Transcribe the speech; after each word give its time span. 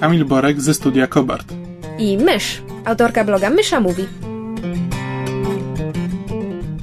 Kamil 0.00 0.24
Borek 0.24 0.60
ze 0.60 0.74
studia 0.74 1.06
Kobart. 1.06 1.52
i 1.98 2.18
Mysz, 2.18 2.62
autorka 2.84 3.24
bloga 3.24 3.50
Mysza 3.50 3.80
Mówi. 3.80 4.06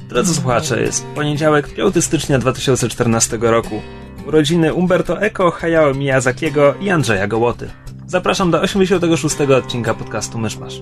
Drodzy 0.08 0.34
słuchacze, 0.34 0.82
jest 0.82 1.06
poniedziałek, 1.06 1.74
5 1.74 2.04
stycznia 2.04 2.38
2014 2.38 3.38
roku. 3.40 3.82
Urodziny 4.26 4.74
Umberto 4.74 5.20
Eco, 5.22 5.50
Hayao 5.50 5.94
Miyazakiego 5.94 6.74
i 6.80 6.90
Andrzeja 6.90 7.26
Gołoty. 7.26 7.70
Zapraszam 8.06 8.50
do 8.50 8.60
86 8.60 9.40
odcinka 9.40 9.94
podcastu 9.94 10.38
Myszmasz. 10.38 10.74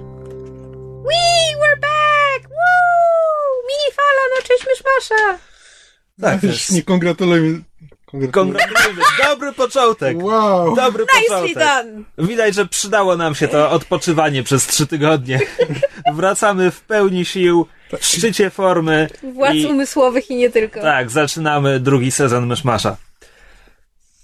Wee, 1.08 1.56
we're 1.60 1.80
back! 1.80 2.48
Woo! 2.48 3.62
Mini 3.68 3.92
fala 3.96 4.22
na 4.36 4.42
cześć 4.48 4.66
Myszmasza! 4.70 5.38
Tak, 6.20 6.42
jest... 6.42 6.72
nie 6.72 6.82
kongratulujmy. 6.82 7.60
Gratulujemy. 8.14 9.02
Dobry 9.24 9.52
początek. 9.52 10.22
Wow! 10.22 10.76
Dobry 10.76 11.04
Nicely 11.14 11.28
początek. 11.28 11.54
done! 11.54 12.02
Widać, 12.18 12.54
że 12.54 12.66
przydało 12.66 13.16
nam 13.16 13.34
się 13.34 13.48
to 13.48 13.70
odpoczywanie 13.70 14.42
przez 14.42 14.66
trzy 14.66 14.86
tygodnie. 14.86 15.40
Wracamy 16.14 16.70
w 16.70 16.80
pełni 16.80 17.24
sił, 17.24 17.66
w 18.00 18.04
szczycie 18.06 18.50
formy. 18.50 19.08
Władz 19.34 19.54
i... 19.54 19.66
umysłowych 19.66 20.30
i 20.30 20.36
nie 20.36 20.50
tylko. 20.50 20.80
Tak, 20.80 21.10
zaczynamy 21.10 21.80
drugi 21.80 22.10
sezon 22.10 22.46
Myszmasza. 22.46 22.96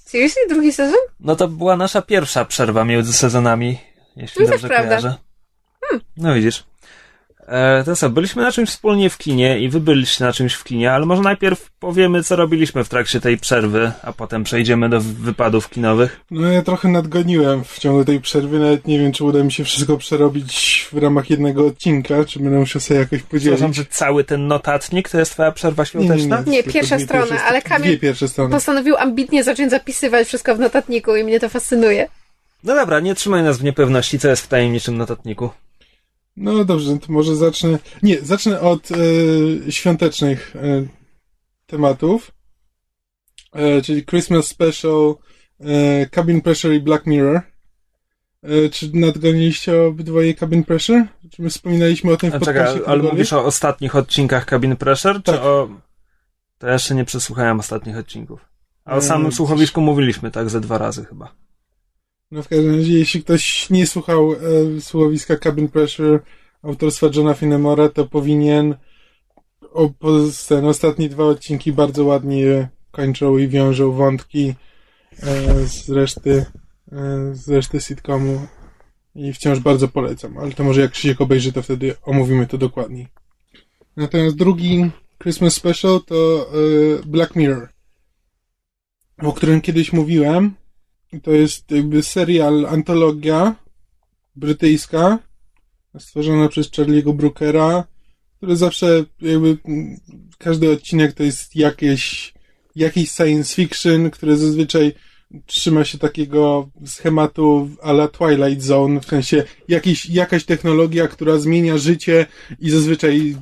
Seriously? 0.04 0.42
Drugi 0.48 0.72
sezon? 0.72 1.00
No 1.20 1.36
to 1.36 1.48
była 1.48 1.76
nasza 1.76 2.02
pierwsza 2.02 2.44
przerwa 2.44 2.84
między 2.84 3.12
sezonami, 3.12 3.78
jeśli 4.16 4.40
też 4.40 4.50
dobrze 4.50 4.68
prawda. 4.68 4.88
kojarzę. 4.88 5.14
No 6.16 6.34
widzisz. 6.34 6.64
E, 7.50 7.84
to 7.84 7.96
co, 7.96 8.10
byliśmy 8.10 8.42
na 8.42 8.52
czymś 8.52 8.68
wspólnie 8.68 9.10
w 9.10 9.18
kinie 9.18 9.58
i 9.60 9.68
wy 9.68 9.80
byliście 9.80 10.24
na 10.24 10.32
czymś 10.32 10.54
w 10.54 10.64
kinie, 10.64 10.92
ale 10.92 11.06
może 11.06 11.22
najpierw 11.22 11.70
powiemy, 11.80 12.22
co 12.22 12.36
robiliśmy 12.36 12.84
w 12.84 12.88
trakcie 12.88 13.20
tej 13.20 13.38
przerwy, 13.38 13.92
a 14.02 14.12
potem 14.12 14.44
przejdziemy 14.44 14.88
do 14.88 15.00
wypadów 15.00 15.70
kinowych. 15.70 16.20
No 16.30 16.48
ja 16.48 16.62
trochę 16.62 16.88
nadgoniłem 16.88 17.64
w 17.64 17.78
ciągu 17.78 18.04
tej 18.04 18.20
przerwy, 18.20 18.58
nawet 18.58 18.86
nie 18.86 18.98
wiem, 18.98 19.12
czy 19.12 19.24
uda 19.24 19.44
mi 19.44 19.52
się 19.52 19.64
wszystko 19.64 19.96
przerobić 19.96 20.86
w 20.92 20.98
ramach 20.98 21.30
jednego 21.30 21.66
odcinka, 21.66 22.24
czy 22.24 22.38
będę 22.38 22.58
musiał 22.58 22.80
sobie 22.82 23.00
jakoś 23.00 23.22
Przepraszam, 23.22 23.50
podzielić. 23.56 23.76
że 23.76 23.84
cały 23.84 24.24
ten 24.24 24.46
notatnik 24.46 25.08
to 25.08 25.18
jest 25.18 25.32
twoja 25.32 25.52
przerwa 25.52 25.82
Nie, 25.94 26.00
nie, 26.00 26.06
świąteczna? 26.06 26.42
Nie, 26.52 26.62
tylko 26.62 26.72
pierwsza 26.78 26.96
dwie 26.96 27.04
strona, 27.04 27.26
pierwsze- 27.26 27.44
ale 27.44 27.60
Kamil- 27.60 27.82
Dwie 27.82 27.98
pierwsze 27.98 28.28
strony. 28.28 28.50
Postanowił 28.50 28.96
ambitnie 28.96 29.44
zacząć 29.44 29.70
zapisywać 29.70 30.26
wszystko 30.28 30.54
w 30.56 30.58
notatniku 30.58 31.16
i 31.16 31.24
mnie 31.24 31.40
to 31.40 31.48
fascynuje. 31.48 32.08
No 32.64 32.74
dobra, 32.74 33.00
nie 33.00 33.14
trzymaj 33.14 33.42
nas 33.42 33.58
w 33.58 33.64
niepewności, 33.64 34.18
co 34.18 34.28
jest 34.28 34.42
w 34.42 34.48
tajemniczym 34.48 34.96
notatniku. 34.98 35.50
No 36.40 36.64
dobrze, 36.64 36.98
to 36.98 37.12
może 37.12 37.36
zacznę. 37.36 37.78
Nie, 38.02 38.20
zacznę 38.20 38.60
od 38.60 38.88
e, 38.90 39.72
świątecznych 39.72 40.56
e, 40.56 40.86
tematów. 41.66 42.30
E, 43.52 43.82
czyli 43.82 44.04
Christmas 44.04 44.46
Special, 44.46 45.14
e, 45.60 46.06
Cabin 46.06 46.40
Pressure 46.40 46.74
i 46.74 46.80
Black 46.80 47.06
Mirror. 47.06 47.40
Czy 48.72 48.90
nadgoniliście 48.94 49.82
obydwoje 49.82 50.34
Cabin 50.34 50.64
Pressure? 50.64 51.04
Czy 51.30 51.42
my 51.42 51.50
wspominaliśmy 51.50 52.12
o 52.12 52.16
tym 52.16 52.30
w 52.30 52.34
A 52.34 52.38
podcaście? 52.38 52.80
ale 52.86 53.02
mówisz 53.02 53.32
o 53.32 53.44
ostatnich 53.44 53.96
odcinkach 53.96 54.44
Cabin 54.44 54.76
Pressure, 54.76 55.16
czy 55.16 55.22
Tak. 55.32 55.40
o... 55.40 55.68
To 56.58 56.66
ja 56.66 56.72
jeszcze 56.72 56.94
nie 56.94 57.04
przesłuchałem 57.04 57.60
ostatnich 57.60 57.96
odcinków. 57.96 58.40
A 58.84 58.96
o 58.96 59.00
samym 59.02 59.32
słuchowisku 59.32 59.80
mówiliśmy 59.80 60.30
tak 60.30 60.50
ze 60.50 60.60
dwa 60.60 60.78
razy 60.78 61.04
chyba. 61.04 61.34
No 62.30 62.42
w 62.42 62.48
każdym 62.48 62.76
razie, 62.76 62.98
jeśli 62.98 63.22
ktoś 63.22 63.70
nie 63.70 63.86
słuchał 63.86 64.32
e, 64.32 64.36
słuchowiska 64.80 65.36
Cabin 65.36 65.68
Pressure 65.68 66.20
autorstwa 66.62 67.06
Johna 67.14 67.34
Finemora, 67.34 67.88
to 67.88 68.06
powinien 68.06 68.74
o, 69.72 69.90
ten 70.48 70.64
ostatnie 70.64 71.08
dwa 71.08 71.24
odcinki 71.24 71.72
bardzo 71.72 72.04
ładnie 72.04 72.68
kończą 72.90 73.38
i 73.38 73.48
wiążą 73.48 73.92
wątki 73.92 74.54
e, 75.22 75.54
z 75.66 75.90
reszty 75.90 76.44
e, 76.92 77.34
z 77.34 77.48
reszty 77.48 77.80
sitcomu 77.80 78.46
i 79.14 79.32
wciąż 79.32 79.58
bardzo 79.58 79.88
polecam, 79.88 80.38
ale 80.38 80.52
to 80.52 80.64
może 80.64 80.80
jak 80.80 80.90
Krzysiek 80.90 81.20
obejrzy, 81.20 81.52
to 81.52 81.62
wtedy 81.62 81.94
omówimy 82.02 82.46
to 82.46 82.58
dokładniej. 82.58 83.08
Natomiast 83.96 84.36
drugi 84.36 84.90
Christmas 85.22 85.54
Special 85.54 86.00
to 86.06 86.50
e, 86.52 87.06
Black 87.06 87.36
Mirror, 87.36 87.68
o 89.18 89.32
którym 89.32 89.60
kiedyś 89.60 89.92
mówiłem. 89.92 90.54
To 91.22 91.30
jest 91.30 91.70
jakby 91.70 92.02
serial, 92.02 92.66
antologia 92.66 93.54
brytyjska, 94.36 95.18
stworzona 95.98 96.48
przez 96.48 96.70
Charlie'ego 96.70 97.14
Brookera, 97.14 97.84
który 98.36 98.56
zawsze 98.56 99.04
jakby 99.20 99.58
mm, 99.64 100.00
każdy 100.38 100.70
odcinek 100.70 101.12
to 101.12 101.22
jest 101.22 101.56
jakieś, 101.56 102.34
jakiś 102.76 103.10
science 103.10 103.54
fiction, 103.54 104.10
które 104.10 104.36
zazwyczaj 104.36 104.92
trzyma 105.46 105.84
się 105.84 105.98
takiego 105.98 106.70
schematu 106.86 107.70
a 107.82 107.90
la 107.90 108.08
Twilight 108.08 108.62
Zone, 108.62 109.00
w 109.00 109.06
sensie 109.06 109.44
jakiś, 109.68 110.06
jakaś 110.06 110.44
technologia, 110.44 111.08
która 111.08 111.38
zmienia 111.38 111.78
życie 111.78 112.26
i 112.58 112.70
zazwyczaj 112.70 113.36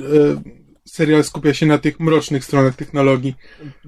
e, 0.00 0.57
serial 0.88 1.24
skupia 1.24 1.54
się 1.54 1.66
na 1.66 1.78
tych 1.78 2.00
mrocznych 2.00 2.44
stronach 2.44 2.76
technologii. 2.76 3.34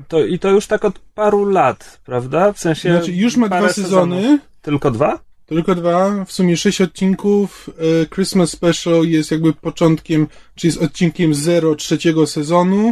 To, 0.09 0.25
I 0.25 0.39
to 0.39 0.51
już 0.51 0.67
tak 0.67 0.85
od 0.85 0.99
paru 0.99 1.45
lat, 1.45 2.01
prawda? 2.05 2.53
W 2.53 2.59
sensie. 2.59 2.93
Znaczy, 2.97 3.13
już 3.13 3.37
ma 3.37 3.47
dwa 3.49 3.73
sezony, 3.73 4.17
sezonów. 4.23 4.41
Tylko 4.63 4.91
dwa? 4.91 5.19
Tylko 5.47 5.75
dwa, 5.75 6.25
w 6.25 6.33
sumie 6.33 6.57
sześć 6.57 6.81
odcinków. 6.81 7.71
E, 8.03 8.07
Christmas 8.07 8.51
Special 8.51 9.05
jest 9.05 9.31
jakby 9.31 9.53
początkiem, 9.53 10.27
czy 10.55 10.67
jest 10.67 10.83
odcinkiem 10.83 11.35
zero 11.35 11.75
trzeciego 11.75 12.27
sezonu. 12.27 12.89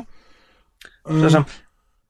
E, 1.07 1.11
Przepraszam. 1.11 1.45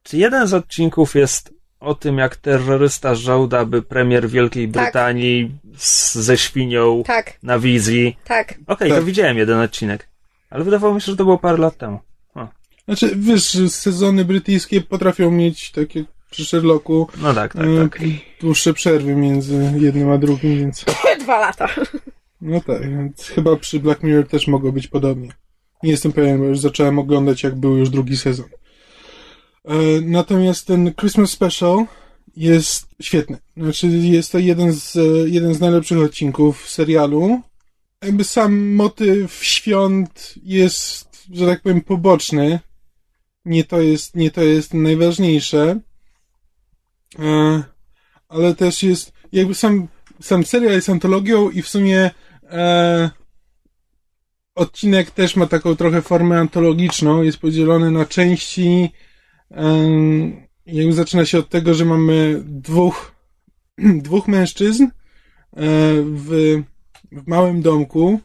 Czy 0.02 0.16
jeden 0.16 0.46
z 0.46 0.54
odcinków 0.54 1.14
jest 1.14 1.54
o 1.80 1.94
tym, 1.94 2.18
jak 2.18 2.36
terrorysta 2.36 3.14
żołda, 3.14 3.64
by 3.64 3.82
premier 3.82 4.28
Wielkiej 4.28 4.68
Tak. 4.68 4.82
Brytanii 4.84 5.50
z, 5.76 6.14
ze 6.14 6.38
świnią 6.38 7.02
Tak, 7.06 7.38
na 7.42 7.58
wizji? 7.58 8.16
tak. 8.24 8.54
Okej, 8.66 8.88
Tak. 8.90 8.98
to 8.98 9.04
widziałem 9.04 9.38
jeden 9.38 9.58
odcinek. 9.60 10.07
Ale 10.50 10.64
wydawało 10.64 10.94
mi 10.94 11.00
się, 11.00 11.12
że 11.12 11.16
to 11.16 11.24
było 11.24 11.38
parę 11.38 11.58
lat 11.58 11.76
temu. 11.76 11.98
Znaczy, 12.84 13.16
wiesz, 13.16 13.58
sezony 13.68 14.24
brytyjskie 14.24 14.80
potrafią 14.80 15.30
mieć 15.30 15.70
takie 15.70 16.04
przy 16.30 16.44
Sherlocku 16.44 17.08
No 17.22 17.34
tak, 17.34 17.52
tak, 17.52 17.66
e, 17.66 17.78
tak. 17.88 17.98
dłuższe 18.40 18.74
przerwy 18.74 19.14
między 19.16 19.72
jednym 19.78 20.10
a 20.10 20.18
drugim, 20.18 20.58
więc 20.58 20.84
Dwa 21.24 21.38
lata. 21.40 21.68
no 22.40 22.60
tak, 22.60 22.82
więc 22.90 23.22
chyba 23.28 23.56
przy 23.56 23.80
Black 23.80 24.02
Mirror 24.02 24.28
też 24.28 24.46
mogło 24.46 24.72
być 24.72 24.88
podobnie. 24.88 25.28
Nie 25.82 25.90
jestem 25.90 26.12
pewien, 26.12 26.38
bo 26.38 26.44
już 26.44 26.58
zacząłem 26.58 26.98
oglądać, 26.98 27.42
jak 27.42 27.54
był 27.54 27.76
już 27.76 27.90
drugi 27.90 28.16
sezon. 28.16 28.46
E, 29.64 29.74
Natomiast 30.02 30.66
ten 30.66 30.94
Christmas 30.94 31.30
Special 31.30 31.84
jest 32.36 32.86
świetny. 33.02 33.38
Znaczy, 33.56 33.86
jest 33.88 34.32
to 34.32 34.38
jeden 34.38 34.72
z, 34.72 34.96
e, 34.96 35.00
jeden 35.28 35.54
z 35.54 35.60
najlepszych 35.60 35.98
odcinków 35.98 36.68
serialu. 36.68 37.40
Jakby 38.02 38.24
sam 38.24 38.74
motyw 38.74 39.44
świąt 39.44 40.34
jest, 40.42 41.26
że 41.32 41.46
tak 41.46 41.62
powiem, 41.62 41.80
poboczny. 41.80 42.60
Nie 43.44 43.64
to 43.64 43.80
jest, 43.80 44.16
nie 44.16 44.30
to 44.30 44.42
jest 44.42 44.74
najważniejsze. 44.74 45.80
E, 47.18 47.62
Ale 48.28 48.54
też 48.54 48.82
jest, 48.82 49.12
jakby 49.32 49.54
sam, 49.54 49.88
sam 50.20 50.44
serial 50.44 50.72
jest 50.72 50.88
antologią 50.88 51.50
i 51.50 51.62
w 51.62 51.68
sumie 51.68 52.10
e, 52.42 53.10
odcinek 54.54 55.10
też 55.10 55.36
ma 55.36 55.46
taką 55.46 55.76
trochę 55.76 56.02
formę 56.02 56.38
antologiczną. 56.38 57.22
Jest 57.22 57.38
podzielony 57.38 57.90
na 57.90 58.06
części. 58.06 58.92
Em, 59.50 60.46
jakby 60.66 60.92
zaczyna 60.92 61.24
się 61.24 61.38
od 61.38 61.48
tego, 61.48 61.74
że 61.74 61.84
mamy 61.84 62.42
dwóch, 62.44 63.12
dwóch 64.06 64.28
mężczyzn 64.28 64.84
e, 64.84 64.90
w, 66.02 66.62
w 67.12 67.26
małym 67.26 67.62
domku, 67.62 68.20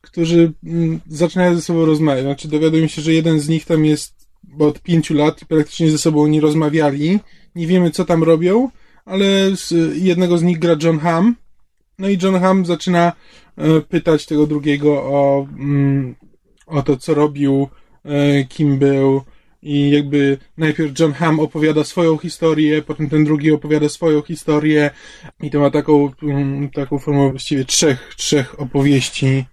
którzy 0.00 0.52
mm, 0.64 1.00
zaczynają 1.06 1.54
ze 1.54 1.62
sobą 1.62 1.84
rozmawiać. 1.84 2.24
Znaczy 2.24 2.48
dowiadują 2.48 2.86
się, 2.86 3.02
że 3.02 3.12
jeden 3.12 3.40
z 3.40 3.48
nich 3.48 3.64
tam 3.64 3.84
jest 3.84 4.28
od 4.58 4.80
pięciu 4.80 5.14
lat 5.14 5.42
i 5.42 5.46
praktycznie 5.46 5.90
ze 5.90 5.98
sobą 5.98 6.26
nie 6.26 6.40
rozmawiali. 6.40 7.20
Nie 7.54 7.66
wiemy, 7.66 7.90
co 7.90 8.04
tam 8.04 8.22
robią, 8.22 8.70
ale 9.04 9.26
z, 9.56 9.96
jednego 9.96 10.38
z 10.38 10.42
nich 10.42 10.58
gra 10.58 10.76
John 10.82 10.98
Hamm. 10.98 11.36
No 11.98 12.08
i 12.08 12.18
John 12.22 12.40
Hamm 12.40 12.66
zaczyna 12.66 13.12
e, 13.56 13.80
pytać 13.80 14.26
tego 14.26 14.46
drugiego 14.46 15.02
o, 15.02 15.46
mm, 15.58 16.14
o 16.66 16.82
to, 16.82 16.96
co 16.96 17.14
robił, 17.14 17.68
e, 18.04 18.44
kim 18.44 18.78
był, 18.78 19.22
i 19.62 19.90
jakby 19.90 20.38
najpierw 20.56 21.00
John 21.00 21.12
Hamm 21.12 21.40
opowiada 21.40 21.84
swoją 21.84 22.18
historię, 22.18 22.82
potem 22.82 23.08
ten 23.08 23.24
drugi 23.24 23.52
opowiada 23.52 23.88
swoją 23.88 24.22
historię 24.22 24.90
i 25.42 25.50
to 25.50 25.60
ma 25.60 25.70
taką, 25.70 26.12
mm, 26.22 26.70
taką 26.70 26.98
formę 26.98 27.30
właściwie 27.30 27.64
trzech, 27.64 28.14
trzech 28.16 28.60
opowieści 28.60 29.44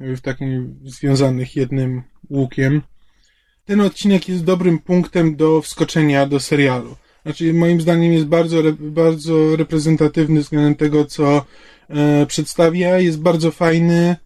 w 0.00 0.20
takim 0.20 0.78
związanych 0.84 1.56
jednym 1.56 2.02
łukiem. 2.30 2.82
Ten 3.64 3.80
odcinek 3.80 4.28
jest 4.28 4.44
dobrym 4.44 4.78
punktem 4.78 5.36
do 5.36 5.62
wskoczenia 5.62 6.26
do 6.26 6.40
serialu. 6.40 6.96
Znaczy, 7.22 7.54
moim 7.54 7.80
zdaniem 7.80 8.12
jest 8.12 8.26
bardzo, 8.26 8.62
bardzo 8.80 9.56
reprezentatywny 9.56 10.40
względem 10.40 10.74
tego, 10.74 11.04
co 11.04 11.44
e, 11.88 12.26
przedstawia. 12.26 12.98
Jest 12.98 13.20
bardzo 13.20 13.50
fajny. 13.50 14.16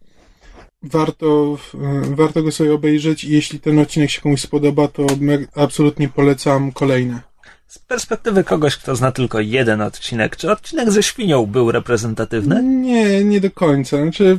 Warto, 0.83 1.59
e, 1.75 2.15
warto 2.15 2.43
go 2.43 2.53
sobie 2.53 2.75
obejrzeć 2.75 3.25
i 3.25 3.33
jeśli 3.33 3.61
ten 3.61 3.79
odcinek 3.79 4.11
się 4.11 4.21
komuś 4.21 4.41
spodoba, 4.41 4.89
to 4.89 5.07
absolutnie 5.55 6.09
polecam 6.09 6.73
kolejne. 6.73 7.21
Z 7.67 7.79
perspektywy 7.79 8.45
kogoś, 8.45 8.77
kto 8.77 8.97
zna 8.97 9.13
tylko 9.13 9.41
jeden 9.41 9.81
odcinek, 9.81 10.37
czy 10.37 10.53
odcinek 10.53 10.91
ze 10.91 11.03
świnią 11.03 11.47
był 11.47 11.73
reprezentatywny? 11.73 12.63
Nie, 12.63 13.25
nie 13.25 13.41
do 13.41 13.51
końca. 13.51 14.03
Znaczy, 14.03 14.39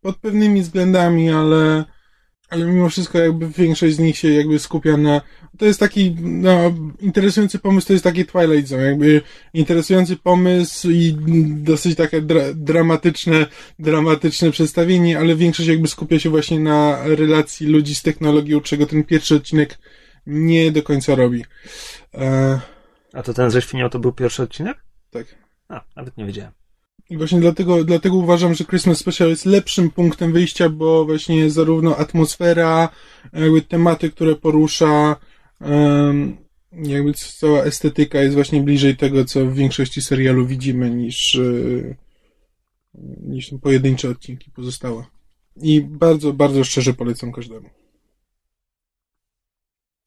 pod 0.00 0.16
pewnymi 0.16 0.62
względami, 0.62 1.30
ale 1.30 1.84
ale 2.50 2.64
mimo 2.64 2.88
wszystko 2.88 3.18
jakby 3.18 3.48
większość 3.48 3.96
z 3.96 3.98
nich 3.98 4.18
się 4.18 4.32
jakby 4.32 4.58
skupia 4.58 4.96
na, 4.96 5.20
to 5.58 5.66
jest 5.66 5.80
taki, 5.80 6.16
no, 6.20 6.74
interesujący 7.00 7.58
pomysł, 7.58 7.86
to 7.86 7.92
jest 7.92 8.04
taki 8.04 8.24
Twilight 8.26 8.68
Zone, 8.68 8.82
jakby 8.82 9.22
interesujący 9.54 10.16
pomysł 10.16 10.90
i 10.90 11.16
dosyć 11.48 11.96
takie 11.96 12.22
dra 12.22 12.42
dramatyczne, 12.54 13.46
dramatyczne 13.78 14.50
przedstawienie, 14.50 15.18
ale 15.18 15.36
większość 15.36 15.68
jakby 15.68 15.88
skupia 15.88 16.18
się 16.18 16.30
właśnie 16.30 16.60
na 16.60 16.98
relacji 17.04 17.66
ludzi 17.66 17.94
z 17.94 18.02
technologią, 18.02 18.60
czego 18.60 18.86
ten 18.86 19.04
pierwszy 19.04 19.34
odcinek 19.34 19.78
nie 20.26 20.72
do 20.72 20.82
końca 20.82 21.14
robi. 21.14 21.44
E... 22.14 22.60
A 23.12 23.22
to 23.22 23.34
ten 23.34 23.50
ze 23.50 23.62
świnią 23.62 23.90
to 23.90 23.98
był 23.98 24.12
pierwszy 24.12 24.42
odcinek? 24.42 24.78
Tak. 25.10 25.26
A, 25.68 25.84
nawet 25.96 26.16
nie 26.16 26.26
wiedziałem. 26.26 26.52
I 27.10 27.16
właśnie 27.16 27.40
dlatego, 27.40 27.84
dlatego 27.84 28.16
uważam, 28.16 28.54
że 28.54 28.64
Christmas 28.64 28.98
Special 28.98 29.28
jest 29.28 29.46
lepszym 29.46 29.90
punktem 29.90 30.32
wyjścia, 30.32 30.68
bo 30.68 31.04
właśnie 31.04 31.50
zarówno 31.50 31.96
atmosfera, 31.96 32.88
jakby 33.32 33.62
tematy, 33.62 34.10
które 34.10 34.34
porusza, 34.34 35.16
jakby 36.72 37.14
cała 37.14 37.62
estetyka 37.64 38.20
jest 38.20 38.34
właśnie 38.34 38.62
bliżej 38.62 38.96
tego, 38.96 39.24
co 39.24 39.46
w 39.46 39.54
większości 39.54 40.02
serialu 40.02 40.46
widzimy, 40.46 40.90
niż, 40.90 41.34
e, 41.34 41.94
niż 43.22 43.54
pojedyncze 43.62 44.08
odcinki 44.08 44.50
pozostałe. 44.50 45.04
I 45.56 45.80
bardzo, 45.82 46.32
bardzo 46.32 46.64
szczerze 46.64 46.94
polecam 46.94 47.32
każdemu. 47.32 47.70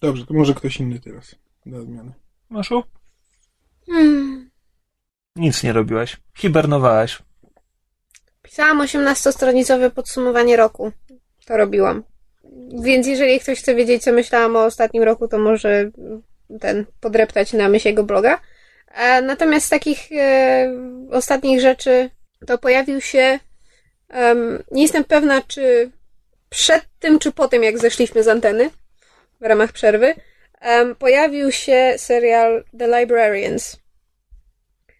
Dobrze, 0.01 0.25
to 0.25 0.33
może 0.33 0.53
ktoś 0.53 0.79
inny 0.79 0.99
teraz. 0.99 1.35
Do 1.65 1.77
odmiany. 1.77 2.13
Maszu? 2.49 2.83
Hmm. 3.85 4.49
Nic 5.35 5.63
nie 5.63 5.73
robiłaś. 5.73 6.17
Hibernowałaś. 6.37 7.23
Pisałam 8.41 8.81
18-stronicowe 8.81 9.91
podsumowanie 9.91 10.55
roku. 10.57 10.91
To 11.45 11.57
robiłam. 11.57 12.03
Więc 12.83 13.07
jeżeli 13.07 13.39
ktoś 13.39 13.59
chce 13.59 13.75
wiedzieć, 13.75 14.03
co 14.03 14.11
myślałam 14.11 14.55
o 14.55 14.65
ostatnim 14.65 15.03
roku, 15.03 15.27
to 15.27 15.39
może 15.39 15.91
ten 16.59 16.85
podreptać 16.99 17.53
na 17.53 17.69
myśl 17.69 17.87
jego 17.87 18.03
bloga. 18.03 18.39
E, 18.87 19.21
natomiast 19.21 19.65
z 19.65 19.69
takich 19.69 20.11
e, 20.11 20.73
ostatnich 21.11 21.61
rzeczy 21.61 22.09
to 22.47 22.57
pojawił 22.57 23.01
się. 23.01 23.39
Um, 24.13 24.63
nie 24.71 24.81
jestem 24.81 25.03
pewna, 25.03 25.41
czy 25.41 25.91
przed 26.49 26.85
tym, 26.99 27.19
czy 27.19 27.31
po 27.31 27.47
tym, 27.47 27.63
jak 27.63 27.79
zeszliśmy 27.79 28.23
z 28.23 28.27
anteny 28.27 28.69
w 29.41 29.45
ramach 29.45 29.71
przerwy, 29.71 30.13
um, 30.61 30.95
pojawił 30.95 31.51
się 31.51 31.93
serial 31.97 32.63
The 32.79 32.99
Librarians. 32.99 33.79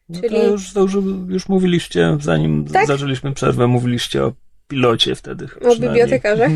No 0.10 0.22
Czyli... 0.22 0.36
to, 0.36 0.44
już, 0.44 0.74
to 0.74 0.80
już, 0.82 0.94
już 1.28 1.50
mówiliście, 1.50 2.18
zanim 2.20 2.66
tak? 2.74 2.88
zaczęliśmy 2.88 3.34
przerwę, 3.34 3.68
mówiliście 3.68 4.24
o 4.24 4.34
pilocie 4.68 5.16
wtedy. 5.16 5.48
O 5.62 5.76
bibliotekarzach. 5.76 6.52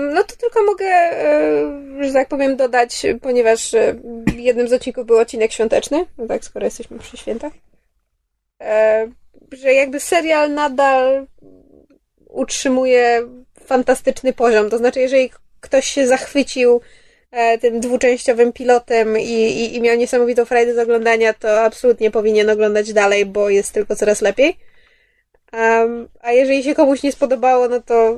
No 0.00 0.24
to 0.24 0.36
tylko 0.36 0.62
mogę, 0.62 0.86
e, 0.86 2.04
że 2.04 2.12
tak 2.12 2.28
powiem, 2.28 2.56
dodać, 2.56 3.06
ponieważ 3.22 3.74
e, 3.74 3.94
jednym 4.36 4.68
z 4.68 4.72
odcinków 4.72 5.06
był 5.06 5.18
odcinek 5.18 5.52
świąteczny, 5.52 6.06
no 6.18 6.26
tak, 6.26 6.44
skoro 6.44 6.64
jesteśmy 6.64 6.98
przy 6.98 7.16
świętach, 7.16 7.52
e, 8.60 9.08
że 9.52 9.74
jakby 9.74 10.00
serial 10.00 10.54
nadal 10.54 11.26
utrzymuje 12.28 13.22
fantastyczny 13.64 14.32
poziom. 14.32 14.70
To 14.70 14.78
znaczy, 14.78 15.00
jeżeli 15.00 15.30
ktoś 15.60 15.86
się 15.86 16.06
zachwycił 16.06 16.80
tym 17.60 17.80
dwuczęściowym 17.80 18.52
pilotem 18.52 19.18
i, 19.18 19.32
i, 19.32 19.76
i 19.76 19.80
miał 19.80 19.96
niesamowitą 19.96 20.44
frajdę 20.44 20.74
z 20.74 20.78
oglądania, 20.78 21.34
to 21.34 21.60
absolutnie 21.60 22.10
powinien 22.10 22.50
oglądać 22.50 22.92
dalej, 22.92 23.26
bo 23.26 23.50
jest 23.50 23.72
tylko 23.72 23.96
coraz 23.96 24.22
lepiej. 24.22 24.56
A 26.20 26.32
jeżeli 26.32 26.62
się 26.62 26.74
komuś 26.74 27.02
nie 27.02 27.12
spodobało, 27.12 27.68
no 27.68 27.80
to 27.80 28.16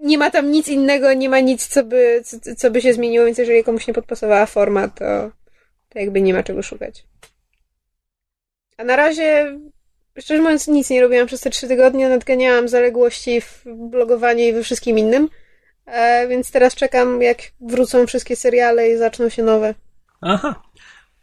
nie 0.00 0.18
ma 0.18 0.30
tam 0.30 0.50
nic 0.50 0.68
innego, 0.68 1.12
nie 1.12 1.28
ma 1.28 1.40
nic, 1.40 1.68
co 1.68 1.84
by, 1.84 2.22
co, 2.24 2.54
co 2.56 2.70
by 2.70 2.80
się 2.80 2.92
zmieniło, 2.92 3.24
więc 3.24 3.38
jeżeli 3.38 3.64
komuś 3.64 3.86
nie 3.86 3.94
podpasowała 3.94 4.46
forma, 4.46 4.88
to, 4.88 5.30
to 5.88 5.98
jakby 5.98 6.20
nie 6.20 6.34
ma 6.34 6.42
czego 6.42 6.62
szukać. 6.62 7.04
A 8.76 8.84
na 8.84 8.96
razie, 8.96 9.58
szczerze 10.18 10.42
mówiąc, 10.42 10.68
nic 10.68 10.90
nie 10.90 11.00
robiłam 11.00 11.26
przez 11.26 11.40
te 11.40 11.50
trzy 11.50 11.68
tygodnie, 11.68 12.08
nadganiałam 12.08 12.68
zaległości 12.68 13.40
w 13.40 13.64
blogowaniu 13.66 14.44
i 14.44 14.52
we 14.52 14.62
wszystkim 14.62 14.98
innym. 14.98 15.28
E, 15.86 16.28
więc 16.28 16.50
teraz 16.50 16.74
czekam, 16.74 17.22
jak 17.22 17.38
wrócą 17.60 18.06
wszystkie 18.06 18.36
seriale 18.36 18.90
i 18.90 18.96
zaczną 18.96 19.28
się 19.28 19.42
nowe. 19.42 19.74
Aha. 20.20 20.62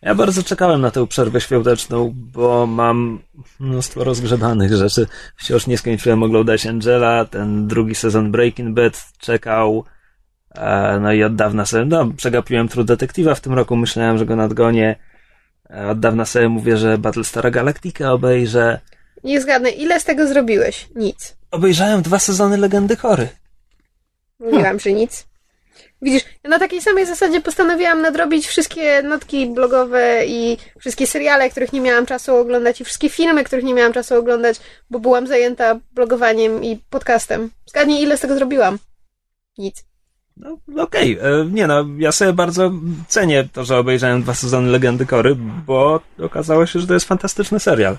Ja 0.01 0.15
bardzo 0.15 0.43
czekałem 0.43 0.81
na 0.81 0.91
tę 0.91 1.07
przerwę 1.07 1.41
świąteczną, 1.41 2.13
bo 2.15 2.67
mam 2.67 3.19
mnóstwo 3.59 4.03
rozgrzebanych 4.03 4.73
rzeczy. 4.73 5.07
Wciąż 5.35 5.67
nie 5.67 5.77
skończyłem 5.77 6.23
oglądać 6.23 6.65
Angela, 6.65 7.25
ten 7.25 7.67
drugi 7.67 7.95
sezon 7.95 8.31
Breaking 8.31 8.75
Bad 8.75 9.11
czekał. 9.17 9.85
E, 10.55 10.99
no 11.01 11.13
i 11.13 11.23
od 11.23 11.35
dawna 11.35 11.65
sobie, 11.65 11.85
no, 11.85 12.11
przegapiłem 12.17 12.67
True 12.67 12.83
Detectiva 12.83 13.35
w 13.35 13.41
tym 13.41 13.53
roku, 13.53 13.75
myślałem, 13.75 14.17
że 14.17 14.25
go 14.25 14.35
nadgonię. 14.35 14.95
E, 15.69 15.89
od 15.89 15.99
dawna 15.99 16.25
sobie 16.25 16.49
mówię, 16.49 16.77
że 16.77 16.97
Battlestar 16.97 17.51
Galactica 17.51 18.11
obejrzę. 18.11 18.79
Nie 19.23 19.41
zgadnę, 19.41 19.69
ile 19.69 19.99
z 19.99 20.03
tego 20.03 20.27
zrobiłeś? 20.27 20.89
Nic. 20.95 21.37
Obejrzałem 21.51 22.01
dwa 22.01 22.19
sezony 22.19 22.57
Legendy 22.57 22.95
Chory. 22.95 23.27
Mówiłam, 24.39 24.79
że 24.79 24.91
nic. 24.91 25.30
Widzisz, 26.01 26.23
ja 26.43 26.49
na 26.49 26.59
takiej 26.59 26.81
samej 26.81 27.05
zasadzie 27.05 27.41
postanowiłam 27.41 28.01
nadrobić 28.01 28.47
wszystkie 28.47 29.01
notki 29.01 29.47
blogowe 29.47 30.25
i 30.25 30.57
wszystkie 30.79 31.07
seriale, 31.07 31.49
których 31.49 31.73
nie 31.73 31.81
miałam 31.81 32.05
czasu 32.05 32.35
oglądać 32.35 32.81
i 32.81 32.85
wszystkie 32.85 33.09
filmy, 33.09 33.43
których 33.43 33.65
nie 33.65 33.73
miałam 33.73 33.93
czasu 33.93 34.15
oglądać, 34.15 34.59
bo 34.89 34.99
byłam 34.99 35.27
zajęta 35.27 35.79
blogowaniem 35.91 36.63
i 36.63 36.79
podcastem. 36.89 37.49
Zgadnij, 37.65 38.03
ile 38.03 38.17
z 38.17 38.21
tego 38.21 38.35
zrobiłam? 38.35 38.77
Nic. 39.57 39.85
No, 40.37 40.57
okej. 40.83 41.19
Okay. 41.19 41.31
E, 41.31 41.45
nie 41.45 41.67
no, 41.67 41.85
ja 41.97 42.11
sobie 42.11 42.33
bardzo 42.33 42.71
cenię 43.07 43.47
to, 43.53 43.63
że 43.63 43.77
obejrzałem 43.77 44.23
dwa 44.23 44.33
sezony 44.33 44.69
Legendy 44.69 45.05
Kory, 45.05 45.35
bo 45.65 46.01
okazało 46.19 46.65
się, 46.65 46.79
że 46.79 46.87
to 46.87 46.93
jest 46.93 47.07
fantastyczny 47.07 47.59
serial. 47.59 47.97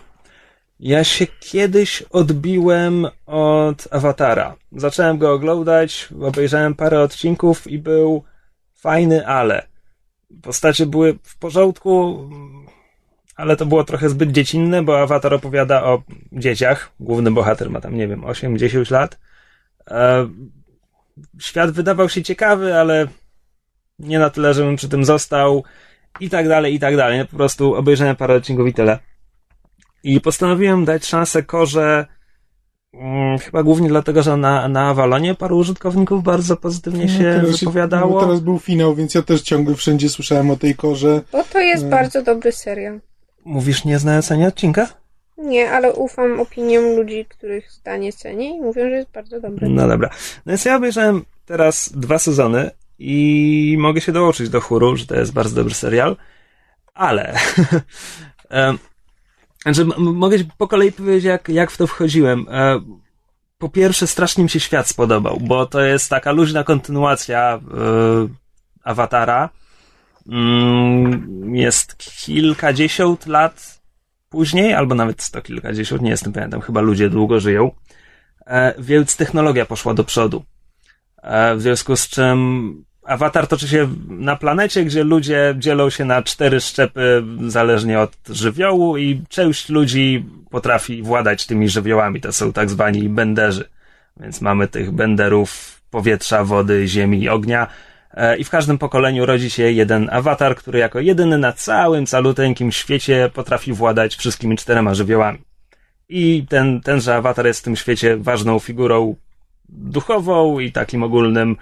Ja 0.83 1.05
się 1.05 1.27
kiedyś 1.41 2.03
odbiłem 2.03 3.07
od 3.27 3.89
Awatara. 3.91 4.57
Zacząłem 4.73 5.19
go 5.19 5.33
oglądać, 5.33 6.09
obejrzałem 6.23 6.75
parę 6.75 7.01
odcinków 7.01 7.67
i 7.67 7.79
był 7.79 8.25
fajny, 8.75 9.27
ale 9.27 9.67
postacie 10.43 10.87
były 10.87 11.19
w 11.23 11.39
porządku, 11.39 12.29
ale 13.37 13.57
to 13.57 13.67
było 13.67 13.85
trochę 13.85 14.09
zbyt 14.09 14.33
dziecinne, 14.33 14.83
bo 14.83 15.01
Awatar 15.01 15.35
opowiada 15.35 15.85
o 15.85 16.03
dzieciach. 16.33 16.93
Główny 17.01 17.31
bohater 17.31 17.71
ma 17.71 17.81
tam, 17.81 17.97
nie 17.97 18.09
wiem, 18.09 18.23
8-10 18.23 18.93
lat. 18.93 19.19
E, 19.91 20.29
świat 21.41 21.71
wydawał 21.71 22.09
się 22.09 22.23
ciekawy, 22.23 22.75
ale 22.75 23.07
nie 23.99 24.19
na 24.19 24.31
tyle, 24.31 24.55
żebym 24.55 24.77
przy 24.77 24.89
tym 24.89 25.05
został 25.05 25.65
i 26.21 26.31
tak 26.31 26.49
dalej, 26.49 26.75
i 26.75 26.81
tak 26.81 26.97
dalej. 26.97 27.27
Po 27.27 27.37
prostu 27.37 27.75
obejrzałem 27.75 28.17
parę 28.17 28.35
odcinków 28.35 28.69
i 28.69 28.75
tyle. 28.75 29.12
I 30.02 30.21
postanowiłem 30.21 30.85
dać 30.85 31.06
szansę 31.06 31.42
Korze, 31.42 32.06
hmm, 32.92 33.38
chyba 33.38 33.62
głównie 33.62 33.88
dlatego, 33.88 34.23
że 34.23 34.37
na, 34.37 34.68
na 34.68 34.88
Avalonie 34.88 35.35
paru 35.35 35.59
użytkowników 35.59 36.23
bardzo 36.23 36.56
pozytywnie 36.56 37.04
no, 37.04 37.18
się 37.18 37.40
no, 37.42 37.49
wypowiadało. 37.49 38.14
No, 38.14 38.26
teraz 38.26 38.40
był 38.40 38.59
finał, 38.59 38.94
więc 38.94 39.14
ja 39.14 39.23
też 39.23 39.42
ciągle 39.42 39.75
wszędzie 39.75 40.09
słyszałem 40.09 40.50
o 40.50 40.56
tej 40.56 40.75
Korze. 40.75 41.21
Bo 41.32 41.44
to 41.44 41.61
jest 41.61 41.85
e... 41.85 41.88
bardzo 41.88 42.23
dobry 42.23 42.52
serial. 42.52 43.00
Mówisz 43.44 43.85
nie 43.85 43.99
znając 43.99 44.32
ani 44.32 44.47
odcinka? 44.47 44.87
Nie, 45.38 45.71
ale 45.71 45.92
ufam 45.92 46.40
opiniom 46.40 46.97
ludzi, 46.97 47.26
których 47.28 47.73
zdanie 47.73 48.12
cenię 48.12 48.56
i 48.56 48.61
mówią, 48.61 48.85
że 48.88 48.97
jest 48.97 49.11
bardzo 49.11 49.40
dobry. 49.40 49.68
No 49.68 49.88
dobra. 49.88 50.09
No 50.47 50.50
więc 50.50 50.64
ja 50.64 50.76
obejrzałem 50.76 51.25
teraz 51.47 51.92
dwa 51.94 52.18
sezony 52.18 52.71
i 52.99 53.76
mogę 53.78 54.00
się 54.00 54.12
dołączyć 54.12 54.49
do 54.49 54.61
chóru, 54.61 54.97
że 54.97 55.06
to 55.06 55.14
jest 55.14 55.32
bardzo 55.32 55.56
dobry 55.56 55.75
serial, 55.75 56.16
ale 56.94 57.35
Znaczy, 59.62 59.85
mogę 59.99 60.38
po 60.59 60.69
kolei 60.69 60.92
powiedzieć, 60.92 61.25
jak, 61.25 61.49
jak 61.49 61.71
w 61.71 61.76
to 61.76 61.87
wchodziłem. 61.87 62.47
E, 62.50 62.81
po 63.59 63.69
pierwsze 63.69 64.07
strasznie 64.07 64.45
mi 64.45 64.50
się 64.50 64.61
świat 64.61 64.88
spodobał, 64.88 65.38
bo 65.40 65.66
to 65.66 65.81
jest 65.81 66.11
taka 66.11 66.33
luźna 66.33 66.64
kontynuacja 66.64 67.61
yy, 67.75 68.28
Awatara. 68.85 69.49
Yy, 70.26 71.59
jest 71.59 71.97
kilkadziesiąt 71.97 73.26
lat 73.26 73.83
później, 74.28 74.75
albo 74.75 74.95
nawet 74.95 75.23
sto 75.23 75.42
kilkadziesiąt, 75.42 76.02
nie 76.02 76.11
jestem 76.11 76.33
pamiętam, 76.33 76.61
chyba 76.61 76.81
ludzie 76.81 77.11
długo 77.11 77.40
żyją. 77.40 77.71
E, 78.47 78.75
więc 78.78 79.16
technologia 79.16 79.66
poszła 79.66 79.95
do 79.95 80.04
przodu. 80.04 80.45
E, 81.23 81.57
w 81.57 81.62
związku 81.62 81.97
z 81.97 82.09
czym 82.09 82.85
Awatar 83.02 83.47
toczy 83.47 83.68
się 83.68 83.88
na 84.09 84.37
planecie, 84.37 84.85
gdzie 84.85 85.04
ludzie 85.04 85.54
dzielą 85.59 85.90
się 85.90 86.04
na 86.04 86.23
cztery 86.23 86.61
szczepy 86.61 87.23
zależnie 87.47 88.00
od 88.00 88.16
żywiołu 88.28 88.97
i 88.97 89.23
część 89.28 89.68
ludzi 89.68 90.26
potrafi 90.50 91.02
władać 91.02 91.47
tymi 91.47 91.68
żywiołami. 91.68 92.21
To 92.21 92.32
są 92.32 92.52
tak 92.52 92.71
zwani 92.71 93.09
benderzy. 93.09 93.68
Więc 94.21 94.40
mamy 94.40 94.68
tych 94.68 94.90
benderów 94.90 95.80
powietrza, 95.90 96.44
wody, 96.44 96.88
ziemi 96.88 97.23
i 97.23 97.28
ognia. 97.28 97.66
E, 98.14 98.37
I 98.37 98.44
w 98.44 98.50
każdym 98.50 98.78
pokoleniu 98.78 99.26
rodzi 99.26 99.50
się 99.50 99.71
jeden 99.71 100.11
awatar, 100.12 100.56
który 100.56 100.78
jako 100.78 101.00
jedyny 101.00 101.38
na 101.38 101.52
całym 101.52 102.06
caluteńkim 102.06 102.73
świecie 102.73 103.30
potrafi 103.35 103.73
władać 103.73 104.16
wszystkimi 104.16 104.56
czterema 104.56 104.94
żywiołami. 104.94 105.38
I 106.09 106.47
ten, 106.49 106.80
tenże 106.80 107.14
awatar 107.14 107.47
jest 107.47 107.61
w 107.61 107.64
tym 107.64 107.76
świecie 107.76 108.16
ważną 108.16 108.59
figurą 108.59 109.16
duchową 109.68 110.59
i 110.59 110.73
takim 110.73 111.02
ogólnym 111.02 111.56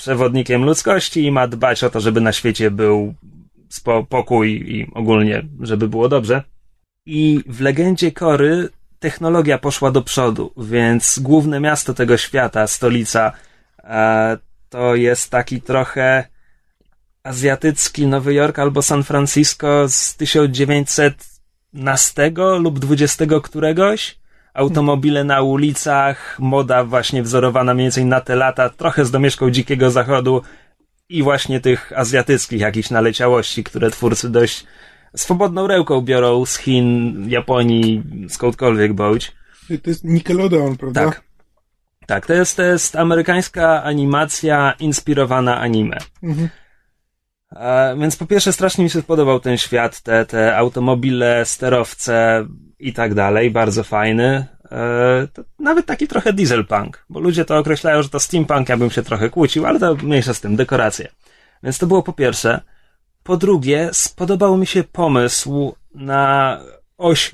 przewodnikiem 0.00 0.64
ludzkości 0.64 1.24
i 1.24 1.30
ma 1.30 1.46
dbać 1.46 1.84
o 1.84 1.90
to, 1.90 2.00
żeby 2.00 2.20
na 2.20 2.32
świecie 2.32 2.70
był 2.70 3.14
pokój 4.08 4.50
i 4.50 4.86
ogólnie, 4.94 5.42
żeby 5.60 5.88
było 5.88 6.08
dobrze. 6.08 6.42
I 7.06 7.40
w 7.46 7.60
legendzie 7.60 8.12
Kory 8.12 8.68
technologia 8.98 9.58
poszła 9.58 9.90
do 9.90 10.02
przodu, 10.02 10.52
więc 10.56 11.18
główne 11.18 11.60
miasto 11.60 11.94
tego 11.94 12.16
świata, 12.16 12.66
stolica, 12.66 13.32
e, 13.84 14.38
to 14.68 14.94
jest 14.94 15.30
taki 15.30 15.62
trochę 15.62 16.24
azjatycki 17.22 18.06
Nowy 18.06 18.34
Jork 18.34 18.58
albo 18.58 18.82
San 18.82 19.04
Francisco 19.04 19.88
z 19.88 20.16
1912 20.16 22.58
lub 22.58 22.78
20 22.78 23.40
któregoś 23.42 24.19
automobile 24.54 25.24
na 25.24 25.42
ulicach, 25.42 26.36
moda 26.38 26.84
właśnie 26.84 27.22
wzorowana 27.22 27.74
mniej 27.74 27.84
więcej 27.84 28.04
na 28.04 28.20
te 28.20 28.36
lata, 28.36 28.68
trochę 28.70 29.04
z 29.04 29.10
domieszką 29.10 29.50
dzikiego 29.50 29.90
zachodu 29.90 30.42
i 31.08 31.22
właśnie 31.22 31.60
tych 31.60 31.92
azjatyckich 31.96 32.60
jakichś 32.60 32.90
naleciałości, 32.90 33.64
które 33.64 33.90
twórcy 33.90 34.30
dość 34.30 34.66
swobodną 35.16 35.66
ręką 35.66 36.00
biorą 36.00 36.46
z 36.46 36.56
Chin, 36.56 37.14
Japonii, 37.28 38.02
skądkolwiek 38.28 38.92
bądź. 38.92 39.32
To 39.68 39.90
jest 39.90 40.04
Nickelodeon, 40.04 40.76
prawda? 40.76 41.04
Tak. 41.04 41.30
Tak, 42.06 42.26
to 42.26 42.34
jest, 42.34 42.56
to 42.56 42.62
jest 42.62 42.96
amerykańska 42.96 43.82
animacja 43.82 44.74
inspirowana 44.80 45.60
anime. 45.60 45.98
Mhm. 46.22 46.48
E, 47.56 47.96
więc 48.00 48.16
po 48.16 48.26
pierwsze 48.26 48.52
strasznie 48.52 48.84
mi 48.84 48.90
się 48.90 49.02
podobał 49.02 49.40
ten 49.40 49.58
świat, 49.58 50.00
te, 50.00 50.26
te 50.26 50.56
automobile, 50.56 51.44
sterowce, 51.44 52.46
i 52.80 52.92
tak 52.92 53.14
dalej, 53.14 53.50
bardzo 53.50 53.84
fajny. 53.84 54.46
E, 54.72 55.28
nawet 55.58 55.86
taki 55.86 56.08
trochę 56.08 56.32
dieselpunk, 56.32 57.04
bo 57.10 57.20
ludzie 57.20 57.44
to 57.44 57.58
określają, 57.58 58.02
że 58.02 58.08
to 58.08 58.20
steampunk, 58.20 58.68
ja 58.68 58.76
bym 58.76 58.90
się 58.90 59.02
trochę 59.02 59.30
kłócił, 59.30 59.66
ale 59.66 59.80
to 59.80 59.94
mniejsza 59.94 60.34
z 60.34 60.40
tym, 60.40 60.56
dekoracje. 60.56 61.08
Więc 61.62 61.78
to 61.78 61.86
było 61.86 62.02
po 62.02 62.12
pierwsze. 62.12 62.60
Po 63.22 63.36
drugie, 63.36 63.90
spodobał 63.92 64.56
mi 64.56 64.66
się 64.66 64.84
pomysł 64.84 65.74
na 65.94 66.58
oś, 66.98 67.30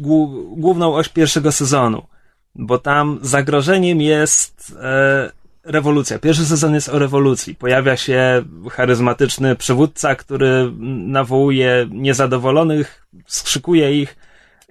główną 0.57 0.95
oś 0.95 1.09
pierwszego 1.09 1.53
sezonu, 1.53 2.07
bo 2.55 2.79
tam 2.79 3.19
zagrożeniem 3.23 4.01
jest 4.01 4.77
e, 4.83 5.31
rewolucja. 5.65 6.19
Pierwszy 6.19 6.47
sezon 6.47 6.75
jest 6.75 6.89
o 6.89 6.99
rewolucji. 6.99 7.55
Pojawia 7.55 7.97
się 7.97 8.45
charyzmatyczny 8.71 9.57
przywódca, 9.57 10.15
który 10.15 10.73
nawołuje 11.07 11.89
niezadowolonych, 11.91 13.07
skrzykuje 13.27 14.01
ich, 14.01 14.17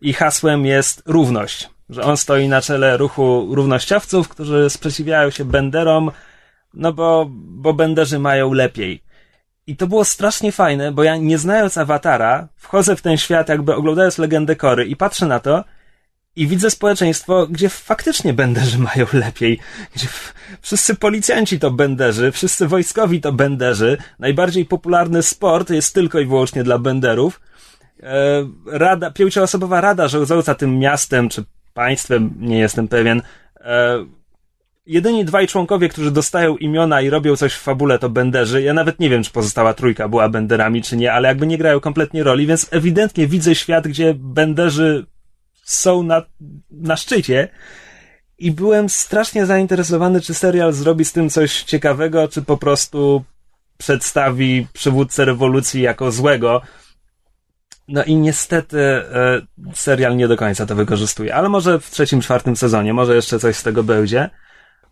i 0.01 0.13
hasłem 0.13 0.65
jest 0.65 1.03
równość. 1.05 1.69
Że 1.89 2.01
on 2.01 2.17
stoi 2.17 2.47
na 2.47 2.61
czele 2.61 2.97
ruchu 2.97 3.47
równościowców, 3.55 4.29
którzy 4.29 4.69
sprzeciwiają 4.69 5.29
się 5.29 5.45
benderom, 5.45 6.11
no 6.73 6.93
bo, 6.93 7.25
bo 7.29 7.73
benderzy 7.73 8.19
mają 8.19 8.53
lepiej. 8.53 9.03
I 9.67 9.75
to 9.75 9.87
było 9.87 10.05
strasznie 10.05 10.51
fajne, 10.51 10.91
bo 10.91 11.03
ja 11.03 11.17
nie 11.17 11.37
znając 11.37 11.77
awatara, 11.77 12.47
wchodzę 12.55 12.95
w 12.95 13.01
ten 13.01 13.17
świat, 13.17 13.49
jakby 13.49 13.75
oglądając 13.75 14.17
legendę 14.17 14.55
Kory 14.55 14.85
i 14.85 14.95
patrzę 14.95 15.25
na 15.25 15.39
to 15.39 15.63
i 16.35 16.47
widzę 16.47 16.69
społeczeństwo, 16.71 17.47
gdzie 17.47 17.69
faktycznie 17.69 18.33
benderzy 18.33 18.79
mają 18.79 19.05
lepiej. 19.13 19.59
Gdzie 19.95 20.07
wszyscy 20.61 20.95
policjanci 20.95 21.59
to 21.59 21.71
benderzy, 21.71 22.31
wszyscy 22.31 22.67
wojskowi 22.67 23.21
to 23.21 23.31
benderzy. 23.31 23.97
Najbardziej 24.19 24.65
popularny 24.65 25.23
sport 25.23 25.69
jest 25.69 25.93
tylko 25.93 26.19
i 26.19 26.25
wyłącznie 26.25 26.63
dla 26.63 26.77
benderów. 26.77 27.41
E, 28.03 28.47
rada, 28.65 29.11
pięcioosobowa 29.11 29.81
rada 29.81 30.07
rządząca 30.07 30.55
tym 30.55 30.79
miastem, 30.79 31.29
czy 31.29 31.43
państwem, 31.73 32.33
nie 32.39 32.59
jestem 32.59 32.87
pewien, 32.87 33.21
e, 33.61 34.05
jedyni 34.85 35.25
dwaj 35.25 35.47
członkowie, 35.47 35.89
którzy 35.89 36.11
dostają 36.11 36.57
imiona 36.57 37.01
i 37.01 37.09
robią 37.09 37.35
coś 37.35 37.53
w 37.53 37.61
fabule, 37.61 37.99
to 37.99 38.09
benderzy. 38.09 38.61
Ja 38.61 38.73
nawet 38.73 38.99
nie 38.99 39.09
wiem, 39.09 39.23
czy 39.23 39.31
pozostała 39.31 39.73
trójka 39.73 40.07
była 40.07 40.29
benderami, 40.29 40.81
czy 40.81 40.97
nie, 40.97 41.13
ale 41.13 41.27
jakby 41.27 41.47
nie 41.47 41.57
grają 41.57 41.79
kompletnie 41.79 42.23
roli, 42.23 42.47
więc 42.47 42.67
ewidentnie 42.71 43.27
widzę 43.27 43.55
świat, 43.55 43.87
gdzie 43.87 44.13
benderzy 44.17 45.05
są 45.63 46.03
na, 46.03 46.23
na 46.71 46.95
szczycie. 46.97 47.49
I 48.37 48.51
byłem 48.51 48.89
strasznie 48.89 49.45
zainteresowany, 49.45 50.21
czy 50.21 50.33
serial 50.33 50.73
zrobi 50.73 51.05
z 51.05 51.11
tym 51.11 51.29
coś 51.29 51.63
ciekawego, 51.63 52.27
czy 52.27 52.41
po 52.41 52.57
prostu 52.57 53.23
przedstawi 53.77 54.67
przywódcę 54.73 55.25
rewolucji 55.25 55.81
jako 55.81 56.11
złego. 56.11 56.61
No 57.87 58.03
i 58.03 58.15
niestety 58.15 58.79
e, 58.79 59.41
serial 59.73 60.17
nie 60.17 60.27
do 60.27 60.37
końca 60.37 60.65
to 60.65 60.75
wykorzystuje, 60.75 61.35
ale 61.35 61.49
może 61.49 61.79
w 61.79 61.89
trzecim, 61.89 62.21
czwartym 62.21 62.55
sezonie, 62.55 62.93
może 62.93 63.15
jeszcze 63.15 63.39
coś 63.39 63.55
z 63.55 63.63
tego 63.63 63.83
będzie. 63.83 64.29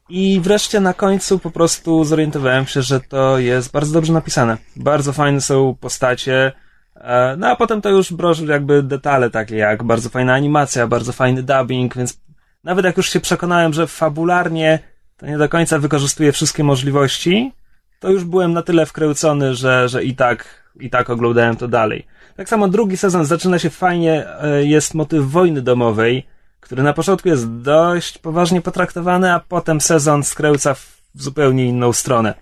I 0.10 0.40
wreszcie 0.44 0.80
na 0.80 0.94
końcu 0.94 1.40
po 1.40 1.52
prostu 1.52 2.04
zorientowałem 2.04 2.66
się, 2.66 2.82
że 2.82 3.00
to 3.00 3.38
jest 3.38 3.72
bardzo 3.72 3.94
dobrze 3.94 4.14
napisane. 4.14 4.58
Bardzo 4.76 5.14
fajne 5.14 5.42
są 5.42 5.76
postacie. 5.80 6.52
E, 6.96 7.36
no 7.38 7.48
a 7.48 7.56
potem 7.56 7.82
to 7.82 7.90
już 7.90 8.14
broży 8.14 8.46
jakby 8.46 8.84
detale 8.84 9.30
takie 9.30 9.56
jak 9.56 9.84
bardzo 9.84 10.10
fajna 10.10 10.34
animacja, 10.34 10.88
bardzo 10.88 11.12
fajny 11.12 11.44
dubbing, 11.44 11.96
więc 11.96 12.22
nawet 12.64 12.86
jak 12.86 12.98
już 12.98 13.10
się 13.10 13.20
przekonałem, 13.20 13.74
że 13.74 13.88
fabularnie 13.88 14.80
to 15.18 15.26
nie 15.26 15.38
do 15.38 15.50
końca 15.50 15.80
wykorzystuje 15.80 16.32
wszystkie 16.32 16.64
możliwości, 16.64 17.52
to 18.00 18.10
już 18.10 18.24
byłem 18.24 18.54
na 18.54 18.62
tyle 18.62 18.86
wkręcony, 18.86 19.56
że, 19.56 19.90
że 19.90 20.04
i 20.04 20.16
tak, 20.16 20.64
i 20.80 20.90
tak 20.90 21.10
oglądałem 21.10 21.56
to 21.56 21.68
dalej. 21.68 22.08
Tak 22.36 22.50
samo 22.50 22.68
drugi 22.68 22.98
sezon 22.98 23.26
zaczyna 23.26 23.60
się 23.60 23.70
fajnie, 23.70 24.26
e, 24.42 24.64
jest 24.64 24.94
motyw 24.94 25.26
wojny 25.26 25.62
domowej, 25.62 26.28
który 26.60 26.84
na 26.84 26.94
początku 26.94 27.28
jest 27.30 27.62
dość 27.62 28.18
poważnie 28.18 28.62
potraktowany, 28.62 29.34
a 29.34 29.40
potem 29.40 29.82
sezon 29.82 30.24
skręca 30.24 30.74
w 30.74 31.00
zupełnie 31.16 31.66
inną 31.66 31.94
stronę. 31.94 32.34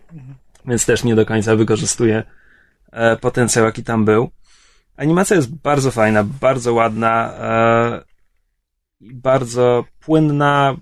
Więc 0.66 0.86
też 0.86 1.04
nie 1.04 1.16
do 1.16 1.26
końca 1.26 1.56
wykorzystuje 1.56 2.24
e, 2.92 3.18
potencjał, 3.18 3.66
jaki 3.66 3.84
tam 3.84 4.06
był. 4.06 4.30
Animacja 4.98 5.36
jest 5.36 5.56
bardzo 5.56 5.92
fajna, 5.92 6.24
bardzo 6.24 6.74
ładna, 6.74 7.34
e, 7.34 8.02
bardzo 9.02 9.86
płynna, 10.00 10.76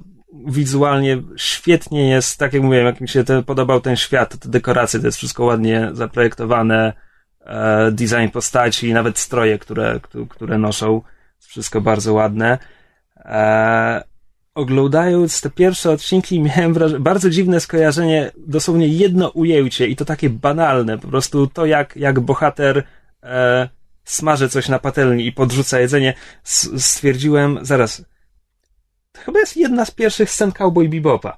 wizualnie 0.46 1.22
świetnie 1.38 2.10
jest, 2.10 2.40
tak 2.40 2.54
jak 2.54 2.64
mówiłem, 2.64 2.86
jak 2.86 3.02
mi 3.02 3.08
się 3.08 3.24
ten, 3.24 3.44
podobał 3.44 3.82
ten 3.82 3.96
świat, 3.96 4.38
te 4.38 4.50
dekoracje, 4.50 5.00
to 5.00 5.06
jest 5.06 5.18
wszystko 5.18 5.44
ładnie 5.44 5.90
zaprojektowane, 5.94 6.94
design 7.92 8.30
postaci, 8.34 8.94
nawet 8.94 9.20
stroje, 9.20 9.60
które, 9.60 10.00
które 10.30 10.58
noszą. 10.58 11.02
Wszystko 11.40 11.82
bardzo 11.82 12.14
ładne. 12.14 12.58
E, 13.18 14.04
oglądając 14.56 15.42
te 15.42 15.50
pierwsze 15.50 15.92
odcinki 15.92 16.42
miałem 16.56 16.74
wrażenie, 16.74 17.00
bardzo 17.00 17.30
dziwne 17.30 17.60
skojarzenie, 17.60 18.32
dosłownie 18.38 18.88
jedno 18.88 19.30
ujęcie 19.30 19.88
i 19.88 19.96
to 19.96 20.06
takie 20.06 20.30
banalne, 20.30 20.98
po 20.98 21.08
prostu 21.08 21.48
to 21.48 21.66
jak, 21.66 21.96
jak 21.96 22.20
bohater 22.20 22.84
e, 23.24 23.70
smaży 24.04 24.50
coś 24.50 24.70
na 24.70 24.80
patelni 24.80 25.26
i 25.26 25.32
podrzuca 25.32 25.80
jedzenie, 25.80 26.14
stwierdziłem, 26.44 27.60
zaraz, 27.62 28.06
to 29.12 29.22
chyba 29.22 29.40
jest 29.40 29.58
jedna 29.58 29.86
z 29.86 29.92
pierwszych 29.92 30.30
scen 30.32 30.52
Cowboy 30.52 30.90
Bebopa. 30.90 31.38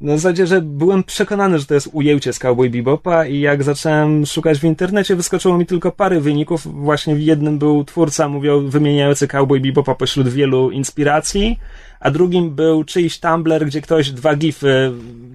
Na 0.00 0.16
zasadzie, 0.16 0.46
że 0.46 0.60
byłem 0.60 1.04
przekonany, 1.04 1.58
że 1.58 1.66
to 1.66 1.74
jest 1.74 1.88
ujęcie 1.92 2.32
z 2.32 2.38
Cowboy 2.38 2.70
Bebopa 2.70 3.26
i 3.26 3.40
jak 3.40 3.62
zacząłem 3.62 4.26
szukać 4.26 4.58
w 4.58 4.64
internecie, 4.64 5.16
wyskoczyło 5.16 5.58
mi 5.58 5.66
tylko 5.66 5.92
parę 5.92 6.20
wyników. 6.20 6.82
Właśnie 6.82 7.14
w 7.14 7.20
jednym 7.20 7.58
był 7.58 7.84
twórca, 7.84 8.28
mówił, 8.28 8.68
wymieniający 8.68 9.28
Cowboy 9.28 9.60
Bebopa 9.60 9.94
pośród 9.94 10.28
wielu 10.28 10.70
inspiracji, 10.70 11.58
a 12.00 12.10
drugim 12.10 12.50
był 12.50 12.84
czyjś 12.84 13.20
Tumblr, 13.20 13.66
gdzie 13.66 13.80
ktoś 13.80 14.10
dwa 14.10 14.36
gify 14.36 14.92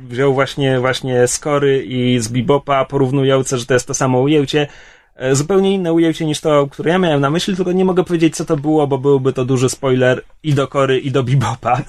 wziął 0.10 0.34
właśnie, 0.34 0.80
właśnie 0.80 1.28
z 1.28 1.40
Kory 1.40 1.84
i 1.86 2.20
z 2.20 2.28
Bebopa, 2.28 2.86
porównujące, 2.86 3.58
że 3.58 3.66
to 3.66 3.74
jest 3.74 3.88
to 3.88 3.94
samo 3.94 4.20
ujęcie. 4.20 4.68
E, 5.16 5.36
zupełnie 5.36 5.74
inne 5.74 5.94
ujęcie 5.94 6.26
niż 6.26 6.42
to, 6.42 6.68
które 6.68 6.92
ja 6.92 6.98
miałem 6.98 7.22
na 7.22 7.30
myśli, 7.30 7.56
tylko 7.56 7.72
nie 7.72 7.86
mogę 7.86 8.04
powiedzieć, 8.04 8.36
co 8.36 8.46
to 8.46 8.58
było, 8.58 8.88
bo 8.88 8.98
byłby 8.98 9.34
to 9.34 9.46
duży 9.46 9.70
spoiler 9.70 10.22
i 10.44 10.54
do 10.54 10.68
Kory, 10.68 11.00
i 11.00 11.12
do 11.12 11.24
Bebopa. 11.24 11.82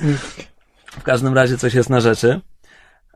W 1.00 1.02
każdym 1.02 1.34
razie 1.34 1.58
coś 1.58 1.74
jest 1.74 1.90
na 1.90 2.00
rzeczy. 2.00 2.40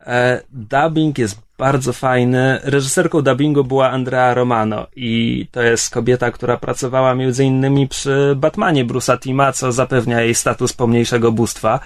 E, 0.06 0.40
dubbing 0.50 1.18
jest 1.18 1.40
bardzo 1.58 1.92
fajny. 1.92 2.60
Reżyserką 2.62 3.22
dubbingu 3.22 3.64
była 3.64 3.90
Andrea 3.90 4.34
Romano 4.34 4.86
i 4.96 5.46
to 5.50 5.62
jest 5.62 5.90
kobieta, 5.90 6.30
która 6.30 6.56
pracowała 6.56 7.14
między 7.14 7.44
innymi 7.44 7.88
przy 7.88 8.34
Batmanie 8.36 8.84
Bruce'a 8.84 9.18
Tima, 9.18 9.52
co 9.52 9.72
zapewnia 9.72 10.20
jej 10.20 10.34
status 10.34 10.72
pomniejszego 10.72 11.32
bóstwa. 11.32 11.80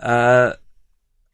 E, 0.00 0.56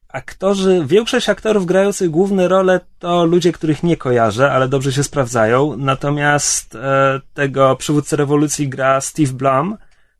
aktorzy, 0.09 0.85
większość 0.87 1.28
aktorów 1.28 1.66
grających 1.66 2.11
główne 2.11 2.49
role 2.49 2.81
to 2.99 3.25
ludzie, 3.25 3.52
których 3.52 3.83
nie 3.83 3.97
kojarzę, 3.97 4.52
ale 4.52 4.69
dobrze 4.69 4.93
się 4.93 5.05
sprawdzają. 5.05 5.76
Natomiast 5.76 6.75
e, 6.75 7.21
tego 7.35 7.76
przywódcę 7.76 8.16
rewolucji 8.16 8.69
gra 8.69 9.00
Steve 9.00 9.33
Blum, 9.33 9.76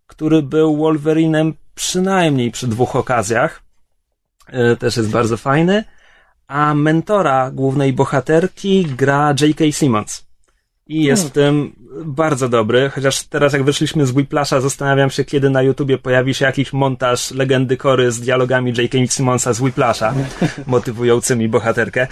który 0.07 0.43
był 0.43 0.77
Wolverinem 0.77 1.55
przynajmniej 1.77 2.51
przy 2.51 2.67
dwóch 2.67 2.97
okazjach. 2.97 3.63
E, 4.47 4.77
też 4.77 4.97
jest 4.97 5.11
bardzo 5.11 5.37
fajny. 5.37 5.85
A 6.47 6.75
mentora 6.75 7.51
głównej 7.51 7.93
bohaterki 7.93 8.85
gra 8.85 9.35
J.K. 9.41 9.65
Simmons. 9.73 10.27
I 10.87 11.03
jest 11.03 11.23
hmm. 11.23 11.31
w 11.31 11.35
tym 11.35 11.73
bardzo 12.05 12.49
dobry, 12.49 12.91
chociaż 12.91 13.23
teraz 13.23 13.53
jak 13.53 13.65
wyszliśmy 13.65 14.07
z 14.07 14.11
Whiplasha, 14.11 14.61
zastanawiam 14.61 15.11
się, 15.11 15.25
kiedy 15.25 15.51
na 15.51 15.63
YouTubie 15.63 15.99
pojawi 15.99 16.35
się 16.35 16.45
jakiś 16.45 16.73
montaż 16.73 17.31
legendy 17.31 17.77
Kory 17.77 18.13
z 18.13 18.21
dialogami 18.21 18.73
J.K. 18.79 18.99
Simmonsa 19.09 19.53
z 19.53 19.61
Whiplasha, 19.61 20.15
motywującymi 20.67 21.49
bohaterkę. 21.49 22.07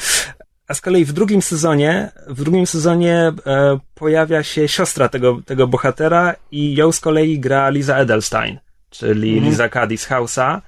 A 0.68 0.75
z 0.75 0.80
kolei 0.80 1.04
w 1.04 1.12
drugim 1.12 1.42
sezonie, 1.42 2.12
w 2.26 2.42
drugim 2.42 2.66
sezonie 2.66 3.33
e, 3.47 3.78
pojawia 3.94 4.42
się 4.42 4.68
siostra 4.68 5.09
tego, 5.09 5.40
tego 5.47 5.66
bohatera 5.66 6.35
i 6.50 6.75
ją 6.75 6.92
z 6.92 7.00
kolei 7.00 7.40
gra 7.40 7.71
Liza 7.71 7.97
Edelstein, 7.97 8.59
czyli 8.94 9.38
mm. 9.38 9.44
Liza 9.44 9.68
Cady 9.68 9.98
z 9.98 10.08
House'a. 10.08 10.60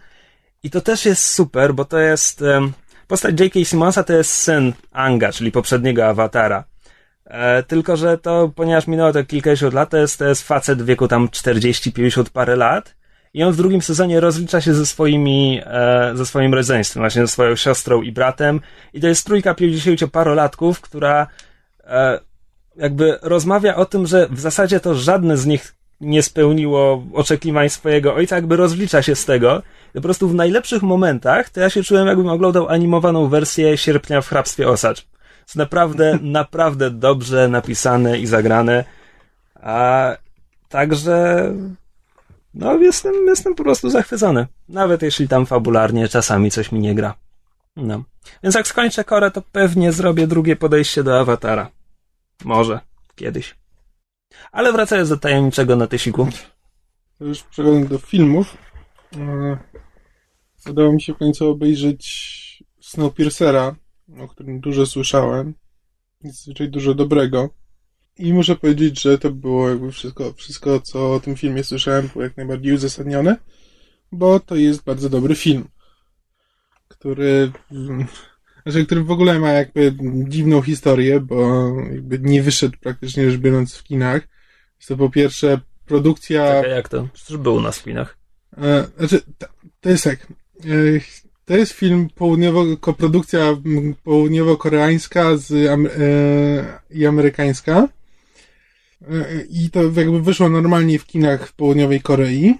I 0.62 0.70
to 0.70 0.80
też 0.80 1.04
jest 1.04 1.24
super, 1.24 1.74
bo 1.74 1.84
to 1.84 1.98
jest... 1.98 2.44
Postać 3.06 3.40
J.K. 3.40 3.64
Simmonsa 3.64 4.02
to 4.02 4.12
jest 4.12 4.30
syn 4.30 4.72
Anga, 4.92 5.32
czyli 5.32 5.52
poprzedniego 5.52 6.06
awatara. 6.06 6.64
E, 7.24 7.62
tylko, 7.62 7.96
że 7.96 8.18
to, 8.18 8.52
ponieważ 8.54 8.86
minęło 8.86 9.12
to 9.12 9.24
kilkadziesiąt 9.24 9.74
lat, 9.74 9.90
to 9.90 9.96
jest, 9.96 10.18
to 10.18 10.24
jest 10.24 10.42
facet 10.48 10.82
w 10.82 10.84
wieku 10.84 11.08
tam 11.08 11.28
40-50 11.28 12.24
parę 12.30 12.56
lat 12.56 12.96
i 13.34 13.42
on 13.42 13.52
w 13.52 13.56
drugim 13.56 13.82
sezonie 13.82 14.20
rozlicza 14.20 14.60
się 14.60 14.74
ze 14.74 14.86
swoimi, 14.86 15.60
e, 15.64 16.10
ze 16.14 16.26
swoim 16.26 16.54
rodzeństwem, 16.54 17.02
właśnie 17.02 17.22
ze 17.22 17.28
swoją 17.28 17.56
siostrą 17.56 18.02
i 18.02 18.12
bratem 18.12 18.60
i 18.92 19.00
to 19.00 19.06
jest 19.06 19.26
trójka 19.26 19.54
50-parolatków, 19.54 20.80
która 20.80 21.26
e, 21.84 22.20
jakby 22.76 23.18
rozmawia 23.22 23.76
o 23.76 23.84
tym, 23.84 24.06
że 24.06 24.28
w 24.30 24.40
zasadzie 24.40 24.80
to 24.80 24.94
żadne 24.94 25.36
z 25.36 25.46
nich 25.46 25.74
nie 26.00 26.22
spełniło 26.22 27.04
oczekiwań 27.12 27.68
swojego 27.68 28.14
ojca, 28.14 28.36
jakby 28.36 28.56
rozlicza 28.56 29.02
się 29.02 29.14
z 29.14 29.24
tego. 29.24 29.62
Po 29.94 30.00
prostu 30.00 30.28
w 30.28 30.34
najlepszych 30.34 30.82
momentach 30.82 31.50
to 31.50 31.60
ja 31.60 31.70
się 31.70 31.82
czułem, 31.82 32.06
jakbym 32.06 32.28
oglądał 32.28 32.68
animowaną 32.68 33.28
wersję 33.28 33.78
Sierpnia 33.78 34.20
w 34.20 34.28
hrabstwie 34.28 34.68
Osacz. 34.68 35.06
Jest 35.40 35.56
naprawdę, 35.56 36.18
naprawdę 36.22 36.90
dobrze 36.90 37.48
napisane 37.48 38.18
i 38.18 38.26
zagrane. 38.26 38.84
A 39.54 40.10
także 40.68 41.50
no 42.54 42.74
jestem, 42.74 43.26
jestem 43.26 43.54
po 43.54 43.64
prostu 43.64 43.90
zachwycony. 43.90 44.46
Nawet 44.68 45.02
jeśli 45.02 45.28
tam 45.28 45.46
fabularnie 45.46 46.08
czasami 46.08 46.50
coś 46.50 46.72
mi 46.72 46.80
nie 46.80 46.94
gra. 46.94 47.14
No. 47.76 48.02
Więc 48.42 48.54
jak 48.54 48.66
skończę 48.66 49.04
korę, 49.04 49.30
to 49.30 49.42
pewnie 49.42 49.92
zrobię 49.92 50.26
drugie 50.26 50.56
podejście 50.56 51.02
do 51.02 51.20
awatara. 51.20 51.70
Może. 52.44 52.80
Kiedyś. 53.14 53.54
Ale 54.52 54.72
wracając 54.72 55.08
do 55.08 55.16
tajemniczego 55.16 55.76
na 55.76 55.86
tysiku. 55.86 56.28
To 57.18 57.24
już 57.24 57.42
przechodząc 57.42 57.88
do 57.88 57.98
filmów. 57.98 58.56
E, 59.16 59.58
udało 60.70 60.92
mi 60.92 61.02
się 61.02 61.14
w 61.14 61.18
końcu 61.18 61.50
obejrzeć 61.50 62.36
Snowpiercera, 62.80 63.76
o 64.18 64.28
którym 64.28 64.60
dużo 64.60 64.86
słyszałem. 64.86 65.54
Zazwyczaj 66.20 66.68
dużo 66.68 66.94
dobrego. 66.94 67.50
I 68.18 68.32
muszę 68.32 68.56
powiedzieć, 68.56 69.02
że 69.02 69.18
to 69.18 69.30
było 69.30 69.68
jakby 69.68 69.92
wszystko, 69.92 70.32
wszystko, 70.32 70.80
co 70.80 71.14
o 71.14 71.20
tym 71.20 71.36
filmie 71.36 71.64
słyszałem, 71.64 72.08
było 72.08 72.24
jak 72.24 72.36
najbardziej 72.36 72.72
uzasadnione, 72.72 73.36
bo 74.12 74.40
to 74.40 74.56
jest 74.56 74.84
bardzo 74.84 75.08
dobry 75.08 75.34
film, 75.34 75.68
który, 76.88 77.52
znaczy, 78.62 78.86
który 78.86 79.04
w 79.04 79.10
ogóle 79.10 79.38
ma 79.38 79.50
jakby 79.50 79.96
dziwną 80.28 80.62
historię, 80.62 81.20
bo 81.20 81.68
jakby 81.92 82.18
nie 82.18 82.42
wyszedł 82.42 82.78
praktycznie 82.80 83.30
rzecz 83.30 83.40
biorąc 83.40 83.74
w 83.74 83.82
kinach. 83.82 84.28
To 84.88 84.96
po 84.96 85.10
pierwsze 85.10 85.60
produkcja... 85.86 86.54
Czekaj, 86.54 86.70
jak 86.70 86.88
to? 86.88 87.08
Przecież 87.12 87.36
był 87.36 87.54
u 87.54 87.60
nas 87.60 87.78
w 87.78 87.84
kinach. 87.84 88.16
E, 88.58 88.86
znaczy, 88.98 89.20
to 89.80 89.90
jest 89.90 90.04
tak. 90.04 90.26
E, 90.64 90.66
to 91.44 91.56
jest 91.56 91.72
film 91.72 92.08
południowo, 92.14 92.76
koprodukcja 92.80 93.56
południowo-koreańska 94.04 95.36
z, 95.36 95.52
e, 95.52 96.96
i 96.98 97.06
amerykańska. 97.06 97.88
I 99.50 99.70
to 99.70 99.82
jakby 99.82 100.22
wyszło 100.22 100.48
normalnie 100.48 100.98
w 100.98 101.06
kinach 101.06 101.48
w 101.48 101.52
południowej 101.52 102.00
Korei. 102.00 102.54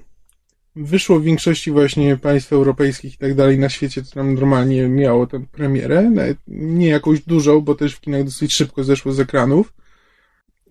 Wyszło 0.77 1.21
w 1.21 1.23
większości 1.23 1.71
właśnie 1.71 2.17
państw 2.17 2.53
europejskich 2.53 3.15
i 3.15 3.19
tak 3.19 3.35
dalej 3.35 3.59
na 3.59 3.69
świecie, 3.69 4.03
to 4.03 4.11
tam 4.11 4.35
normalnie 4.35 4.89
miało 4.89 5.27
tę 5.27 5.47
premierę. 5.53 6.11
Nawet 6.11 6.39
nie 6.49 6.89
jakąś 6.89 7.21
dużą, 7.21 7.61
bo 7.61 7.75
też 7.75 7.95
w 7.95 8.01
kinach 8.01 8.25
dosyć 8.25 8.55
szybko 8.55 8.85
zeszło 8.85 9.13
z 9.13 9.21
ekranów. 9.21 9.73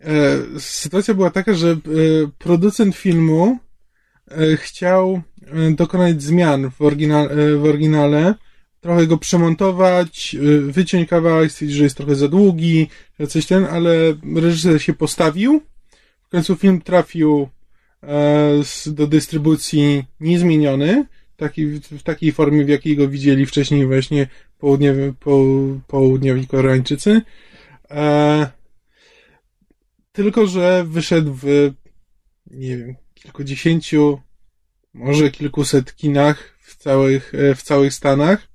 E, 0.06 0.60
sytuacja 0.60 1.14
była 1.14 1.30
taka, 1.30 1.54
że 1.54 1.70
e, 1.72 1.78
producent 2.38 2.96
filmu 2.96 3.60
E, 4.32 4.58
chciał 4.58 5.22
dokonać 5.72 6.24
zmian 6.24 6.72
w, 6.72 6.82
oryginale, 6.82 7.58
w 7.58 7.66
oryginale, 7.66 8.34
trochę 8.82 9.08
go 9.08 9.18
przemontować, 9.18 10.36
wyciąć 10.68 11.10
kawałek, 11.10 11.52
stwierdzić, 11.52 11.78
że 11.78 11.84
jest 11.84 11.98
trochę 11.98 12.16
za 12.16 12.28
długi, 12.28 12.88
coś 13.30 13.46
ten, 13.46 13.66
ale 13.66 13.96
reżyser 14.36 14.82
się 14.82 14.94
postawił. 14.94 15.62
W 16.24 16.30
końcu 16.30 16.56
film 16.56 16.82
trafił 16.82 17.50
do 18.86 19.08
dystrybucji 19.08 20.04
niezmieniony, 20.20 21.06
taki, 21.38 21.66
w 21.68 22.04
takiej 22.04 22.32
formie, 22.32 22.66
w 22.66 22.70
jakiej 22.70 22.98
go 22.98 23.08
widzieli 23.08 23.46
wcześniej 23.46 23.86
właśnie 23.86 24.28
południowi, 24.60 25.14
po, 25.20 25.46
południowi 25.88 26.48
Koreańczycy. 26.48 27.22
Tylko, 30.16 30.48
że 30.48 30.86
wyszedł 30.88 31.34
w 31.42 31.72
nie 32.52 32.78
wiem, 32.78 32.96
kilkudziesięciu, 33.14 34.22
może 34.94 35.32
kilkuset 35.32 35.96
kinach 35.96 36.58
w 36.60 36.76
całych, 36.76 37.34
e, 37.36 37.56
w 37.56 37.62
całych 37.62 37.94
Stanach. 37.94 38.48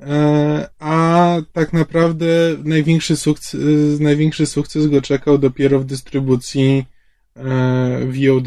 E, 0.00 0.68
a 0.78 1.36
tak 1.52 1.72
naprawdę 1.72 2.26
największy 2.64 3.16
sukces, 3.16 4.00
największy 4.00 4.46
sukces 4.46 4.86
go 4.86 5.02
czekał 5.02 5.38
dopiero 5.38 5.80
w 5.80 5.84
dystrybucji 5.84 6.84
e, 7.36 8.06
VOD. 8.06 8.46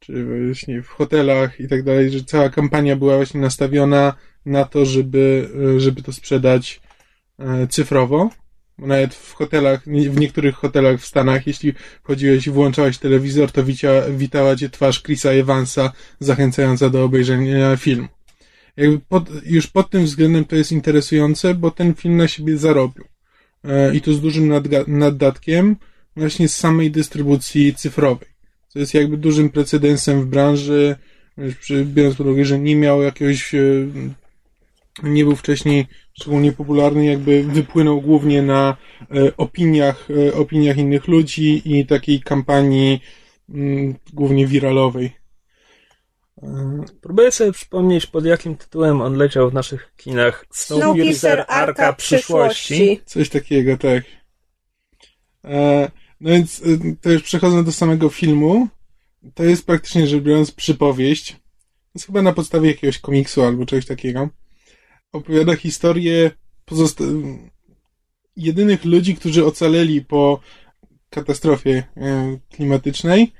Czy 0.00 0.24
właśnie 0.46 0.82
w 0.82 0.88
hotelach 0.88 1.60
i 1.60 1.68
tak 1.68 1.82
dalej, 1.82 2.10
że 2.10 2.24
cała 2.24 2.48
kampania 2.48 2.96
była 2.96 3.16
właśnie 3.16 3.40
nastawiona 3.40 4.14
na 4.46 4.64
to, 4.64 4.84
żeby, 4.84 5.50
żeby 5.76 6.02
to 6.02 6.12
sprzedać 6.12 6.80
cyfrowo. 7.68 8.30
Nawet 8.78 9.14
w 9.14 9.32
hotelach, 9.34 9.84
w 9.84 10.20
niektórych 10.20 10.54
hotelach 10.54 11.00
w 11.00 11.06
Stanach, 11.06 11.46
jeśli 11.46 11.72
chodziłeś 12.02 12.46
i 12.46 12.50
włączałeś 12.50 12.98
telewizor, 12.98 13.52
to 13.52 13.64
wicia, 13.64 13.90
witała 14.10 14.56
cię 14.56 14.70
twarz 14.70 15.02
Chrisa 15.02 15.30
Evansa, 15.30 15.92
zachęcająca 16.20 16.90
do 16.90 17.04
obejrzenia 17.04 17.76
filmu. 17.76 18.08
Jakby 18.76 18.98
pod, 18.98 19.28
już 19.44 19.66
pod 19.66 19.90
tym 19.90 20.04
względem 20.04 20.44
to 20.44 20.56
jest 20.56 20.72
interesujące, 20.72 21.54
bo 21.54 21.70
ten 21.70 21.94
film 21.94 22.16
na 22.16 22.28
siebie 22.28 22.58
zarobił. 22.58 23.04
E, 23.64 23.96
I 23.96 24.00
to 24.00 24.12
z 24.12 24.20
dużym 24.20 24.52
naddatkiem 24.86 25.76
właśnie 26.16 26.48
z 26.48 26.54
samej 26.54 26.90
dystrybucji 26.90 27.74
cyfrowej. 27.74 28.28
Co 28.68 28.78
jest 28.78 28.94
jakby 28.94 29.16
dużym 29.16 29.50
precedensem 29.50 30.22
w 30.22 30.26
branży, 30.26 30.96
biorąc 31.84 32.16
pod 32.16 32.26
uwagę, 32.26 32.44
że 32.44 32.58
nie 32.58 32.76
miał 32.76 33.02
jakiegoś 33.02 33.54
e, 33.54 33.58
nie 35.02 35.24
był 35.24 35.36
wcześniej 35.36 35.86
szczególnie 36.12 36.52
popularny, 36.52 37.04
jakby 37.04 37.42
wypłynął 37.42 38.00
głównie 38.00 38.42
na 38.42 38.76
e, 39.00 39.36
opiniach, 39.36 40.08
e, 40.28 40.34
opiniach 40.34 40.76
innych 40.76 41.08
ludzi 41.08 41.62
i 41.64 41.86
takiej 41.86 42.20
kampanii 42.20 43.00
mm, 43.48 43.94
głównie 44.12 44.46
wiralowej. 44.46 45.16
E, 46.42 46.84
próbuję 47.00 47.32
sobie 47.32 47.52
przypomnieć, 47.52 48.06
pod 48.06 48.24
jakim 48.24 48.56
tytułem 48.56 49.00
on 49.00 49.16
leciał 49.16 49.50
w 49.50 49.54
naszych 49.54 49.92
kinach. 49.96 50.46
Snowpiercer 50.50 51.44
Arka 51.48 51.92
Przyszłości. 51.92 53.00
Coś 53.04 53.28
takiego, 53.28 53.76
tak. 53.76 54.04
No 56.20 56.30
więc 56.30 56.62
to 57.00 57.10
już 57.10 57.22
przechodząc 57.22 57.66
do 57.66 57.72
samego 57.72 58.08
filmu, 58.08 58.68
to 59.34 59.44
jest 59.44 59.66
praktycznie 59.66 60.06
rzecz 60.06 60.22
biorąc 60.22 60.50
przypowieść. 60.50 61.32
To 61.32 61.90
jest 61.94 62.06
chyba 62.06 62.22
na 62.22 62.32
podstawie 62.32 62.68
jakiegoś 62.68 62.98
komiksu 62.98 63.42
albo 63.42 63.66
czegoś 63.66 63.86
takiego 63.86 64.28
opowiada 65.12 65.56
historię 65.56 66.30
pozosta- 66.66 67.04
jedynych 68.36 68.84
ludzi, 68.84 69.16
którzy 69.16 69.46
ocaleli 69.46 70.04
po 70.04 70.40
katastrofie 71.10 71.84
e, 71.96 72.38
klimatycznej. 72.50 73.32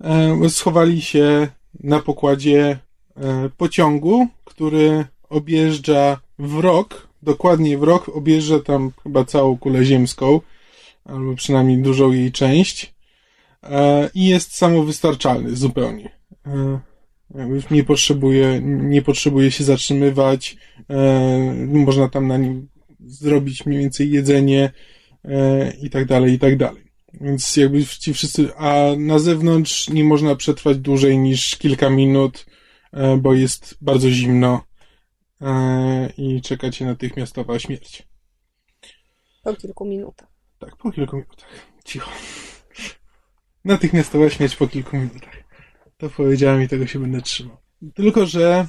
E, 0.00 0.48
schowali 0.48 1.02
się 1.02 1.48
na 1.80 2.00
pokładzie 2.00 2.78
e, 3.16 3.50
pociągu, 3.56 4.28
który 4.44 5.04
objeżdża 5.28 6.20
w 6.38 6.58
rok, 6.58 7.08
dokładnie 7.22 7.76
rok, 7.76 8.08
objeżdża 8.08 8.60
tam 8.60 8.92
chyba 9.02 9.24
całą 9.24 9.58
kulę 9.58 9.84
ziemską, 9.84 10.40
albo 11.04 11.34
przynajmniej 11.34 11.78
dużą 11.78 12.12
jej 12.12 12.32
część 12.32 12.94
i 14.14 14.28
jest 14.28 14.56
samowystarczalny 14.56 15.56
zupełnie. 15.56 16.10
Nie 17.70 17.84
potrzebuje, 17.84 18.60
nie 18.62 19.02
potrzebuje 19.02 19.50
się 19.50 19.64
zatrzymywać, 19.64 20.56
można 21.58 22.08
tam 22.08 22.28
na 22.28 22.36
nim 22.36 22.68
zrobić 23.00 23.66
mniej 23.66 23.80
więcej 23.80 24.10
jedzenie 24.10 24.72
i 25.82 25.90
tak 25.90 26.04
dalej, 26.06 26.32
i 26.32 26.38
tak 26.38 26.56
dalej. 26.56 26.84
Więc 27.20 27.56
jakby 27.56 27.86
ci 27.86 28.14
wszyscy, 28.14 28.56
a 28.56 28.84
na 28.98 29.18
zewnątrz 29.18 29.90
nie 29.90 30.04
można 30.04 30.36
przetrwać 30.36 30.78
dłużej 30.78 31.18
niż 31.18 31.56
kilka 31.56 31.90
minut, 31.90 32.46
e, 32.92 33.16
bo 33.16 33.34
jest 33.34 33.78
bardzo 33.80 34.10
zimno 34.10 34.64
e, 35.40 36.12
i 36.18 36.42
czekacie 36.42 36.86
natychmiastowa 36.86 37.58
śmierć. 37.58 38.08
Po 39.44 39.56
kilku 39.56 39.84
minutach. 39.84 40.28
Tak, 40.58 40.76
po 40.76 40.92
kilku 40.92 41.16
minutach. 41.16 41.48
Cicho. 41.84 42.10
Natychmiastowa 43.64 44.30
śmierć 44.30 44.56
po 44.56 44.68
kilku 44.68 44.96
minutach. 44.96 45.43
To 45.98 46.10
powiedziałem 46.10 46.62
i 46.62 46.68
tego 46.68 46.86
się 46.86 46.98
będę 46.98 47.22
trzymał. 47.22 47.56
Tylko, 47.94 48.26
że 48.26 48.66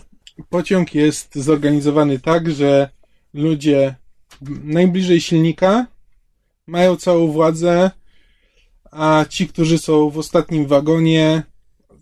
pociąg 0.50 0.96
jest 0.96 1.36
zorganizowany 1.36 2.20
tak, 2.20 2.52
że 2.52 2.90
ludzie 3.34 3.96
najbliżej 4.64 5.22
silnika 5.22 5.88
mają 6.68 6.96
całą 6.96 7.28
władzę, 7.28 7.92
a 8.92 9.26
ci, 9.30 9.48
którzy 9.48 9.78
są 9.78 10.10
w 10.10 10.18
ostatnim 10.18 10.66
wagonie, 10.66 11.44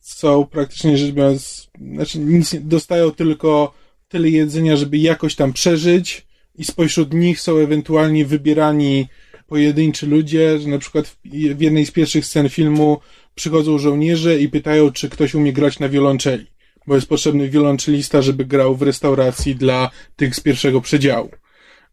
są 0.02 0.46
praktycznie 0.46 0.98
rzecz 0.98 1.12
biorąc, 1.12 1.70
znaczy 1.94 2.20
nic, 2.20 2.56
dostają 2.62 3.12
tylko 3.12 3.74
tyle 4.08 4.30
jedzenia, 4.30 4.76
żeby 4.76 4.98
jakoś 4.98 5.36
tam 5.36 5.54
przeżyć 5.54 6.28
i 6.56 6.66
spośród 6.66 7.14
nich 7.14 7.42
są 7.42 7.58
ewentualnie 7.58 8.26
wybierani 8.26 9.08
pojedynczy 9.48 10.08
ludzie, 10.08 10.60
że 10.60 10.70
na 10.70 10.78
przykład 10.78 11.18
w 11.56 11.62
jednej 11.62 11.86
z 11.86 11.92
pierwszych 11.92 12.26
scen 12.26 12.50
filmu 12.50 13.00
przychodzą 13.36 13.78
żołnierze 13.78 14.40
i 14.40 14.50
pytają, 14.50 14.92
czy 14.92 15.10
ktoś 15.10 15.36
umie 15.36 15.54
grać 15.54 15.80
na 15.80 15.90
wiolonczeli, 15.90 16.46
bo 16.88 16.96
jest 16.96 17.08
potrzebny 17.08 17.50
wiolonczelista, 17.50 18.22
żeby 18.22 18.46
grał 18.46 18.76
w 18.76 18.82
restauracji 18.82 19.56
dla 19.56 19.90
tych 20.16 20.36
z 20.36 20.40
pierwszego 20.40 20.82
przedziału. 20.82 21.30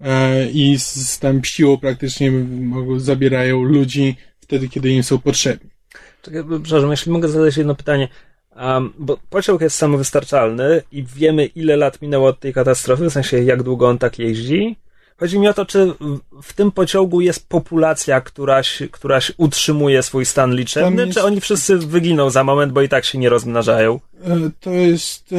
E, 0.00 0.50
I 0.50 0.78
z, 0.78 1.18
tam 1.18 1.44
siłą 1.44 1.78
praktycznie 1.78 2.32
zabierają 2.96 3.62
ludzi 3.62 4.16
wtedy, 4.40 4.68
kiedy 4.68 4.90
im 4.90 5.02
są 5.02 5.18
potrzebni. 5.18 5.70
Czekaj, 6.22 6.42
przepraszam, 6.62 6.90
jeśli 6.90 7.12
mogę 7.12 7.28
zadać 7.28 7.56
jedno 7.56 7.74
pytanie. 7.74 8.08
Um, 8.56 8.92
bo 8.98 9.18
pociąg 9.30 9.60
jest 9.60 9.76
samowystarczalny 9.76 10.82
i 10.92 11.04
wiemy, 11.04 11.46
ile 11.46 11.76
lat 11.76 12.02
minęło 12.02 12.28
od 12.28 12.40
tej 12.40 12.52
katastrofy, 12.52 13.10
w 13.10 13.12
sensie 13.12 13.42
jak 13.42 13.62
długo 13.62 13.88
on 13.88 13.98
tak 13.98 14.18
jeździ. 14.18 14.76
Chodzi 15.20 15.38
mi 15.38 15.48
o 15.48 15.54
to, 15.54 15.66
czy 15.66 15.94
w 16.42 16.52
tym 16.52 16.72
pociągu 16.72 17.20
jest 17.20 17.48
populacja, 17.48 18.20
któraś, 18.20 18.82
któraś 18.90 19.32
utrzymuje 19.36 20.02
swój 20.02 20.26
stan 20.26 20.54
liczebny, 20.54 21.06
jest... 21.06 21.18
czy 21.18 21.24
oni 21.24 21.40
wszyscy 21.40 21.78
wyginą 21.78 22.30
za 22.30 22.44
moment, 22.44 22.72
bo 22.72 22.82
i 22.82 22.88
tak 22.88 23.04
się 23.04 23.18
nie 23.18 23.28
rozmnażają? 23.28 24.00
E, 24.24 24.50
to 24.60 24.70
jest 24.70 25.32
e, 25.32 25.36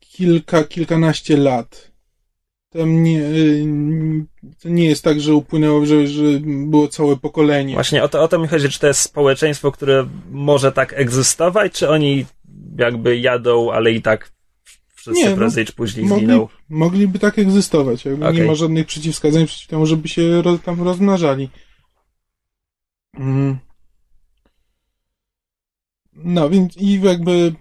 kilka, 0.00 0.64
kilkanaście 0.64 1.36
lat. 1.36 1.90
Tam 2.70 3.02
nie, 3.02 3.20
y, 3.20 3.64
to 4.62 4.68
nie 4.68 4.88
jest 4.88 5.04
tak, 5.04 5.20
że 5.20 5.34
upłynęło, 5.34 5.86
że, 5.86 6.06
że 6.06 6.22
było 6.42 6.88
całe 6.88 7.16
pokolenie. 7.16 7.74
Właśnie 7.74 8.02
o 8.02 8.08
to, 8.08 8.22
o 8.22 8.28
to 8.28 8.38
mi 8.38 8.48
chodzi, 8.48 8.68
czy 8.68 8.80
to 8.80 8.86
jest 8.86 9.00
społeczeństwo, 9.00 9.72
które 9.72 10.06
może 10.30 10.72
tak 10.72 10.92
egzystować, 10.92 11.72
czy 11.72 11.88
oni 11.88 12.26
jakby 12.78 13.18
jadą, 13.18 13.72
ale 13.72 13.92
i 13.92 14.02
tak 14.02 14.33
wszyscy 15.04 15.24
nie, 15.24 15.30
no, 15.30 15.36
prędzej 15.36 15.64
czy 15.64 15.72
później 15.72 16.06
mogli, 16.06 16.26
zginą. 16.26 16.48
Mogliby 16.68 17.18
tak 17.18 17.38
egzystować, 17.38 18.04
jakby 18.04 18.24
okay. 18.24 18.40
nie 18.40 18.44
ma 18.44 18.54
żadnych 18.54 18.86
przeciwwskazań 18.86 19.46
przeciw 19.46 19.68
temu, 19.68 19.86
żeby 19.86 20.08
się 20.08 20.42
roz, 20.42 20.60
tam 20.60 20.82
rozmnażali. 20.82 21.50
Mm. 23.14 23.58
No, 26.12 26.50
więc 26.50 26.76
i 26.76 27.00
jakby 27.00 27.54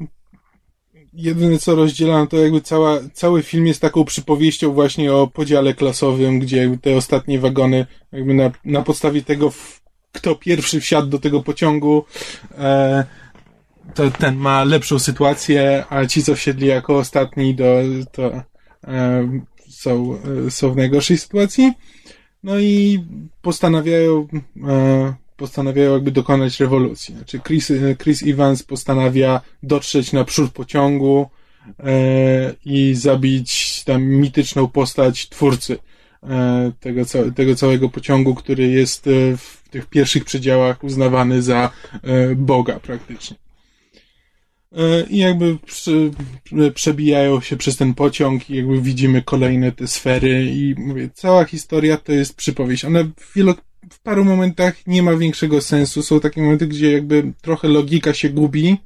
jedyne 1.14 1.58
co 1.58 1.76
rozdziela, 1.76 2.28
to 2.28 2.38
jakby 2.38 2.62
cała, 2.62 3.00
cały 3.14 3.44
film 3.44 3.68
jest 3.68 3.82
taką 3.82 4.06
przypowieścią 4.06 4.74
właśnie 4.74 5.14
o 5.14 5.28
podziale 5.28 5.74
klasowym, 5.74 6.40
gdzie 6.40 6.78
te 6.82 6.96
ostatnie 6.96 7.40
wagony, 7.40 7.86
jakby 8.12 8.34
na, 8.34 8.52
na 8.66 8.82
podstawie 8.82 9.24
tego, 9.24 9.52
kto 10.12 10.36
pierwszy 10.36 10.82
wsiadł 10.82 11.08
do 11.08 11.20
tego 11.20 11.44
pociągu, 11.44 12.06
e, 12.58 13.06
to 13.94 14.12
ten 14.12 14.36
ma 14.36 14.64
lepszą 14.64 15.00
sytuację, 15.00 15.86
a 15.90 16.06
ci, 16.06 16.24
co 16.24 16.36
wsiedli 16.36 16.68
jako 16.68 16.98
ostatni, 16.98 17.56
do, 17.56 17.76
to 18.12 18.32
e, 18.88 19.30
są, 19.70 20.20
e, 20.48 20.52
są 20.52 20.72
w 20.72 20.76
najgorszej 20.76 21.18
sytuacji. 21.18 21.74
No 22.44 22.60
i 22.60 23.04
postanawiają 23.42 24.28
e, 24.68 25.14
postanawiają 25.38 25.94
jakby 25.94 26.12
dokonać 26.12 26.60
rewolucji. 26.60 27.16
Znaczy 27.16 27.40
Chris, 27.40 27.72
Chris 28.04 28.24
Evans 28.24 28.64
postanawia 28.64 29.42
dotrzeć 29.64 30.14
na 30.14 30.24
przód 30.24 30.52
pociągu 30.52 31.30
e, 31.80 32.56
i 32.66 32.96
zabić 32.96 33.84
tam 33.84 34.04
mityczną 34.04 34.68
postać 34.68 35.30
twórcy 35.30 35.78
e, 36.24 36.72
tego, 36.80 37.02
tego 37.36 37.56
całego 37.56 37.90
pociągu, 37.90 38.36
który 38.36 38.68
jest 38.68 39.08
e, 39.08 39.38
w 39.38 39.64
tych 39.70 39.86
pierwszych 39.86 40.26
przedziałach 40.26 40.84
uznawany 40.84 41.42
za 41.42 41.70
e, 42.04 42.36
Boga 42.36 42.80
praktycznie. 42.80 43.43
E, 44.78 45.04
I 45.10 45.18
jakby 45.18 45.58
przy, 45.66 46.12
przebijają 46.74 47.42
się 47.42 47.58
przez 47.58 47.78
ten 47.78 47.94
pociąg 47.94 48.50
i 48.50 48.56
jakby 48.56 48.82
widzimy 48.82 49.22
kolejne 49.22 49.72
te 49.72 49.88
sfery 49.88 50.46
i 50.46 50.76
mówię, 50.78 51.10
cała 51.14 51.46
historia 51.46 51.98
to 51.98 52.12
jest 52.12 52.36
przypowieść. 52.36 52.86
Ona 52.86 53.00
wielokrotnie 53.36 53.74
w 53.90 54.00
paru 54.00 54.26
momentach 54.26 54.88
nie 54.88 55.04
ma 55.04 55.16
większego 55.16 55.62
sensu. 55.62 56.04
Są 56.04 56.20
takie 56.20 56.42
momenty, 56.42 56.68
gdzie 56.68 56.92
jakby 56.92 57.34
trochę 57.42 57.68
logika 57.68 58.14
się 58.14 58.30
gubi, 58.30 58.78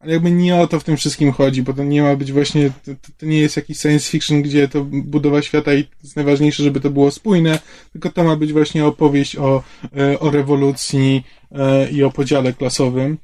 ale 0.00 0.12
jakby 0.12 0.30
nie 0.30 0.56
o 0.56 0.66
to 0.66 0.80
w 0.80 0.84
tym 0.84 0.96
wszystkim 0.96 1.32
chodzi, 1.32 1.62
bo 1.62 1.72
to 1.72 1.84
nie 1.84 2.02
ma 2.02 2.16
być 2.16 2.32
właśnie, 2.32 2.70
to, 2.84 2.92
to 3.18 3.26
nie 3.26 3.38
jest 3.38 3.56
jakiś 3.56 3.78
science 3.78 4.10
fiction, 4.10 4.42
gdzie 4.42 4.68
to 4.68 4.84
budowa 4.84 5.42
świata 5.42 5.74
i 5.74 5.88
jest 6.02 6.16
najważniejsze, 6.16 6.62
żeby 6.62 6.80
to 6.80 6.90
było 6.90 7.10
spójne, 7.10 7.58
tylko 7.92 8.10
to 8.10 8.24
ma 8.24 8.36
być 8.36 8.52
właśnie 8.52 8.86
opowieść 8.86 9.36
o, 9.36 9.62
e, 9.96 10.20
o 10.20 10.30
rewolucji 10.30 11.24
e, 11.52 11.90
i 11.90 12.02
o 12.02 12.10
podziale 12.10 12.52
klasowym. 12.52 13.18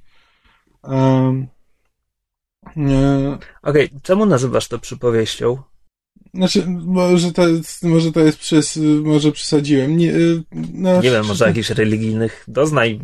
Um, 0.83 1.47
Okej, 2.67 3.39
okay, 3.63 3.89
czemu 4.03 4.27
nazywasz 4.27 4.69
to 4.69 4.79
przypowieścią? 4.79 5.59
Znaczy, 6.35 6.67
może 6.87 7.33
to 7.33 7.49
jest, 7.49 7.83
może 7.83 8.13
to 8.13 8.21
jest 8.21 8.39
przez, 8.39 8.79
może 9.03 9.33
przesadziłem. 9.33 9.97
Nie, 9.97 10.15
y, 10.15 10.43
no, 10.73 11.03
nie 11.03 11.11
wiem, 11.11 11.27
może 11.27 11.47
jakichś 11.47 11.71
religijnych 11.71 12.45
doznań 12.49 12.99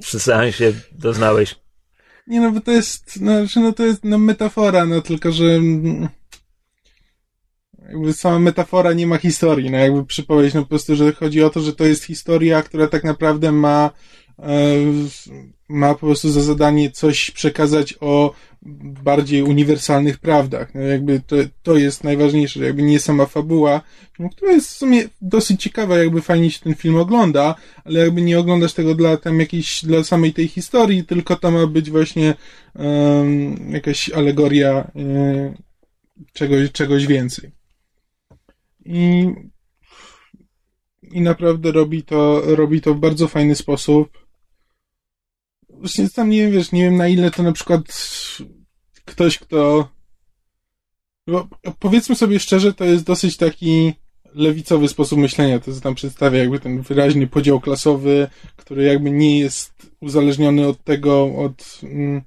przy 0.00 0.20
seansie 0.20 0.72
doznałeś. 0.92 1.54
Nie 2.26 2.40
no, 2.40 2.52
bo 2.52 2.60
to 2.60 2.72
jest, 2.72 3.20
no, 3.20 3.38
znaczy, 3.38 3.60
no 3.60 3.72
to 3.72 3.84
jest 3.84 4.04
no, 4.04 4.18
metafora, 4.18 4.86
no 4.86 5.00
tylko, 5.00 5.32
że 5.32 5.44
jakby 7.88 8.12
sama 8.12 8.38
metafora 8.38 8.92
nie 8.92 9.06
ma 9.06 9.18
historii, 9.18 9.70
no 9.70 9.78
jakby 9.78 10.04
przypowieść, 10.06 10.54
no 10.54 10.62
po 10.62 10.68
prostu, 10.68 10.96
że 10.96 11.12
chodzi 11.12 11.42
o 11.42 11.50
to, 11.50 11.60
że 11.60 11.72
to 11.72 11.84
jest 11.84 12.04
historia, 12.04 12.62
która 12.62 12.88
tak 12.88 13.04
naprawdę 13.04 13.52
ma 13.52 13.90
e, 14.38 14.44
ma 15.68 15.94
po 15.94 16.06
prostu 16.06 16.30
za 16.30 16.42
zadanie 16.42 16.90
coś 16.90 17.30
przekazać 17.30 17.94
o 18.00 18.34
bardziej 19.02 19.42
uniwersalnych 19.42 20.18
prawdach. 20.18 20.74
No 20.74 20.80
jakby 20.80 21.20
to, 21.20 21.36
to 21.62 21.76
jest 21.76 22.04
najważniejsze, 22.04 22.64
jakby 22.64 22.82
nie 22.82 23.00
sama 23.00 23.26
fabuła, 23.26 23.80
która 24.36 24.52
jest 24.52 24.68
w 24.68 24.76
sumie 24.76 25.04
dosyć 25.20 25.62
ciekawa, 25.62 25.98
jakby 25.98 26.22
fajnie 26.22 26.50
się 26.50 26.60
ten 26.60 26.74
film 26.74 26.96
ogląda, 26.96 27.54
ale 27.84 28.00
jakby 28.00 28.22
nie 28.22 28.38
oglądasz 28.38 28.72
tego 28.72 28.94
dla 28.94 29.16
tam 29.16 29.40
jakiejś, 29.40 29.84
dla 29.84 30.04
samej 30.04 30.32
tej 30.32 30.48
historii, 30.48 31.04
tylko 31.04 31.36
to 31.36 31.50
ma 31.50 31.66
być 31.66 31.90
właśnie 31.90 32.34
um, 32.74 33.70
jakaś 33.72 34.10
alegoria 34.10 34.90
um, 34.94 35.54
czegoś, 36.32 36.72
czegoś 36.72 37.06
więcej. 37.06 37.50
I, 38.84 39.26
i 41.02 41.20
naprawdę 41.20 41.72
robi 41.72 42.02
to, 42.02 42.42
robi 42.44 42.80
to 42.80 42.94
w 42.94 42.98
bardzo 42.98 43.28
fajny 43.28 43.54
sposób 43.54 44.23
właśnie 45.84 46.10
tam 46.10 46.30
nie 46.30 46.38
wiem, 46.38 46.52
wiesz, 46.52 46.72
nie 46.72 46.82
wiem 46.82 46.96
na 46.96 47.08
ile 47.08 47.30
to 47.30 47.42
na 47.42 47.52
przykład 47.52 47.82
ktoś, 49.04 49.38
kto 49.38 49.88
bo 51.26 51.48
powiedzmy 51.78 52.16
sobie 52.16 52.40
szczerze, 52.40 52.72
to 52.72 52.84
jest 52.84 53.04
dosyć 53.04 53.36
taki 53.36 53.92
lewicowy 54.34 54.88
sposób 54.88 55.18
myślenia, 55.18 55.58
to 55.58 55.74
co 55.74 55.80
tam 55.80 55.94
przedstawia 55.94 56.38
jakby 56.38 56.60
ten 56.60 56.82
wyraźny 56.82 57.26
podział 57.26 57.60
klasowy, 57.60 58.28
który 58.56 58.84
jakby 58.84 59.10
nie 59.10 59.40
jest 59.40 59.72
uzależniony 60.00 60.66
od 60.68 60.84
tego, 60.84 61.34
od 61.36 61.80
mm, 61.82 62.22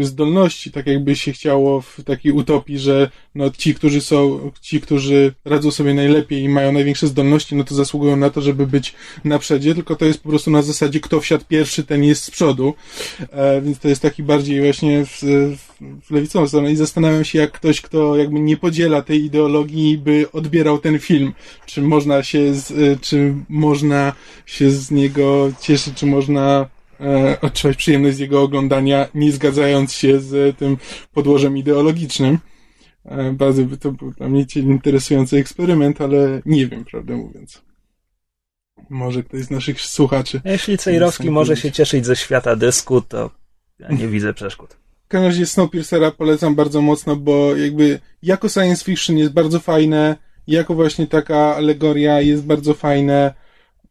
zdolności, 0.00 0.70
tak 0.70 0.86
jakby 0.86 1.16
się 1.16 1.32
chciało 1.32 1.80
w 1.80 2.02
takiej 2.04 2.32
utopii, 2.32 2.78
że 2.78 3.10
no 3.34 3.50
ci, 3.50 3.74
którzy 3.74 4.00
są, 4.00 4.50
ci, 4.60 4.80
którzy 4.80 5.34
radzą 5.44 5.70
sobie 5.70 5.94
najlepiej 5.94 6.42
i 6.42 6.48
mają 6.48 6.72
największe 6.72 7.06
zdolności, 7.06 7.56
no 7.56 7.64
to 7.64 7.74
zasługują 7.74 8.16
na 8.16 8.30
to, 8.30 8.40
żeby 8.40 8.66
być 8.66 8.94
na 9.24 9.38
przedzie, 9.38 9.74
tylko 9.74 9.96
to 9.96 10.04
jest 10.04 10.22
po 10.22 10.28
prostu 10.28 10.50
na 10.50 10.62
zasadzie, 10.62 11.00
kto 11.00 11.20
wsiadł 11.20 11.44
pierwszy, 11.48 11.84
ten 11.84 12.04
jest 12.04 12.24
z 12.24 12.30
przodu, 12.30 12.74
e, 13.30 13.60
więc 13.60 13.78
to 13.78 13.88
jest 13.88 14.02
taki 14.02 14.22
bardziej 14.22 14.60
właśnie 14.60 15.06
w, 15.06 15.22
w 16.04 16.10
lewicową 16.10 16.48
stronę. 16.48 16.72
I 16.72 16.76
zastanawiam 16.76 17.24
się, 17.24 17.38
jak 17.38 17.52
ktoś, 17.52 17.80
kto 17.80 18.16
jakby 18.16 18.40
nie 18.40 18.56
podziela 18.56 19.02
tej 19.02 19.24
ideologii, 19.24 19.98
by 19.98 20.26
odbierał 20.32 20.78
ten 20.78 20.98
film, 20.98 21.32
czy 21.66 21.82
można 21.82 22.22
się, 22.22 22.54
z, 22.54 22.70
e, 22.70 22.96
czy 23.00 23.34
można 23.48 24.12
się 24.46 24.70
z 24.70 24.90
niego 24.90 25.52
cieszyć, 25.60 25.94
czy 25.94 26.06
można 26.06 26.73
e, 27.00 27.40
odczuwać 27.40 27.76
przyjemność 27.76 28.16
z 28.16 28.18
jego 28.18 28.42
oglądania, 28.42 29.08
nie 29.14 29.32
zgadzając 29.32 29.92
się 29.92 30.20
z 30.20 30.58
tym 30.58 30.76
podłożem 31.12 31.56
ideologicznym. 31.56 32.38
E, 33.04 33.32
bardzo 33.32 33.62
by 33.62 33.76
to 33.76 33.92
był 33.92 34.10
dla 34.10 34.28
mnie 34.28 34.44
interesujący 34.56 35.36
eksperyment, 35.36 36.00
ale 36.00 36.42
nie 36.46 36.66
wiem, 36.66 36.84
prawdę 36.84 37.16
mówiąc. 37.16 37.62
Może 38.90 39.22
ktoś 39.22 39.42
z 39.42 39.50
naszych 39.50 39.80
słuchaczy. 39.80 40.40
Jeśli 40.44 40.78
Cejrowski 40.78 41.30
może 41.30 41.56
się 41.56 41.72
cieszyć 41.72 42.06
ze 42.06 42.16
świata 42.16 42.56
dysku, 42.56 43.00
to 43.00 43.30
ja 43.78 43.88
nie 43.88 44.08
widzę 44.08 44.34
przeszkód. 44.34 44.76
W 45.04 45.08
każdym 45.08 45.30
razie 45.30 45.46
Snowpiercera 45.46 46.10
polecam 46.10 46.54
bardzo 46.54 46.82
mocno, 46.82 47.16
bo 47.16 47.56
jakby 47.56 48.00
jako 48.22 48.48
science 48.48 48.84
fiction 48.84 49.18
jest 49.18 49.32
bardzo 49.32 49.60
fajne, 49.60 50.16
jako 50.46 50.74
właśnie 50.74 51.06
taka 51.06 51.56
alegoria 51.56 52.20
jest 52.20 52.44
bardzo 52.44 52.74
fajne, 52.74 53.34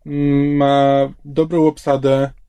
mm, 0.05 0.55
ma 0.55 1.09
dobrą 1.25 1.67
obsadę, 1.67 2.29
E, 2.29 2.42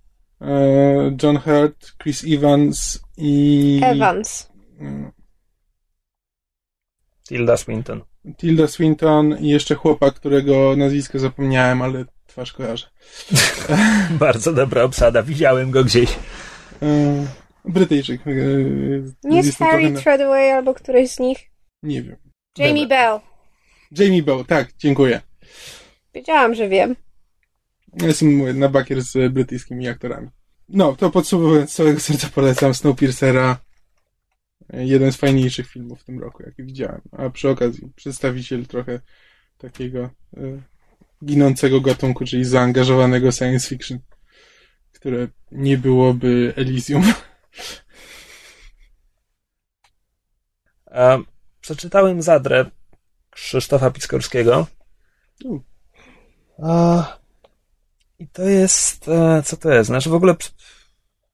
John 1.23 1.37
Hurt, 1.37 1.93
Chris 2.03 2.25
Evans 2.25 3.01
i... 3.17 3.81
Evans. 3.85 4.51
Mm. 4.81 5.13
Tilda 7.29 7.57
Swinton. 7.57 8.03
Tilda 8.37 8.67
Swinton 8.67 9.39
i 9.39 9.49
jeszcze 9.49 9.75
chłopak, 9.75 10.15
którego 10.15 10.77
nazwisko 10.77 11.19
zapomniałem, 11.19 11.83
ale 11.83 12.05
twarz 12.27 12.53
kojarzę. 12.53 12.87
Bardzo 14.11 14.53
dobra 14.53 14.83
obsada, 14.83 15.23
widziałem 15.23 15.71
go 15.71 15.85
gdzieś. 15.85 16.19
E, 16.83 17.27
Brytyjczyk. 17.65 18.21
E, 18.27 18.31
Nie 19.25 19.37
jest 19.37 19.59
Harry 19.59 19.91
na... 19.91 20.01
Treadaway 20.01 20.51
albo 20.51 20.75
któryś 20.75 21.11
z 21.11 21.21
nich? 21.21 21.39
Nie 21.83 22.03
wiem. 22.03 22.17
Jamie 22.59 22.83
Dobra. 22.83 22.97
Bell. 22.97 23.21
Jamie 23.99 24.23
Bell, 24.23 24.45
tak, 24.45 24.69
dziękuję. 24.79 25.21
Wiedziałam, 26.15 26.55
że 26.55 26.69
wiem. 26.69 26.97
Ja 28.01 28.07
jestem 28.07 28.59
na 28.59 28.69
bakier 28.69 29.03
z 29.03 29.33
brytyjskimi 29.33 29.89
aktorami. 29.89 30.29
No, 30.69 30.97
to 30.97 31.11
podsumowując, 31.11 31.75
całego 31.75 32.01
serca 32.01 32.29
polecam 32.29 32.75
Snowpiercera. 32.75 33.59
Jeden 34.73 35.13
z 35.13 35.17
fajniejszych 35.17 35.69
filmów 35.69 36.01
w 36.01 36.05
tym 36.05 36.21
roku, 36.21 36.43
jaki 36.43 36.63
widziałem. 36.63 37.01
A 37.13 37.31
przy 37.31 37.49
okazji 37.49 37.93
przedstawiciel 37.97 38.67
trochę 38.67 39.01
takiego 39.59 40.11
y, 40.37 40.63
ginącego 41.25 41.81
gatunku, 41.81 42.25
czyli 42.25 42.45
zaangażowanego 42.45 43.33
science 43.33 43.69
fiction, 43.69 43.99
które 44.93 45.29
nie 45.53 45.79
byłoby 45.79 46.53
Elysium. 46.57 47.03
A, 50.87 51.19
przeczytałem 51.61 52.23
Zadrę 52.23 52.71
Krzysztofa 53.31 53.91
Piskorskiego. 53.91 54.67
A, 56.63 57.24
i 58.19 58.29
to 58.29 58.43
jest. 58.43 59.09
E, 59.09 59.43
co 59.45 59.57
to 59.57 59.73
jest? 59.73 59.87
Znaczy 59.87 60.11
w 60.11 60.15
ogóle. 60.15 60.35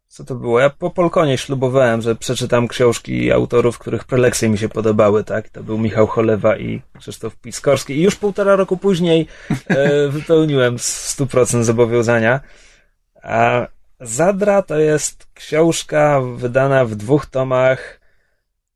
Co 0.08 0.24
to 0.24 0.34
było? 0.34 0.60
Ja 0.60 0.70
po 0.70 0.90
Polkonie 0.90 1.38
ślubowałem, 1.38 2.02
że 2.02 2.16
przeczytam 2.16 2.68
książki 2.68 3.32
autorów, 3.32 3.78
których 3.78 4.04
prelekcje 4.04 4.48
mi 4.48 4.58
się 4.58 4.68
podobały, 4.68 5.24
tak? 5.24 5.48
To 5.48 5.62
był 5.62 5.78
Michał 5.78 6.06
Cholewa 6.06 6.56
i 6.56 6.82
Krzysztof 6.98 7.36
Piskorski. 7.36 7.92
I 7.92 8.02
już 8.02 8.16
półtora 8.16 8.56
roku 8.56 8.76
później 8.76 9.26
e, 9.66 10.08
wypełniłem 10.18 10.78
w 10.78 10.82
100% 10.82 11.62
zobowiązania. 11.62 12.40
A 13.22 13.66
Zadra 14.00 14.62
to 14.62 14.78
jest 14.78 15.26
książka 15.34 16.20
wydana 16.20 16.84
w 16.84 16.94
dwóch 16.94 17.26
tomach 17.26 18.00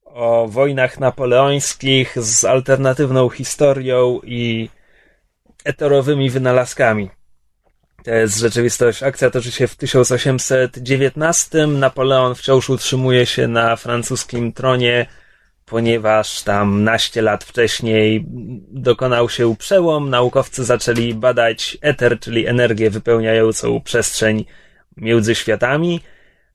o 0.04 0.48
wojnach 0.48 1.00
napoleońskich 1.00 2.22
z 2.22 2.44
alternatywną 2.44 3.28
historią 3.28 4.20
i 4.24 4.70
eterowymi 5.64 6.30
wynalazkami. 6.30 7.10
To 8.04 8.10
jest 8.10 8.38
rzeczywistość. 8.38 9.02
Akcja 9.02 9.30
toczy 9.30 9.52
się 9.52 9.66
w 9.66 9.76
1819. 9.76 11.66
Napoleon 11.66 12.34
wciąż 12.34 12.70
utrzymuje 12.70 13.26
się 13.26 13.48
na 13.48 13.76
francuskim 13.76 14.52
tronie, 14.52 15.06
ponieważ 15.66 16.42
tam 16.42 16.84
naście 16.84 17.22
lat 17.22 17.44
wcześniej 17.44 18.24
dokonał 18.70 19.28
się 19.28 19.56
przełom. 19.56 20.10
Naukowcy 20.10 20.64
zaczęli 20.64 21.14
badać 21.14 21.78
eter, 21.80 22.20
czyli 22.20 22.46
energię 22.46 22.90
wypełniającą 22.90 23.80
przestrzeń 23.80 24.44
między 24.96 25.34
światami. 25.34 26.00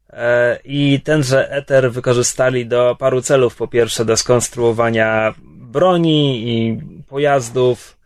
E, 0.10 0.60
I 0.64 1.02
tenże 1.04 1.52
eter 1.52 1.92
wykorzystali 1.92 2.66
do 2.66 2.96
paru 3.00 3.22
celów. 3.22 3.56
Po 3.56 3.68
pierwsze, 3.68 4.06
do 4.06 4.18
skonstruowania 4.18 5.34
broni 5.44 6.50
i 6.50 6.82
pojazdów 7.08 7.99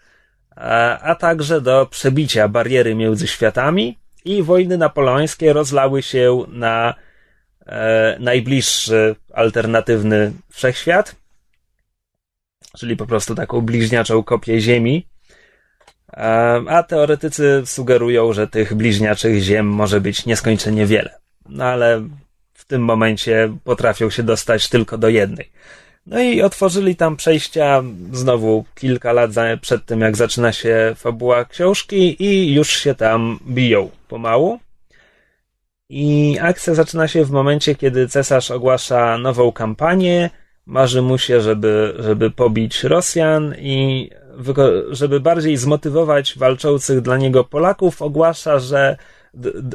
a 1.01 1.15
także 1.15 1.61
do 1.61 1.85
przebicia 1.85 2.47
bariery 2.47 2.95
między 2.95 3.27
światami 3.27 3.99
i 4.25 4.43
wojny 4.43 4.77
napoleońskie 4.77 5.53
rozlały 5.53 6.03
się 6.03 6.45
na 6.47 6.93
e, 7.65 8.17
najbliższy 8.19 9.15
alternatywny 9.33 10.31
wszechświat, 10.49 11.15
czyli 12.77 12.97
po 12.97 13.05
prostu 13.05 13.35
taką 13.35 13.61
bliźniaczą 13.61 14.23
kopię 14.23 14.59
Ziemi. 14.59 15.07
E, 16.13 16.61
a 16.67 16.83
teoretycy 16.83 17.61
sugerują, 17.65 18.33
że 18.33 18.47
tych 18.47 18.73
bliźniaczych 18.73 19.41
ziem 19.41 19.67
może 19.67 20.01
być 20.01 20.25
nieskończenie 20.25 20.85
wiele. 20.85 21.19
No 21.49 21.65
ale 21.65 22.07
w 22.53 22.65
tym 22.65 22.81
momencie 22.81 23.57
potrafią 23.63 24.09
się 24.09 24.23
dostać 24.23 24.69
tylko 24.69 24.97
do 24.97 25.09
jednej. 25.09 25.51
No 26.05 26.19
i 26.19 26.41
otworzyli 26.41 26.95
tam 26.95 27.15
przejścia 27.15 27.83
znowu 28.11 28.65
kilka 28.75 29.13
lat 29.13 29.31
przed 29.61 29.85
tym, 29.85 30.01
jak 30.01 30.17
zaczyna 30.17 30.53
się 30.53 30.93
fabuła 30.95 31.45
książki 31.45 32.23
i 32.23 32.53
już 32.53 32.69
się 32.69 32.95
tam 32.95 33.39
biją 33.47 33.89
pomału. 34.07 34.59
I 35.89 36.37
akcja 36.41 36.73
zaczyna 36.73 37.07
się 37.07 37.25
w 37.25 37.31
momencie, 37.31 37.75
kiedy 37.75 38.07
cesarz 38.07 38.51
ogłasza 38.51 39.17
nową 39.17 39.51
kampanię. 39.51 40.29
Marzy 40.65 41.01
mu 41.01 41.17
się, 41.17 41.41
żeby, 41.41 41.95
żeby 41.99 42.31
pobić 42.31 42.83
Rosjan 42.83 43.55
i 43.59 44.09
żeby 44.89 45.19
bardziej 45.19 45.57
zmotywować 45.57 46.37
walczących 46.37 47.01
dla 47.01 47.17
niego 47.17 47.43
Polaków, 47.43 48.01
ogłasza, 48.01 48.59
że 48.59 48.97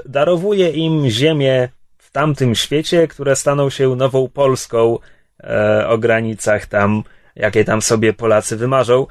darowuje 0.06 0.70
im 0.70 1.10
ziemię 1.10 1.68
w 1.98 2.10
tamtym 2.10 2.54
świecie, 2.54 3.08
które 3.08 3.36
staną 3.36 3.70
się 3.70 3.96
nową 3.96 4.28
Polską 4.28 4.98
o 5.88 5.98
granicach 5.98 6.66
tam, 6.66 7.02
jakie 7.36 7.64
tam 7.64 7.82
sobie 7.82 8.12
Polacy 8.12 8.56
wymarzą. 8.56 9.06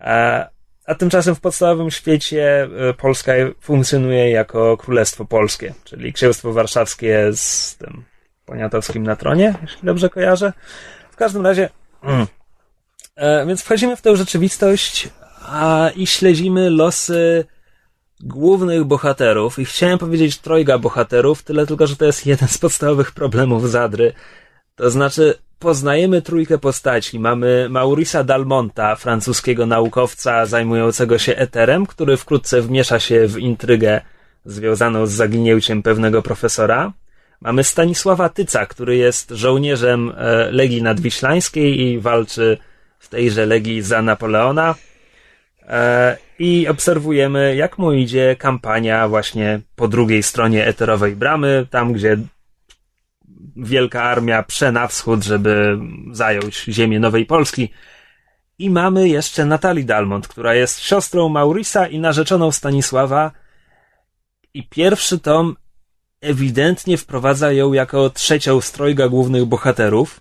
A, 0.00 0.46
a 0.86 0.94
tymczasem 0.94 1.34
w 1.34 1.40
podstawowym 1.40 1.90
świecie 1.90 2.68
e, 2.88 2.94
Polska 2.94 3.32
funkcjonuje 3.60 4.30
jako 4.30 4.76
Królestwo 4.76 5.24
Polskie, 5.24 5.74
czyli 5.84 6.12
Księstwo 6.12 6.52
Warszawskie 6.52 7.30
z 7.32 7.76
tym 7.76 8.04
Poniatowskim 8.46 9.02
na 9.02 9.16
tronie, 9.16 9.54
jeśli 9.62 9.78
dobrze 9.82 10.08
kojarzę. 10.08 10.52
W 11.10 11.16
każdym 11.16 11.46
razie, 11.46 11.68
mm. 12.02 12.26
e, 13.16 13.46
więc 13.46 13.62
wchodzimy 13.62 13.96
w 13.96 14.02
tę 14.02 14.16
rzeczywistość 14.16 15.08
a, 15.46 15.90
i 15.96 16.06
śledzimy 16.06 16.70
losy 16.70 17.44
głównych 18.20 18.84
bohaterów. 18.84 19.58
I 19.58 19.64
chciałem 19.64 19.98
powiedzieć 19.98 20.38
trojga 20.38 20.78
bohaterów, 20.78 21.42
tyle 21.42 21.66
tylko, 21.66 21.86
że 21.86 21.96
to 21.96 22.04
jest 22.04 22.26
jeden 22.26 22.48
z 22.48 22.58
podstawowych 22.58 23.12
problemów 23.12 23.70
Zadry, 23.70 24.12
to 24.76 24.90
znaczy, 24.90 25.34
poznajemy 25.58 26.22
trójkę 26.22 26.58
postaci. 26.58 27.18
Mamy 27.18 27.66
Maurisa 27.70 28.24
Dalmonta, 28.24 28.96
francuskiego 28.96 29.66
naukowca 29.66 30.46
zajmującego 30.46 31.18
się 31.18 31.36
eterem, 31.36 31.86
który 31.86 32.16
wkrótce 32.16 32.60
wmiesza 32.62 33.00
się 33.00 33.26
w 33.26 33.38
intrygę 33.38 34.00
związaną 34.44 35.06
z 35.06 35.12
zaginięciem 35.12 35.82
pewnego 35.82 36.22
profesora. 36.22 36.92
Mamy 37.40 37.64
Stanisława 37.64 38.28
Tyca, 38.28 38.66
który 38.66 38.96
jest 38.96 39.30
żołnierzem 39.30 40.12
e, 40.16 40.50
Legii 40.50 40.82
Nadwiślańskiej 40.82 41.80
i 41.80 41.98
walczy 41.98 42.58
w 42.98 43.08
tejże 43.08 43.46
Legii 43.46 43.82
za 43.82 44.02
Napoleona. 44.02 44.74
E, 45.68 46.16
I 46.38 46.68
obserwujemy, 46.68 47.56
jak 47.56 47.78
mu 47.78 47.92
idzie 47.92 48.36
kampania 48.38 49.08
właśnie 49.08 49.60
po 49.76 49.88
drugiej 49.88 50.22
stronie 50.22 50.66
eterowej 50.66 51.16
bramy, 51.16 51.66
tam 51.70 51.92
gdzie 51.92 52.16
wielka 53.56 54.02
armia 54.02 54.42
prze 54.42 54.72
na 54.72 54.86
wschód, 54.86 55.24
żeby 55.24 55.78
zająć 56.12 56.64
ziemię 56.64 57.00
Nowej 57.00 57.26
Polski. 57.26 57.68
I 58.58 58.70
mamy 58.70 59.08
jeszcze 59.08 59.44
Natalii 59.44 59.84
Dalmont, 59.84 60.28
która 60.28 60.54
jest 60.54 60.80
siostrą 60.80 61.28
Maurisa 61.28 61.86
i 61.86 61.98
narzeczoną 61.98 62.52
Stanisława. 62.52 63.32
I 64.54 64.68
pierwszy 64.68 65.18
tom 65.18 65.56
ewidentnie 66.20 66.98
wprowadza 66.98 67.52
ją 67.52 67.72
jako 67.72 68.10
trzecią 68.10 68.60
z 68.60 68.72
trojga 68.72 69.08
głównych 69.08 69.44
bohaterów, 69.44 70.20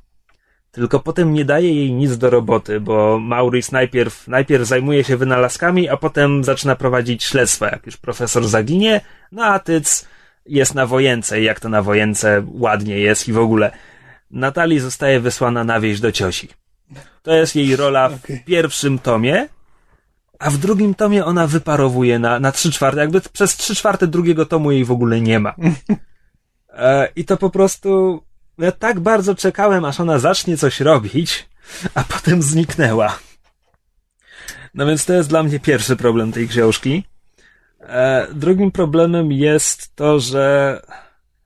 tylko 0.71 0.99
potem 0.99 1.33
nie 1.33 1.45
daje 1.45 1.75
jej 1.75 1.93
nic 1.93 2.17
do 2.17 2.29
roboty, 2.29 2.79
bo 2.79 3.19
Maurice 3.19 3.69
najpierw, 3.71 4.27
najpierw 4.27 4.67
zajmuje 4.67 5.03
się 5.03 5.17
wynalazkami, 5.17 5.89
a 5.89 5.97
potem 5.97 6.43
zaczyna 6.43 6.75
prowadzić 6.75 7.23
śledztwa, 7.23 7.69
jak 7.69 7.85
już 7.85 7.97
profesor 7.97 8.47
zaginie, 8.47 9.01
no 9.31 9.45
a 9.45 9.59
Tyc 9.59 10.07
jest 10.45 10.75
na 10.75 10.85
wojence 10.85 11.41
i 11.41 11.43
jak 11.43 11.59
to 11.59 11.69
na 11.69 11.81
wojence 11.81 12.45
ładnie 12.47 12.99
jest 12.99 13.27
i 13.27 13.33
w 13.33 13.37
ogóle. 13.37 13.71
Natalii 14.31 14.79
zostaje 14.79 15.19
wysłana 15.19 15.63
na 15.63 15.79
wieś 15.79 15.99
do 15.99 16.11
ciosi. 16.11 16.49
To 17.21 17.33
jest 17.33 17.55
jej 17.55 17.75
rola 17.75 18.09
w 18.09 18.23
okay. 18.23 18.43
pierwszym 18.45 18.99
tomie, 18.99 19.47
a 20.39 20.49
w 20.49 20.57
drugim 20.57 20.95
tomie 20.95 21.25
ona 21.25 21.47
wyparowuje 21.47 22.19
na, 22.19 22.39
na 22.39 22.51
trzy 22.51 22.71
czwarte, 22.71 23.01
jakby 23.01 23.21
przez 23.21 23.55
trzy 23.57 23.75
czwarte 23.75 24.07
drugiego 24.07 24.45
tomu 24.45 24.71
jej 24.71 24.85
w 24.85 24.91
ogóle 24.91 25.21
nie 25.21 25.39
ma. 25.39 25.55
E, 26.73 27.07
I 27.15 27.25
to 27.25 27.37
po 27.37 27.49
prostu, 27.49 28.21
ja 28.57 28.71
tak 28.71 28.99
bardzo 28.99 29.35
czekałem, 29.35 29.85
aż 29.85 29.99
ona 29.99 30.19
zacznie 30.19 30.57
coś 30.57 30.79
robić, 30.79 31.49
a 31.95 32.03
potem 32.03 32.41
zniknęła. 32.41 33.19
No 34.73 34.85
więc 34.85 35.05
to 35.05 35.13
jest 35.13 35.29
dla 35.29 35.43
mnie 35.43 35.59
pierwszy 35.59 35.95
problem 35.95 36.31
tej 36.31 36.47
książki. 36.47 37.03
E, 37.81 38.27
drugim 38.33 38.71
problemem 38.71 39.31
jest 39.31 39.95
to, 39.95 40.19
że 40.19 40.77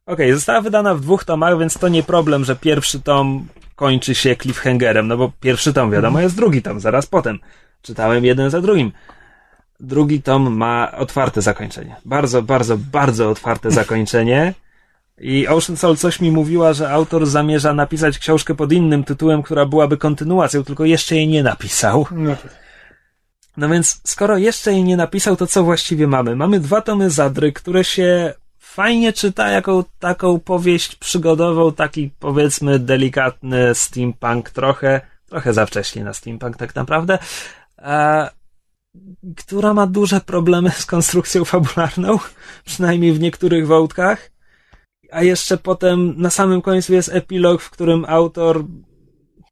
okej, 0.05 0.25
okay, 0.25 0.35
została 0.35 0.61
wydana 0.61 0.95
w 0.95 1.01
dwóch 1.01 1.23
tomach, 1.23 1.59
więc 1.59 1.73
to 1.73 1.87
nie 1.87 2.03
problem, 2.03 2.45
że 2.45 2.55
pierwszy 2.55 2.99
tom 2.99 3.47
kończy 3.75 4.15
się 4.15 4.35
cliffhangerem, 4.35 5.07
no 5.07 5.17
bo 5.17 5.31
pierwszy 5.39 5.73
tom, 5.73 5.91
wiadomo, 5.91 6.19
jest 6.19 6.35
drugi 6.35 6.61
tom, 6.61 6.79
zaraz 6.79 7.05
potem. 7.05 7.39
Czytałem 7.81 8.25
jeden 8.25 8.49
za 8.49 8.61
drugim. 8.61 8.91
Drugi 9.79 10.21
tom 10.21 10.55
ma 10.57 10.91
otwarte 10.91 11.41
zakończenie. 11.41 11.95
Bardzo, 12.05 12.41
bardzo, 12.41 12.77
bardzo 12.77 13.29
otwarte 13.29 13.71
zakończenie. 13.71 14.53
I 15.19 15.47
Ocean 15.47 15.77
Soul 15.77 15.97
coś 15.97 16.21
mi 16.21 16.31
mówiła, 16.31 16.73
że 16.73 16.91
autor 16.91 17.25
zamierza 17.25 17.73
napisać 17.73 18.19
książkę 18.19 18.55
pod 18.55 18.71
innym 18.71 19.03
tytułem, 19.03 19.43
która 19.43 19.65
byłaby 19.65 19.97
kontynuacją, 19.97 20.63
tylko 20.63 20.85
jeszcze 20.85 21.15
jej 21.15 21.27
nie 21.27 21.43
napisał. 21.43 22.07
No, 22.11 22.35
no 23.57 23.69
więc, 23.69 24.01
skoro 24.03 24.37
jeszcze 24.37 24.71
jej 24.71 24.83
nie 24.83 24.97
napisał, 24.97 25.35
to 25.35 25.47
co 25.47 25.63
właściwie 25.63 26.07
mamy? 26.07 26.35
Mamy 26.35 26.59
dwa 26.59 26.81
tomy 26.81 27.09
Zadry, 27.09 27.53
które 27.53 27.83
się 27.83 28.33
fajnie 28.57 29.13
czyta 29.13 29.49
jako 29.49 29.85
taką 29.99 30.39
powieść 30.39 30.95
przygodową, 30.95 31.73
taki 31.73 32.11
powiedzmy 32.19 32.79
delikatny 32.79 33.75
steampunk 33.75 34.49
trochę, 34.49 35.01
trochę 35.25 35.53
za 35.53 35.65
wcześnie 35.65 36.03
na 36.03 36.13
steampunk 36.13 36.57
tak 36.57 36.75
naprawdę, 36.75 37.17
e, 37.77 38.29
która 39.37 39.73
ma 39.73 39.87
duże 39.87 40.21
problemy 40.21 40.71
z 40.71 40.85
konstrukcją 40.85 41.45
fabularną, 41.45 42.19
przynajmniej 42.65 43.13
w 43.13 43.19
niektórych 43.19 43.67
wątkach. 43.67 44.31
A 45.11 45.23
jeszcze 45.23 45.57
potem 45.57 46.13
na 46.17 46.29
samym 46.29 46.61
końcu 46.61 46.93
jest 46.93 47.09
epilog, 47.09 47.61
w 47.61 47.69
którym 47.69 48.05
autor, 48.07 48.65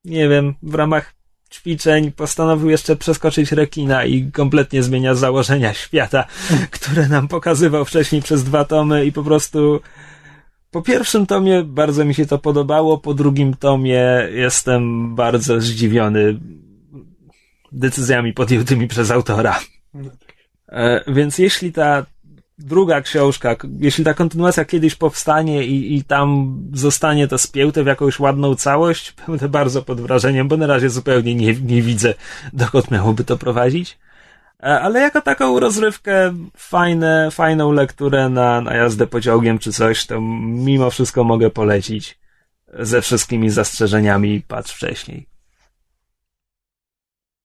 nie 0.06 0.30
wiem, 0.30 0.56
w 0.64 0.76
ramach 0.76 1.14
ćwiczeń 1.54 2.12
postanowił 2.12 2.70
jeszcze 2.70 2.96
przeskoczyć 2.96 3.52
rekina 3.52 4.06
i 4.06 4.32
kompletnie 4.32 4.84
zmienia 4.84 5.16
założenia 5.16 5.74
świata, 5.84 6.26
które 6.72 7.08
nam 7.08 7.28
pokazywał 7.28 7.86
wcześniej 7.86 8.22
przez 8.22 8.44
dwa 8.44 8.66
tomy 8.66 9.06
i 9.06 9.12
po 9.12 9.24
prostu 9.24 9.82
po 10.72 10.82
pierwszym 10.82 11.26
tomie 11.26 11.64
bardzo 11.64 12.06
mi 12.06 12.16
się 12.16 12.26
to 12.26 12.38
podobało, 12.38 12.98
po 12.98 13.14
drugim 13.14 13.54
tomie 13.54 14.28
jestem 14.32 15.16
bardzo 15.16 15.62
zdziwiony 15.62 16.40
decyzjami 17.72 18.34
podjętymi 18.34 18.88
przez 18.88 19.12
autora. 19.12 19.60
E, 20.70 21.04
więc 21.08 21.38
jeśli 21.38 21.72
ta 21.72 22.06
druga 22.64 23.02
książka, 23.02 23.56
jeśli 23.80 24.04
ta 24.04 24.14
kontynuacja 24.14 24.66
kiedyś 24.66 24.96
powstanie 24.96 25.64
i, 25.64 25.96
i 25.96 26.04
tam 26.04 26.58
zostanie 26.74 27.28
to 27.28 27.38
spięte 27.38 27.84
w 27.84 27.88
jakąś 27.88 28.20
ładną 28.20 28.56
całość, 28.56 29.14
będę 29.28 29.50
bardzo 29.50 29.82
pod 29.82 30.02
wrażeniem, 30.02 30.48
bo 30.48 30.58
na 30.58 30.68
razie 30.68 30.90
zupełnie 30.90 31.36
nie, 31.36 31.54
nie 31.54 31.82
widzę, 31.82 32.14
dokąd 32.54 32.92
miałoby 32.92 33.24
to 33.24 33.38
prowadzić. 33.38 33.98
E, 34.60 34.82
ale 34.82 35.00
jako 35.00 35.22
taką 35.22 35.60
rozrywkę, 35.60 36.34
fajne, 36.58 37.32
fajną 37.32 37.72
lekturę 37.72 38.30
na, 38.30 38.62
na 38.62 38.76
jazdę 38.76 39.08
pociągiem 39.08 39.60
czy 39.60 39.74
coś, 39.74 40.06
to 40.06 40.22
mimo 40.42 40.90
wszystko 40.90 41.24
mogę 41.24 41.50
polecić 41.50 42.20
ze 42.80 43.02
wszystkimi 43.02 43.50
zastrzeżeniami 43.50 44.42
patrz 44.48 44.74
wcześniej. 44.74 45.28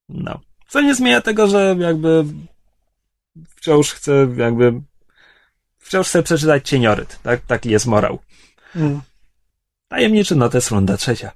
No. 0.08 0.40
Co 0.68 0.80
nie 0.80 0.94
zmienia 0.94 1.20
tego, 1.20 1.46
że 1.46 1.76
jakby 1.78 2.24
wciąż 3.56 3.92
chcę 3.92 4.28
jakby 4.36 4.80
wciąż 5.88 6.08
chcę 6.08 6.22
przeczytać 6.22 6.68
Cienioryt. 6.68 7.18
Tak? 7.22 7.40
Taki 7.40 7.70
jest 7.70 7.86
morał. 7.86 8.18
Mm. 8.76 9.00
Tajemniczy 9.88 10.36
notes, 10.36 10.70
runda 10.70 10.96
trzecia. 10.96 11.32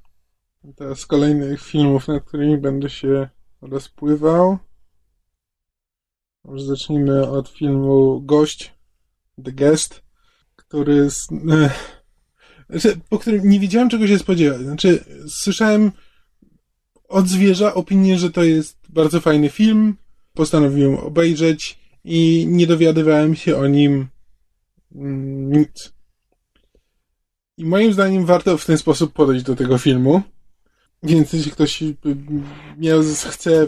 Teraz 0.76 1.00
z 1.00 1.06
kolejnych 1.06 1.62
filmów, 1.62 2.08
nad 2.08 2.24
którymi 2.24 2.58
będę 2.58 2.90
się 2.90 3.28
rozpływał. 3.62 4.58
Może 6.44 6.64
zacznijmy 6.64 7.28
od 7.28 7.48
filmu 7.48 8.20
Gość, 8.20 8.74
The 9.44 9.52
Guest, 9.52 10.02
który 10.56 11.10
z, 11.10 11.28
znaczy, 12.70 13.00
po 13.08 13.18
którym 13.18 13.48
nie 13.48 13.60
wiedziałem 13.60 13.88
czego 13.88 14.06
się 14.06 14.18
spodziewać. 14.18 14.60
Znaczy, 14.60 15.04
słyszałem 15.28 15.92
od 17.08 17.28
zwierza 17.28 17.74
opinię, 17.74 18.18
że 18.18 18.30
to 18.30 18.44
jest 18.44 18.78
bardzo 18.88 19.20
fajny 19.20 19.48
film. 19.48 19.96
Postanowiłem 20.34 20.98
obejrzeć 20.98 21.78
i 22.04 22.46
nie 22.48 22.66
dowiadywałem 22.66 23.34
się 23.34 23.56
o 23.56 23.66
nim 23.66 24.11
nic. 24.94 25.92
I 27.56 27.64
moim 27.64 27.92
zdaniem 27.92 28.26
warto 28.26 28.58
w 28.58 28.66
ten 28.66 28.78
sposób 28.78 29.12
podejść 29.12 29.44
do 29.44 29.56
tego 29.56 29.78
filmu. 29.78 30.22
Więc 31.02 31.32
jeśli 31.32 31.52
ktoś 31.52 31.82
miał, 32.78 33.02
chce 33.30 33.66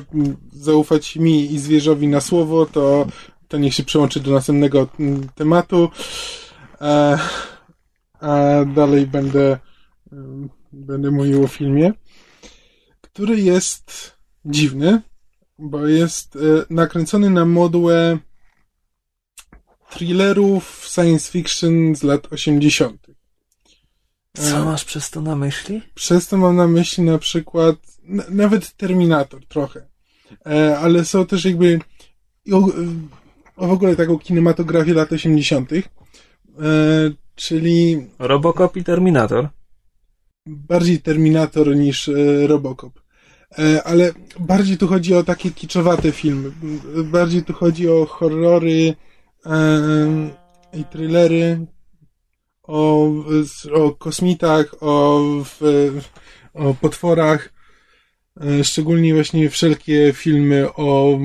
zaufać 0.53 1.17
mi 1.17 1.53
i 1.53 1.59
zwierzowi 1.59 2.09
na 2.09 2.21
słowo, 2.21 2.67
to, 2.67 3.07
to 3.49 3.59
niech 3.59 3.75
się 3.75 3.85
przełączy 3.85 4.21
do 4.21 4.31
następnego 4.31 4.89
mm, 5.01 5.29
tematu. 5.35 5.89
A, 6.81 7.19
a 8.21 8.65
dalej 8.65 9.07
będę, 9.07 9.59
będę 10.73 11.11
mówił 11.11 11.45
o 11.45 11.49
filmie 11.49 11.93
który 13.15 13.41
jest 13.41 14.17
dziwny, 14.45 15.03
bo 15.59 15.87
jest 15.87 16.37
e, 16.37 16.41
nakręcony 16.71 17.31
na 17.31 17.45
modłę 17.45 18.19
thrillerów 19.95 20.87
science 20.89 21.33
fiction 21.33 21.97
z 21.97 22.03
lat 22.03 22.33
80. 22.33 23.07
Co 24.37 24.59
e, 24.59 24.65
masz 24.65 24.85
przez 24.85 25.11
to 25.11 25.21
na 25.21 25.37
myśli? 25.37 25.83
Przez 25.95 26.29
to 26.29 26.37
mam 26.37 26.57
na 26.57 26.67
myśli 26.67 27.05
na 27.05 27.19
przykład 27.19 27.77
nawet 28.29 28.77
Terminator 28.77 29.47
trochę. 29.47 29.89
E, 30.47 30.79
ale 30.79 31.05
są 31.05 31.27
też 31.27 31.45
jakby 31.45 31.79
o, 32.53 32.61
w 33.57 33.73
ogóle 33.73 33.97
taką 33.97 34.19
kinematografię 34.19 34.95
lat 34.95 35.13
80. 35.13 35.71
Czyli 37.35 38.07
Robocop 38.19 38.77
i 38.77 38.85
Terminator. 38.85 39.49
Bardziej 40.47 41.01
Terminator 41.01 41.77
niż 41.77 42.11
Robocop. 42.47 43.05
E, 43.59 43.83
ale 43.85 44.13
bardziej 44.41 44.79
tu 44.79 44.87
chodzi 44.87 45.15
o 45.15 45.23
takie 45.23 45.51
kiczowate 45.51 46.13
filmy. 46.13 46.51
Bardziej 47.05 47.43
tu 47.43 47.53
chodzi 47.53 47.89
o 47.89 48.07
horrory 48.07 48.89
e, 48.89 49.14
i 50.73 50.85
thrillery, 50.85 51.67
o, 52.63 53.11
o 53.73 53.93
kosmitach, 53.93 54.75
o, 54.81 55.23
o 56.55 56.75
potworach. 56.75 57.53
E, 58.41 58.65
szczególnie 58.65 59.15
właśnie 59.15 59.51
wszelkie 59.51 60.13
filmy 60.13 60.75
o 60.75 61.19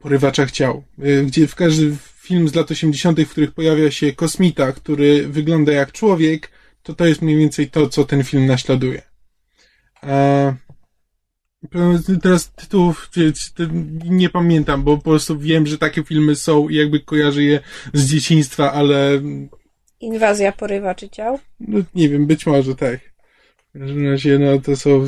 porywaczach 0.00 0.50
ciał, 0.50 0.84
gdzie 1.26 1.46
w 1.46 1.54
każdy 1.54 1.96
film 2.20 2.48
z 2.48 2.54
lat 2.54 2.70
80., 2.70 3.20
w 3.20 3.30
których 3.30 3.52
pojawia 3.52 3.90
się 3.90 4.12
kosmita, 4.12 4.72
który 4.72 5.28
wygląda 5.28 5.72
jak 5.72 5.92
człowiek, 5.92 6.50
to 6.82 6.94
to 6.94 7.06
jest 7.06 7.22
mniej 7.22 7.36
więcej 7.36 7.70
to, 7.70 7.88
co 7.88 8.04
ten 8.04 8.24
film 8.24 8.46
naśladuje. 8.46 9.02
Teraz 12.22 12.52
tytułów 12.52 13.10
nie 14.04 14.28
pamiętam, 14.28 14.82
bo 14.82 14.96
po 14.96 15.02
prostu 15.02 15.38
wiem, 15.38 15.66
że 15.66 15.78
takie 15.78 16.04
filmy 16.04 16.36
są 16.36 16.68
i 16.68 16.74
jakby 16.74 17.00
kojarzę 17.00 17.42
je 17.42 17.60
z 17.92 18.10
dzieciństwa, 18.10 18.72
ale... 18.72 19.22
Inwazja 20.00 20.52
porywaczy 20.52 21.08
ciał? 21.08 21.38
No 21.60 21.78
nie 21.94 22.08
wiem, 22.08 22.26
być 22.26 22.46
może 22.46 22.74
tak. 22.74 23.00
W 23.74 23.78
każdym 23.78 24.08
razie, 24.08 24.38
no 24.38 24.60
to 24.60 24.76
są... 24.76 25.06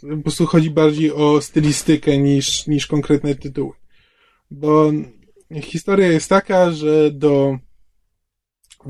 Po 0.00 0.22
prostu 0.22 0.46
chodzi 0.46 0.70
bardziej 0.70 1.12
o 1.12 1.40
stylistykę 1.40 2.18
niż, 2.18 2.66
niż 2.66 2.86
konkretne 2.86 3.34
tytuły. 3.34 3.72
Bo 4.50 4.92
historia 5.62 6.06
jest 6.06 6.28
taka, 6.28 6.70
że 6.70 7.10
do, 7.10 7.58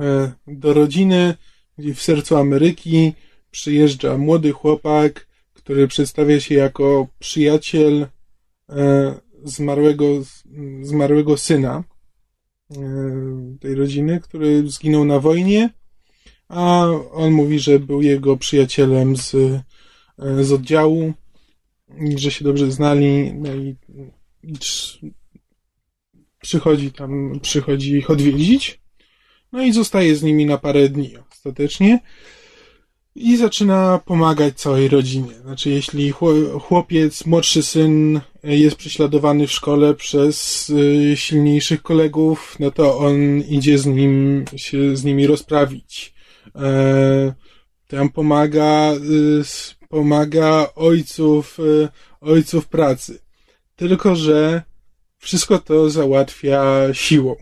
e, 0.00 0.32
do 0.46 0.74
rodziny, 0.74 1.34
w 1.78 2.00
sercu 2.00 2.36
Ameryki 2.36 3.12
przyjeżdża 3.50 4.18
młody 4.18 4.52
chłopak, 4.52 5.26
który 5.62 5.88
przedstawia 5.88 6.40
się 6.40 6.54
jako 6.54 7.08
przyjaciel 7.18 8.06
e, 8.68 9.14
zmarłego, 9.44 10.04
zmarłego 10.82 11.36
syna. 11.36 11.84
tej 13.60 13.74
rodziny, 13.74 14.20
który 14.20 14.70
zginął 14.70 15.04
na 15.04 15.20
wojnie, 15.20 15.70
a 16.48 16.86
on 17.12 17.32
mówi, 17.32 17.58
że 17.58 17.78
był 17.78 18.02
jego 18.02 18.36
przyjacielem 18.36 19.16
z, 19.16 19.36
z 20.18 20.52
oddziału, 20.52 21.12
że 22.16 22.30
się 22.30 22.44
dobrze 22.44 22.70
znali, 22.70 23.34
no 23.34 23.54
i, 23.54 23.76
i 24.42 24.52
przychodzi 26.40 26.92
tam, 26.92 27.40
przychodzi 27.42 27.96
ich 27.96 28.10
odwiedzić, 28.10 28.80
no 29.52 29.62
i 29.62 29.72
zostaje 29.72 30.16
z 30.16 30.22
nimi 30.22 30.46
na 30.46 30.58
parę 30.58 30.88
dni 30.88 31.16
ostatecznie 31.32 32.00
i 33.14 33.36
zaczyna 33.36 34.00
pomagać 34.04 34.60
całej 34.60 34.88
rodzinie. 34.88 35.34
Znaczy, 35.42 35.70
jeśli 35.70 36.12
chłopiec, 36.60 37.26
młodszy 37.26 37.62
syn 37.62 38.20
jest 38.42 38.76
prześladowany 38.76 39.46
w 39.46 39.52
szkole 39.52 39.94
przez 39.94 40.70
y, 40.70 41.16
silniejszych 41.16 41.82
kolegów, 41.82 42.56
no 42.60 42.70
to 42.70 42.98
on 42.98 43.38
idzie 43.38 43.78
z 43.78 43.86
nim, 43.86 44.44
się 44.56 44.96
z 44.96 45.04
nimi 45.04 45.26
rozprawić. 45.26 46.14
E, 46.56 47.34
tam 47.88 48.08
pomaga, 48.08 48.92
pomaga 49.88 50.66
ojców, 50.74 51.58
ojców 52.20 52.68
pracy. 52.68 53.18
Tylko, 53.76 54.16
że 54.16 54.62
wszystko 55.18 55.58
to 55.58 55.90
załatwia 55.90 56.64
siłą. 56.92 57.36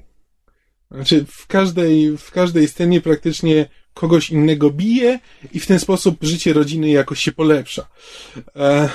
Znaczy, 0.90 1.24
w 1.28 1.46
każdej, 1.46 2.16
w 2.18 2.30
każdej 2.30 2.68
scenie 2.68 3.00
praktycznie 3.00 3.68
kogoś 3.98 4.30
innego 4.30 4.70
bije 4.70 5.18
i 5.52 5.60
w 5.60 5.66
ten 5.66 5.80
sposób 5.80 6.16
życie 6.20 6.52
rodziny 6.52 6.88
jakoś 6.88 7.22
się 7.22 7.32
polepsza. 7.32 7.88
E, 8.56 8.88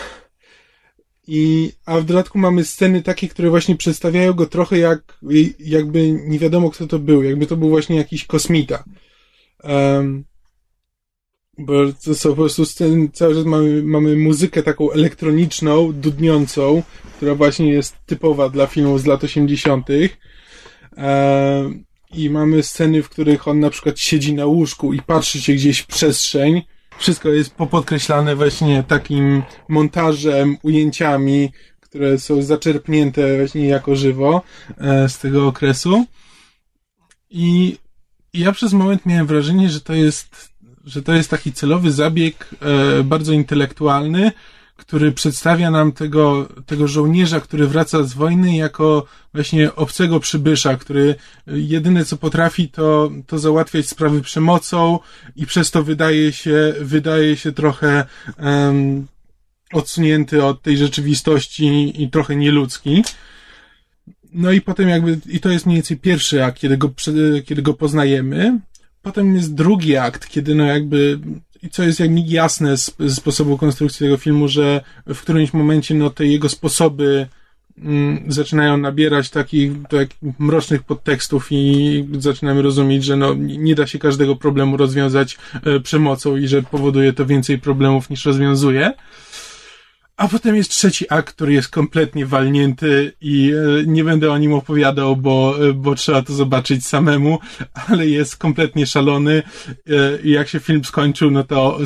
i, 1.27 1.71
a 1.85 1.99
w 1.99 2.05
dodatku 2.05 2.39
mamy 2.39 2.63
sceny 2.63 3.01
takie, 3.01 3.27
które 3.27 3.49
właśnie 3.49 3.75
przedstawiają 3.75 4.33
go 4.33 4.45
trochę 4.45 4.77
jak, 4.77 5.19
jakby 5.59 6.11
nie 6.11 6.39
wiadomo 6.39 6.69
kto 6.69 6.87
to 6.87 6.99
był, 6.99 7.23
jakby 7.23 7.47
to 7.47 7.57
był 7.57 7.69
właśnie 7.69 7.95
jakiś 7.95 8.25
kosmita. 8.25 8.83
Um, 9.63 10.23
bo 11.57 11.73
to 12.05 12.15
są 12.15 12.29
po 12.29 12.35
prostu 12.35 12.65
sceny, 12.65 13.09
cały 13.13 13.35
czas 13.35 13.45
mamy, 13.45 13.83
mamy 13.83 14.15
muzykę 14.15 14.63
taką 14.63 14.91
elektroniczną, 14.91 15.93
dudniącą, 15.93 16.83
która 17.17 17.35
właśnie 17.35 17.69
jest 17.69 17.95
typowa 18.05 18.49
dla 18.49 18.67
filmów 18.67 19.01
z 19.01 19.05
lat 19.05 19.23
80. 19.23 19.87
Um, 20.97 21.83
i 22.15 22.29
mamy 22.29 22.63
sceny, 22.63 23.03
w 23.03 23.09
których 23.09 23.47
on 23.47 23.59
na 23.59 23.69
przykład 23.69 23.99
siedzi 23.99 24.33
na 24.33 24.45
łóżku 24.45 24.93
i 24.93 25.01
patrzy 25.01 25.41
się 25.41 25.53
gdzieś 25.53 25.79
w 25.79 25.87
przestrzeń. 25.87 26.61
Wszystko 26.97 27.29
jest 27.29 27.53
popodkreślane 27.55 28.35
właśnie 28.35 28.83
takim 28.87 29.43
montażem, 29.67 30.57
ujęciami, 30.63 31.51
które 31.79 32.19
są 32.19 32.41
zaczerpnięte 32.41 33.37
właśnie 33.37 33.67
jako 33.67 33.95
żywo 33.95 34.41
e, 34.77 35.09
z 35.09 35.19
tego 35.19 35.47
okresu. 35.47 36.05
I, 37.29 37.77
ja 38.33 38.51
przez 38.51 38.73
moment 38.73 39.05
miałem 39.05 39.27
wrażenie, 39.27 39.69
że 39.69 39.81
to 39.81 39.93
jest, 39.93 40.53
że 40.85 41.01
to 41.01 41.13
jest 41.13 41.29
taki 41.29 41.53
celowy 41.53 41.91
zabieg 41.91 42.49
e, 42.99 43.03
bardzo 43.03 43.33
intelektualny, 43.33 44.31
który 44.75 45.11
przedstawia 45.11 45.71
nam 45.71 45.91
tego, 45.91 46.49
tego 46.65 46.87
żołnierza, 46.87 47.39
który 47.39 47.67
wraca 47.67 48.03
z 48.03 48.13
wojny 48.13 48.55
jako 48.55 49.05
właśnie 49.33 49.75
obcego 49.75 50.19
przybysza, 50.19 50.77
który 50.77 51.15
jedyne 51.47 52.05
co 52.05 52.17
potrafi 52.17 52.69
to, 52.69 53.11
to 53.27 53.39
załatwiać 53.39 53.89
sprawy 53.89 54.21
przemocą 54.21 54.99
i 55.35 55.45
przez 55.45 55.71
to 55.71 55.83
wydaje 55.83 56.31
się, 56.31 56.73
wydaje 56.79 57.37
się 57.37 57.51
trochę 57.51 58.05
um, 58.39 59.07
odsunięty 59.73 60.43
od 60.43 60.61
tej 60.61 60.77
rzeczywistości 60.77 61.93
i 62.03 62.09
trochę 62.09 62.35
nieludzki. 62.35 63.03
No 64.33 64.51
i 64.51 64.61
potem 64.61 64.89
jakby, 64.89 65.19
i 65.29 65.39
to 65.39 65.49
jest 65.49 65.65
mniej 65.65 65.77
więcej 65.77 65.97
pierwszy 65.97 66.43
akt, 66.43 66.59
kiedy 66.59 66.77
go, 66.77 66.93
kiedy 67.45 67.61
go 67.61 67.73
poznajemy. 67.73 68.59
Potem 69.01 69.35
jest 69.35 69.53
drugi 69.53 69.97
akt, 69.97 70.27
kiedy 70.27 70.55
no 70.55 70.63
jakby 70.63 71.19
co 71.71 71.83
jest 71.83 71.99
jak 71.99 72.29
jasne 72.29 72.77
z, 72.77 72.95
z 72.99 73.15
sposobu 73.15 73.57
konstrukcji 73.57 73.99
tego 73.99 74.17
filmu, 74.17 74.47
że 74.47 74.81
w 75.07 75.21
którymś 75.21 75.53
momencie 75.53 75.95
no 75.95 76.09
te 76.09 76.25
jego 76.25 76.49
sposoby 76.49 77.27
mm, 77.77 78.23
zaczynają 78.27 78.77
nabierać 78.77 79.29
takich, 79.29 79.71
takich 79.89 80.17
mrocznych 80.39 80.83
podtekstów 80.83 81.47
i 81.51 82.05
zaczynamy 82.19 82.61
rozumieć, 82.61 83.03
że 83.03 83.17
no, 83.17 83.33
nie 83.37 83.75
da 83.75 83.87
się 83.87 83.99
każdego 83.99 84.35
problemu 84.35 84.77
rozwiązać 84.77 85.37
e, 85.63 85.79
przemocą 85.79 86.37
i 86.37 86.47
że 86.47 86.63
powoduje 86.63 87.13
to 87.13 87.25
więcej 87.25 87.59
problemów 87.59 88.09
niż 88.09 88.25
rozwiązuje. 88.25 88.93
A 90.23 90.27
potem 90.27 90.55
jest 90.55 90.69
trzeci 90.69 91.05
akt, 91.09 91.35
który 91.35 91.53
jest 91.53 91.69
kompletnie 91.69 92.25
walnięty 92.25 93.13
i 93.21 93.53
e, 93.53 93.83
nie 93.85 94.03
będę 94.03 94.31
o 94.31 94.37
nim 94.37 94.53
opowiadał, 94.53 95.15
bo, 95.15 95.55
e, 95.69 95.73
bo 95.73 95.95
trzeba 95.95 96.21
to 96.21 96.33
zobaczyć 96.33 96.87
samemu, 96.87 97.39
ale 97.87 98.07
jest 98.07 98.37
kompletnie 98.37 98.85
szalony. 98.85 99.43
E, 99.67 99.91
jak 100.23 100.47
się 100.47 100.59
film 100.59 100.83
skończył, 100.83 101.31
no 101.31 101.43
to 101.43 101.79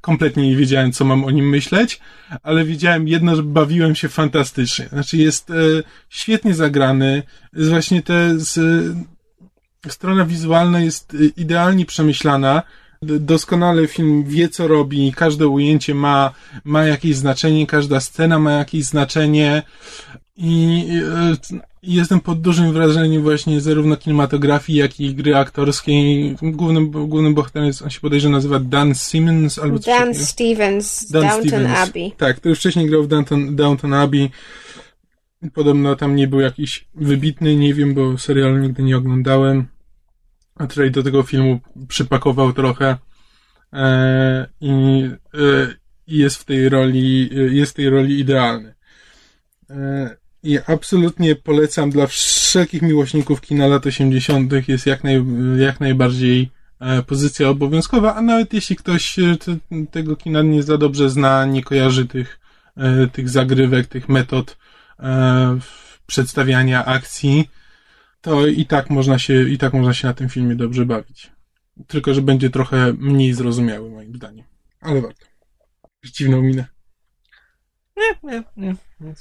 kompletnie 0.00 0.50
nie 0.50 0.56
wiedziałem, 0.56 0.92
co 0.92 1.04
mam 1.04 1.24
o 1.24 1.30
nim 1.30 1.48
myśleć, 1.48 2.00
ale 2.42 2.64
wiedziałem 2.64 3.08
jedno, 3.08 3.36
że 3.36 3.42
bawiłem 3.42 3.94
się 3.94 4.08
fantastycznie. 4.08 4.88
Znaczy 4.88 5.16
jest 5.16 5.52
świetnie 6.08 6.54
zagrany, 6.54 7.22
jest 7.52 7.70
właśnie 7.70 8.02
te 8.02 8.38
z, 8.38 8.58
strona 9.88 10.24
wizualna 10.24 10.80
jest 10.80 11.16
idealnie 11.36 11.86
przemyślana, 11.86 12.62
doskonale 13.04 13.86
film 13.86 14.24
wie, 14.24 14.48
co 14.48 14.68
robi, 14.68 15.12
każde 15.12 15.48
ujęcie 15.48 15.94
ma, 15.94 16.32
ma 16.64 16.84
jakieś 16.84 17.16
znaczenie, 17.16 17.66
każda 17.66 18.00
scena 18.00 18.38
ma 18.38 18.52
jakieś 18.52 18.84
znaczenie 18.84 19.62
i 20.36 20.86
jestem 21.82 22.20
pod 22.20 22.40
dużym 22.40 22.72
wrażeniem 22.72 23.22
właśnie 23.22 23.60
zarówno 23.60 23.96
kinematografii, 23.96 24.78
jak 24.78 25.00
i 25.00 25.14
gry 25.14 25.36
aktorskiej. 25.36 26.36
Głównym, 26.42 26.90
głównym 26.90 27.34
bohaterem 27.34 27.66
jest, 27.66 27.82
on 27.82 27.90
się 27.90 28.00
podejrzewa 28.00 28.32
nazywa 28.32 28.58
Dan 28.58 28.94
Simmons 28.94 29.58
albo 29.58 29.78
coś 29.78 29.86
Dan 29.86 30.08
takiego. 30.08 30.24
Stevens, 30.24 31.10
Dan 31.10 31.22
Downton 31.22 31.48
Stevens. 31.48 31.78
Abbey. 31.78 32.12
Tak, 32.16 32.36
który 32.36 32.54
wcześniej 32.54 32.86
grał 32.86 33.02
w 33.02 33.08
Downton, 33.08 33.56
Downton 33.56 33.94
Abbey. 33.94 34.30
Podobno 35.54 35.96
tam 35.96 36.16
nie 36.16 36.28
był 36.28 36.40
jakiś 36.40 36.88
wybitny, 36.94 37.56
nie 37.56 37.74
wiem, 37.74 37.94
bo 37.94 38.18
serialu 38.18 38.58
nigdy 38.58 38.82
nie 38.82 38.96
oglądałem 38.96 39.66
tutaj 40.58 40.90
do 40.90 41.02
tego 41.02 41.22
filmu 41.22 41.60
przypakował 41.88 42.52
trochę 42.52 42.96
e, 43.72 44.46
i 44.60 45.02
e, 45.34 45.38
jest 46.06 46.36
w 46.36 46.44
tej 46.44 46.68
roli, 46.68 47.30
jest 47.56 47.72
w 47.72 47.74
tej 47.74 47.90
roli 47.90 48.20
idealny. 48.20 48.74
E, 49.70 50.16
I 50.42 50.58
absolutnie 50.66 51.36
polecam 51.36 51.90
dla 51.90 52.06
wszelkich 52.06 52.82
miłośników 52.82 53.40
kina 53.40 53.66
lat 53.66 53.86
80. 53.86 54.68
jest 54.68 54.86
jak, 54.86 55.04
naj, 55.04 55.24
jak 55.58 55.80
najbardziej 55.80 56.50
e, 56.80 57.02
pozycja 57.02 57.48
obowiązkowa, 57.48 58.14
a 58.14 58.22
nawet 58.22 58.52
jeśli 58.52 58.76
ktoś 58.76 59.18
e, 59.18 59.36
te, 59.36 59.56
tego 59.90 60.16
kina 60.16 60.42
nie 60.42 60.62
za 60.62 60.78
dobrze 60.78 61.10
zna, 61.10 61.46
nie 61.46 61.62
kojarzy 61.62 62.06
tych, 62.06 62.40
e, 62.76 63.06
tych 63.06 63.28
zagrywek, 63.28 63.86
tych 63.86 64.08
metod 64.08 64.56
przedstawiania 66.06 66.84
akcji, 66.84 67.50
to 68.24 68.46
i 68.46 68.66
tak 68.66 68.90
można 68.90 69.18
się, 69.18 69.48
i 69.48 69.58
tak 69.58 69.72
można 69.72 69.94
się 69.94 70.08
na 70.08 70.14
tym 70.14 70.28
filmie 70.28 70.54
dobrze 70.54 70.86
bawić. 70.86 71.32
Tylko, 71.86 72.14
że 72.14 72.22
będzie 72.22 72.50
trochę 72.50 72.92
mniej 72.92 73.32
zrozumiały, 73.34 73.90
moim 73.90 74.16
zdaniem. 74.16 74.46
Ale 74.80 75.00
warto. 75.00 75.26
Dziwną 76.04 76.42
minę. 76.42 76.66
Nie, 77.96 78.30
nie, 78.30 78.42
nie. 78.56 78.74
nie. 79.00 79.14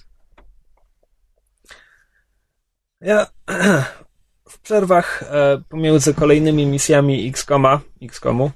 Ja 3.01 3.27
w 4.53 4.59
przerwach 4.59 5.23
e, 5.23 5.61
pomiędzy 5.69 6.13
kolejnymi 6.13 6.65
misjami 6.65 7.27
XCOMa, 7.29 7.81
XCOMu, 8.01 8.51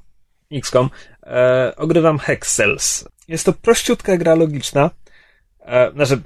XCOM, 0.51 0.89
e, 1.23 1.73
ogrywam 1.77 2.19
Hexels. 2.19 3.07
Jest 3.27 3.45
to 3.45 3.53
prościutka 3.53 4.17
gra 4.17 4.35
logiczna. 4.35 4.89
E, 5.59 5.91
znaczy, 5.91 6.21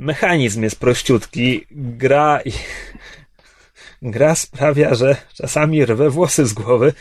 mechanizm 0.00 0.62
jest 0.62 0.80
prościutki, 0.80 1.66
gra 1.70 2.40
i 2.44 2.52
gra 4.14 4.34
sprawia, 4.34 4.94
że 4.94 5.16
czasami 5.34 5.86
rwę 5.86 6.10
włosy 6.10 6.46
z 6.46 6.52
głowy, 6.52 6.92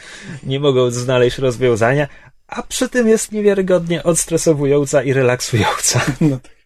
nie 0.43 0.59
mogą 0.59 0.91
znaleźć 0.91 1.37
rozwiązania, 1.37 2.07
a 2.47 2.63
przy 2.63 2.89
tym 2.89 3.07
jest 3.07 3.31
niewiarygodnie 3.31 4.03
odstresowująca 4.03 5.03
i 5.03 5.13
relaksująca. 5.13 6.01
No 6.21 6.39
tak. 6.39 6.59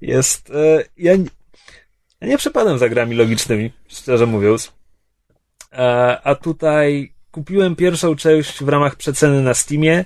Jest, 0.00 0.50
e, 0.50 0.84
ja, 0.96 1.12
ja 2.20 2.28
nie 2.28 2.38
przepadam 2.38 2.78
za 2.78 2.88
grami 2.88 3.16
logicznymi, 3.16 3.72
szczerze 3.88 4.26
mówiąc. 4.26 4.72
E, 5.72 6.18
a 6.24 6.34
tutaj 6.34 7.12
kupiłem 7.30 7.76
pierwszą 7.76 8.16
część 8.16 8.64
w 8.64 8.68
ramach 8.68 8.96
przeceny 8.96 9.42
na 9.42 9.54
Steamie, 9.54 10.04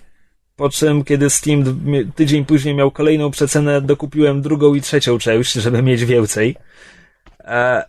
po 0.59 0.71
czym, 0.71 1.05
kiedy 1.05 1.31
Steam 1.31 1.65
tydzień 2.15 2.45
później 2.45 2.75
miał 2.75 2.91
kolejną 2.91 3.31
przecenę, 3.31 3.81
dokupiłem 3.81 4.43
drugą 4.43 4.75
i 4.75 4.81
trzecią 4.81 5.19
część, 5.19 5.53
żeby 5.53 5.83
mieć 5.83 6.05
więcej. 6.05 6.57
E, 7.41 7.85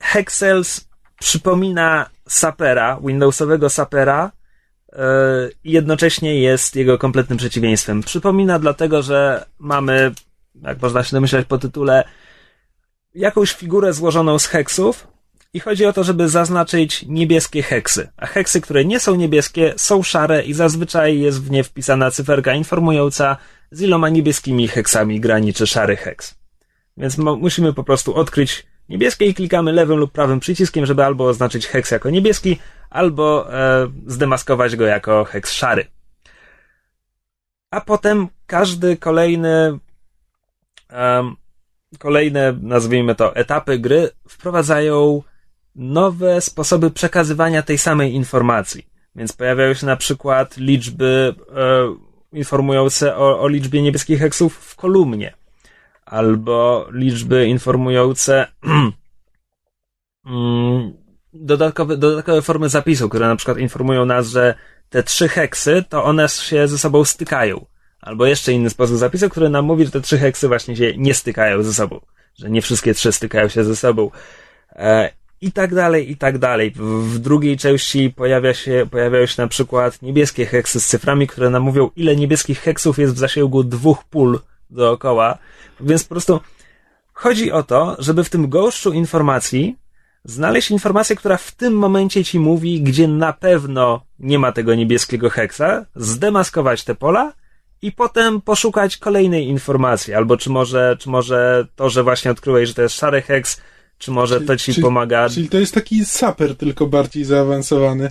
Hexels 0.00 0.88
przypomina 1.20 2.10
Sapera, 2.28 3.00
Windowsowego 3.04 3.70
Sapera, 3.70 4.32
e, 4.92 5.02
i 5.64 5.72
jednocześnie 5.72 6.40
jest 6.40 6.76
jego 6.76 6.98
kompletnym 6.98 7.38
przeciwieństwem. 7.38 8.02
Przypomina 8.02 8.58
dlatego, 8.58 9.02
że 9.02 9.46
mamy, 9.58 10.12
jak 10.62 10.82
można 10.82 11.04
się 11.04 11.16
domyślać 11.16 11.46
po 11.46 11.58
tytule, 11.58 12.04
jakąś 13.14 13.52
figurę 13.52 13.92
złożoną 13.92 14.38
z 14.38 14.46
heksów 14.46 15.06
i 15.52 15.60
chodzi 15.60 15.86
o 15.86 15.92
to, 15.92 16.04
żeby 16.04 16.28
zaznaczyć 16.28 17.04
niebieskie 17.08 17.62
heksy. 17.62 18.08
A 18.16 18.26
heksy, 18.26 18.60
które 18.60 18.84
nie 18.84 19.00
są 19.00 19.14
niebieskie, 19.14 19.74
są 19.76 20.02
szare 20.02 20.42
i 20.42 20.54
zazwyczaj 20.54 21.18
jest 21.18 21.44
w 21.44 21.50
nie 21.50 21.64
wpisana 21.64 22.10
cyferka 22.10 22.54
informująca, 22.54 23.36
z 23.70 23.82
iloma 23.82 24.08
niebieskimi 24.08 24.68
heksami 24.68 25.20
graniczy 25.20 25.66
szary 25.66 25.96
heks. 25.96 26.34
Więc 26.96 27.18
musimy 27.18 27.72
po 27.72 27.84
prostu 27.84 28.14
odkryć 28.14 28.66
niebieskie 28.88 29.26
i 29.26 29.34
klikamy 29.34 29.72
lewym 29.72 29.98
lub 29.98 30.12
prawym 30.12 30.40
przyciskiem, 30.40 30.86
żeby 30.86 31.04
albo 31.04 31.26
oznaczyć 31.26 31.66
heks 31.66 31.90
jako 31.90 32.10
niebieski, 32.10 32.58
albo 32.90 33.54
e, 33.54 33.88
zdemaskować 34.06 34.76
go 34.76 34.86
jako 34.86 35.24
heks 35.24 35.52
szary. 35.52 35.86
A 37.70 37.80
potem 37.80 38.28
każdy 38.46 38.96
kolejny 38.96 39.78
um, 40.92 41.36
kolejne, 41.98 42.58
nazwijmy 42.62 43.14
to, 43.14 43.36
etapy 43.36 43.78
gry 43.78 44.10
wprowadzają 44.28 45.22
nowe 45.78 46.40
sposoby 46.40 46.90
przekazywania 46.90 47.62
tej 47.62 47.78
samej 47.78 48.14
informacji. 48.14 48.86
Więc 49.16 49.32
pojawiają 49.32 49.74
się 49.74 49.86
na 49.86 49.96
przykład 49.96 50.56
liczby 50.56 51.34
e, 51.56 51.94
informujące 52.32 53.16
o, 53.16 53.40
o 53.40 53.48
liczbie 53.48 53.82
niebieskich 53.82 54.18
heksów 54.18 54.54
w 54.56 54.76
kolumnie, 54.76 55.34
albo 56.04 56.88
liczby 56.92 57.46
informujące 57.46 58.46
mm, 60.26 60.92
dodatkowe, 61.32 61.96
dodatkowe 61.96 62.42
formy 62.42 62.68
zapisu, 62.68 63.08
które 63.08 63.28
na 63.28 63.36
przykład 63.36 63.58
informują 63.58 64.04
nas, 64.04 64.28
że 64.28 64.54
te 64.88 65.02
trzy 65.02 65.28
heksy, 65.28 65.84
to 65.88 66.04
one 66.04 66.28
się 66.28 66.68
ze 66.68 66.78
sobą 66.78 67.04
stykają. 67.04 67.66
Albo 68.00 68.26
jeszcze 68.26 68.52
inny 68.52 68.70
sposób 68.70 68.96
zapisu, 68.96 69.30
który 69.30 69.48
nam 69.48 69.64
mówi, 69.64 69.84
że 69.84 69.90
te 69.90 70.00
trzy 70.00 70.18
heksy 70.18 70.48
właśnie 70.48 70.76
się 70.76 70.96
nie 70.96 71.14
stykają 71.14 71.62
ze 71.62 71.74
sobą. 71.74 72.00
Że 72.34 72.50
nie 72.50 72.62
wszystkie 72.62 72.94
trzy 72.94 73.12
stykają 73.12 73.48
się 73.48 73.64
ze 73.64 73.76
sobą. 73.76 74.10
I 75.40 75.52
tak 75.52 75.74
dalej, 75.74 76.10
i 76.10 76.16
tak 76.16 76.38
dalej. 76.38 76.72
W, 76.76 77.18
drugiej 77.18 77.56
części 77.56 78.10
pojawia 78.16 78.54
się, 78.54 78.86
pojawiają 78.90 79.26
się 79.26 79.42
na 79.42 79.48
przykład 79.48 80.02
niebieskie 80.02 80.46
heksy 80.46 80.80
z 80.80 80.86
cyframi, 80.86 81.26
które 81.26 81.50
nam 81.50 81.62
mówią, 81.62 81.90
ile 81.96 82.16
niebieskich 82.16 82.60
heksów 82.60 82.98
jest 82.98 83.14
w 83.14 83.18
zasięgu 83.18 83.64
dwóch 83.64 84.04
pól 84.04 84.38
dookoła. 84.70 85.38
Więc 85.80 86.04
po 86.04 86.08
prostu 86.08 86.40
chodzi 87.12 87.52
o 87.52 87.62
to, 87.62 87.96
żeby 87.98 88.24
w 88.24 88.30
tym 88.30 88.48
gąszczu 88.48 88.92
informacji 88.92 89.76
znaleźć 90.24 90.70
informację, 90.70 91.16
która 91.16 91.36
w 91.36 91.52
tym 91.52 91.72
momencie 91.72 92.24
ci 92.24 92.38
mówi, 92.38 92.82
gdzie 92.82 93.08
na 93.08 93.32
pewno 93.32 94.02
nie 94.18 94.38
ma 94.38 94.52
tego 94.52 94.74
niebieskiego 94.74 95.30
heksa, 95.30 95.86
zdemaskować 95.94 96.84
te 96.84 96.94
pola 96.94 97.32
i 97.82 97.92
potem 97.92 98.40
poszukać 98.40 98.96
kolejnej 98.96 99.48
informacji, 99.48 100.14
albo 100.14 100.36
czy 100.36 100.50
może, 100.50 100.96
czy 101.00 101.08
może 101.08 101.66
to, 101.76 101.90
że 101.90 102.02
właśnie 102.02 102.30
odkryłeś, 102.30 102.68
że 102.68 102.74
to 102.74 102.82
jest 102.82 102.94
szary 102.94 103.22
heks, 103.22 103.60
czy 103.98 104.10
może 104.10 104.34
czyli, 104.34 104.46
to 104.46 104.56
ci 104.56 104.72
czyli, 104.72 104.82
pomaga. 104.82 105.28
Czyli 105.28 105.48
to 105.48 105.58
jest 105.58 105.74
taki 105.74 106.04
saper, 106.04 106.56
tylko 106.56 106.86
bardziej 106.86 107.24
zaawansowany. 107.24 108.08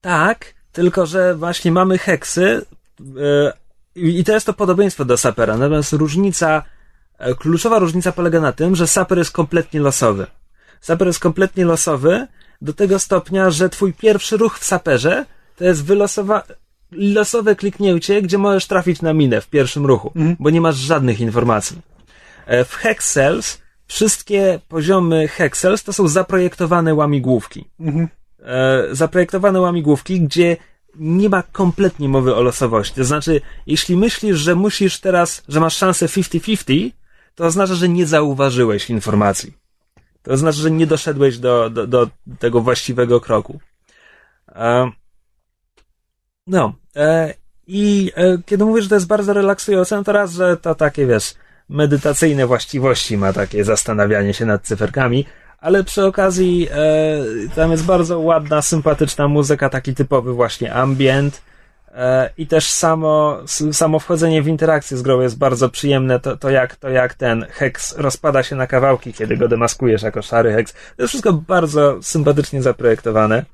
Tak, 0.00 0.54
tylko 0.72 1.06
że 1.06 1.34
właśnie 1.34 1.72
mamy 1.72 1.98
heksy 1.98 2.66
yy, 3.00 3.52
i 3.94 4.24
to 4.24 4.32
jest 4.32 4.46
to 4.46 4.52
podobieństwo 4.52 5.04
do 5.04 5.16
sapera. 5.16 5.56
Natomiast 5.56 5.92
różnica, 5.92 6.62
yy, 7.20 7.34
kluczowa 7.34 7.78
różnica 7.78 8.12
polega 8.12 8.40
na 8.40 8.52
tym, 8.52 8.76
że 8.76 8.86
saper 8.86 9.18
jest 9.18 9.32
kompletnie 9.32 9.80
losowy. 9.80 10.26
Saper 10.80 11.06
jest 11.06 11.20
kompletnie 11.20 11.64
losowy 11.64 12.26
do 12.62 12.72
tego 12.72 12.98
stopnia, 12.98 13.50
że 13.50 13.68
twój 13.68 13.92
pierwszy 13.92 14.36
ruch 14.36 14.58
w 14.58 14.64
saperze 14.64 15.24
to 15.56 15.64
jest 15.64 15.84
wylosowa 15.84 16.42
losowe 16.92 17.56
kliknięcie, 17.56 18.22
gdzie 18.22 18.38
możesz 18.38 18.66
trafić 18.66 19.02
na 19.02 19.12
minę 19.12 19.40
w 19.40 19.48
pierwszym 19.48 19.86
ruchu, 19.86 20.12
mhm. 20.16 20.36
bo 20.40 20.50
nie 20.50 20.60
masz 20.60 20.76
żadnych 20.76 21.20
informacji. 21.20 21.78
E, 22.46 22.64
w 22.64 22.74
Hexels 22.74 23.61
wszystkie 23.92 24.60
poziomy 24.68 25.28
Hexels 25.28 25.84
to 25.84 25.92
są 25.92 26.08
zaprojektowane 26.08 26.94
łamigłówki. 26.94 27.70
Mhm. 27.80 28.08
E, 28.42 28.82
zaprojektowane 28.92 29.60
łamigłówki, 29.60 30.20
gdzie 30.20 30.56
nie 30.94 31.28
ma 31.28 31.42
kompletnie 31.42 32.08
mowy 32.08 32.34
o 32.34 32.42
losowości. 32.42 32.94
To 32.94 33.04
znaczy, 33.04 33.40
jeśli 33.66 33.96
myślisz, 33.96 34.38
że 34.38 34.54
musisz 34.54 35.00
teraz, 35.00 35.42
że 35.48 35.60
masz 35.60 35.76
szansę 35.76 36.06
50-50, 36.06 36.90
to 37.34 37.44
oznacza, 37.44 37.74
że 37.74 37.88
nie 37.88 38.06
zauważyłeś 38.06 38.90
informacji. 38.90 39.52
To 40.22 40.32
oznacza, 40.32 40.58
że 40.58 40.70
nie 40.70 40.86
doszedłeś 40.86 41.38
do, 41.38 41.70
do, 41.70 41.86
do 41.86 42.08
tego 42.38 42.60
właściwego 42.60 43.20
kroku. 43.20 43.60
E, 44.48 44.90
no, 46.46 46.74
e, 46.96 47.34
i 47.66 48.12
e, 48.14 48.38
kiedy 48.46 48.64
mówisz, 48.64 48.84
że 48.84 48.88
to 48.88 48.94
jest 48.94 49.06
bardzo 49.06 49.32
relaksujące, 49.32 49.96
no 49.96 50.04
to 50.04 50.12
raz, 50.12 50.32
że 50.32 50.56
to 50.56 50.74
takie, 50.74 51.06
wiesz, 51.06 51.34
medytacyjne 51.72 52.46
właściwości 52.46 53.18
ma 53.18 53.32
takie 53.32 53.64
zastanawianie 53.64 54.34
się 54.34 54.46
nad 54.46 54.62
cyferkami, 54.62 55.26
ale 55.58 55.84
przy 55.84 56.04
okazji 56.04 56.68
e, 56.70 57.54
tam 57.54 57.70
jest 57.70 57.84
bardzo 57.84 58.18
ładna, 58.18 58.62
sympatyczna 58.62 59.28
muzyka, 59.28 59.68
taki 59.68 59.94
typowy 59.94 60.32
właśnie 60.32 60.74
ambient 60.74 61.42
e, 61.94 62.30
i 62.38 62.46
też 62.46 62.70
samo, 62.70 63.38
samo 63.72 63.98
wchodzenie 63.98 64.42
w 64.42 64.48
interakcję 64.48 64.96
z 64.96 65.02
grą 65.02 65.20
jest 65.20 65.38
bardzo 65.38 65.68
przyjemne, 65.68 66.20
to, 66.20 66.36
to, 66.36 66.50
jak, 66.50 66.76
to 66.76 66.88
jak 66.88 67.14
ten 67.14 67.46
heks 67.50 67.96
rozpada 67.96 68.42
się 68.42 68.56
na 68.56 68.66
kawałki, 68.66 69.12
kiedy 69.12 69.36
go 69.36 69.48
demaskujesz 69.48 70.02
jako 70.02 70.22
szary 70.22 70.52
heks. 70.52 70.72
To 70.72 71.02
jest 71.02 71.08
wszystko 71.08 71.32
bardzo 71.32 72.02
sympatycznie 72.02 72.62
zaprojektowane. 72.62 73.44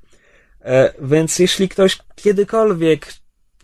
E, 0.64 0.92
więc 1.00 1.38
jeśli 1.38 1.68
ktoś 1.68 1.98
kiedykolwiek 2.14 3.12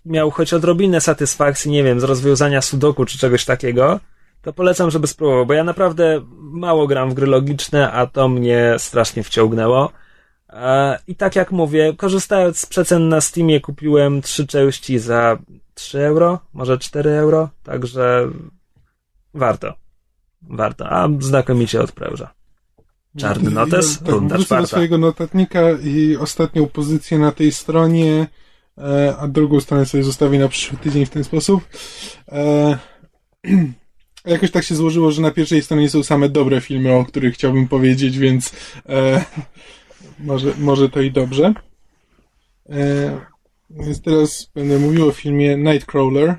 miał 0.04 0.30
choć 0.30 0.54
odrobinę 0.54 1.00
satysfakcji, 1.00 1.70
nie 1.70 1.82
wiem, 1.82 2.00
z 2.00 2.04
rozwiązania 2.04 2.62
sudoku 2.62 3.04
czy 3.04 3.18
czegoś 3.18 3.44
takiego, 3.44 4.00
to 4.44 4.52
polecam, 4.52 4.90
żeby 4.90 5.06
spróbował, 5.06 5.46
bo 5.46 5.54
ja 5.54 5.64
naprawdę 5.64 6.20
mało 6.38 6.86
gram 6.86 7.10
w 7.10 7.14
gry 7.14 7.26
logiczne, 7.26 7.92
a 7.92 8.06
to 8.06 8.28
mnie 8.28 8.74
strasznie 8.78 9.22
wciągnęło. 9.22 9.92
E, 10.48 10.98
I 11.06 11.16
tak 11.16 11.36
jak 11.36 11.52
mówię, 11.52 11.94
korzystając 11.96 12.58
z 12.58 12.66
przecen 12.66 13.08
na 13.08 13.20
Steamie 13.20 13.60
kupiłem 13.60 14.22
trzy 14.22 14.46
części 14.46 14.98
za 14.98 15.38
3 15.74 15.98
euro, 16.00 16.38
może 16.52 16.78
4 16.78 17.10
euro, 17.10 17.48
także 17.62 18.28
warto. 19.34 19.74
Warto, 20.42 20.88
a 20.88 21.08
znakomicie 21.20 21.80
odpręża. 21.80 22.34
Czarny 23.18 23.50
notes, 23.50 23.98
tak, 23.98 24.08
runda 24.08 24.38
czwarta. 24.38 24.60
do 24.62 24.66
swojego 24.66 24.98
notatnika 24.98 25.60
i 25.70 26.16
ostatnią 26.16 26.66
pozycję 26.66 27.18
na 27.18 27.32
tej 27.32 27.52
stronie, 27.52 28.26
e, 28.78 29.16
a 29.18 29.28
drugą 29.28 29.60
stronę 29.60 29.86
sobie 29.86 30.04
zostawię 30.04 30.38
na 30.38 30.48
przyszły 30.48 30.78
tydzień 30.78 31.06
w 31.06 31.10
ten 31.10 31.24
sposób. 31.24 31.64
E, 32.28 32.78
jakoś 34.24 34.50
tak 34.50 34.64
się 34.64 34.74
złożyło, 34.74 35.10
że 35.10 35.22
na 35.22 35.30
pierwszej 35.30 35.62
stronie 35.62 35.90
są 35.90 36.02
same 36.02 36.28
dobre 36.28 36.60
filmy, 36.60 36.92
o 36.92 37.04
których 37.04 37.34
chciałbym 37.34 37.68
powiedzieć, 37.68 38.18
więc 38.18 38.52
e, 38.88 39.24
może, 40.18 40.54
może 40.58 40.88
to 40.88 41.00
i 41.00 41.10
dobrze. 41.10 41.54
E, 42.68 43.20
więc 43.70 44.02
teraz 44.02 44.50
będę 44.54 44.78
mówił 44.78 45.08
o 45.08 45.12
filmie 45.12 45.56
Nightcrawler, 45.56 46.36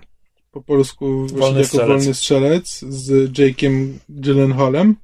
po 0.51 0.61
polsku 0.61 1.27
wolny 1.27 1.59
jako 1.59 1.67
strzelec. 1.67 1.87
Wolny 1.87 2.13
Strzelec 2.13 2.79
z 2.79 3.31
Jake'em 3.31 3.93
Gyllenhaalem. 4.09 4.95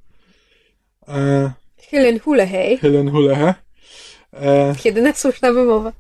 E, 1.08 1.52
Helen 1.90 2.20
Hulehej. 2.20 2.78
Helen 2.78 3.12
Hulehe. 3.12 3.54
E... 4.34 4.76
Jedyna 4.86 5.14
słuszna 5.14 5.52
wymowa. 5.54 5.94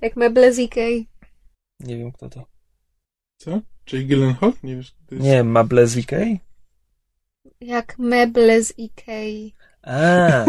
Jak 0.00 0.16
meble 0.16 0.52
z 0.52 0.58
Ikei. 0.58 1.06
Nie 1.80 1.96
wiem 1.96 2.12
kto 2.12 2.28
to. 2.28 2.44
Co? 3.36 3.60
Czyli 3.84 4.06
Gyllenhaal? 4.06 4.52
Nie 4.62 4.76
wiesz, 4.76 4.92
to 5.08 5.14
jest... 5.14 5.26
Nie, 5.26 5.44
meble 5.44 5.86
z 5.86 5.96
Ikei? 5.96 6.40
Jak 7.60 7.98
meble 7.98 8.62
z 8.62 8.78
Ikei. 8.78 9.54
A, 9.82 10.44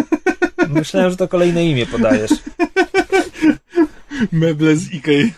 myślałem, 0.69 1.11
że 1.11 1.17
to 1.17 1.27
kolejne 1.27 1.65
imię 1.65 1.85
podajesz. 1.85 2.31
meble 4.31 4.75
z 4.75 4.93
Ikei. 4.93 5.33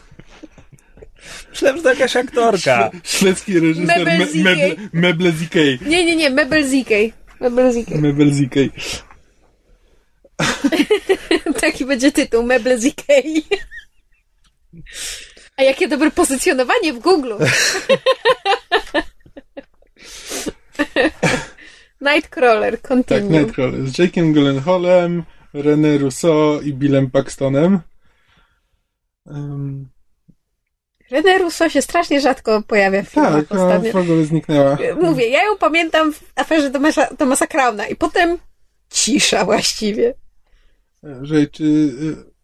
Myślałem, 1.49 1.77
że 1.77 1.83
to 1.83 1.89
jakaś 1.89 2.15
aktorka. 2.15 2.91
Szwedzki 3.03 3.59
reżyser 3.59 4.05
Meble 4.05 4.27
z 4.27 4.35
Ikei. 4.35 4.43
Meble, 4.43 4.75
meble 4.93 5.31
z 5.31 5.41
Ikei. 5.41 5.79
Nie, 5.85 6.05
nie, 6.05 6.15
nie, 6.15 6.29
meble 6.29 6.67
z 6.67 6.73
Ikei. 6.73 7.13
Meble 7.41 7.73
z 7.73 7.77
Ikei. 7.77 7.97
Meble 7.97 8.33
z 8.33 8.41
Ikei. 8.41 8.71
Taki 11.61 11.85
będzie 11.85 12.11
tytuł, 12.11 12.43
meble 12.43 12.77
z 12.79 12.85
Ikei. 12.85 13.43
A 15.57 15.63
jakie 15.63 15.87
dobre 15.87 16.11
pozycjonowanie 16.11 16.93
w 16.93 16.99
Google. 16.99 17.33
Nightcrawler, 22.01 22.81
continue. 22.81 23.21
Tak, 23.21 23.29
Nightcrawler 23.29 23.87
z 23.87 23.93
Jake'em 23.99 24.33
Gyllenhaalem, 24.33 25.23
René 25.53 25.97
Rousseau 25.97 26.61
i 26.61 26.73
Billem 26.73 27.11
Paxtonem. 27.11 27.79
Um... 29.25 29.89
René 31.11 31.37
Rousseau 31.37 31.69
się 31.69 31.81
strasznie 31.81 32.21
rzadko 32.21 32.61
pojawia 32.67 33.03
w 33.03 33.07
filmach 33.07 33.47
tak, 33.47 33.51
ostatnio. 33.51 33.93
Tak, 33.93 34.01
w 34.01 34.05
ogóle 34.05 34.25
zniknęła. 34.25 34.77
Mówię, 35.01 35.29
ja 35.29 35.43
ją 35.43 35.57
pamiętam 35.57 36.13
w 36.13 36.23
aferze 36.35 36.71
Tomasa, 36.71 37.15
Tomasa 37.15 37.47
Krauna 37.47 37.87
i 37.87 37.95
potem 37.95 38.37
cisza 38.89 39.45
właściwie. 39.45 40.13
Że 41.21 41.35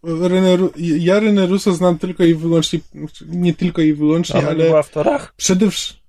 René, 0.04 0.58
ja 0.78 1.20
René 1.20 1.48
Russo 1.48 1.74
znam 1.74 1.98
tylko 1.98 2.24
i 2.24 2.36
wyłącznie, 2.36 2.80
nie 3.28 3.54
tylko 3.54 3.82
i 3.82 3.94
wyłącznie, 3.94 4.40
Ona 4.40 4.50
ale... 4.50 4.66
była 4.66 4.84
w 4.84 4.90
torach? 4.90 5.34
Przede 5.38 5.72
wszystkim... 5.72 6.04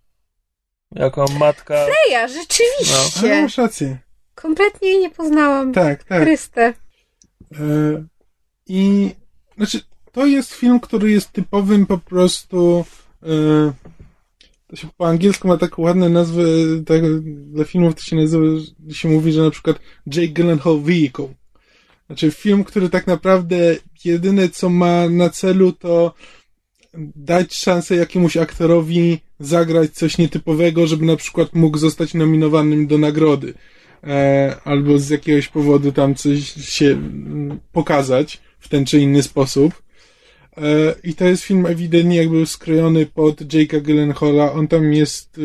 Jako 0.93 1.27
matka... 1.39 1.87
Freja, 1.87 2.29
rzeczywiście. 2.29 3.23
No. 3.23 3.29
Ale 3.29 3.43
masz 3.43 3.59
rację. 3.59 3.99
Kompletnie 4.35 4.89
jej 4.89 5.01
nie 5.01 5.11
poznałam. 5.11 5.73
Tak, 5.73 6.05
tak. 6.05 6.23
Chryste. 6.23 6.75
E, 7.53 8.05
I 8.67 9.11
znaczy, 9.57 9.81
to 10.13 10.27
jest 10.27 10.53
film, 10.53 10.81
który 10.81 11.11
jest 11.11 11.33
typowym 11.33 11.87
po 11.87 11.99
prostu. 11.99 12.85
E, 13.23 13.73
to 14.67 14.77
się 14.77 14.89
po 14.97 15.09
angielsku 15.09 15.49
ma 15.49 15.57
taką 15.57 15.83
ładną 15.83 16.09
nazwę, 16.09 16.43
tak, 16.87 17.21
dla 17.25 17.65
filmów 17.65 17.95
to 17.95 18.03
się 18.03 18.17
nazywa, 18.17 18.45
się 18.93 19.09
mówi, 19.09 19.33
że 19.33 19.43
na 19.43 19.51
przykład 19.51 19.79
Jake 20.07 20.29
Gyllenhaal 20.29 20.81
Vehicle. 20.81 21.29
Znaczy 22.07 22.31
film, 22.31 22.65
który 22.65 22.89
tak 22.89 23.07
naprawdę 23.07 23.77
jedyne 24.05 24.49
co 24.49 24.69
ma 24.69 25.09
na 25.09 25.31
celu 25.31 25.73
to 25.73 26.15
dać 27.17 27.55
szansę 27.55 27.97
jakiemuś 27.97 28.37
aktorowi 28.37 29.19
zagrać 29.41 29.91
coś 29.91 30.19
nietypowego, 30.19 30.87
żeby 30.87 31.07
na 31.07 31.17
przykład 31.17 31.55
mógł 31.55 31.79
zostać 31.79 32.15
nominowanym 32.15 32.87
do 32.87 32.99
nagrody. 32.99 33.55
E, 34.07 34.57
albo 34.65 34.99
z 34.99 35.11
jakiegoś 35.11 35.49
powodu 35.49 35.93
tam 35.93 36.15
coś 36.15 36.53
się 36.53 36.87
mm, 36.87 37.61
pokazać 37.73 38.41
w 38.59 38.69
ten 38.69 38.85
czy 38.85 39.01
inny 39.01 39.23
sposób. 39.23 39.83
E, 40.57 40.95
I 41.05 41.15
to 41.15 41.25
jest 41.25 41.43
film 41.43 41.67
ewidentnie 41.67 42.17
jakby 42.17 42.47
skrojony 42.47 43.07
pod 43.07 43.41
Jake'a 43.41 43.83
Gyllenhaala. 43.83 44.53
On 44.53 44.69
tam 44.69 44.93
jest, 44.93 45.39
e, 45.39 45.41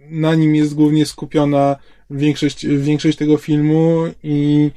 na 0.00 0.34
nim 0.34 0.54
jest 0.54 0.74
głównie 0.74 1.06
skupiona 1.06 1.76
większość, 2.10 2.66
większość 2.66 3.18
tego 3.18 3.36
filmu 3.36 4.04
i 4.22 4.70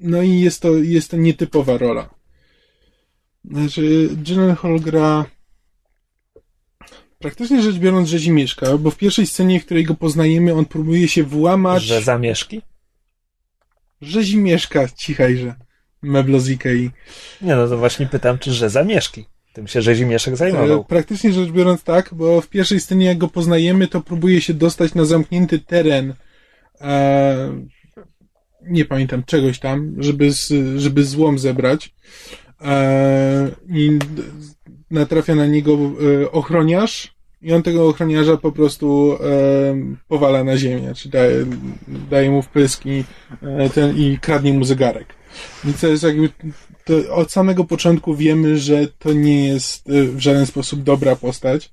no 0.00 0.22
i 0.22 0.40
jest 0.40 0.62
to, 0.62 0.76
jest 0.76 1.10
to 1.10 1.16
nietypowa 1.16 1.78
rola. 1.78 2.10
Znaczy, 3.44 4.08
Gyllenhaal 4.12 4.80
gra 4.80 5.24
praktycznie 7.18 7.62
rzecz 7.62 7.76
biorąc 7.76 8.08
rzezimieszka, 8.08 8.78
bo 8.78 8.90
w 8.90 8.96
pierwszej 8.96 9.26
scenie, 9.26 9.60
w 9.60 9.64
której 9.64 9.84
go 9.84 9.94
poznajemy, 9.94 10.54
on 10.54 10.64
próbuje 10.64 11.08
się 11.08 11.24
włamać... 11.24 11.82
Że 11.82 12.02
zamieszki? 12.02 12.62
Rzezimieszka, 14.02 14.88
cichajże. 14.88 15.54
Meblo 16.02 16.40
z 16.40 16.50
Ikei. 16.50 16.90
Nie, 17.42 17.56
no 17.56 17.68
to 17.68 17.78
właśnie 17.78 18.06
pytam, 18.06 18.38
czy 18.38 18.52
że 18.52 18.70
zamieszki. 18.70 19.24
Tym 19.52 19.66
się 19.66 19.82
rzezimieszek 19.82 20.36
zajmował. 20.36 20.80
E, 20.80 20.84
praktycznie 20.84 21.32
rzecz 21.32 21.50
biorąc 21.50 21.82
tak, 21.82 22.14
bo 22.14 22.40
w 22.40 22.48
pierwszej 22.48 22.80
scenie, 22.80 23.06
jak 23.06 23.18
go 23.18 23.28
poznajemy, 23.28 23.88
to 23.88 24.00
próbuje 24.00 24.40
się 24.40 24.54
dostać 24.54 24.94
na 24.94 25.04
zamknięty 25.04 25.58
teren 25.58 26.14
e, 26.80 27.66
nie 28.66 28.84
pamiętam, 28.84 29.22
czegoś 29.24 29.58
tam, 29.58 29.94
żeby, 29.98 30.30
żeby 30.76 31.04
złom 31.04 31.38
zebrać. 31.38 31.94
E, 32.60 33.50
I 33.68 33.98
natrafia 34.90 35.34
na 35.34 35.46
niego 35.46 35.72
e, 35.72 36.30
ochroniarz 36.30 37.16
i 37.42 37.52
on 37.52 37.62
tego 37.62 37.88
ochroniarza 37.88 38.36
po 38.36 38.52
prostu 38.52 39.12
e, 39.12 39.96
powala 40.08 40.44
na 40.44 40.56
ziemię, 40.56 40.94
czy 40.94 41.08
daje, 41.08 41.46
daje 42.10 42.30
mu 42.30 42.42
wpyski 42.42 43.04
ten, 43.74 43.96
i 43.96 44.18
kradnie 44.20 44.52
mu 44.52 44.64
zegarek. 44.64 45.14
I 45.64 45.72
to 45.72 45.86
jest 45.86 46.02
jakby, 46.02 46.28
to 46.84 47.14
od 47.14 47.32
samego 47.32 47.64
początku 47.64 48.14
wiemy, 48.14 48.58
że 48.58 48.86
to 48.98 49.12
nie 49.12 49.48
jest 49.48 49.88
w 49.88 50.18
żaden 50.18 50.46
sposób 50.46 50.82
dobra 50.82 51.16
postać. 51.16 51.72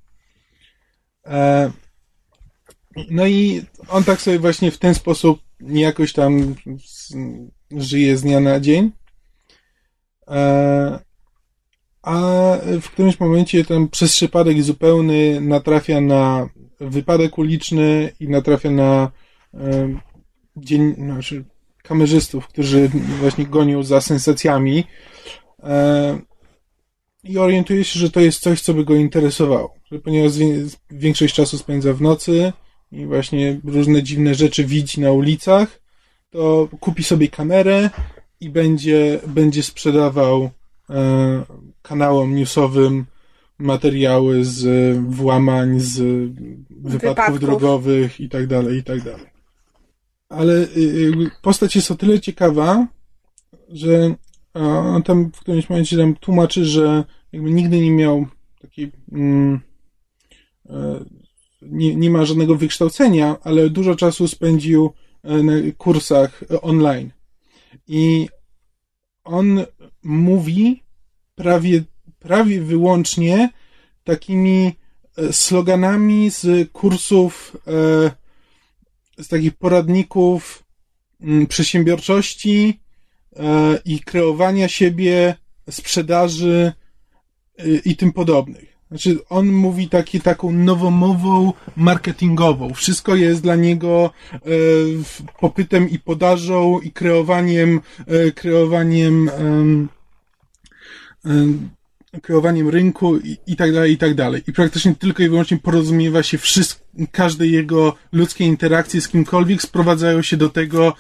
No 3.10 3.28
i 3.28 3.62
on 3.90 4.04
tak 4.04 4.22
sobie 4.22 4.40
właśnie 4.40 4.72
w 4.72 4.78
ten 4.78 4.94
sposób 4.96 5.40
jakoś 5.68 6.14
tam 6.14 6.56
żyje 7.72 8.18
z 8.18 8.22
dnia 8.22 8.40
na 8.40 8.60
dzień. 8.60 8.92
E, 10.28 11.00
a 12.02 12.22
w 12.82 12.90
którymś 12.90 13.20
momencie 13.20 13.66
tam 13.66 13.90
przez 13.90 14.12
przypadek 14.12 14.64
zupełny 14.64 15.42
natrafia 15.42 16.02
na 16.02 16.50
wypadek 16.80 17.38
uliczny 17.38 18.12
i 18.20 18.30
natrafia 18.30 18.72
na 18.72 19.12
e, 19.54 20.00
dzień, 20.58 20.96
znaczy 20.96 21.46
kamerzystów, 21.84 22.48
którzy 22.48 22.90
właśnie 23.20 23.46
gonią 23.46 23.84
za 23.84 24.02
sensacjami 24.02 24.84
e, 25.64 26.20
i 27.24 27.38
orientuje 27.38 27.84
się, 27.84 28.00
że 28.00 28.10
to 28.10 28.20
jest 28.20 28.40
coś, 28.40 28.62
co 28.62 28.74
by 28.74 28.86
go 28.86 28.96
interesowało. 28.96 29.74
Ponieważ 30.04 30.32
większość 30.92 31.36
czasu 31.36 31.58
spędza 31.58 31.94
w 31.94 32.02
nocy 32.02 32.54
i 32.94 33.06
właśnie 33.06 33.60
różne 33.64 34.04
dziwne 34.04 34.36
rzeczy 34.36 34.66
widzi 34.66 35.02
na 35.02 35.12
ulicach, 35.12 35.80
to 36.30 36.70
kupi 36.80 37.04
sobie 37.04 37.28
kamerę 37.28 37.90
i 38.40 38.50
będzie, 38.50 39.20
będzie 39.28 39.64
sprzedawał 39.64 40.50
e, 40.90 41.44
kanałom 41.82 42.36
newsowym 42.36 43.06
materiały 43.58 44.46
z 44.46 44.98
włamań, 45.08 45.80
z 45.80 45.98
wypadków, 46.70 47.02
wypadków. 47.02 47.40
drogowych 47.40 48.20
i 48.20 48.30
tak 48.30 48.48
dalej, 48.48 48.78
i 48.78 48.84
tak 48.84 49.02
dalej. 49.02 49.26
Ale 50.30 50.54
y, 50.54 50.68
y, 50.78 51.32
postać 51.42 51.76
jest 51.76 51.92
o 51.92 51.96
tyle 51.96 52.20
ciekawa, 52.20 52.88
że 53.70 54.16
on 54.54 55.04
tam 55.04 55.32
w 55.32 55.40
którymś 55.40 55.70
momencie 55.70 55.98
tam 55.98 56.16
tłumaczy, 56.16 56.66
że 56.66 57.04
jakby 57.32 57.52
nigdy 57.52 57.80
nie 57.80 57.92
miał 57.92 58.28
takiej 58.62 58.92
mm, 59.12 59.60
e, 60.70 61.06
nie, 61.70 61.96
nie 61.96 62.10
ma 62.10 62.26
żadnego 62.26 62.56
wykształcenia, 62.56 63.36
ale 63.44 63.70
dużo 63.70 63.96
czasu 63.96 64.28
spędził 64.28 64.94
e, 65.24 65.44
na 65.44 65.54
kursach 65.78 66.44
online. 66.62 67.12
I 67.88 68.30
on 69.24 69.66
mówi 70.04 70.84
prawie, 71.36 71.84
prawie 72.20 72.62
wyłącznie 72.62 73.50
takimi 74.04 74.72
e, 75.18 75.34
sloganami 75.34 76.30
z 76.32 76.72
kursów, 76.72 77.58
e, 77.68 78.12
z 79.24 79.28
takich 79.28 79.54
poradników 79.54 80.64
mm, 81.22 81.48
przedsiębiorczości 81.48 82.80
i 83.86 84.00
kreowania 84.00 84.68
siebie, 84.68 85.36
sprzedaży 85.70 86.72
i 87.86 87.96
tym 87.96 88.14
podobnych. 88.14 88.73
Znaczy, 88.94 89.18
on 89.30 89.48
mówi 89.48 89.90
taki, 89.90 90.22
taką 90.22 90.52
nowomową 90.52 91.54
marketingową. 91.76 92.74
Wszystko 92.74 93.16
jest 93.16 93.42
dla 93.42 93.56
niego 93.56 94.12
e, 94.34 94.40
popytem 95.40 95.90
i 95.90 96.00
podażą 96.00 96.80
i 96.80 96.92
kreowaniem, 96.92 97.82
e, 98.08 98.32
kreowaniem 98.32 99.30
e, 101.26 102.20
kreowaniem 102.22 102.70
rynku 102.70 103.18
i, 103.18 103.38
i 103.48 103.56
tak 103.56 103.74
dalej, 103.74 103.92
i 103.92 103.98
tak 103.98 104.16
dalej. 104.16 104.42
I 104.48 104.54
praktycznie 104.54 104.96
tylko 104.96 105.24
i 105.24 105.30
wyłącznie 105.30 105.58
porozumiewa 105.58 106.24
się 106.24 106.38
wszystko, 106.38 106.83
każde 107.12 107.48
jego 107.48 107.96
ludzkie 108.12 108.46
interakcje 108.46 109.02
z 109.02 109.08
kimkolwiek 109.08 109.62
sprowadzają 109.62 110.22
się 110.22 110.38
do 110.38 110.50
tego, 110.50 110.94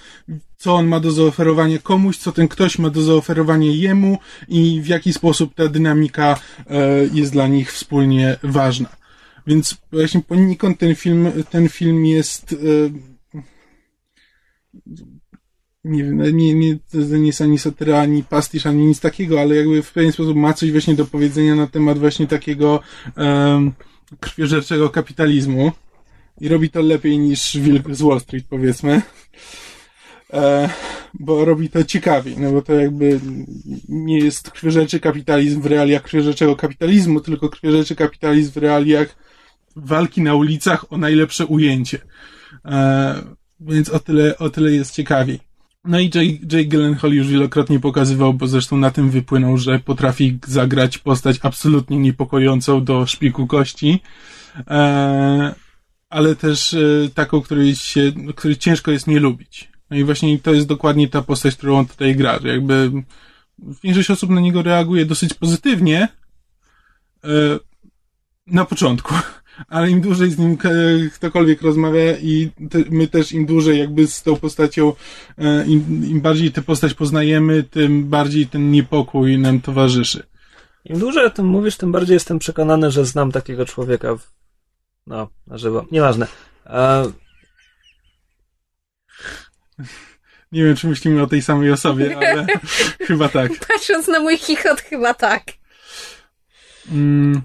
co 0.57 0.75
on 0.75 0.87
ma 0.87 0.99
do 0.99 1.11
zaoferowania 1.11 1.79
komuś, 1.79 2.17
co 2.17 2.31
ten 2.31 2.47
ktoś 2.47 2.79
ma 2.79 2.89
do 2.89 3.01
zaoferowania 3.01 3.71
jemu 3.71 4.17
i 4.47 4.81
w 4.81 4.87
jaki 4.87 5.13
sposób 5.13 5.55
ta 5.55 5.67
dynamika 5.67 6.39
e, 6.69 6.89
jest 7.13 7.31
dla 7.31 7.47
nich 7.47 7.71
wspólnie 7.71 8.37
ważna. 8.43 8.89
Więc 9.47 9.77
właśnie 9.91 10.21
poniekąd 10.21 10.79
ten 10.79 10.95
film, 10.95 11.31
ten 11.49 11.69
film 11.69 12.05
jest 12.05 12.53
e, 12.53 12.55
nie 15.83 16.03
wiem, 16.03 16.37
nie, 16.37 16.53
nie, 16.53 16.77
to 16.91 17.17
nie 17.17 17.27
jest 17.27 17.41
ani 17.41 17.59
satyra, 17.59 18.01
ani 18.01 18.23
pastisz, 18.23 18.65
ani 18.65 18.85
nic 18.85 18.99
takiego, 18.99 19.41
ale 19.41 19.55
jakby 19.55 19.83
w 19.83 19.93
pewien 19.93 20.11
sposób 20.11 20.37
ma 20.37 20.53
coś 20.53 20.71
właśnie 20.71 20.95
do 20.95 21.05
powiedzenia 21.05 21.55
na 21.55 21.67
temat 21.67 21.99
właśnie 21.99 22.27
takiego 22.27 22.79
um, 23.17 23.71
krwiożerczego 24.19 24.89
kapitalizmu 24.89 25.71
i 26.41 26.47
robi 26.47 26.69
to 26.69 26.81
lepiej 26.81 27.19
niż 27.19 27.57
Wilk 27.57 27.95
z 27.95 28.01
Wall 28.01 28.19
Street, 28.19 28.45
powiedzmy. 28.49 29.01
E, 30.33 30.69
bo 31.13 31.45
robi 31.45 31.69
to 31.69 31.83
ciekawiej, 31.83 32.37
no 32.37 32.51
bo 32.51 32.61
to 32.61 32.73
jakby 32.73 33.19
nie 33.89 34.19
jest 34.19 34.51
krwiożerczy 34.51 34.99
kapitalizm 34.99 35.61
w 35.61 35.65
realiach 35.65 36.03
krwiożerczego 36.03 36.55
kapitalizmu, 36.55 37.21
tylko 37.21 37.49
krwiożerczy 37.49 37.95
kapitalizm 37.95 38.51
w 38.51 38.57
realiach 38.57 39.15
walki 39.75 40.21
na 40.21 40.35
ulicach 40.35 40.93
o 40.93 40.97
najlepsze 40.97 41.45
ujęcie. 41.45 41.99
E, 42.65 43.15
więc 43.59 43.89
o 43.89 43.99
tyle, 43.99 44.37
o 44.37 44.49
tyle 44.49 44.71
jest 44.71 44.95
ciekawiej. 44.95 45.52
No 45.85 45.99
i 45.99 46.11
Jay, 46.15 46.39
Jay 46.51 46.65
Gyllenhaal 46.65 47.13
już 47.13 47.27
wielokrotnie 47.27 47.79
pokazywał, 47.79 48.33
bo 48.33 48.47
zresztą 48.47 48.77
na 48.77 48.91
tym 48.91 49.09
wypłynął, 49.09 49.57
że 49.57 49.79
potrafi 49.79 50.39
zagrać 50.47 50.97
postać 50.97 51.39
absolutnie 51.41 51.97
niepokojącą 51.97 52.83
do 52.83 53.05
szpiku 53.05 53.47
kości, 53.47 53.99
e, 54.67 55.55
ale 56.09 56.35
też 56.35 56.73
e, 56.73 57.09
taką, 57.13 57.41
której, 57.41 57.75
się, 57.75 58.11
której 58.35 58.57
ciężko 58.57 58.91
jest 58.91 59.07
nie 59.07 59.19
lubić. 59.19 59.71
No 59.89 59.97
i 59.97 60.03
właśnie 60.03 60.39
to 60.39 60.53
jest 60.53 60.67
dokładnie 60.67 61.09
ta 61.09 61.21
postać, 61.21 61.55
którą 61.55 61.77
on 61.77 61.85
tutaj 61.85 62.15
gra, 62.15 62.39
że 62.39 62.47
jakby 62.47 62.91
większość 63.83 64.11
osób 64.11 64.29
na 64.29 64.41
niego 64.41 64.61
reaguje 64.61 65.05
dosyć 65.05 65.33
pozytywnie 65.33 66.07
e, 67.23 67.29
na 68.47 68.65
początku 68.65 69.15
ale 69.67 69.89
im 69.89 70.01
dłużej 70.01 70.31
z 70.31 70.37
nim 70.37 70.57
ktokolwiek 71.13 71.61
rozmawia 71.61 72.17
i 72.17 72.49
te, 72.69 72.79
my 72.89 73.07
też 73.07 73.31
im 73.31 73.45
dłużej 73.45 73.79
jakby 73.79 74.07
z 74.07 74.23
tą 74.23 74.35
postacią, 74.35 74.93
e, 75.37 75.65
im, 75.65 76.05
im 76.05 76.21
bardziej 76.21 76.51
tę 76.51 76.61
postać 76.61 76.93
poznajemy, 76.93 77.63
tym 77.63 78.09
bardziej 78.09 78.47
ten 78.47 78.71
niepokój 78.71 79.37
nam 79.37 79.61
towarzyszy. 79.61 80.23
Im 80.85 80.99
dłużej 80.99 81.25
o 81.25 81.29
tym 81.29 81.45
mówisz, 81.45 81.77
tym 81.77 81.91
bardziej 81.91 82.13
jestem 82.13 82.39
przekonany, 82.39 82.91
że 82.91 83.05
znam 83.05 83.31
takiego 83.31 83.65
człowieka 83.65 84.15
w... 84.15 84.31
no, 85.07 85.29
na 85.47 85.57
żywo. 85.57 85.85
Nieważne. 85.91 86.27
E... 86.65 87.11
Nie 90.51 90.63
wiem, 90.63 90.75
czy 90.75 90.87
myślimy 90.87 91.21
o 91.21 91.27
tej 91.27 91.41
samej 91.41 91.71
osobie, 91.71 92.17
ale 92.17 92.45
chyba 93.07 93.29
tak. 93.29 93.51
Patrząc 93.67 94.07
na 94.07 94.19
mój 94.19 94.37
chichot, 94.37 94.81
chyba 94.81 95.13
tak. 95.13 95.43
Mm. 96.91 97.41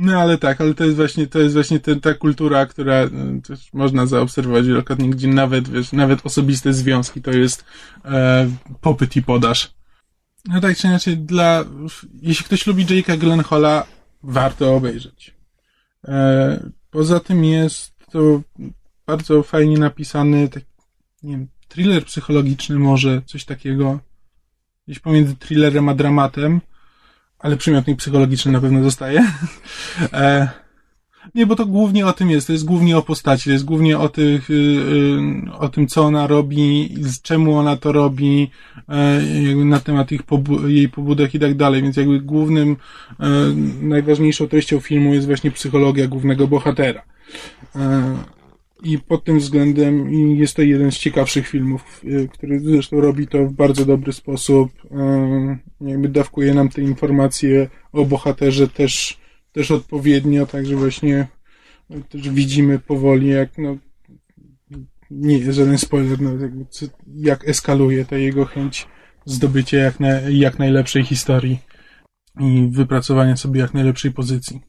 No 0.00 0.20
ale 0.20 0.38
tak, 0.38 0.60
ale 0.60 0.74
to 0.74 0.84
jest 0.84 0.96
właśnie, 0.96 1.26
to 1.26 1.38
jest 1.38 1.54
właśnie 1.54 1.80
ta, 1.80 1.94
ta 1.94 2.14
kultura, 2.14 2.66
która 2.66 2.94
e, 2.94 3.10
też 3.46 3.72
można 3.72 4.06
zaobserwować 4.06 4.66
wielokrotnie, 4.66 5.10
gdzie 5.10 5.28
nawet, 5.28 5.68
wiesz, 5.68 5.92
nawet 5.92 6.26
osobiste 6.26 6.72
związki 6.72 7.22
to 7.22 7.30
jest 7.30 7.64
e, 8.04 8.50
popyt 8.80 9.16
i 9.16 9.22
podaż. 9.22 9.74
No 10.44 10.60
tak 10.60 10.76
czy 10.76 10.86
inaczej, 10.86 11.16
dla, 11.16 11.64
jeśli 12.22 12.44
ktoś 12.44 12.66
lubi 12.66 12.86
Jake'a 12.86 13.18
Gyllenhaala, 13.18 13.86
warto 14.22 14.76
obejrzeć. 14.76 15.34
E, 16.08 16.70
poza 16.90 17.20
tym 17.20 17.44
jest 17.44 17.92
to 18.12 18.42
bardzo 19.06 19.42
fajnie 19.42 19.78
napisany, 19.78 20.48
tak, 20.48 20.62
nie 21.22 21.32
wiem, 21.32 21.48
thriller 21.68 22.04
psychologiczny 22.04 22.78
może, 22.78 23.22
coś 23.26 23.44
takiego. 23.44 24.00
Gdzieś 24.86 24.98
pomiędzy 24.98 25.36
thrillerem 25.36 25.88
a 25.88 25.94
dramatem 25.94 26.60
ale 27.38 27.56
przymiotnik 27.56 27.98
psychologiczny 27.98 28.52
na 28.52 28.60
pewno 28.60 28.82
zostaje. 28.82 29.24
e, 30.12 30.48
nie, 31.34 31.46
bo 31.46 31.56
to 31.56 31.66
głównie 31.66 32.06
o 32.06 32.12
tym 32.12 32.30
jest. 32.30 32.46
To 32.46 32.52
jest 32.52 32.64
głównie 32.64 32.98
o 32.98 33.02
postaci, 33.02 33.44
to 33.44 33.50
jest 33.50 33.64
głównie 33.64 33.98
o, 33.98 34.08
tych, 34.08 34.50
y, 34.50 34.54
y, 34.54 35.52
o 35.58 35.68
tym, 35.68 35.86
co 35.86 36.04
ona 36.04 36.26
robi, 36.26 36.94
z 37.00 37.22
czemu 37.22 37.58
ona 37.58 37.76
to 37.76 37.92
robi, 37.92 38.50
e, 38.88 39.22
jakby 39.42 39.64
na 39.64 39.80
temat 39.80 40.12
ich 40.12 40.22
pobu 40.22 40.68
jej 40.68 40.88
pobudek 40.88 41.34
i 41.34 41.38
tak 41.38 41.54
dalej. 41.54 41.82
Więc 41.82 41.96
jakby 41.96 42.20
głównym, 42.20 42.76
e, 43.20 43.26
najważniejszą 43.82 44.48
treścią 44.48 44.80
filmu 44.80 45.14
jest 45.14 45.26
właśnie 45.26 45.50
psychologia 45.50 46.06
głównego 46.06 46.48
bohatera. 46.48 47.02
I 48.82 48.98
pod 48.98 49.24
tym 49.24 49.38
względem 49.38 50.10
jest 50.10 50.56
to 50.56 50.62
jeden 50.62 50.92
z 50.92 50.98
ciekawszych 50.98 51.48
filmów, 51.48 52.00
y, 52.04 52.28
który 52.32 52.60
zresztą 52.60 53.00
robi 53.00 53.26
to 53.26 53.46
w 53.46 53.52
bardzo 53.52 53.84
dobry 53.84 54.12
sposób. 54.12 54.72
Jakby 55.80 56.08
dawkuje 56.08 56.54
nam 56.54 56.68
te 56.68 56.82
informacje 56.82 57.68
o 57.92 58.04
bohaterze 58.04 58.68
też, 58.68 59.20
też 59.52 59.70
odpowiednio, 59.70 60.46
także 60.46 60.76
właśnie 60.76 61.26
też 62.08 62.30
widzimy 62.30 62.78
powoli, 62.78 63.28
jak 63.28 63.58
no, 63.58 63.76
nie 65.10 65.38
jest 65.38 65.58
żaden 65.58 65.78
spoiler, 65.78 66.20
no, 66.20 66.30
jakby, 66.30 66.64
jak 67.14 67.48
eskaluje 67.48 68.04
ta 68.04 68.16
jego 68.16 68.44
chęć 68.44 68.86
zdobycia 69.24 69.78
jak, 69.78 70.00
na, 70.00 70.08
jak 70.20 70.58
najlepszej 70.58 71.04
historii 71.04 71.58
i 72.40 72.68
wypracowania 72.70 73.36
sobie 73.36 73.60
jak 73.60 73.74
najlepszej 73.74 74.12
pozycji. 74.12 74.60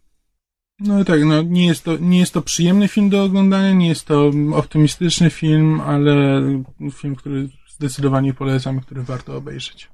No 0.80 1.05
tak, 1.05 1.23
no 1.23 1.41
nie 1.41 1.67
jest, 1.67 1.84
to, 1.84 1.97
nie 1.97 2.19
jest 2.19 2.34
to 2.34 2.41
przyjemny 2.41 2.88
film 2.88 3.09
do 3.09 3.23
oglądania, 3.23 3.71
nie 3.71 3.88
jest 3.88 4.05
to 4.05 4.32
optymistyczny 4.53 5.30
film, 5.30 5.82
ale 5.82 6.41
film, 6.93 7.15
który 7.15 7.49
zdecydowanie 7.69 8.34
polecam, 8.34 8.80
który 8.82 9.03
warto 9.03 9.36
obejrzeć. 9.36 9.89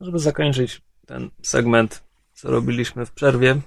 Żeby 0.00 0.18
zakończyć 0.18 0.82
ten 1.06 1.30
segment, 1.42 2.02
co 2.32 2.50
robiliśmy 2.50 3.06
w 3.06 3.12
przerwie, 3.12 3.60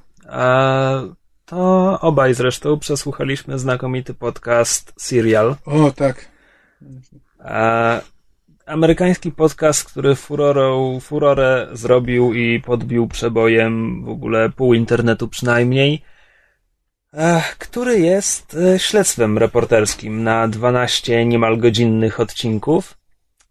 to 1.46 2.00
obaj 2.02 2.34
zresztą 2.34 2.80
przesłuchaliśmy 2.80 3.60
znakomity 3.60 4.14
podcast 4.14 4.94
Serial. 4.98 5.56
O, 5.66 5.92
tak. 5.92 6.32
Amerykański 8.66 9.32
podcast, 9.32 9.84
który 9.84 10.16
furorą, 10.16 11.00
furorę 11.00 11.68
zrobił 11.72 12.34
i 12.34 12.62
podbił 12.62 13.08
przebojem 13.08 14.04
w 14.04 14.10
ogóle 14.10 14.50
pół 14.50 14.74
internetu 14.74 15.28
przynajmniej, 15.28 16.02
który 17.58 18.00
jest 18.00 18.58
e, 18.74 18.80
śledztwem 18.80 19.38
reporterskim 19.38 20.24
na 20.24 20.48
12 20.48 21.26
niemal 21.26 21.58
godzinnych 21.58 22.20
odcinków, 22.20 22.98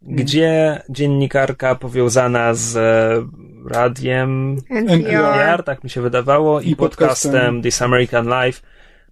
mm. 0.02 0.16
gdzie 0.16 0.82
dziennikarka 0.88 1.74
powiązana 1.74 2.54
z 2.54 2.76
e, 2.76 3.70
radiem 3.70 4.56
NPR, 4.70 5.62
tak 5.64 5.84
mi 5.84 5.90
się 5.90 6.00
wydawało, 6.00 6.60
i, 6.60 6.70
i 6.70 6.76
podcastem, 6.76 7.32
podcastem 7.32 7.62
This 7.62 7.82
American 7.82 8.26
Life 8.26 8.60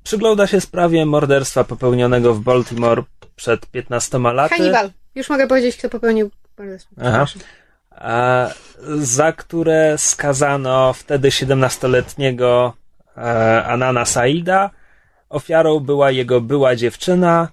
przygląda 0.02 0.46
się 0.46 0.60
sprawie 0.60 1.06
morderstwa 1.06 1.64
popełnionego 1.64 2.34
w 2.34 2.40
Baltimore 2.40 3.02
przed 3.36 3.66
15 3.66 4.18
laty. 4.18 4.54
Hannibal. 4.54 4.90
Już 5.18 5.30
mogę 5.30 5.46
powiedzieć, 5.46 5.76
kto 5.76 5.88
popełnił 5.88 6.30
Aha. 7.02 7.26
A, 7.90 8.48
za 8.98 9.32
które 9.32 9.98
skazano 9.98 10.92
wtedy 10.92 11.28
17-letniego 11.28 12.72
e, 13.16 13.64
Anana 13.64 14.04
Saida. 14.04 14.70
Ofiarą 15.28 15.80
była 15.80 16.10
jego 16.10 16.40
była 16.40 16.76
dziewczyna. 16.76 17.48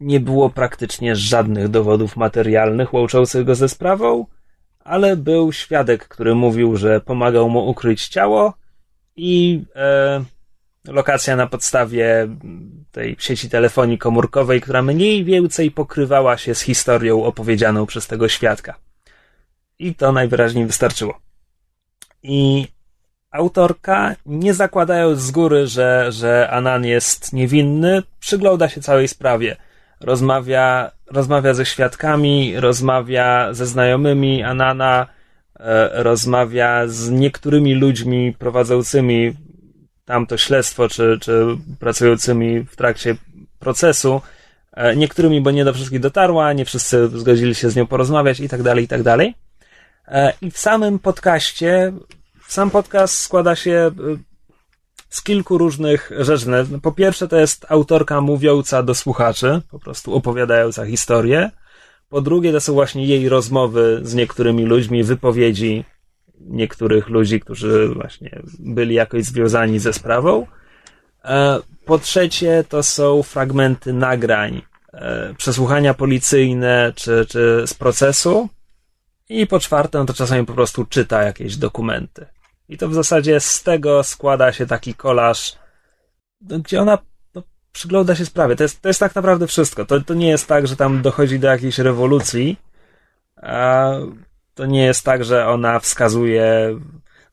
Nie 0.00 0.20
było 0.20 0.50
praktycznie 0.50 1.16
żadnych 1.16 1.68
dowodów 1.68 2.16
materialnych 2.16 2.94
łączących 2.94 3.44
go 3.44 3.54
ze 3.54 3.68
sprawą, 3.68 4.26
ale 4.84 5.16
był 5.16 5.52
świadek, 5.52 6.08
który 6.08 6.34
mówił, 6.34 6.76
że 6.76 7.00
pomagał 7.00 7.48
mu 7.48 7.68
ukryć 7.68 8.08
ciało 8.08 8.54
i 9.16 9.62
e, 9.76 10.24
lokacja 10.88 11.36
na 11.36 11.46
podstawie 11.46 12.28
tej 12.92 13.16
sieci 13.18 13.50
telefonii 13.50 13.98
komórkowej, 13.98 14.60
która 14.60 14.82
mniej 14.82 15.24
więcej 15.24 15.70
pokrywała 15.70 16.36
się 16.38 16.54
z 16.54 16.60
historią 16.60 17.24
opowiedzianą 17.24 17.86
przez 17.86 18.06
tego 18.06 18.28
świadka. 18.28 18.74
I 19.78 19.94
to 19.94 20.12
najwyraźniej 20.12 20.66
wystarczyło. 20.66 21.20
I 22.22 22.66
autorka, 23.30 24.16
nie 24.26 24.54
zakładając 24.54 25.20
z 25.20 25.30
góry, 25.30 25.66
że, 25.66 26.12
że 26.12 26.50
Anan 26.50 26.84
jest 26.84 27.32
niewinny, 27.32 28.02
przygląda 28.20 28.68
się 28.68 28.80
całej 28.80 29.08
sprawie. 29.08 29.56
Rozmawia, 30.00 30.90
rozmawia 31.06 31.54
ze 31.54 31.66
świadkami, 31.66 32.60
rozmawia 32.60 33.52
ze 33.52 33.66
znajomymi 33.66 34.42
Anana, 34.42 35.06
e, 35.60 36.02
rozmawia 36.02 36.86
z 36.86 37.10
niektórymi 37.10 37.74
ludźmi 37.74 38.34
prowadzącymi 38.38 39.34
tamto 40.06 40.36
śledztwo, 40.36 40.88
czy, 40.88 41.18
czy 41.20 41.46
pracującymi 41.80 42.60
w 42.60 42.76
trakcie 42.76 43.16
procesu. 43.58 44.20
E, 44.72 44.96
niektórymi, 44.96 45.40
bo 45.40 45.50
nie 45.50 45.64
do 45.64 45.74
wszystkich 45.74 46.00
dotarła, 46.00 46.52
nie 46.52 46.64
wszyscy 46.64 47.08
zgodzili 47.08 47.54
się 47.54 47.70
z 47.70 47.76
nią 47.76 47.86
porozmawiać 47.86 48.40
i 48.40 48.48
tak 48.48 48.62
dalej, 48.62 48.84
i 48.84 48.88
tak 48.88 49.02
dalej. 49.02 49.34
E, 50.08 50.32
I 50.42 50.50
w 50.50 50.58
samym 50.58 50.98
podcaście, 50.98 51.92
sam 52.48 52.70
podcast 52.70 53.18
składa 53.18 53.56
się 53.56 53.70
e, 53.72 53.92
z 55.08 55.22
kilku 55.22 55.58
różnych 55.58 56.10
rzeczy. 56.18 56.46
Po 56.82 56.92
pierwsze, 56.92 57.28
to 57.28 57.36
jest 57.36 57.66
autorka 57.68 58.20
mówiąca 58.20 58.82
do 58.82 58.94
słuchaczy, 58.94 59.62
po 59.70 59.78
prostu 59.78 60.14
opowiadająca 60.14 60.86
historię. 60.86 61.50
Po 62.08 62.20
drugie, 62.20 62.52
to 62.52 62.60
są 62.60 62.72
właśnie 62.72 63.06
jej 63.06 63.28
rozmowy 63.28 64.00
z 64.02 64.14
niektórymi 64.14 64.64
ludźmi, 64.64 65.04
wypowiedzi 65.04 65.84
niektórych 66.40 67.08
ludzi, 67.08 67.40
którzy 67.40 67.88
właśnie 67.88 68.42
byli 68.58 68.94
jakoś 68.94 69.24
związani 69.24 69.78
ze 69.78 69.92
sprawą. 69.92 70.46
E, 71.24 71.58
po 71.84 71.98
trzecie, 71.98 72.64
to 72.68 72.82
są 72.82 73.22
fragmenty 73.22 73.92
nagrań, 73.92 74.62
e, 74.92 75.34
przesłuchania 75.38 75.94
policyjne 75.94 76.92
czy, 76.96 77.26
czy 77.28 77.62
z 77.66 77.74
procesu. 77.74 78.48
I 79.28 79.46
po 79.46 79.60
czwarte, 79.60 79.98
no 79.98 80.04
to 80.04 80.14
czasami 80.14 80.46
po 80.46 80.52
prostu 80.52 80.84
czyta 80.84 81.22
jakieś 81.22 81.56
dokumenty. 81.56 82.26
I 82.68 82.78
to 82.78 82.88
w 82.88 82.94
zasadzie 82.94 83.40
z 83.40 83.62
tego 83.62 84.02
składa 84.02 84.52
się 84.52 84.66
taki 84.66 84.94
kolaż, 84.94 85.56
gdzie 86.40 86.80
ona 86.80 86.98
no, 87.34 87.42
przygląda 87.72 88.14
się 88.14 88.26
sprawie. 88.26 88.56
To 88.56 88.62
jest, 88.62 88.82
to 88.82 88.88
jest 88.88 89.00
tak 89.00 89.14
naprawdę 89.14 89.46
wszystko. 89.46 89.84
To, 89.84 90.00
to 90.00 90.14
nie 90.14 90.28
jest 90.28 90.46
tak, 90.46 90.66
że 90.66 90.76
tam 90.76 91.02
dochodzi 91.02 91.38
do 91.38 91.48
jakiejś 91.48 91.78
rewolucji. 91.78 92.56
A 93.36 93.90
to 94.56 94.66
nie 94.66 94.84
jest 94.84 95.04
tak, 95.04 95.24
że 95.24 95.46
ona 95.48 95.80
wskazuje. 95.80 96.78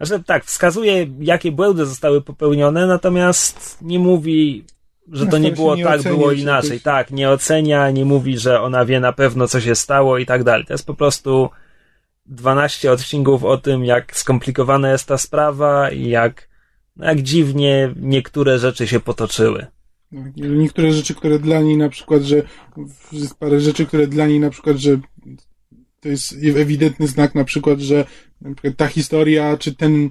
Znaczy, 0.02 0.24
tak, 0.24 0.46
wskazuje, 0.46 1.08
jakie 1.20 1.52
błędy 1.52 1.86
zostały 1.86 2.22
popełnione, 2.22 2.88
natomiast 2.88 3.78
nie 3.82 4.00
mówi, 4.00 4.66
że 5.12 5.28
to 5.28 5.38
nie 5.38 5.52
było 5.52 5.76
nie 5.76 5.84
tak, 5.84 6.04
było 6.04 6.32
inaczej. 6.32 6.82
Tak, 6.82 7.12
nie 7.12 7.30
ocenia, 7.30 7.92
nie 7.92 8.06
mówi, 8.06 8.38
że 8.38 8.62
ona 8.62 8.86
wie 8.86 9.00
na 9.00 9.14
pewno, 9.14 9.48
co 9.48 9.62
się 9.62 9.76
stało 9.76 10.18
i 10.18 10.26
tak 10.26 10.44
dalej. 10.44 10.66
To 10.66 10.74
jest 10.74 10.86
po 10.86 10.94
prostu 10.94 11.50
12 12.26 12.92
odcinków 12.92 13.44
o 13.44 13.58
tym, 13.58 13.86
jak 13.86 14.18
skomplikowana 14.18 14.92
jest 14.92 15.08
ta 15.08 15.18
sprawa 15.18 15.90
i 15.90 16.10
jak, 16.10 16.50
no 16.96 17.06
jak 17.06 17.22
dziwnie 17.22 17.94
niektóre 17.96 18.60
rzeczy 18.60 18.88
się 18.88 19.00
potoczyły. 19.00 19.66
Niektóre 20.36 20.94
rzeczy, 20.94 21.16
które 21.16 21.40
dla 21.40 21.62
niej 21.62 21.78
na 21.78 21.90
przykład, 21.90 22.22
że 22.22 22.42
parę 23.40 23.60
rzeczy, 23.60 23.86
które 23.86 24.08
dla 24.08 24.28
niej 24.28 24.40
na 24.40 24.50
przykład, 24.50 24.78
że 24.78 24.98
to 26.04 26.10
jest 26.10 26.36
ewidentny 26.56 27.08
znak 27.08 27.36
na 27.36 27.44
przykład, 27.44 27.80
że 27.80 28.06
ta 28.78 28.88
historia, 28.88 29.58
czy 29.58 29.76
ten 29.76 30.10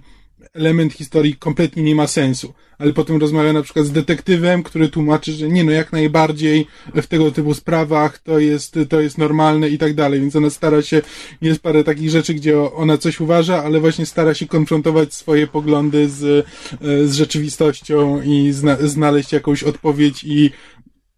element 0.55 0.93
historii 0.93 1.37
kompletnie 1.37 1.83
nie 1.83 1.95
ma 1.95 2.07
sensu. 2.07 2.55
Ale 2.79 2.93
potem 2.93 3.17
rozmawia 3.17 3.53
na 3.53 3.63
przykład 3.63 3.87
z 3.87 3.93
detektywem, 3.93 4.63
który 4.63 4.89
tłumaczy, 4.89 5.33
że 5.33 5.49
nie 5.49 5.65
no, 5.65 5.73
jak 5.73 5.93
najbardziej 5.93 6.67
w 6.95 7.07
tego 7.07 7.31
typu 7.31 7.55
sprawach 7.55 8.19
to 8.19 8.39
jest, 8.39 8.79
to 8.89 9.01
jest 9.01 9.19
normalne 9.19 9.69
i 9.69 9.79
tak 9.79 9.95
dalej. 9.95 10.21
Więc 10.21 10.37
ona 10.37 10.51
stara 10.51 10.83
się, 10.83 11.03
jest 11.43 11.63
parę 11.63 11.85
takich 11.85 12.11
rzeczy, 12.11 12.35
gdzie 12.35 12.61
ona 12.61 12.99
coś 12.99 13.21
uważa, 13.21 13.65
ale 13.65 13.81
właśnie 13.81 14.07
stara 14.07 14.35
się 14.35 14.47
konfrontować 14.47 15.15
swoje 15.15 15.47
poglądy 15.47 16.09
z, 16.09 16.47
z 16.81 17.15
rzeczywistością 17.15 18.23
i 18.23 18.53
zna, 18.53 18.77
znaleźć 18.81 19.33
jakąś 19.33 19.63
odpowiedź 19.63 20.25
i 20.25 20.51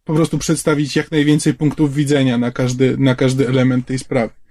po 0.04 0.14
prostu 0.14 0.38
przedstawić 0.38 0.96
jak 0.96 1.10
najwięcej 1.10 1.54
punktów 1.54 1.94
widzenia 1.94 2.38
na 2.38 2.50
każdy, 2.50 2.96
na 2.98 3.14
każdy 3.14 3.48
element 3.48 3.86
tej 3.86 3.98
sprawy. 3.98 4.43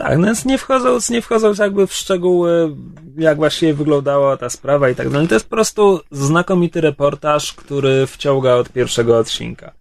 Tak, 0.00 0.18
no 0.18 0.26
więc 0.26 0.44
nie 0.44 0.58
wchodząc, 0.58 1.10
nie 1.10 1.22
wchodząc 1.22 1.58
jakby 1.58 1.86
w 1.86 1.94
szczegóły, 1.94 2.76
jak 3.18 3.36
właściwie 3.36 3.74
wyglądała 3.74 4.36
ta 4.36 4.50
sprawa 4.50 4.90
i 4.90 4.94
tak 4.94 5.10
dalej, 5.10 5.28
to 5.28 5.34
jest 5.34 5.46
po 5.46 5.56
prostu 5.56 6.00
znakomity 6.10 6.80
reportaż, 6.80 7.52
który 7.52 8.06
wciąga 8.06 8.54
od 8.54 8.68
pierwszego 8.68 9.18
odcinka. 9.18 9.72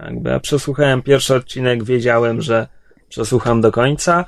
Jakby 0.00 0.30
ja 0.30 0.40
przesłuchałem 0.40 1.02
pierwszy 1.02 1.34
odcinek, 1.34 1.84
wiedziałem, 1.84 2.42
że 2.42 2.66
przesłucham 3.08 3.60
do 3.60 3.72
końca. 3.72 4.24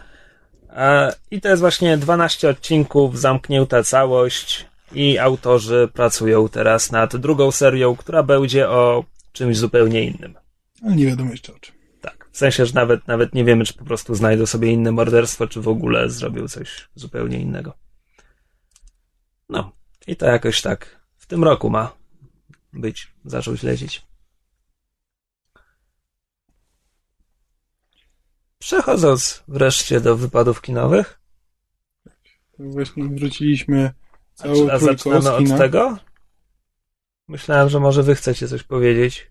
I 1.30 1.40
to 1.40 1.48
jest 1.48 1.60
właśnie 1.60 1.96
12 1.96 2.48
odcinków, 2.48 3.18
zamknięta 3.18 3.82
całość 3.82 4.66
i 4.92 5.18
autorzy 5.18 5.88
pracują 5.92 6.48
teraz 6.48 6.92
nad 6.92 7.16
drugą 7.16 7.50
serią, 7.50 7.96
która 7.96 8.22
będzie 8.22 8.68
o 8.68 9.04
czymś 9.32 9.56
zupełnie 9.56 10.04
innym. 10.04 10.34
Ale 10.84 10.96
nie 10.96 11.06
wiadomo 11.06 11.30
jeszcze 11.30 11.54
o 11.54 11.58
czym. 11.58 11.81
W 12.32 12.38
sensie, 12.38 12.66
że 12.66 12.74
nawet, 12.74 13.08
nawet 13.08 13.34
nie 13.34 13.44
wiemy, 13.44 13.64
czy 13.64 13.74
po 13.74 13.84
prostu 13.84 14.14
znajdą 14.14 14.46
sobie 14.46 14.72
inne 14.72 14.92
morderstwo, 14.92 15.46
czy 15.46 15.60
w 15.60 15.68
ogóle 15.68 16.10
zrobią 16.10 16.48
coś 16.48 16.88
zupełnie 16.94 17.38
innego. 17.40 17.74
No. 19.48 19.72
I 20.06 20.16
to 20.16 20.26
jakoś 20.26 20.62
tak 20.62 21.00
w 21.16 21.26
tym 21.26 21.44
roku 21.44 21.70
ma 21.70 21.92
być. 22.72 23.12
Zaczął 23.24 23.56
śledzić. 23.56 24.06
Przechodząc 28.58 29.44
wreszcie 29.48 30.00
do 30.00 30.16
wypadów 30.16 30.60
kinowych. 30.60 31.20
Właśnie 32.58 33.04
wróciliśmy 33.04 33.92
całą 34.34 34.70
A, 34.70 34.72
a 34.72 34.78
zaczynamy 34.78 35.32
od 35.32 35.58
tego? 35.58 35.98
Myślałem, 37.28 37.68
że 37.68 37.80
może 37.80 38.02
wy 38.02 38.14
chcecie 38.14 38.48
coś 38.48 38.62
powiedzieć. 38.62 39.30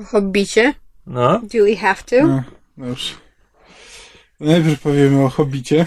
O 0.00 0.04
Hobbicie? 0.04 0.74
No. 1.10 1.40
Do 1.42 1.64
we 1.64 1.76
have 1.76 2.02
to? 2.06 2.26
No, 2.26 2.42
dobrze. 2.78 3.14
Najpierw 4.40 4.80
powiemy 4.80 5.24
o 5.24 5.28
Hobbicie. 5.28 5.86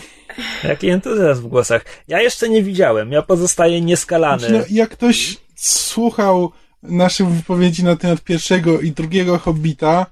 Jaki 0.63 0.89
entuzjazm 0.89 1.43
w 1.43 1.47
głosach. 1.47 1.85
Ja 2.07 2.21
jeszcze 2.21 2.49
nie 2.49 2.63
widziałem, 2.63 3.11
ja 3.11 3.21
pozostaję 3.21 3.81
nieskalany. 3.81 4.39
Znaczy, 4.39 4.53
no, 4.53 4.65
jak 4.69 4.89
ktoś 4.89 5.37
słuchał 5.55 6.51
naszych 6.83 7.27
wypowiedzi 7.27 7.83
na 7.83 7.95
temat 7.95 8.21
pierwszego 8.21 8.81
i 8.81 8.91
drugiego 8.91 9.37
Hobbita, 9.39 10.05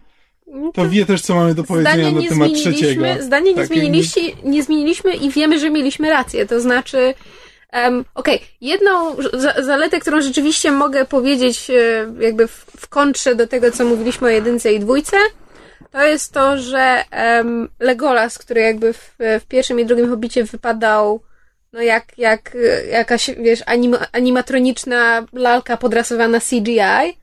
to 0.73 0.89
wie 0.89 1.05
też, 1.05 1.21
co 1.21 1.35
mamy 1.35 1.55
do 1.55 1.63
powiedzenia 1.63 2.11
na 2.11 2.29
temat 2.29 2.53
trzeciego. 2.53 3.05
Zdanie 3.19 3.53
nie, 3.53 3.65
zmieniliście, 3.65 4.21
nie 4.43 4.63
zmieniliśmy 4.63 5.15
i 5.15 5.29
wiemy, 5.29 5.59
że 5.59 5.69
mieliśmy 5.69 6.09
rację. 6.09 6.45
To 6.45 6.61
znaczy, 6.61 7.13
um, 7.73 8.05
okej, 8.15 8.35
okay, 8.35 8.47
jedną 8.61 9.15
za 9.33 9.53
zaletę, 9.63 9.99
którą 9.99 10.21
rzeczywiście 10.21 10.71
mogę 10.71 11.05
powiedzieć 11.05 11.69
e, 11.69 11.73
jakby 12.19 12.47
w, 12.47 12.65
w 12.77 12.87
kontrze 12.87 13.35
do 13.35 13.47
tego, 13.47 13.71
co 13.71 13.85
mówiliśmy 13.85 14.27
o 14.27 14.31
jedynce 14.31 14.73
i 14.73 14.79
dwójce, 14.79 15.17
to 15.91 16.03
jest 16.03 16.33
to, 16.33 16.57
że 16.57 17.03
um, 17.37 17.69
Legolas, 17.79 18.37
który 18.37 18.61
jakby 18.61 18.93
w, 18.93 19.15
w 19.19 19.45
pierwszym 19.47 19.79
i 19.79 19.85
drugim 19.85 20.09
Hobbicie 20.09 20.43
wypadał 20.43 21.21
no 21.73 21.81
jak, 21.81 22.17
jak 22.17 22.57
jakaś, 22.91 23.29
wiesz, 23.37 23.63
anim, 23.65 23.97
animatroniczna 24.11 25.25
lalka 25.33 25.77
podrasowana 25.77 26.39
CGI, 26.39 27.17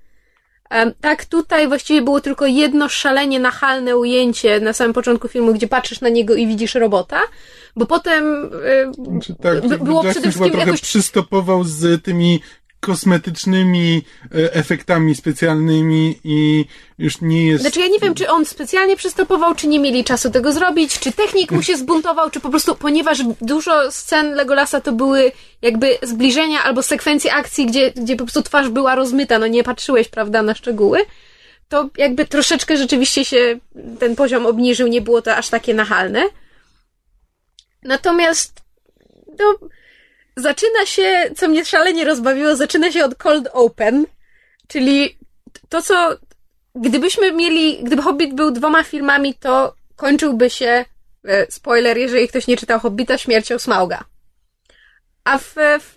tak, 1.00 1.24
tutaj 1.24 1.68
właściwie 1.68 2.02
było 2.02 2.20
tylko 2.20 2.46
jedno 2.46 2.88
szalenie 2.88 3.40
nachalne 3.40 3.96
ujęcie 3.96 4.60
na 4.60 4.72
samym 4.72 4.92
początku 4.92 5.28
filmu, 5.28 5.54
gdzie 5.54 5.68
patrzysz 5.68 6.00
na 6.00 6.08
niego 6.08 6.34
i 6.34 6.46
widzisz 6.46 6.74
robota, 6.74 7.20
bo 7.76 7.86
potem 7.86 8.50
znaczy, 9.04 9.34
tak, 9.42 9.60
było 9.84 10.04
Jackson 10.04 10.10
przede 10.10 10.20
wszystkim 10.20 10.50
trochę 10.50 10.66
jakoś... 10.66 10.80
przystopował 10.80 11.64
z 11.64 12.02
tymi 12.02 12.40
kosmetycznymi 12.80 14.04
e, 14.24 14.54
efektami 14.54 15.14
specjalnymi 15.14 16.18
i 16.24 16.64
już 16.98 17.20
nie 17.20 17.46
jest... 17.46 17.62
Znaczy 17.62 17.80
ja 17.80 17.86
nie 17.86 17.98
wiem, 17.98 18.14
czy 18.14 18.30
on 18.30 18.44
specjalnie 18.44 18.96
przystopował, 18.96 19.54
czy 19.54 19.68
nie 19.68 19.78
mieli 19.78 20.04
czasu 20.04 20.30
tego 20.30 20.52
zrobić, 20.52 20.98
czy 20.98 21.12
technik 21.12 21.50
mu 21.52 21.62
się 21.62 21.76
zbuntował, 21.76 22.30
czy 22.30 22.40
po 22.40 22.50
prostu, 22.50 22.74
ponieważ 22.74 23.18
dużo 23.40 23.92
scen 23.92 24.34
Legolasa 24.34 24.80
to 24.80 24.92
były 24.92 25.32
jakby 25.62 25.98
zbliżenia 26.02 26.62
albo 26.62 26.82
sekwencje 26.82 27.34
akcji, 27.34 27.66
gdzie, 27.66 27.90
gdzie 27.90 28.16
po 28.16 28.24
prostu 28.24 28.42
twarz 28.42 28.68
była 28.68 28.94
rozmyta, 28.94 29.38
no 29.38 29.46
nie 29.46 29.64
patrzyłeś, 29.64 30.08
prawda, 30.08 30.42
na 30.42 30.54
szczegóły, 30.54 30.98
to 31.68 31.90
jakby 31.96 32.26
troszeczkę 32.26 32.76
rzeczywiście 32.76 33.24
się 33.24 33.58
ten 33.98 34.16
poziom 34.16 34.46
obniżył, 34.46 34.88
nie 34.88 35.00
było 35.00 35.22
to 35.22 35.36
aż 35.36 35.48
takie 35.48 35.74
nachalne. 35.74 36.22
Natomiast, 37.82 38.60
no 39.38 39.68
zaczyna 40.39 40.86
się, 40.86 41.30
co 41.36 41.49
mnie 41.49 41.64
szalenie 41.64 42.05
rozbawiło, 42.05 42.57
zaczyna 42.57 42.93
się 42.93 43.05
od 43.05 43.14
Cold 43.14 43.49
Open, 43.53 44.07
czyli 44.68 45.18
to, 45.68 45.82
co 45.82 46.16
gdybyśmy 46.74 47.32
mieli, 47.32 47.84
gdyby 47.84 48.03
Hobbit 48.03 48.34
był 48.34 48.51
dwoma 48.51 48.84
filmami, 48.84 49.34
to 49.34 49.74
kończyłby 49.97 50.51
się, 50.51 50.84
e, 51.24 51.47
spoiler, 51.51 51.99
jeżeli 51.99 52.28
ktoś 52.28 52.47
nie 52.47 52.57
czytał 52.57 52.80
Hobbita, 52.80 53.18
śmiercią 53.18 53.59
Smauga. 53.59 54.05
A 55.24 55.39
w, 55.39 55.55
w, 55.78 55.95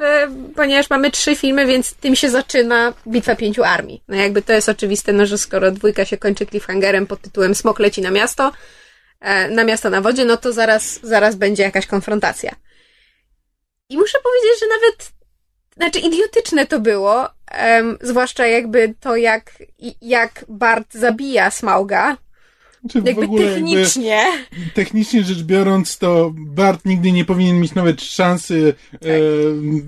ponieważ 0.55 0.89
mamy 0.89 1.11
trzy 1.11 1.35
filmy, 1.35 1.65
więc 1.65 1.93
tym 1.93 2.15
się 2.15 2.29
zaczyna 2.29 2.93
Bitwa 3.07 3.35
Pięciu 3.35 3.63
Armii. 3.63 4.03
No 4.07 4.15
jakby 4.15 4.41
to 4.41 4.53
jest 4.53 4.69
oczywiste, 4.69 5.13
no 5.13 5.25
że 5.25 5.37
skoro 5.37 5.71
dwójka 5.71 6.05
się 6.05 6.17
kończy 6.17 6.45
cliffhangerem 6.45 7.07
pod 7.07 7.21
tytułem 7.21 7.55
Smok 7.55 7.79
leci 7.79 8.01
na 8.01 8.11
miasto, 8.11 8.51
e, 9.19 9.49
na 9.49 9.63
miasto 9.63 9.89
na 9.89 10.01
wodzie, 10.01 10.25
no 10.25 10.37
to 10.37 10.53
zaraz, 10.53 10.99
zaraz 11.03 11.35
będzie 11.35 11.63
jakaś 11.63 11.85
konfrontacja. 11.85 12.55
I 13.91 13.97
muszę 13.97 14.17
powiedzieć, 14.23 14.59
że 14.59 14.65
nawet, 14.67 15.11
znaczy 15.75 15.99
idiotyczne 15.99 16.67
to 16.67 16.79
było, 16.79 17.29
um, 17.61 17.97
zwłaszcza 18.01 18.47
jakby 18.47 18.93
to, 18.99 19.15
jak, 19.15 19.63
jak 20.01 20.45
Bart 20.49 20.93
zabija 20.93 21.51
Smauga. 21.51 22.17
Znaczy, 22.81 23.01
jakby 23.05 23.37
technicznie. 23.37 24.25
Jakby, 24.51 24.71
technicznie 24.73 25.23
rzecz 25.23 25.43
biorąc, 25.43 25.97
to 25.97 26.31
Bart 26.35 26.85
nigdy 26.85 27.11
nie 27.11 27.25
powinien 27.25 27.59
mieć 27.59 27.75
nawet 27.75 28.01
szansy 28.01 28.73
tak. 28.91 29.01
e, 29.01 29.07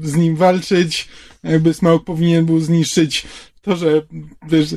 z 0.02 0.16
nim 0.16 0.36
walczyć. 0.36 1.10
Jakby 1.44 1.74
Smaug 1.74 2.04
powinien 2.04 2.46
był 2.46 2.60
zniszczyć 2.60 3.26
to, 3.62 3.76
że 3.76 4.02
wiesz, 4.48 4.68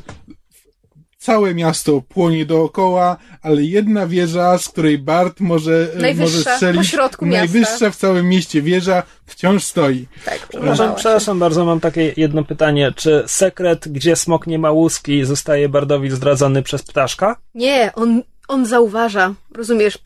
całe 1.27 1.55
miasto 1.55 2.03
płonie 2.09 2.47
dookoła, 2.47 3.17
ale 3.43 3.63
jedna 3.63 4.07
wieża, 4.07 4.59
z 4.59 4.69
której 4.69 4.99
Bart 4.99 5.41
może, 5.41 5.89
e, 6.03 6.15
może 6.15 6.41
strzelić, 6.41 6.97
najwyższa 7.21 7.91
w 7.91 7.97
całym 7.97 8.29
mieście 8.29 8.63
wieża, 8.63 9.03
wciąż 9.27 9.65
stoi. 9.65 10.07
Tak, 10.25 10.47
przepraszam, 10.49 10.95
przepraszam 10.95 11.39
bardzo, 11.39 11.65
mam 11.65 11.81
takie 11.81 12.13
jedno 12.17 12.45
pytanie. 12.45 12.93
Czy 12.97 13.25
sekret, 13.27 13.89
gdzie 13.89 14.17
smok 14.17 14.47
nie 14.47 14.59
ma 14.59 14.71
łuski, 14.71 15.25
zostaje 15.25 15.69
Bardowi 15.69 16.11
zdradzony 16.11 16.63
przez 16.63 16.83
ptaszka? 16.83 17.37
Nie, 17.55 17.93
on 17.95 18.23
on 18.49 18.67
zauważa, 18.67 19.35
rozumiesz, 19.55 19.99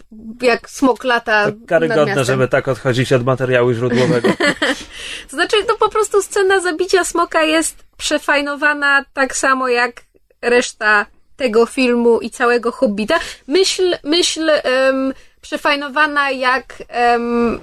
jak 0.43 0.71
smok 0.71 1.05
lata. 1.05 1.53
To 1.53 1.59
karygodne, 1.67 2.25
żeby 2.25 2.49
tak 2.49 2.69
odchodzić 2.69 3.13
od 3.13 3.25
materiału 3.25 3.73
źródłowego. 3.73 4.29
to 5.31 5.37
znaczy, 5.37 5.57
to 5.69 5.77
po 5.77 5.89
prostu 5.89 6.23
scena 6.23 6.61
zabicia 6.61 7.05
smoka 7.05 7.43
jest 7.43 7.85
przefajnowana 7.97 9.05
tak 9.13 9.37
samo 9.37 9.69
jak 9.69 10.03
reszta 10.43 11.07
tego 11.37 11.67
filmu 11.67 12.21
i 12.21 12.31
całego 12.31 12.73
Hobbita. 12.73 13.19
Myśl, 13.47 13.97
myśl 14.05 14.51
um, 14.51 15.15
przefajnowana 15.41 16.31
jak 16.31 16.83
um, 17.13 17.61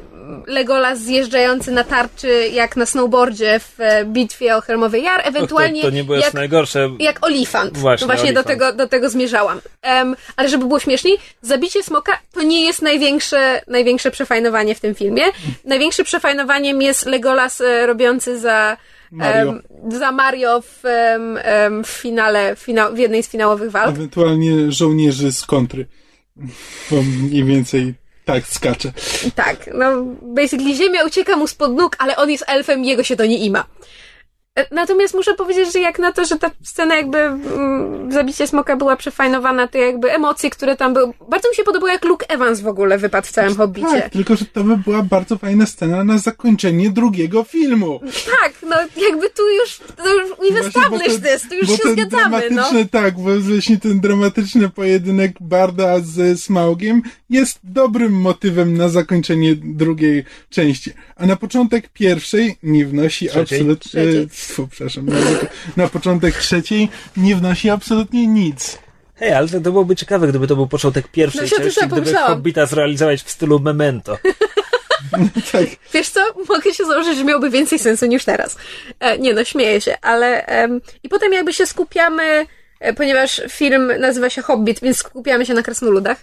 Legolas 0.48 1.00
zjeżdżający 1.00 1.72
na 1.72 1.84
tarczy 1.84 2.50
jak 2.54 2.76
na 2.76 2.86
snowboardzie 2.86 3.60
w 3.60 3.82
e, 3.82 4.06
bitwie 4.06 4.56
o 4.56 4.62
Helmowy 4.62 5.00
Jar, 5.00 5.22
ewentualnie 5.24 5.82
to, 5.82 5.88
to 5.88 5.94
nie 5.94 6.04
było 6.04 6.18
jak, 6.18 6.34
najgorsze. 6.34 6.90
jak 7.00 7.26
Olifant. 7.26 7.78
Właśnie, 7.78 8.08
no 8.08 8.14
właśnie 8.14 8.34
do, 8.34 8.44
tego, 8.44 8.74
do 8.74 8.88
tego 8.88 9.10
zmierzałam. 9.10 9.62
Um, 9.84 10.16
ale 10.36 10.50
żeby 10.50 10.66
było 10.66 10.80
śmieszniej, 10.80 11.18
zabicie 11.42 11.84
smoka 11.84 12.20
to 12.34 12.42
nie 12.42 12.66
jest 12.66 12.82
największe, 12.82 13.62
największe 13.68 14.12
przefajnowanie 14.12 14.76
w 14.76 14.80
tym 14.80 14.96
filmie. 14.96 15.24
Największym 15.66 16.06
przefajnowaniem 16.06 16.82
jest 16.82 17.06
Legolas 17.06 17.62
e, 17.62 17.86
robiący 17.86 18.40
za 18.40 18.78
Mario. 19.12 19.54
Za 19.88 20.12
Mario 20.12 20.62
w, 20.62 20.84
w 21.84 21.88
finale, 21.88 22.56
w 22.94 22.98
jednej 22.98 23.24
z 23.24 23.30
finałowych 23.30 23.72
walk. 23.72 23.90
Ewentualnie 23.90 24.72
żołnierzy 24.72 25.32
z 25.32 25.46
kontry. 25.46 25.86
Bo 26.92 27.02
mniej 27.04 27.44
więcej 27.44 27.94
tak 28.26 28.48
skacze. 28.48 28.92
Tak, 29.36 29.70
no 29.74 30.04
basically 30.22 30.76
ziemia 30.76 31.06
ucieka 31.06 31.38
mu 31.38 31.48
spod 31.48 31.72
nóg, 31.72 31.96
ale 32.00 32.16
on 32.16 32.30
jest 32.30 32.44
elfem 32.48 32.84
i 32.84 32.88
jego 32.88 33.04
się 33.04 33.16
to 33.16 33.26
nie 33.26 33.38
ima. 33.38 33.66
E, 34.58 34.66
natomiast 34.72 35.14
muszę 35.14 35.34
powiedzieć, 35.34 35.74
że 35.74 35.80
jak 35.80 36.00
na 36.00 36.12
to, 36.12 36.26
że 36.26 36.40
ta 36.40 36.52
scena 36.64 36.96
jakby 36.96 37.18
mm, 37.18 38.12
zabicie 38.12 38.48
smoka 38.48 38.76
była 38.76 38.96
przefajnowana, 38.96 39.68
te 39.68 39.80
jakby 39.80 40.12
emocje, 40.12 40.50
które 40.50 40.76
tam 40.76 40.94
były. 40.94 41.14
Bardzo 41.30 41.50
mi 41.50 41.56
się 41.56 41.64
podobało, 41.64 41.92
jak 41.92 42.06
Luke 42.06 42.30
Evans 42.30 42.62
w 42.62 42.68
ogóle 42.68 42.98
wypadł 42.98 43.28
w 43.28 43.32
całym 43.32 43.56
Hobbicie. 43.56 44.02
Tak, 44.02 44.10
tylko 44.10 44.36
że 44.36 44.46
to 44.46 44.64
by 44.64 44.78
była 44.78 45.04
bardzo 45.04 45.38
fajna 45.38 45.66
scena 45.66 46.04
na 46.04 46.18
zakończenie 46.18 46.90
drugiego 46.90 47.44
filmu. 47.44 48.00
Tak, 48.42 48.54
no 48.70 48.76
jakby 49.08 49.30
tu 49.30 49.50
już, 49.50 49.80
to 49.98 50.14
już 50.14 50.54
we 50.54 50.60
established 50.60 51.24
this, 51.24 51.50
tu 51.50 51.56
już 51.56 51.68
się 51.68 51.92
zgadzamy, 51.92 52.42
no. 52.52 52.70
Tak, 52.92 53.16
bo 53.16 53.40
właśnie 53.40 53.78
ten 53.78 54.00
dramatyczny 54.00 54.70
pojedynek 54.70 55.32
Barda 55.42 56.00
z 56.00 56.42
Smaugiem 56.42 57.02
jest 57.30 57.60
dobrym 57.64 58.14
motywem 58.14 58.78
na 58.78 58.90
zakończenie 58.90 59.56
drugiej 59.56 60.26
części. 60.50 60.92
A 61.16 61.26
na 61.26 61.36
początek 61.36 61.90
pierwszej 61.90 62.58
nie 62.64 62.86
wnosi 62.86 63.30
absolutnie 63.30 64.02
zabójstwo, 64.48 64.68
przepraszam. 64.72 65.06
Na, 65.06 65.84
na 65.84 65.90
początek 65.90 66.36
trzeciej 66.36 66.90
nie 67.18 67.36
wnosi 67.36 67.70
absolutnie 67.70 68.28
nic. 68.28 68.78
Hej, 69.16 69.34
ale 69.34 69.48
to, 69.48 69.54
to 69.54 69.72
byłoby 69.72 69.96
ciekawe, 69.96 70.28
gdyby 70.28 70.48
to 70.48 70.56
był 70.56 70.68
początek 70.68 71.08
pierwszej 71.08 71.42
No 71.42 71.58
części, 71.58 71.80
gdyby 71.80 71.96
pomyślałam. 71.96 72.30
Hobbita 72.30 72.66
zrealizować 72.66 73.24
w 73.24 73.30
stylu 73.30 73.60
Memento. 73.60 74.18
tak. 75.52 75.66
Wiesz 75.94 76.10
co? 76.10 76.22
Mogę 76.50 76.74
się 76.74 76.86
założyć, 76.86 77.18
że 77.18 77.24
miałby 77.24 77.50
więcej 77.50 77.80
sensu 77.80 78.06
niż 78.06 78.26
teraz. 78.26 78.58
E, 79.00 79.18
nie 79.18 79.34
no, 79.34 79.44
śmieję 79.44 79.82
się, 79.82 79.98
ale... 80.02 80.46
em, 80.46 80.82
I 81.04 81.10
potem 81.10 81.34
jakby 81.34 81.54
się 81.54 81.66
skupiamy, 81.66 82.46
e, 82.80 82.94
ponieważ 82.94 83.42
film 83.50 83.92
nazywa 84.00 84.30
się 84.30 84.42
Hobbit, 84.42 84.80
więc 84.80 84.98
skupiamy 84.98 85.46
się 85.46 85.54
na 85.54 85.64
krasnoludach. 85.64 86.18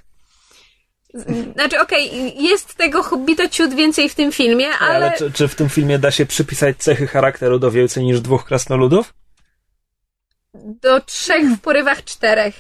Z- 1.15 1.53
Znaczy, 1.55 1.81
okej, 1.81 2.33
jest 2.45 2.75
tego 2.75 3.03
Hobbita 3.03 3.49
ciut 3.49 3.75
więcej 3.75 4.09
w 4.09 4.15
tym 4.15 4.33
filmie, 4.33 4.69
Ale, 4.81 4.95
ale... 5.07 5.13
czy, 5.19 5.33
czy 5.33 5.49
w 5.49 5.55
tym 5.55 5.69
filmie 5.69 5.99
da 5.99 6.11
się 6.11 6.27
przypisać 6.27 6.77
cechy 6.79 7.07
charakteru 7.07 7.59
do 7.59 7.71
więcej 7.71 8.05
niż 8.05 8.21
dwóch 8.21 8.45
krasnoludów? 8.45 9.15
Do 10.55 11.01
trzech 11.01 11.45
w 11.51 11.61
porywach 11.61 12.05
czterech. 12.05 12.55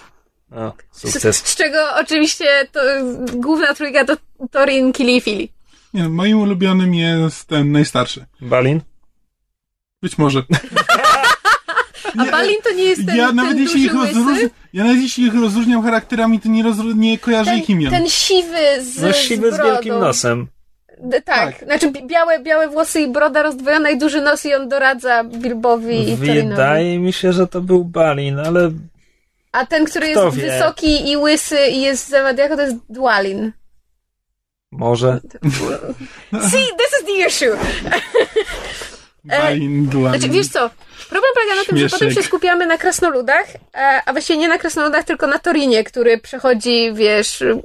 O, 0.52 0.72
Z, 0.92 1.00
sukces. 1.12 1.36
z 1.36 1.56
czego 1.56 1.78
oczywiście 2.00 2.46
to, 2.72 2.80
główna 3.34 3.74
trójka 3.74 4.04
to 4.04 4.16
Torin, 4.50 4.92
Kili 4.92 5.16
i 5.16 5.20
Fili. 5.20 5.52
Nie, 5.94 6.08
moim 6.08 6.38
ulubionym 6.40 6.94
jest 6.94 7.44
ten 7.48 7.72
najstarszy. 7.72 8.26
Balin? 8.40 8.80
Być 10.02 10.18
może. 10.18 10.42
A 12.18 12.24
Balin 12.30 12.56
to 12.64 12.72
nie 12.72 12.84
jest 12.84 13.06
ten, 13.06 13.16
ja 13.16 13.26
ten 13.26 13.36
nawet 13.36 13.58
jeśli 13.58 13.74
duży 13.74 13.86
ich 13.86 13.94
rozróżniam, 13.94 14.34
łysy? 14.34 14.50
ja 14.72 14.84
nawet 14.84 15.00
jeśli 15.02 15.24
ich 15.26 15.34
rozróżniam 15.34 15.82
charakterami, 15.82 16.40
to 16.40 16.48
nie, 16.48 16.64
rozró- 16.64 16.96
nie 16.96 17.18
kojarzę 17.18 17.50
Ten, 17.50 17.60
ich 17.60 17.70
imion. 17.70 17.90
ten 17.90 18.08
siwy 18.08 18.82
z 18.82 19.02
No 19.02 19.12
siwy 19.12 19.52
z 19.52 19.56
brodą. 19.56 19.72
wielkim 19.72 19.98
nosem. 19.98 20.46
D- 21.02 21.22
tak, 21.22 21.58
Tak. 21.58 21.64
znaczy 21.68 21.90
bi- 21.90 22.06
białe, 22.06 22.38
białe 22.40 22.68
włosy 22.68 23.00
i 23.00 23.08
broda 23.08 23.42
rozdwojona 23.42 23.90
i 23.90 23.98
duży 23.98 24.20
nos 24.20 24.46
i 24.46 24.54
on 24.54 24.68
doradza 24.68 25.24
Bilbowi 25.24 26.12
i 26.12 26.16
Torinowi. 26.16 26.48
Wydaje 26.48 26.98
mi 26.98 27.12
się, 27.12 27.32
że 27.32 27.46
to 27.46 27.60
był 27.60 27.84
Balin, 27.84 28.38
ale 28.38 28.70
A 29.52 29.66
ten, 29.66 29.84
który 29.84 30.10
Kto 30.12 30.24
jest 30.24 30.36
wie? 30.36 30.50
wysoki 30.50 31.10
i 31.10 31.16
łysy 31.16 31.58
i 31.72 31.80
jest 31.80 32.08
zawadiako, 32.08 32.56
to 32.56 32.62
jest 32.62 32.76
Dwalin. 32.90 33.52
może. 34.72 35.20
See, 36.50 36.66
this 36.78 36.90
is 37.00 37.06
the 37.06 37.26
issue. 37.28 37.56
Balin, 39.24 39.86
Duan. 39.90 40.12
Znaczy, 40.18 40.28
wiesz 40.34 40.48
co, 40.48 40.70
polega 41.44 41.60
na 41.60 41.64
tym, 41.64 41.78
że 41.78 41.88
potem 41.88 42.10
się 42.10 42.22
skupiamy 42.22 42.66
na 42.66 42.78
krasnoludach, 42.78 43.46
e, 43.74 44.02
a 44.06 44.12
właściwie 44.12 44.38
nie 44.38 44.48
na 44.48 44.58
krasnoludach, 44.58 45.04
tylko 45.04 45.26
na 45.26 45.38
Torinie, 45.38 45.84
który 45.84 46.18
przechodzi, 46.18 46.92
wiesz, 46.94 47.42
mm, 47.42 47.60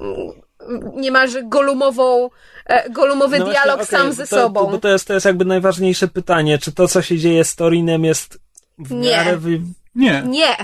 niemalże 0.95 1.43
golumową, 1.43 2.30
e, 2.65 2.89
golumowy 2.89 3.39
No 3.39 3.45
właśnie, 3.45 3.61
dialog 3.61 3.82
okej, 3.82 3.99
sam 3.99 4.13
ze 4.13 4.27
to, 4.27 4.36
sobą. 4.36 4.65
To, 4.65 4.71
bo 4.71 4.77
to 4.77 4.88
jest, 4.89 5.07
to 5.07 5.13
jest 5.13 5.25
jakby 5.25 5.45
najważniejsze 5.45 6.07
pytanie, 6.07 6.57
czy 6.57 6.71
to, 6.71 6.88
co 6.88 7.01
się 7.01 7.17
dzieje 7.17 7.43
z 7.43 7.55
Torinem 7.55 8.05
jest 8.05 8.39
w 8.77 8.91
Nie. 8.91 9.11
miarę... 9.11 9.38
Wy... 9.38 9.61
Nie, 9.95 10.23
Nie, 10.27 10.55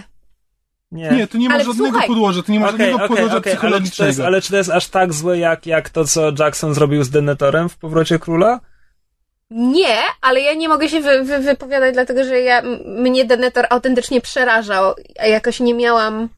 Nie. 0.92 1.10
nie, 1.12 1.28
to 1.28 1.38
nie 1.38 1.50
ma 1.50 1.56
Ale 1.56 1.64
żadnego 1.64 1.90
słuchaj. 1.90 2.08
podłoża, 2.08 2.44
to 2.44 2.52
nie 2.52 2.60
ma 2.60 2.70
Okej, 2.70 2.78
żadnego 2.80 2.96
okej, 3.06 3.08
podłoża 3.10 3.38
okej, 3.38 3.38
ale, 3.38 3.42
czy 3.42 3.50
jest, 3.50 3.58
psychologicznego. 3.90 4.26
ale 4.26 4.42
czy 4.42 4.50
to 4.52 4.58
jest 4.58 4.70
aż 4.70 4.88
tak 4.88 5.14
złe, 5.14 5.38
jak, 5.40 5.66
jak 5.66 5.90
to, 5.90 6.06
co 6.06 6.32
Jackson 6.40 6.74
zrobił 6.74 7.04
z 7.04 7.10
Denetorem 7.10 7.70
w 7.70 7.78
Powrocie 7.78 8.20
Króla? 8.20 8.60
Nie, 9.56 9.98
ale 10.22 10.42
ja 10.42 10.54
nie 10.54 10.70
mogę 10.70 10.90
się 10.90 11.02
wy, 11.02 11.24
wy, 11.24 11.40
wypowiadać, 11.40 11.94
dlatego 11.94 12.24
że 12.24 12.40
ja, 12.40 12.62
mnie 12.86 13.26
Denetor 13.26 13.66
autentycznie 13.70 14.22
przerażał, 14.22 14.94
a 15.20 15.26
jakoś 15.26 15.60
nie 15.60 15.74
miałam... 15.74 16.30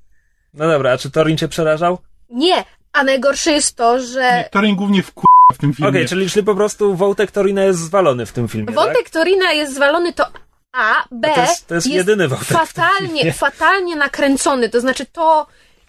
No 0.53 0.68
dobra, 0.68 0.91
a 0.91 0.97
czy 0.97 1.11
Torin 1.11 1.38
cię 1.38 1.47
przerażał? 1.47 1.97
Nie, 2.30 2.63
a 2.93 3.03
najgorsze 3.03 3.51
jest 3.51 3.76
to, 3.76 3.99
że 3.99 4.22
Nie, 4.22 4.49
Torin 4.51 4.76
głównie 4.76 5.03
w 5.03 5.11
w 5.53 5.57
tym 5.57 5.74
filmie. 5.74 5.89
Okej, 5.89 6.07
czyli, 6.07 6.30
czyli 6.30 6.45
po 6.45 6.55
prostu 6.55 6.95
wątek 6.95 7.32
Torina 7.32 7.63
jest 7.63 7.80
zwalony 7.80 8.26
w 8.26 8.32
tym 8.32 8.47
filmie, 8.47 8.74
wątek 8.74 9.03
tak? 9.03 9.09
Torina 9.09 9.51
jest 9.51 9.76
zwalony 9.76 10.13
to 10.13 10.26
A, 10.74 11.03
B 11.11 11.32
A 11.32 11.36
to 11.36 11.41
jest- 11.41 11.68
to 11.68 11.76
jest 11.76 11.88
jedyny 11.88 12.28
wątek 12.28 12.47
w 12.47 12.49
tym 12.49 12.57
fatalnie, 12.57 13.34
fatalnie 13.34 13.95
nakręcony, 13.95 14.70
to 14.70 14.82
znaczy 14.82 15.05
to 15.05 15.47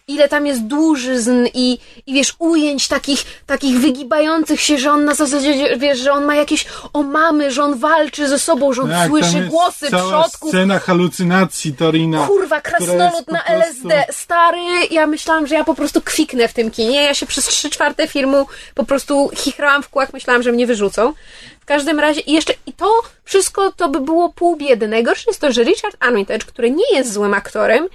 ile 0.09 0.29
tam 0.29 0.45
jest 0.47 0.61
dłużyzn 0.67 1.45
i, 1.53 1.77
i 2.07 2.13
wiesz, 2.13 2.33
ujęć 2.39 2.87
takich, 2.87 3.23
takich 3.45 3.79
wygibających 3.79 4.61
się, 4.61 4.77
że 4.77 4.91
on 4.91 5.05
na 5.05 5.15
zasadzie, 5.15 5.77
wiesz, 5.77 5.99
że 5.99 6.11
on 6.13 6.25
ma 6.25 6.35
jakieś 6.35 6.65
omamy, 6.93 7.51
że 7.51 7.63
on 7.63 7.79
walczy 7.79 8.27
ze 8.29 8.39
sobą, 8.39 8.73
że 8.73 8.81
on 8.81 8.89
Tak, 8.89 9.07
słyszy 9.09 9.41
głosy 9.41 9.87
przodków. 9.87 10.49
scena 10.49 10.79
halucynacji 10.79 11.73
Torina. 11.73 12.27
Kurwa, 12.27 12.61
krasnolud 12.61 13.27
na 13.27 13.39
prostu- 13.39 13.53
LSD. 13.53 14.05
Stary, 14.11 14.59
ja 14.91 15.07
myślałam, 15.07 15.47
że 15.47 15.55
ja 15.55 15.63
po 15.63 15.75
prostu 15.75 16.01
kwiknę 16.01 16.47
w 16.47 16.53
tym 16.53 16.71
kinie. 16.71 17.03
Ja 17.03 17.13
się 17.13 17.25
przez 17.25 17.45
trzy 17.45 17.69
czwarte 17.69 18.07
filmu 18.07 18.45
po 18.75 18.83
prostu 18.83 19.31
chichrałam 19.35 19.83
w 19.83 19.89
kłach, 19.89 20.13
myślałam, 20.13 20.43
że 20.43 20.51
mnie 20.51 20.67
wyrzucą. 20.67 21.13
W 21.59 21.65
każdym 21.65 21.99
razie, 21.99 22.21
i 22.21 22.31
jeszcze, 22.33 22.53
i 22.65 22.73
to 22.73 22.91
wszystko 23.23 23.71
to 23.71 23.89
by 23.89 23.99
było 23.99 24.29
pół 24.33 24.55
biedy. 24.55 24.87
Najgorsze 24.87 25.23
jest 25.27 25.41
to, 25.41 25.51
że 25.51 25.63
Richard 25.63 25.95
Armitage, 25.99 26.45
który 26.45 26.71
nie 26.71 26.95
jest 26.95 27.13
złym 27.13 27.33
aktorem, 27.33 27.87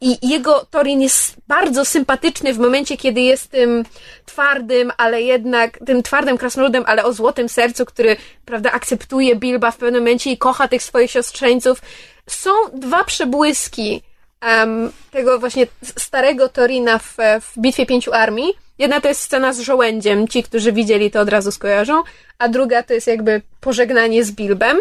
i 0.00 0.28
jego 0.28 0.66
Torin 0.70 1.00
jest 1.00 1.36
bardzo 1.48 1.84
sympatyczny 1.84 2.54
w 2.54 2.58
momencie, 2.58 2.96
kiedy 2.96 3.20
jest 3.20 3.50
tym 3.50 3.84
twardym, 4.26 4.92
ale 4.96 5.22
jednak 5.22 5.78
tym 5.86 6.02
twardym 6.02 6.38
krasnoludem, 6.38 6.84
ale 6.86 7.04
o 7.04 7.12
złotym 7.12 7.48
sercu, 7.48 7.84
który, 7.84 8.16
prawda, 8.44 8.72
akceptuje 8.72 9.36
Bilba 9.36 9.70
w 9.70 9.76
pewnym 9.76 10.02
momencie 10.02 10.30
i 10.30 10.38
kocha 10.38 10.68
tych 10.68 10.82
swoich 10.82 11.10
siostrzeńców. 11.10 11.82
Są 12.26 12.50
dwa 12.72 13.04
przebłyski 13.04 14.02
em, 14.40 14.92
tego 15.10 15.38
właśnie 15.38 15.66
starego 15.96 16.48
Torina 16.48 16.98
w, 16.98 17.16
w 17.40 17.60
Bitwie 17.60 17.86
Pięciu 17.86 18.12
Armii. 18.12 18.54
Jedna 18.78 19.00
to 19.00 19.08
jest 19.08 19.20
scena 19.20 19.52
z 19.52 19.60
żołędziem, 19.60 20.28
ci, 20.28 20.42
którzy 20.42 20.72
widzieli 20.72 21.10
to 21.10 21.20
od 21.20 21.28
razu 21.28 21.52
skojarzą, 21.52 22.02
a 22.38 22.48
druga 22.48 22.82
to 22.82 22.94
jest 22.94 23.06
jakby 23.06 23.42
pożegnanie 23.60 24.24
z 24.24 24.32
Bilbem. 24.32 24.78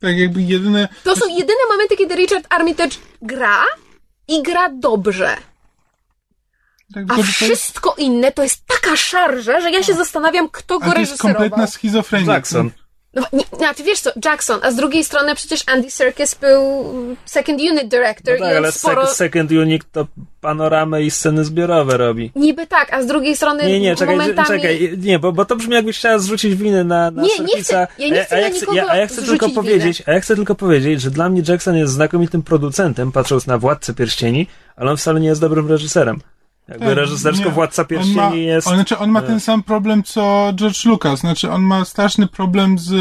Tak 0.00 0.18
jakby 0.18 0.42
jedyne... 0.42 0.88
To 1.04 1.16
są 1.16 1.28
jedyne 1.28 1.60
momenty, 1.72 1.96
kiedy 1.96 2.14
Richard 2.14 2.46
Armitage 2.50 2.96
gra 3.22 3.64
i 4.28 4.42
gra 4.42 4.68
dobrze. 4.68 5.36
Tak, 6.94 7.04
A 7.08 7.22
wszystko 7.22 7.94
inne 7.98 8.32
to 8.32 8.42
jest 8.42 8.62
taka 8.66 8.96
szarża, 8.96 9.60
że 9.60 9.70
ja 9.70 9.82
się 9.82 9.94
zastanawiam, 9.94 10.48
kto 10.48 10.78
go 10.78 10.84
ale 10.84 10.94
to 10.94 11.00
jest 11.00 11.12
reżyserował. 11.12 11.42
kompletna 11.42 11.66
schizofrenia. 11.66 12.32
Jackson. 12.34 12.70
No, 13.14 13.22
nie, 13.32 13.44
znaczy 13.58 13.82
wiesz 13.82 14.00
co, 14.00 14.10
Jackson, 14.24 14.60
a 14.62 14.70
z 14.70 14.76
drugiej 14.76 15.04
strony 15.04 15.34
przecież 15.34 15.62
Andy 15.66 15.90
Serkis 15.90 16.34
był 16.34 16.84
second 17.24 17.60
unit 17.60 17.88
director 17.88 18.34
No 18.40 18.44
tak, 18.46 18.54
i 18.54 18.56
ale 18.56 18.72
sporo... 18.72 19.02
sec- 19.02 19.14
Second 19.14 19.52
Unit 19.52 19.82
to 19.92 20.06
panoramę 20.40 21.02
i 21.02 21.10
sceny 21.10 21.44
zbiorowe 21.44 21.96
robi. 21.96 22.32
Niby 22.36 22.66
tak, 22.66 22.92
a 22.94 23.02
z 23.02 23.06
drugiej 23.06 23.36
strony 23.36 23.66
Nie, 23.66 23.80
nie, 23.80 23.96
czekaj, 23.96 24.16
momentami... 24.16 24.48
czekaj, 24.48 24.94
nie, 24.98 25.18
bo, 25.18 25.32
bo 25.32 25.44
to 25.44 25.56
brzmi 25.56 25.74
jakbyś 25.74 25.98
chciała 25.98 26.18
zrzucić 26.18 26.54
winę 26.54 26.84
na, 26.84 27.10
na 27.10 27.22
Nie, 27.22 27.28
nie 27.28 27.36
Serkisa. 27.36 27.86
chcę- 27.86 28.02
ja 28.02 28.08
nie 28.14 28.24
chcę 28.24 28.36
a, 28.36 28.40
na 28.40 28.46
ja 28.46 28.50
chcę, 28.54 28.66
ja, 28.74 28.86
a 28.88 28.96
ja 28.96 29.06
chcę 29.06 29.22
tylko 29.22 29.48
powiedzieć, 29.48 30.02
a 30.06 30.12
ja 30.12 30.20
chcę 30.20 30.36
tylko 30.36 30.54
powiedzieć, 30.54 31.00
że 31.00 31.10
dla 31.10 31.28
mnie 31.28 31.42
Jackson 31.48 31.76
jest 31.76 31.92
znakomitym 31.92 32.42
producentem, 32.42 33.12
patrząc 33.12 33.46
na 33.46 33.58
Władcę 33.58 33.94
Pierścieni, 33.94 34.46
ale 34.76 34.90
on 34.90 34.96
wcale 34.96 35.20
nie 35.20 35.28
jest 35.28 35.40
dobrym 35.40 35.68
reżyserem. 35.68 36.20
Jakby 36.68 36.86
Tak, 36.86 36.94
reżysersko 36.94 37.44
nie. 37.44 37.50
Władca 37.50 37.82
On 37.82 37.88
Pierścieni 37.88 38.16
ma, 38.16 38.34
jest... 38.34 38.68
on, 38.68 38.74
znaczy 38.74 38.98
on 38.98 39.10
ma 39.10 39.20
Nie. 39.20 39.26
ten 39.26 39.40
sam 39.40 39.62
problem 39.62 40.02
co 40.02 40.52
George 40.54 40.84
Lucas. 40.84 41.20
Znaczy 41.20 41.50
on 41.50 41.62
ma 41.62 41.84
straszny 41.84 42.26
problem 42.26 42.78
z, 42.78 42.92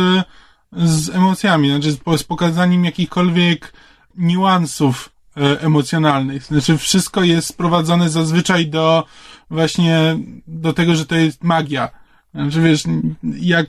z 0.73 1.09
emocjami, 1.09 1.69
znaczy 1.69 1.91
z, 1.91 1.99
z 2.17 2.23
pokazaniem 2.23 2.85
jakichkolwiek 2.85 3.73
niuansów 4.17 5.09
e, 5.37 5.61
emocjonalnych. 5.61 6.43
Znaczy 6.43 6.77
wszystko 6.77 7.23
jest 7.23 7.47
sprowadzone 7.47 8.09
zazwyczaj 8.09 8.67
do 8.67 9.05
właśnie 9.49 10.17
do 10.47 10.73
tego, 10.73 10.95
że 10.95 11.05
to 11.05 11.15
jest 11.15 11.43
magia. 11.43 11.89
Znaczy 12.33 12.61
wiesz, 12.61 12.83
jak 13.23 13.67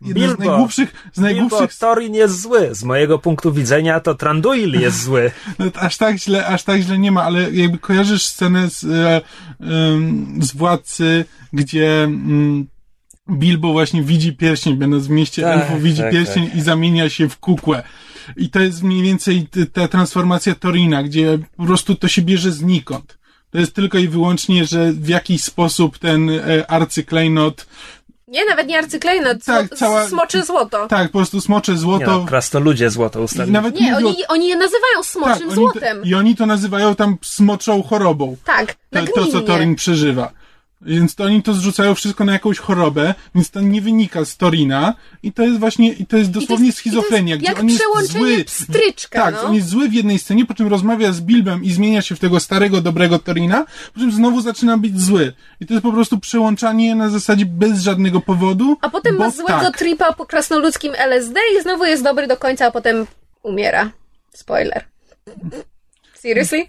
jeden 0.00 0.22
z 0.22 0.36
Bilbo. 0.36 0.44
najgłupszych, 0.44 0.88
z 0.88 1.20
Bilbo, 1.20 1.20
najgłupszych 1.20 1.78
Thorin 1.78 2.14
jest 2.14 2.40
zły. 2.40 2.74
Z 2.74 2.84
mojego 2.84 3.18
punktu 3.18 3.52
widzenia 3.52 4.00
to 4.00 4.14
Tranduil 4.14 4.80
jest 4.80 5.02
zły. 5.02 5.30
No, 5.58 5.66
aż 5.74 5.96
tak 5.96 6.18
źle, 6.18 6.46
aż 6.46 6.62
tak 6.62 6.80
źle 6.80 6.98
nie 6.98 7.12
ma, 7.12 7.22
ale 7.22 7.50
jakby 7.50 7.78
kojarzysz 7.78 8.24
scenę 8.24 8.70
z, 8.70 8.84
e, 8.84 9.20
em, 9.60 10.38
z 10.42 10.56
Władcy, 10.56 11.24
gdzie 11.52 12.04
mm, 12.04 12.66
Bilbo 13.30 13.72
właśnie 13.72 14.02
widzi 14.02 14.32
pierścień, 14.32 14.76
będąc 14.76 15.06
w 15.06 15.10
mieście 15.10 15.42
Tak, 15.42 15.60
elfów, 15.60 15.82
widzi 15.82 16.02
tak, 16.02 16.12
pierścień 16.12 16.50
i 16.54 16.60
zamienia 16.60 17.08
się 17.08 17.28
w 17.28 17.38
kukłę. 17.38 17.82
I 18.36 18.50
to 18.50 18.60
jest 18.60 18.82
mniej 18.82 19.02
więcej 19.02 19.48
ta 19.72 19.88
transformacja 19.88 20.54
Torina, 20.54 21.02
gdzie 21.02 21.38
po 21.56 21.64
prostu 21.64 21.94
to 21.94 22.08
się 22.08 22.22
bierze 22.22 22.52
znikąd. 22.52 23.18
To 23.50 23.58
jest 23.58 23.74
tylko 23.74 23.98
i 23.98 24.08
wyłącznie, 24.08 24.64
że 24.64 24.92
w 24.92 25.08
jakiś 25.08 25.42
sposób 25.42 25.98
ten 25.98 26.30
e, 26.30 26.70
arcyklejnot, 26.70 27.66
Nie, 28.28 28.44
nawet 28.44 28.66
nie 28.66 28.78
arcyklejnot, 28.78 29.44
Tak, 29.44 29.68
tak, 29.68 29.78
cała- 29.78 30.08
smocze 30.08 30.42
złoto. 30.44 30.86
tak, 30.88 31.06
po 31.12 31.18
prostu 31.18 31.40
smocze 31.40 31.72
Nie 31.72 31.78
złoto. 31.78 32.06
no, 32.06 32.24
krasnoludzie 32.26 32.90
złoto 32.90 33.20
I 33.20 33.22
ustalili. 33.22 33.52
nawet 33.52 33.80
Nie, 33.80 33.92
mówią- 33.92 34.06
oni, 34.08 34.26
oni 34.28 34.48
je 34.48 34.56
nazywają 34.56 35.02
smoczym 35.02 35.46
oni 35.46 35.54
złotem. 35.54 36.00
To, 36.00 36.06
I 36.06 36.14
oni 36.14 36.36
to 36.36 36.46
nazywają 36.46 36.94
tam 36.94 37.16
smoczą 37.22 37.82
chorobą. 37.82 38.36
Tak, 38.44 38.74
To, 38.90 39.00
to 39.14 39.26
co. 39.26 39.40
Torin 39.40 39.74
przeżywa. 39.74 40.32
Więc 40.80 41.14
to 41.14 41.24
oni 41.24 41.42
to 41.42 41.54
zrzucają 41.54 41.94
wszystko 41.94 42.24
na 42.24 42.32
jakąś 42.32 42.58
chorobę, 42.58 43.14
więc 43.34 43.50
to 43.50 43.60
nie 43.60 43.82
wynika 43.82 44.24
z 44.24 44.36
Torina 44.36 44.94
i 45.22 45.32
to 45.32 45.42
jest 45.42 45.58
właśnie, 45.58 45.92
i 45.92 46.06
to 46.06 46.16
jest 46.16 46.30
dosłownie 46.30 46.66
jest, 46.66 46.78
schizofrenia, 46.78 47.36
gdzie 47.36 47.54
on 47.54 47.68
jest 47.68 48.12
zły. 48.12 48.44
pstryczka, 48.44 49.22
tak, 49.22 49.34
no. 49.34 49.42
on 49.42 49.54
jest 49.54 49.68
zły 49.68 49.88
w 49.88 49.94
jednej 49.94 50.18
scenie, 50.18 50.46
po 50.46 50.54
czym 50.54 50.68
rozmawia 50.68 51.12
z 51.12 51.20
Bilbem 51.20 51.64
i 51.64 51.72
zmienia 51.72 52.02
się 52.02 52.16
w 52.16 52.18
tego 52.18 52.40
starego, 52.40 52.80
dobrego 52.80 53.18
Torina, 53.18 53.64
po 53.94 54.00
czym 54.00 54.12
znowu 54.12 54.40
zaczyna 54.40 54.78
być 54.78 55.00
zły. 55.00 55.32
I 55.60 55.66
to 55.66 55.74
jest 55.74 55.82
po 55.82 55.92
prostu 55.92 56.18
przełączanie 56.18 56.94
na 56.94 57.08
zasadzie 57.08 57.46
bez 57.46 57.80
żadnego 57.80 58.20
powodu. 58.20 58.76
A 58.80 58.90
potem 58.90 59.16
ma 59.16 59.30
złego 59.30 59.60
tak. 59.60 59.78
tripa 59.78 60.12
po 60.12 60.26
krasnoludzkim 60.26 60.92
LSD 60.94 61.40
i 61.58 61.62
znowu 61.62 61.84
jest 61.84 62.02
dobry 62.02 62.26
do 62.26 62.36
końca, 62.36 62.66
a 62.66 62.70
potem 62.70 63.06
umiera. 63.42 63.90
Spoiler. 64.34 64.84
Seriously? 66.22 66.66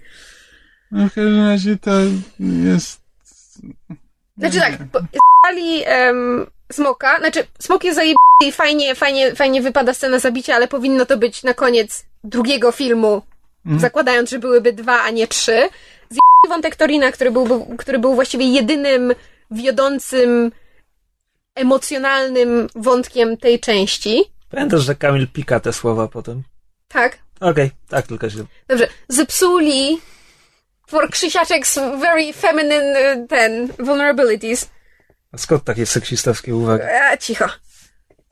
No 0.91 1.10
w 1.10 1.14
każdym 1.14 1.45
razie 1.45 1.78
to 1.78 1.91
jest... 2.39 3.07
Znaczy 4.38 4.60
tak, 4.60 4.78
zali 5.45 5.84
um, 6.08 6.47
smoka, 6.72 7.20
znaczy 7.20 7.43
smok 7.60 7.84
jest 7.84 7.95
zajebany 7.95 8.18
i 8.47 8.51
fajnie, 8.51 8.95
fajnie, 8.95 9.36
fajnie 9.36 9.62
wypada 9.62 9.93
scena 9.93 10.20
zabicia, 10.20 10.55
ale 10.55 10.68
powinno 10.68 11.05
to 11.05 11.18
być 11.18 11.43
na 11.43 11.53
koniec 11.53 12.05
drugiego 12.24 12.72
filmu, 12.72 13.22
Mhm. 13.66 13.80
zakładając, 13.82 14.30
że 14.30 14.39
byłyby 14.39 14.74
dwa, 14.74 15.01
a 15.01 15.10
nie 15.10 15.28
trzy. 15.28 15.51
Zjebany 16.10 16.49
wątek 16.49 16.76
Torina, 16.76 17.12
który 17.12 17.32
był, 17.32 17.66
który 17.78 17.99
był 17.99 18.16
właściwie 18.16 18.45
jedynym 18.45 19.14
wiodącym, 19.51 20.51
emocjonalnym 21.55 22.68
wątkiem 22.76 23.38
tej 23.38 23.60
części. 23.60 24.24
Pamiętasz, 24.51 24.82
że 24.82 24.95
Kamil 24.95 25.28
pika 25.28 25.60
te 25.60 25.74
słowa 25.74 26.08
potem? 26.08 26.43
Tak, 26.88 27.18
Okej, 27.39 27.72
tak 27.89 28.08
tylko 28.08 28.30
się... 28.30 28.38
Dobrze, 28.68 28.88
zepsuli 29.08 29.97
for 30.88 31.09
Krzysiaczek's 31.09 31.99
very 31.99 32.33
feminine 32.33 32.95
y, 32.97 33.27
ten 33.27 33.67
vulnerabilities. 33.79 34.69
A 35.31 35.38
skąd 35.38 35.63
takie 35.63 35.85
seksistowskie 35.85 36.55
uwagi? 36.55 36.83
E, 36.83 37.17
cicho. 37.17 37.45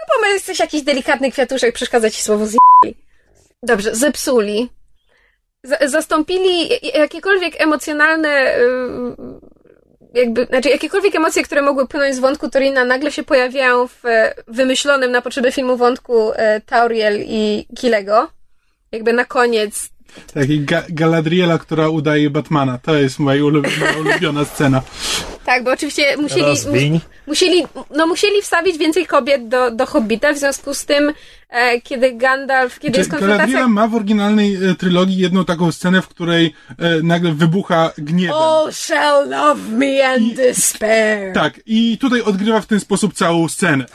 No 0.09 0.21
bo 0.21 0.27
jesteś 0.27 0.59
jakiś 0.59 0.81
delikatny 0.81 1.31
kwiatuszek, 1.31 1.75
przeszkadza 1.75 2.09
ci 2.09 2.21
słowo 2.21 2.45
z 2.45 2.55
Dobrze, 3.63 3.95
zepsuli. 3.95 4.69
Z- 5.63 5.91
zastąpili 5.91 6.69
jakiekolwiek 6.97 7.61
emocjonalne 7.61 8.57
y, 8.57 8.61
jakby, 10.13 10.45
znaczy 10.45 10.69
jakiekolwiek 10.69 11.15
emocje, 11.15 11.43
które 11.43 11.61
mogły 11.61 11.87
płynąć 11.87 12.15
z 12.15 12.19
wątku 12.19 12.49
Torina 12.49 12.85
nagle 12.85 13.11
się 13.11 13.23
pojawiają 13.23 13.87
w 13.87 14.01
wymyślonym 14.47 15.11
na 15.11 15.21
potrzeby 15.21 15.51
filmu 15.51 15.77
wątku 15.77 16.31
e, 16.33 16.61
Tauriel 16.61 17.19
i 17.27 17.67
Kilego. 17.77 18.31
Jakby 18.91 19.13
na 19.13 19.25
koniec 19.25 19.89
Taki 20.33 20.59
ga 20.59 20.83
Galadriela, 20.89 21.57
która 21.57 21.89
udaje 21.89 22.29
Batmana. 22.29 22.77
To 22.77 22.95
jest 22.95 23.19
moja 23.19 23.45
ulubiona, 23.99 24.45
scena. 24.45 24.81
Tak, 25.45 25.63
bo 25.63 25.71
oczywiście 25.71 26.17
musieli, 26.17 26.41
Rozwiń. 26.41 26.99
musieli, 27.27 27.65
no 27.95 28.07
musieli 28.07 28.41
wstawić 28.41 28.77
więcej 28.77 29.05
kobiet 29.05 29.47
do, 29.47 29.71
do 29.71 29.85
Hobbita, 29.85 30.33
w 30.33 30.37
związku 30.37 30.73
z 30.73 30.85
tym, 30.85 31.13
kiedy 31.83 32.13
Gandalf, 32.13 32.79
kiedy 32.79 32.97
jest 32.97 33.09
konfrontacja... 33.09 33.37
Galadriela 33.45 33.67
ma 33.67 33.87
w 33.87 33.95
oryginalnej 33.95 34.55
e, 34.55 34.75
trylogii 34.75 35.17
jedną 35.17 35.45
taką 35.45 35.71
scenę, 35.71 36.01
w 36.01 36.07
której 36.07 36.53
e, 36.77 37.01
nagle 37.03 37.31
wybucha 37.33 37.91
gniewem. 37.97 38.35
All 38.35 38.71
shall 38.73 39.29
love 39.29 39.61
me 39.71 40.07
and 40.09 40.33
despair. 40.33 41.33
Tak, 41.33 41.59
i 41.65 41.97
tutaj 41.97 42.21
odgrywa 42.21 42.61
w 42.61 42.65
ten 42.65 42.79
sposób 42.79 43.13
całą 43.13 43.47
scenę. 43.49 43.85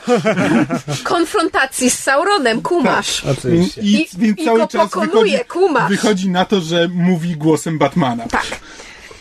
Konfrontacji 1.03 1.89
z 1.89 1.99
Sauronem, 1.99 2.61
kumasz. 2.61 3.25
Oczywiście. 3.25 3.81
I, 3.81 3.93
I- 4.01 4.07
więc 4.17 4.39
i 4.39 4.45
cały 4.45 4.59
go 4.59 4.67
czas 4.67 4.81
pokonuje, 4.91 5.31
wychodzi, 5.31 5.45
kumasz. 5.49 5.89
wychodzi 5.89 6.29
na 6.29 6.45
to, 6.45 6.61
że 6.61 6.87
mówi 6.93 7.35
głosem 7.37 7.77
Batmana. 7.77 8.27
Tak. 8.27 8.45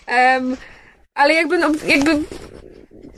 Em, 0.07 0.57
ale 1.15 1.35
jakby, 1.35 1.59
no, 1.59 1.73
jakby 1.87 2.19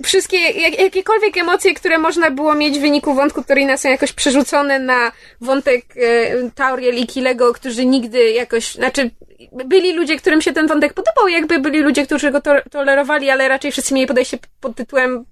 wszystkie, 0.05 0.39
jak, 0.39 0.79
jakiekolwiek 0.81 1.37
emocje, 1.37 1.75
które 1.75 1.99
można 1.99 2.31
było 2.31 2.55
mieć 2.55 2.79
w 2.79 2.81
wyniku 2.81 3.15
wątku 3.15 3.45
Torina 3.45 3.77
są 3.77 3.89
jakoś 3.89 4.13
przerzucone 4.13 4.79
na 4.79 5.13
wątek 5.41 5.85
e, 5.97 6.51
Tauriel 6.51 6.97
i 6.97 7.07
Kilego, 7.07 7.53
którzy 7.53 7.87
nigdy 7.87 8.31
jakoś, 8.31 8.75
znaczy 8.75 9.11
byli 9.53 9.93
ludzie, 9.93 10.17
którym 10.17 10.43
się 10.43 10.53
ten 10.53 10.67
wątek 10.67 10.95
podobał, 10.95 11.29
jakby 11.29 11.59
byli 11.59 11.81
ludzie, 11.81 12.07
którzy 12.07 12.31
go 12.31 12.41
to, 12.41 12.55
tolerowali, 12.71 13.31
ale 13.31 13.49
raczej 13.49 13.73
wszyscy 13.73 13.95
mieli 13.95 14.07
podejście 14.07 14.39
pod 14.61 14.77
tytułem 14.77 15.25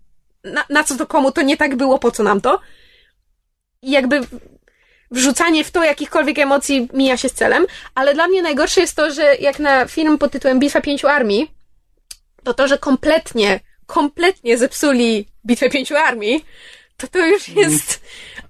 na, 0.44 0.64
na 0.70 0.84
co 0.84 0.96
to 0.96 1.06
komu, 1.06 1.32
to 1.32 1.42
nie 1.42 1.56
tak 1.56 1.76
było, 1.76 1.98
po 1.98 2.10
co 2.10 2.22
nam 2.22 2.40
to? 2.40 2.60
I 3.82 3.90
jakby 3.90 4.20
wrzucanie 5.10 5.64
w 5.64 5.70
to 5.70 5.84
jakichkolwiek 5.84 6.38
emocji 6.38 6.88
mija 6.92 7.16
się 7.16 7.28
z 7.28 7.32
celem, 7.32 7.66
ale 7.94 8.14
dla 8.14 8.28
mnie 8.28 8.42
najgorsze 8.42 8.80
jest 8.80 8.96
to, 8.96 9.10
że 9.10 9.34
jak 9.34 9.58
na 9.58 9.86
film 9.86 10.18
pod 10.18 10.32
tytułem 10.32 10.58
Bitwa 10.58 10.80
Pięciu 10.80 11.08
Armii, 11.08 11.50
to 12.44 12.54
to, 12.54 12.68
że 12.68 12.78
kompletnie, 12.78 13.60
kompletnie 13.90 14.58
zepsuli 14.58 15.26
Bitwę 15.46 15.70
Pięciu 15.70 15.96
Armii, 15.96 16.44
to 16.96 17.06
to 17.08 17.26
już 17.26 17.48
jest 17.48 18.00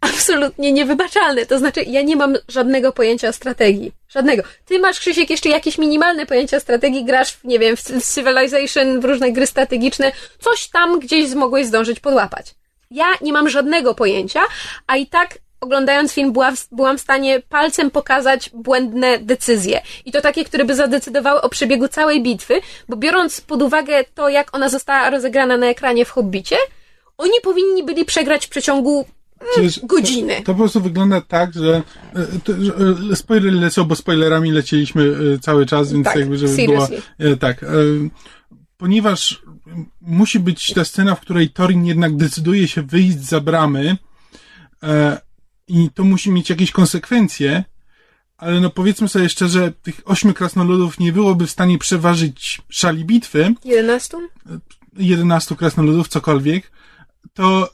absolutnie 0.00 0.72
niewybaczalne. 0.72 1.46
To 1.46 1.58
znaczy, 1.58 1.82
ja 1.82 2.02
nie 2.02 2.16
mam 2.16 2.36
żadnego 2.48 2.92
pojęcia 2.92 3.28
o 3.28 3.32
strategii. 3.32 3.92
Żadnego. 4.08 4.42
Ty 4.64 4.78
masz, 4.78 5.00
Krzysiek, 5.00 5.30
jeszcze 5.30 5.48
jakieś 5.48 5.78
minimalne 5.78 6.26
pojęcia 6.26 6.56
o 6.56 6.60
strategii, 6.60 7.04
grasz, 7.04 7.32
w, 7.32 7.44
nie 7.44 7.58
wiem, 7.58 7.76
w 7.76 7.82
Civilization, 8.14 9.00
w 9.00 9.04
różne 9.04 9.32
gry 9.32 9.46
strategiczne, 9.46 10.12
coś 10.40 10.68
tam 10.68 11.00
gdzieś 11.00 11.34
mogłeś 11.34 11.66
zdążyć 11.66 12.00
podłapać. 12.00 12.54
Ja 12.90 13.06
nie 13.20 13.32
mam 13.32 13.48
żadnego 13.48 13.94
pojęcia, 13.94 14.40
a 14.86 14.96
i 14.96 15.06
tak 15.06 15.38
oglądając 15.60 16.12
film 16.12 16.32
była, 16.32 16.52
byłam 16.72 16.98
w 16.98 17.00
stanie 17.00 17.42
palcem 17.48 17.90
pokazać 17.90 18.50
błędne 18.54 19.18
decyzje. 19.18 19.80
I 20.04 20.12
to 20.12 20.20
takie, 20.20 20.44
które 20.44 20.64
by 20.64 20.74
zadecydowały 20.74 21.40
o 21.40 21.48
przebiegu 21.48 21.88
całej 21.88 22.22
bitwy, 22.22 22.60
bo 22.88 22.96
biorąc 22.96 23.40
pod 23.40 23.62
uwagę 23.62 24.04
to, 24.14 24.28
jak 24.28 24.56
ona 24.56 24.68
została 24.68 25.10
rozegrana 25.10 25.56
na 25.56 25.66
ekranie 25.66 26.04
w 26.04 26.10
Hobbicie, 26.10 26.56
oni 27.18 27.40
powinni 27.42 27.84
byli 27.84 28.04
przegrać 28.04 28.46
w 28.46 28.48
przeciągu 28.48 29.06
Przecież 29.52 29.80
godziny. 29.84 30.34
To, 30.36 30.42
to 30.42 30.52
po 30.52 30.58
prostu 30.58 30.80
wygląda 30.80 31.20
tak, 31.20 31.54
że, 31.54 31.82
e, 32.14 32.26
to, 32.44 32.52
że 32.60 32.72
e, 33.12 33.16
spoilery 33.16 33.56
lecą, 33.56 33.84
bo 33.84 33.96
spoilerami 33.96 34.52
lecieliśmy 34.52 35.16
e, 35.34 35.38
cały 35.38 35.66
czas, 35.66 35.92
więc 35.92 36.04
Tak, 36.04 36.16
jakby, 36.16 36.38
żeby 36.38 36.54
seriously. 36.54 37.02
było... 37.18 37.36
Tak. 37.36 37.64
Ponieważ 38.76 39.42
musi 40.00 40.40
być 40.40 40.72
ta 40.74 40.84
scena, 40.84 41.14
w 41.14 41.20
której 41.20 41.50
Thorin 41.50 41.86
jednak 41.86 42.16
decyduje 42.16 42.68
się 42.68 42.82
wyjść 42.82 43.18
za 43.18 43.40
bramy 43.40 43.96
i 45.70 45.90
to 45.94 46.04
musi 46.04 46.30
mieć 46.30 46.50
jakieś 46.50 46.70
konsekwencje, 46.70 47.64
ale 48.36 48.60
no 48.60 48.70
powiedzmy 48.70 49.08
sobie 49.08 49.28
szczerze, 49.28 49.72
tych 49.82 50.00
ośmiu 50.04 50.34
krasnoludów 50.34 50.98
nie 51.00 51.12
byłoby 51.12 51.46
w 51.46 51.50
stanie 51.50 51.78
przeważyć 51.78 52.60
szali 52.68 53.04
bitwy, 53.04 53.54
11? 53.64 54.16
11 54.96 55.56
krasnoludów, 55.56 56.08
cokolwiek, 56.08 56.70
to 57.34 57.70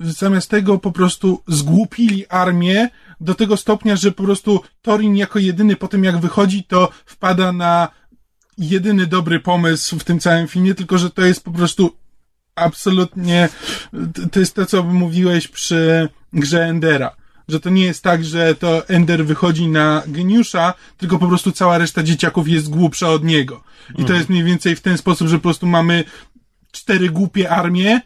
y, 0.00 0.10
zamiast 0.12 0.50
tego 0.50 0.78
po 0.78 0.92
prostu 0.92 1.42
zgłupili 1.48 2.26
armię 2.26 2.88
do 3.20 3.34
tego 3.34 3.56
stopnia, 3.56 3.96
że 3.96 4.12
po 4.12 4.22
prostu 4.22 4.60
Thorin 4.82 5.16
jako 5.16 5.38
jedyny 5.38 5.76
potem 5.76 6.04
jak 6.04 6.18
wychodzi, 6.20 6.64
to 6.64 6.88
wpada 7.06 7.52
na 7.52 7.88
jedyny 8.58 9.06
dobry 9.06 9.40
pomysł 9.40 9.98
w 9.98 10.04
tym 10.04 10.20
całym 10.20 10.48
filmie, 10.48 10.74
tylko 10.74 10.98
że 10.98 11.10
to 11.10 11.22
jest 11.24 11.44
po 11.44 11.50
prostu 11.50 11.96
absolutnie, 12.54 13.48
to- 14.14 14.28
to 14.32 14.40
jest 14.40 14.54
to, 14.54 14.66
co 14.66 14.82
mówiłeś 14.82 15.48
przy 15.48 16.08
grze 16.32 16.64
Endera. 16.66 17.16
Że 17.48 17.60
to 17.60 17.70
nie 17.70 17.84
jest 17.84 18.02
tak, 18.02 18.24
że 18.24 18.54
to 18.54 18.88
Ender 18.88 19.26
wychodzi 19.26 19.68
na 19.68 20.02
geniusza, 20.06 20.74
tylko 20.96 21.18
po 21.18 21.28
prostu 21.28 21.52
cała 21.52 21.78
reszta 21.78 22.02
dzieciaków 22.02 22.48
jest 22.48 22.68
głupsza 22.68 23.08
od 23.08 23.24
niego. 23.24 23.62
I 23.98 24.04
to 24.04 24.12
jest 24.12 24.28
mniej 24.28 24.44
więcej 24.44 24.76
w 24.76 24.80
ten 24.80 24.98
sposób, 24.98 25.28
że 25.28 25.36
po 25.36 25.42
prostu 25.42 25.66
mamy 25.66 26.04
cztery 26.72 27.10
głupie 27.10 27.50
armie, 27.50 28.00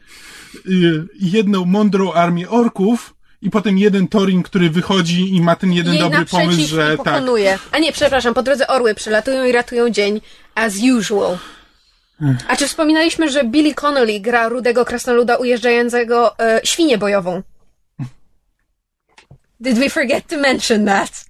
y, 0.67 1.07
jedną 1.21 1.65
mądrą 1.65 2.13
armię 2.13 2.49
orków 2.49 3.15
i 3.43 3.51
potem 3.51 3.79
jeden 3.79 4.09
Thorin, 4.09 4.43
który 4.43 4.71
wychodzi 4.71 5.35
i 5.37 5.41
ma 5.41 5.57
ten 5.57 5.73
jeden 5.73 5.95
Jej 5.95 6.03
dobry 6.03 6.27
pomysł, 6.27 6.67
że 6.67 6.95
i 6.95 6.97
tak. 6.97 7.07
pokonuje. 7.07 7.59
A 7.73 7.79
nie, 7.79 7.93
przepraszam, 7.93 8.35
po 8.35 8.43
drodze 8.43 8.67
orły 8.67 8.95
przylatują 8.95 9.45
i 9.45 9.53
ratują 9.53 9.91
dzień, 9.91 10.21
as 10.55 10.75
usual. 10.99 11.39
A 12.49 12.57
czy 12.57 12.69
wspominaliśmy, 12.69 13.31
że 13.31 13.45
Billy 13.45 13.75
Connolly 13.75 14.21
gra 14.21 14.49
rudego 14.49 14.85
krasnoluda 14.85 15.37
ujeżdżającego 15.37 16.39
e, 16.39 16.61
świnię 16.65 16.99
bojową? 16.99 17.43
Did 19.61 19.79
we 19.79 19.89
forget 19.89 20.29
to 20.29 20.39
mention 20.39 20.87
that? 20.87 21.25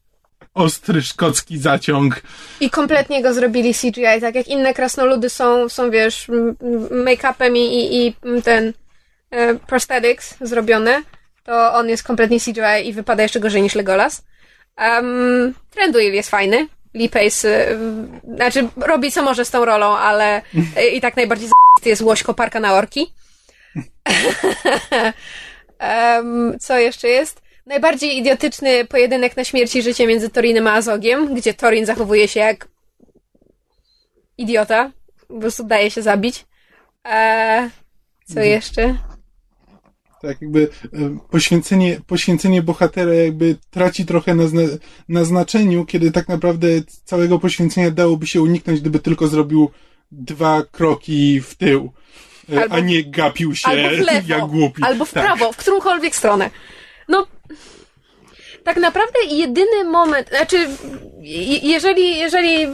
Ostry 0.54 1.02
szkocki 1.02 1.58
zaciąg. 1.58 2.22
I 2.60 2.70
kompletnie 2.70 3.22
go 3.22 3.34
zrobili 3.34 3.74
CGI, 3.74 4.20
tak 4.20 4.34
jak 4.34 4.48
inne 4.48 4.74
krasnoludy 4.74 5.30
są, 5.30 5.68
są 5.68 5.90
wiesz, 5.90 6.28
make-upem 6.90 7.56
i, 7.56 7.60
i, 7.60 8.06
i 8.06 8.14
ten 8.42 8.72
e, 9.30 9.54
prosthetics 9.54 10.34
zrobione, 10.40 11.02
to 11.44 11.74
on 11.74 11.88
jest 11.88 12.02
kompletnie 12.02 12.40
CGI 12.40 12.88
i 12.88 12.92
wypada 12.92 13.22
jeszcze 13.22 13.40
gorzej 13.40 13.62
niż 13.62 13.74
Legolas. 13.74 14.22
Um, 14.78 15.54
Trenduil 15.70 16.14
jest 16.14 16.30
fajny. 16.30 16.68
Lee 16.94 17.08
Pace, 17.08 17.70
y, 17.72 17.78
znaczy 18.34 18.68
robi 18.76 19.12
co 19.12 19.22
może 19.22 19.44
z 19.44 19.50
tą 19.50 19.64
rolą, 19.64 19.96
ale 19.96 20.42
y, 20.78 20.86
i 20.86 21.00
tak 21.00 21.16
najbardziej 21.16 21.48
z 21.48 21.86
jest 21.86 22.02
łoś 22.02 22.22
koparka 22.22 22.60
na 22.60 22.74
orki. 22.74 23.12
Em, 25.78 26.58
co 26.60 26.78
jeszcze 26.78 27.08
jest? 27.08 27.42
Najbardziej 27.70 28.18
idiotyczny 28.18 28.84
pojedynek 28.84 29.36
na 29.36 29.44
śmierć 29.44 29.76
i 29.76 29.82
życie 29.82 30.06
między 30.06 30.30
Torinem 30.30 30.66
a 30.66 30.72
Azogiem, 30.72 31.34
gdzie 31.34 31.54
Torin 31.54 31.86
zachowuje 31.86 32.28
się 32.28 32.40
jak 32.40 32.68
idiota. 34.38 34.90
Po 35.28 35.40
prostu 35.40 35.64
daje 35.64 35.90
się 35.90 36.02
zabić. 36.02 36.46
E, 37.06 37.70
Co 38.26 38.32
mhm. 38.32 38.48
jeszcze? 38.48 38.98
Tak, 40.22 40.42
jakby 40.42 40.68
e, 40.92 41.18
poświęcenie, 41.30 42.00
poświęcenie 42.06 42.62
bohatera 42.62 43.14
jakby 43.14 43.56
traci 43.70 44.06
trochę 44.06 44.34
na, 44.34 44.46
zna, 44.46 44.62
na 45.08 45.24
znaczeniu, 45.24 45.84
kiedy 45.84 46.12
tak 46.12 46.28
naprawdę 46.28 46.68
całego 47.04 47.38
poświęcenia 47.38 47.90
dałoby 47.90 48.26
się 48.26 48.42
uniknąć, 48.42 48.80
gdyby 48.80 48.98
tylko 48.98 49.26
zrobił 49.28 49.70
dwa 50.12 50.62
kroki 50.72 51.40
w 51.40 51.54
tył, 51.54 51.92
e, 52.52 52.62
albo, 52.62 52.74
a 52.74 52.80
nie 52.80 53.04
gapił 53.04 53.54
się 53.54 53.70
jak 54.26 54.46
głupi. 54.46 54.82
Albo 54.82 55.04
w 55.04 55.12
tak. 55.12 55.24
prawo, 55.24 55.52
w 55.52 55.56
którąkolwiek 55.56 56.16
stronę. 56.16 56.50
No, 57.10 57.26
tak 58.64 58.76
naprawdę 58.76 59.18
jedyny 59.30 59.84
moment, 59.84 60.28
znaczy, 60.28 60.68
jeżeli, 61.62 62.18
jeżeli 62.18 62.66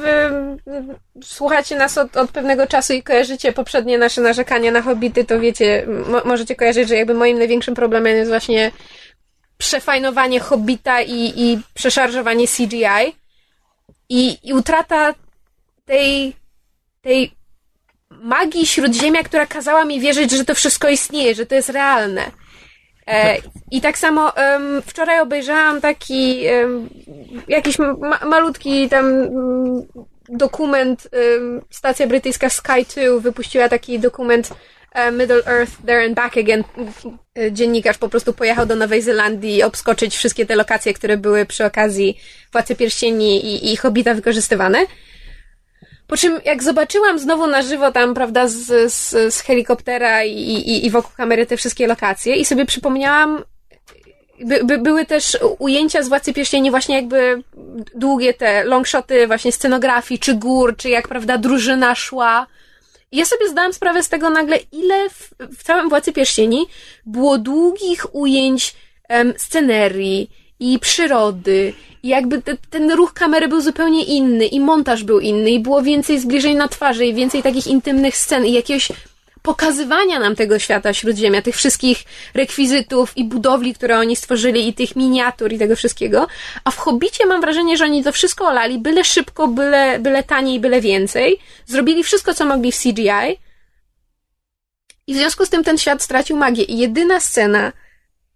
słuchacie 1.24 1.76
nas 1.76 1.98
od, 1.98 2.16
od 2.16 2.30
pewnego 2.30 2.66
czasu 2.66 2.92
i 2.92 3.02
kojarzycie 3.02 3.52
poprzednie 3.52 3.98
nasze 3.98 4.20
narzekania 4.20 4.70
na 4.70 4.82
hobbity, 4.82 5.24
to 5.24 5.40
wiecie, 5.40 5.86
mo, 6.06 6.22
możecie 6.24 6.56
kojarzyć, 6.56 6.88
że 6.88 6.96
jakby 6.96 7.14
moim 7.14 7.38
największym 7.38 7.74
problemem 7.74 8.16
jest 8.16 8.30
właśnie 8.30 8.70
przefajnowanie 9.58 10.40
hobbita 10.40 11.02
i, 11.02 11.32
i 11.36 11.58
przeszarżowanie 11.74 12.46
CGI 12.48 13.16
i, 14.08 14.38
i 14.42 14.54
utrata 14.54 15.14
tej, 15.84 16.36
tej 17.02 17.32
magii 18.10 18.66
śródziemia, 18.66 19.22
która 19.22 19.46
kazała 19.46 19.84
mi 19.84 20.00
wierzyć, 20.00 20.30
że 20.30 20.44
to 20.44 20.54
wszystko 20.54 20.88
istnieje, 20.88 21.34
że 21.34 21.46
to 21.46 21.54
jest 21.54 21.68
realne. 21.68 22.30
E, 23.06 23.38
I 23.70 23.80
tak 23.80 23.98
samo 23.98 24.32
um, 24.36 24.82
wczoraj 24.82 25.20
obejrzałam 25.20 25.80
taki 25.80 26.44
um, 26.62 26.88
jakiś 27.48 27.78
ma 27.78 28.18
malutki 28.24 28.88
tam 28.88 29.06
um, 29.06 29.86
dokument. 30.28 31.08
stacja 31.70 32.06
brytyjska 32.06 32.50
Sky 32.50 32.84
2 32.94 33.20
wypuściła 33.20 33.68
taki 33.68 33.98
dokument 33.98 34.50
e, 34.92 35.12
Middle 35.12 35.42
Earth, 35.46 35.72
There 35.86 36.04
and 36.04 36.14
Back 36.14 36.36
Again. 36.36 36.64
E, 37.38 37.52
dziennikarz 37.52 37.98
po 37.98 38.08
prostu 38.08 38.32
pojechał 38.32 38.66
do 38.66 38.76
Nowej 38.76 39.02
Zelandii 39.02 39.62
obskoczyć 39.62 40.16
wszystkie 40.16 40.46
te 40.46 40.56
lokacje, 40.56 40.94
które 40.94 41.16
były 41.16 41.46
przy 41.46 41.64
okazji 41.64 42.18
Władcy 42.52 42.76
Pierścieni 42.76 43.44
i, 43.44 43.72
i 43.72 43.76
Hobbita 43.76 44.14
wykorzystywane. 44.14 44.86
Po 46.06 46.16
czym 46.16 46.40
jak 46.44 46.62
zobaczyłam 46.62 47.18
znowu 47.18 47.46
na 47.46 47.62
żywo 47.62 47.92
tam, 47.92 48.14
prawda, 48.14 48.48
z, 48.48 48.92
z, 48.92 49.34
z 49.34 49.40
helikoptera 49.40 50.24
i, 50.24 50.38
i, 50.38 50.86
i 50.86 50.90
wokół 50.90 51.10
kamery 51.16 51.46
te 51.46 51.56
wszystkie 51.56 51.86
lokacje 51.86 52.36
i 52.36 52.44
sobie 52.44 52.66
przypomniałam, 52.66 53.44
by, 54.40 54.64
by, 54.64 54.78
były 54.78 55.06
też 55.06 55.38
ujęcia 55.58 56.02
z 56.02 56.08
Władcy 56.08 56.32
Pierścieni 56.32 56.70
właśnie 56.70 56.96
jakby 56.96 57.42
długie 57.94 58.34
te 58.34 58.64
longshoty 58.64 59.26
właśnie 59.26 59.52
scenografii, 59.52 60.20
czy 60.20 60.34
gór, 60.34 60.76
czy 60.76 60.88
jak, 60.88 61.08
prawda, 61.08 61.38
drużyna 61.38 61.94
szła. 61.94 62.46
I 63.12 63.16
ja 63.16 63.24
sobie 63.24 63.48
zdałam 63.48 63.72
sprawę 63.72 64.02
z 64.02 64.08
tego 64.08 64.30
nagle, 64.30 64.58
ile 64.72 65.10
w, 65.10 65.30
w 65.58 65.62
całym 65.62 65.88
Władcy 65.88 66.12
Pierścieni 66.12 66.66
było 67.06 67.38
długich 67.38 68.14
ujęć 68.14 68.74
um, 69.08 69.34
scenerii 69.36 70.30
i 70.60 70.78
przyrody 70.78 71.74
jakby 72.06 72.42
te, 72.42 72.56
ten 72.70 72.90
ruch 72.90 73.12
kamery 73.12 73.48
był 73.48 73.60
zupełnie 73.60 74.04
inny 74.04 74.46
i 74.46 74.60
montaż 74.60 75.04
był 75.04 75.20
inny 75.20 75.50
i 75.50 75.60
było 75.60 75.82
więcej 75.82 76.20
zbliżeń 76.20 76.56
na 76.56 76.68
twarzy 76.68 77.06
i 77.06 77.14
więcej 77.14 77.42
takich 77.42 77.66
intymnych 77.66 78.16
scen 78.16 78.46
i 78.46 78.52
jakiegoś 78.52 78.88
pokazywania 79.46 80.18
nam 80.18 80.36
tego 80.36 80.58
świata 80.58 80.94
śródziemia, 80.94 81.42
tych 81.42 81.56
wszystkich 81.56 82.04
rekwizytów 82.34 83.16
i 83.16 83.24
budowli, 83.24 83.74
które 83.74 83.98
oni 83.98 84.16
stworzyli 84.16 84.68
i 84.68 84.74
tych 84.74 84.96
miniatur 84.96 85.52
i 85.52 85.58
tego 85.58 85.76
wszystkiego. 85.76 86.26
A 86.64 86.70
w 86.70 86.76
Hobbicie 86.76 87.26
mam 87.26 87.40
wrażenie, 87.40 87.76
że 87.76 87.84
oni 87.84 88.04
to 88.04 88.12
wszystko 88.12 88.48
olali, 88.48 88.78
byle 88.78 89.04
szybko, 89.04 89.48
byle, 89.48 89.98
byle 89.98 90.22
taniej, 90.22 90.60
byle 90.60 90.80
więcej. 90.80 91.38
Zrobili 91.66 92.02
wszystko, 92.04 92.34
co 92.34 92.44
mogli 92.44 92.72
w 92.72 92.78
CGI. 92.78 93.38
I 95.06 95.14
w 95.14 95.16
związku 95.16 95.46
z 95.46 95.50
tym 95.50 95.64
ten 95.64 95.78
świat 95.78 96.02
stracił 96.02 96.36
magię. 96.36 96.62
I 96.62 96.78
jedyna 96.78 97.20
scena, 97.20 97.72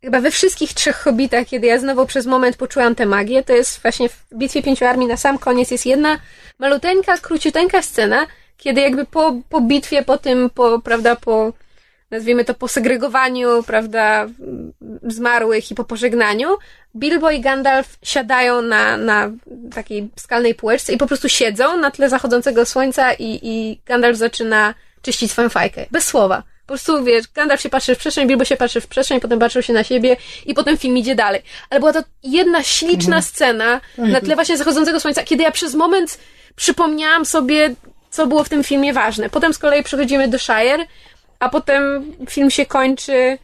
chyba 0.03 0.21
we 0.21 0.31
wszystkich 0.31 0.75
trzech 0.75 0.97
Hobbitach, 0.97 1.47
kiedy 1.47 1.67
ja 1.67 1.79
znowu 1.79 2.07
przez 2.07 2.27
moment 2.27 2.57
poczułam 2.57 2.95
tę 2.95 3.07
magię, 3.07 3.43
to 3.43 3.53
jest 3.53 3.83
właśnie 3.83 4.09
w 4.09 4.27
Bitwie 4.35 4.63
Pięciu 4.63 4.85
Armii 4.85 5.09
na 5.09 5.17
sam 5.17 5.39
koniec 5.39 5.71
jest 5.71 5.87
jedna 5.87 6.19
maluteńka, 6.59 7.19
króciuteńka 7.19 7.83
scena, 7.83 8.27
kiedy 8.57 8.81
jakby 8.81 9.05
po, 9.05 9.35
po 9.49 9.61
bitwie, 9.61 10.03
po 10.03 10.19
tym, 10.19 10.51
po, 10.51 10.79
prawda, 10.79 11.17
po 11.17 11.53
nazwijmy 12.11 12.45
to 12.45 12.55
po 12.55 12.69
segregowaniu, 12.69 13.63
prawda, 13.63 14.27
zmarłych 15.03 15.71
i 15.71 15.75
po 15.75 15.85
pożegnaniu, 15.85 16.49
Bilbo 16.97 17.31
i 17.31 17.41
Gandalf 17.41 17.99
siadają 18.03 18.63
na, 18.63 18.97
na 18.97 19.31
takiej 19.75 20.11
skalnej 20.17 20.55
półeczce 20.55 20.93
i 20.93 20.99
po 20.99 21.07
prostu 21.07 21.29
siedzą 21.29 21.77
na 21.77 21.91
tle 21.91 22.09
zachodzącego 22.09 22.67
słońca 22.67 23.13
i, 23.13 23.39
i 23.43 23.81
Gandalf 23.87 24.17
zaczyna 24.17 24.75
czyścić 25.03 25.31
swoją 25.31 25.49
fajkę. 25.49 25.87
Bez 25.91 26.05
słowa. 26.05 26.43
Po 26.71 26.73
prostu, 26.73 27.05
wiesz, 27.05 27.25
Gandalf 27.35 27.61
się 27.61 27.69
patrzy 27.69 27.95
w 27.95 27.99
przestrzeń, 27.99 28.29
Bilbo 28.29 28.45
się 28.45 28.57
patrzy 28.57 28.81
w 28.81 28.87
przestrzeń, 28.87 29.21
potem 29.21 29.39
patrzą 29.39 29.61
się 29.61 29.73
na 29.73 29.85
siebie 29.85 30.17
i 30.47 30.55
potem 30.55 30.79
film 30.79 30.97
idzie 30.97 31.15
dalej. 31.15 31.43
Ale 31.71 31.81
była 31.81 31.93
to 31.93 32.03
jedna 32.23 32.63
śliczna 32.63 33.17
mhm. 33.17 33.23
scena 33.23 33.81
na 33.99 34.21
tle 34.21 34.35
właśnie 34.35 34.57
zachodzącego 34.57 35.01
słońca, 35.01 35.23
kiedy 35.23 35.43
ja 35.43 35.51
przez 35.51 35.75
moment 35.75 36.19
przypomniałam 36.57 37.27
sobie, 37.27 37.75
co 38.11 38.27
było 38.27 38.45
w 38.45 38.49
tym 38.49 38.65
filmie 38.65 38.93
ważne. 38.93 39.31
Potem 39.31 39.55
z 39.55 39.59
kolei 39.59 39.83
przechodzimy 39.83 40.29
do 40.29 40.39
Shire, 40.39 40.87
a 41.39 41.49
potem 41.49 42.13
film 42.29 42.51
się 42.51 42.67
kończy 42.67 43.39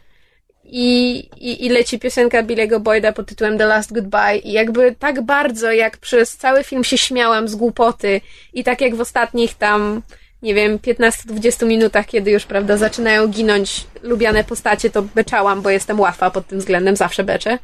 i, 0.63 1.17
i, 1.37 1.65
i 1.65 1.69
leci 1.69 1.99
piosenka 1.99 2.43
Billy'ego 2.43 2.79
Boyda 2.79 3.11
pod 3.11 3.27
tytułem 3.27 3.57
The 3.57 3.65
Last 3.65 3.93
Goodbye 3.93 4.37
i 4.37 4.51
jakby 4.51 4.95
tak 4.99 5.21
bardzo, 5.21 5.71
jak 5.71 5.97
przez 5.97 6.37
cały 6.37 6.63
film 6.63 6.83
się 6.83 6.97
śmiałam 6.97 7.47
z 7.47 7.55
głupoty 7.55 8.21
i 8.53 8.63
tak 8.63 8.81
jak 8.81 8.95
w 8.95 9.01
ostatnich 9.01 9.53
tam 9.53 10.01
nie 10.41 10.53
wiem, 10.53 10.77
15-20 10.77 11.67
minutach, 11.67 12.05
kiedy 12.05 12.31
już, 12.31 12.45
prawda, 12.45 12.77
zaczynają 12.77 13.27
ginąć 13.27 13.87
lubiane 14.03 14.43
postacie, 14.43 14.89
to 14.89 15.01
beczałam, 15.01 15.61
bo 15.61 15.69
jestem 15.69 15.99
łafa 15.99 16.31
pod 16.31 16.47
tym 16.47 16.59
względem, 16.59 16.95
zawsze 16.95 17.23
beczę. 17.23 17.59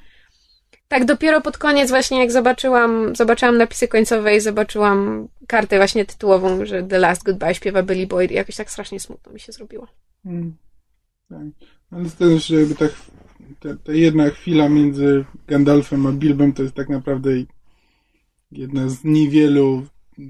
Tak 0.87 1.05
dopiero 1.05 1.41
pod 1.41 1.57
koniec 1.57 1.89
właśnie, 1.89 2.19
jak 2.19 2.31
zobaczyłam, 2.31 3.15
zobaczyłam 3.15 3.57
napisy 3.57 3.87
końcowe 3.87 4.35
i 4.35 4.41
zobaczyłam 4.41 5.27
kartę 5.47 5.77
właśnie 5.77 6.05
tytułową, 6.05 6.65
że 6.65 6.83
The 6.83 6.99
Last 6.99 7.23
Goodbye 7.23 7.55
śpiewa 7.55 7.83
Billy 7.83 8.07
Boyd 8.07 8.31
i 8.31 8.35
jakoś 8.35 8.55
tak 8.55 8.71
strasznie 8.71 8.99
smutno 8.99 9.33
mi 9.33 9.39
się 9.39 9.51
zrobiło. 9.51 9.87
Hmm. 10.23 10.55
Tak. 11.29 11.67
Ale 11.91 12.09
też, 12.09 12.47
że 12.47 12.55
jakby 12.55 12.75
tak 12.75 12.91
ta, 13.59 13.69
ta 13.83 13.93
jedna 13.93 14.29
chwila 14.29 14.69
między 14.69 15.25
Gandalfem 15.47 16.07
a 16.07 16.11
Bilbem 16.11 16.53
to 16.53 16.63
jest 16.63 16.75
tak 16.75 16.89
naprawdę 16.89 17.31
jedna 18.51 18.89
z 18.89 19.03
niewielu 19.03 19.83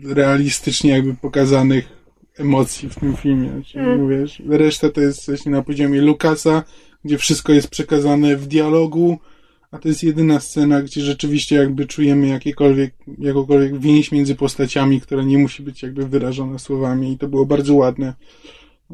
realistycznie 0.04 0.92
jakby 0.92 1.14
pokazanych 1.14 2.03
emocji 2.38 2.90
w 2.90 2.96
tym 2.96 3.16
filmie. 3.16 3.62
Czyli 3.66 3.86
mm. 3.86 4.02
mówisz, 4.02 4.42
reszta 4.50 4.90
to 4.90 5.02
jest 5.02 5.26
właśnie 5.26 5.52
na 5.52 5.62
poziomie 5.62 6.02
Lukasa, 6.02 6.64
gdzie 7.06 7.18
wszystko 7.18 7.54
jest 7.54 7.68
przekazane 7.68 8.36
w 8.36 8.48
dialogu, 8.48 9.20
a 9.72 9.80
to 9.80 9.88
jest 9.88 10.04
jedyna 10.04 10.40
scena, 10.40 10.82
gdzie 10.82 11.02
rzeczywiście 11.02 11.56
jakby 11.56 11.86
czujemy 11.86 12.28
jakiekolwiek, 12.28 12.94
jakąkolwiek 13.20 13.80
więź 13.80 14.12
między 14.12 14.36
postaciami, 14.36 15.02
która 15.02 15.24
nie 15.24 15.38
musi 15.38 15.64
być 15.64 15.84
jakby 15.84 16.08
wyrażona 16.08 16.60
słowami 16.60 17.12
i 17.12 17.18
to 17.18 17.28
było 17.28 17.46
bardzo 17.46 17.74
ładne. 17.74 18.14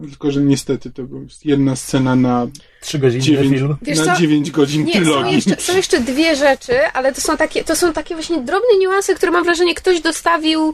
Tylko, 0.10 0.32
że 0.32 0.41
niestety 0.41 0.91
to 0.91 1.03
była 1.03 1.22
jedna 1.45 1.76
scena 1.76 2.16
na 2.16 2.48
3 2.82 2.99
godziny 2.99 3.24
9, 3.24 3.49
film. 3.49 3.78
na 4.06 4.16
9 4.16 4.52
godzin 4.52 4.86
Nie, 4.86 5.06
Są 5.06 5.32
jeszcze, 5.32 5.56
są 5.56 5.76
jeszcze 5.76 5.99
dwie 5.99 6.36
rzeczy, 6.36 6.74
ale 6.94 7.14
to 7.14 7.22
są 7.22 7.38
takie, 7.38 7.64
to 7.64 7.76
są 7.76 7.94
takie 7.94 8.16
właśnie 8.16 8.38
drobne 8.38 8.78
niuanse, 8.80 9.16
które 9.16 9.32
mam 9.32 9.44
wrażenie 9.44 9.76
ktoś 9.76 10.02
dostawił 10.02 10.74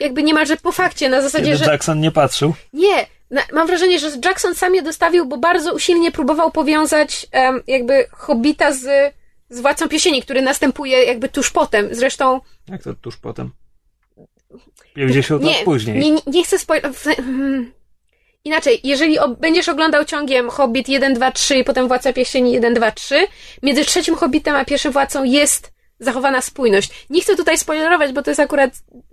jakby 0.00 0.22
niemalże 0.22 0.56
po 0.56 0.72
fakcie, 0.72 1.08
na 1.08 1.22
zasadzie, 1.22 1.44
Kiedy 1.44 1.56
że... 1.56 1.70
Jackson 1.70 2.00
nie 2.00 2.10
patrzył? 2.10 2.54
Nie, 2.72 3.06
na, 3.30 3.42
mam 3.52 3.66
wrażenie, 3.66 3.98
że 3.98 4.10
Jackson 4.24 4.54
sam 4.54 4.74
je 4.74 4.82
dostawił, 4.82 5.26
bo 5.26 5.36
bardzo 5.36 5.74
usilnie 5.74 6.12
próbował 6.12 6.50
powiązać 6.50 7.26
um, 7.32 7.62
jakby 7.66 8.06
Hobbita 8.12 8.72
z, 8.72 9.14
z 9.48 9.60
Władcą 9.60 9.88
Piesieni, 9.88 10.22
który 10.22 10.42
następuje 10.42 11.04
jakby 11.04 11.28
tuż 11.28 11.50
potem. 11.50 11.88
Zresztą... 11.90 12.40
Jak 12.68 12.82
to 12.82 12.94
tuż 12.94 13.16
potem? 13.16 13.50
50 14.94 15.44
lat 15.44 15.56
później. 15.64 15.98
Nie, 15.98 16.20
nie 16.26 16.44
chcę 16.44 16.58
spoilować... 16.58 16.96
Hmm. 17.16 17.72
Inaczej, 18.44 18.80
jeżeli 18.84 19.18
o, 19.18 19.28
będziesz 19.28 19.68
oglądał 19.68 20.04
ciągiem 20.04 20.50
Hobbit 20.50 20.88
1, 20.88 21.14
2, 21.14 21.32
3 21.32 21.56
i 21.56 21.64
potem 21.64 21.88
Władca 21.88 22.12
Pierścieni 22.12 22.52
1, 22.52 22.74
2, 22.74 22.90
3, 22.90 23.26
między 23.62 23.84
trzecim 23.84 24.16
Hobbitem 24.16 24.56
a 24.56 24.64
pierwszym 24.64 24.92
Władcą 24.92 25.24
jest 25.24 25.75
zachowana 26.00 26.40
spójność. 26.40 27.06
Nie 27.10 27.20
chcę 27.20 27.36
tutaj 27.36 27.58
spoilerować, 27.58 28.12
bo 28.12 28.22
to 28.22 28.30
jest 28.30 28.40
akurat 28.40 28.70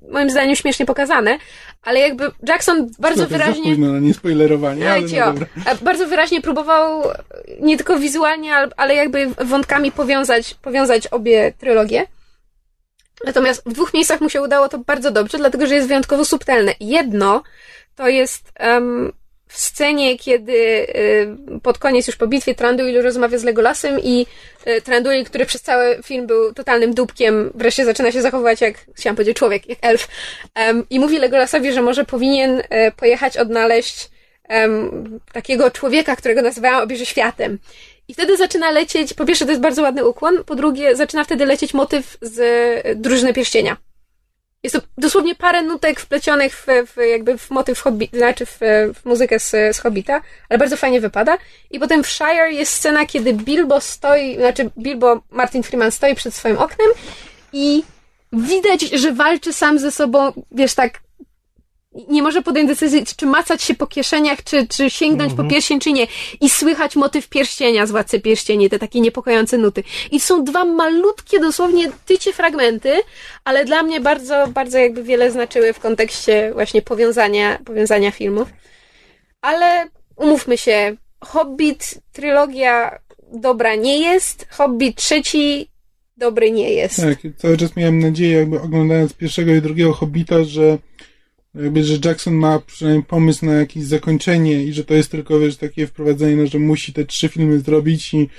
moim 0.10 0.30
zdaniem 0.30 0.56
śmiesznie 0.56 0.86
pokazane, 0.86 1.38
ale 1.82 2.00
jakby 2.00 2.32
Jackson 2.48 2.92
bardzo 3.00 3.28
wyraźnie... 3.28 3.64
Za 3.64 3.70
późno 3.70 3.92
na 3.94 4.00
niespoilerowanie, 4.00 4.92
ale 4.92 5.02
no 5.02 5.76
Bardzo 5.82 6.08
wyraźnie 6.08 6.42
próbował 6.42 7.04
nie 7.60 7.78
tylko 7.78 8.00
wizualnie, 8.00 8.56
ale 8.56 8.96
jakby 8.96 9.28
wątkami 9.46 9.92
powiązać, 9.92 10.54
powiązać 10.54 11.08
obie 11.08 11.54
trylogie. 11.58 12.08
Natomiast 13.26 13.64
w 13.66 13.74
dwóch 13.74 13.94
miejscach 13.94 14.22
mu 14.22 14.30
się 14.30 14.42
udało 14.42 14.70
to 14.70 14.78
bardzo 14.78 15.12
dobrze, 15.12 15.38
dlatego 15.38 15.68
że 15.68 15.76
jest 15.76 15.88
wyjątkowo 15.88 16.26
subtelne. 16.26 16.74
Jedno 16.80 17.44
to 17.96 18.08
jest 18.08 18.52
um, 18.60 19.12
w 19.54 19.60
scenie, 19.60 20.18
kiedy 20.18 20.54
y, 20.54 21.60
pod 21.64 21.78
koniec 21.78 22.08
już 22.08 22.16
po 22.16 22.28
bitwie 22.28 22.56
Tranduil 22.56 23.02
rozmawia 23.02 23.38
z 23.38 23.44
Legolasem 23.44 24.00
i 24.04 24.26
y, 24.68 24.82
Tranduil, 24.82 25.26
który 25.26 25.46
przez 25.46 25.62
cały 25.62 26.00
film 26.04 26.28
był 26.28 26.54
totalnym 26.54 26.94
dupkiem, 26.94 27.52
wreszcie 27.56 27.86
zaczyna 27.86 28.12
się 28.12 28.22
zachowywać 28.22 28.62
jak, 28.62 28.76
chciałam 28.96 29.16
powiedzieć 29.16 29.38
człowiek, 29.38 29.70
jak 29.70 29.78
elf. 29.82 30.08
I 30.90 31.00
mówi 31.00 31.20
Legolasowi, 31.20 31.74
że 31.74 31.82
może 31.82 32.06
powinien 32.06 32.60
y, 32.60 32.64
pojechać 32.98 33.38
odnaleźć 33.38 34.14
takiego 35.34 35.72
człowieka, 35.72 36.16
którego 36.16 36.42
nazywałam 36.42 36.84
obierze 36.84 37.06
światem. 37.06 37.60
I 38.08 38.14
wtedy 38.14 38.38
zaczyna 38.38 38.72
lecieć, 38.72 39.14
po 39.14 39.26
pierwsze 39.26 39.46
to 39.46 39.52
jest 39.52 39.62
bardzo 39.62 39.82
ładny 39.82 40.08
ukłon, 40.08 40.44
po 40.44 40.56
drugie 40.56 40.96
zaczyna 40.96 41.24
wtedy 41.24 41.46
lecieć 41.46 41.74
motyw 41.74 42.18
z 42.22 42.98
Drużyny 42.98 43.34
Pierścienia. 43.34 43.78
Jest 44.64 44.76
to 44.76 44.82
dosłownie 44.98 45.36
parę 45.36 45.62
nutek 45.62 46.00
wplecionych 46.00 46.56
w, 46.56 46.66
w 46.66 46.98
jakby 47.10 47.38
w 47.38 47.50
motyw 47.50 47.80
Hobbit, 47.80 48.12
znaczy 48.16 48.46
w, 48.46 48.60
w 48.94 49.06
muzykę 49.06 49.40
z, 49.40 49.52
z 49.76 49.80
Hobbita, 49.80 50.22
ale 50.50 50.60
bardzo 50.60 50.78
fajnie 50.78 51.02
wypada. 51.02 51.38
I 51.72 51.80
potem 51.80 52.04
w 52.04 52.08
Shire 52.08 52.52
jest 52.52 52.74
scena, 52.74 53.06
kiedy 53.06 53.34
Bilbo 53.34 53.82
stoi, 53.82 54.36
znaczy 54.36 54.70
Bilbo, 54.78 55.22
Martin 55.32 55.64
Freeman 55.64 55.92
stoi 55.92 56.16
przed 56.16 56.36
swoim 56.36 56.58
oknem 56.58 56.88
i 57.54 57.84
widać, 58.34 58.82
że 58.82 59.12
walczy 59.12 59.54
sam 59.54 59.80
ze 59.80 59.92
sobą, 59.92 60.32
wiesz, 60.52 60.74
tak 60.74 61.00
nie 62.10 62.22
może 62.22 62.42
podjąć 62.42 62.70
decyzji, 62.70 63.04
czy 63.18 63.26
macać 63.26 63.64
się 63.64 63.76
po 63.76 63.88
kieszeniach, 63.88 64.44
czy, 64.44 64.68
czy 64.68 64.90
sięgnąć 64.90 65.30
po 65.30 65.42
mhm. 65.42 65.50
pierścień, 65.50 65.80
czy 65.80 65.92
nie. 65.92 66.08
I 66.42 66.50
słychać 66.50 66.96
motyw 66.96 67.30
pierścienia 67.30 67.86
z 67.86 67.92
Władcy 67.92 68.20
Pierścieni, 68.20 68.70
te 68.70 68.80
takie 68.80 69.02
niepokojące 69.02 69.58
nuty. 69.58 69.84
I 70.12 70.20
są 70.20 70.44
dwa 70.44 70.66
malutkie, 70.66 71.40
dosłownie 71.40 71.92
tycie 72.06 72.34
fragmenty, 72.34 72.94
ale 73.44 73.66
dla 73.66 73.84
mnie 73.84 74.02
bardzo, 74.02 74.48
bardzo 74.48 74.78
jakby 74.78 75.04
wiele 75.04 75.32
znaczyły 75.32 75.74
w 75.74 75.80
kontekście 75.80 76.52
właśnie 76.54 76.82
powiązania, 76.82 77.60
powiązania 77.66 78.12
filmów. 78.12 78.48
Ale 79.42 79.86
umówmy 80.16 80.58
się, 80.58 80.96
Hobbit, 81.22 82.00
trylogia 82.14 83.00
dobra 83.34 83.76
nie 83.76 84.00
jest, 84.00 84.48
Hobbit 84.50 84.96
trzeci 84.96 85.70
dobry 86.18 86.52
nie 86.52 86.74
jest. 86.74 87.02
Tak, 87.02 87.20
cały 87.38 87.58
czas 87.58 87.76
miałem 87.76 88.00
nadzieję, 88.00 88.38
jakby 88.38 88.62
oglądając 88.62 89.14
pierwszego 89.14 89.52
i 89.52 89.62
drugiego 89.62 89.94
Hobbita, 89.94 90.44
że 90.44 90.78
jakby, 91.56 91.84
że 91.84 91.98
Jackson 92.06 92.34
ma 92.34 92.60
przynajmniej 92.60 93.06
pomysł 93.06 93.46
na 93.46 93.54
jakieś 93.54 93.84
zakończenie 93.84 94.64
i 94.64 94.74
że 94.74 94.84
to 94.84 94.94
jest 94.94 95.12
tylko, 95.12 95.40
wiesz, 95.40 95.58
takie 95.58 95.88
wprowadzenie, 95.88 96.36
no, 96.36 96.48
że 96.48 96.60
musi 96.60 96.94
te 96.94 97.06
trzy 97.06 97.30
filmy 97.30 97.60
zrobić 97.60 98.14
i 98.14 98.30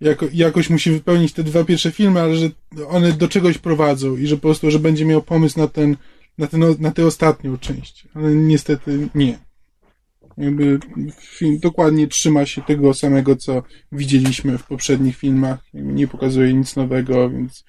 jako, 0.00 0.26
jakoś 0.32 0.70
musi 0.70 0.90
wypełnić 0.90 1.32
te 1.32 1.44
dwa 1.44 1.64
pierwsze 1.64 1.90
filmy, 1.90 2.20
ale 2.20 2.36
że 2.36 2.50
one 2.88 3.12
do 3.12 3.28
czegoś 3.28 3.58
prowadzą 3.58 4.16
i 4.16 4.26
że 4.26 4.36
po 4.36 4.42
prostu, 4.42 4.70
że 4.70 4.78
będzie 4.78 5.04
miał 5.04 5.22
pomysł 5.22 5.58
na 5.58 5.68
ten, 5.68 5.96
na 6.38 6.46
ten, 6.46 6.64
na 6.78 6.90
tę 6.90 7.06
ostatnią 7.06 7.58
część. 7.58 8.04
Ale 8.14 8.34
niestety 8.34 9.08
nie. 9.14 9.38
Jakby 10.38 10.78
film 11.20 11.58
dokładnie 11.58 12.06
trzyma 12.06 12.46
się 12.46 12.62
tego 12.62 12.94
samego, 12.94 13.36
co 13.36 13.62
widzieliśmy 13.92 14.58
w 14.58 14.66
poprzednich 14.66 15.16
filmach. 15.16 15.60
Nie 15.74 16.08
pokazuje 16.08 16.54
nic 16.54 16.76
nowego, 16.76 17.30
więc 17.30 17.64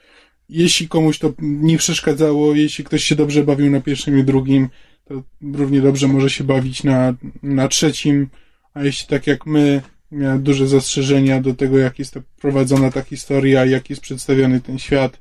jeśli 0.50 0.88
komuś 0.88 1.20
to 1.20 1.34
nie 1.40 1.78
przeszkadzało, 1.78 2.56
jeśli 2.56 2.84
ktoś 2.84 3.04
się 3.04 3.16
dobrze 3.16 3.44
bawił 3.44 3.72
na 3.72 3.82
pierwszym 3.82 4.20
i 4.20 4.24
drugim, 4.24 4.70
to 5.10 5.24
równie 5.54 5.82
dobrze 5.82 6.08
może 6.08 6.30
się 6.30 6.44
bawić 6.44 6.84
na, 6.84 7.14
na 7.44 7.68
trzecim, 7.68 8.30
a 8.74 8.84
jeśli 8.84 9.08
tak 9.08 9.28
jak 9.28 9.46
my 9.46 9.82
miał 10.12 10.40
duże 10.40 10.68
zastrzeżenia 10.68 11.42
do 11.42 11.54
tego, 11.54 11.78
jak 11.78 12.00
jest 12.00 12.20
prowadzona 12.42 12.92
ta 12.92 13.02
historia, 13.02 13.66
jak 13.66 13.90
jest 13.90 14.02
przedstawiony 14.02 14.62
ten 14.62 14.80
świat, 14.80 15.20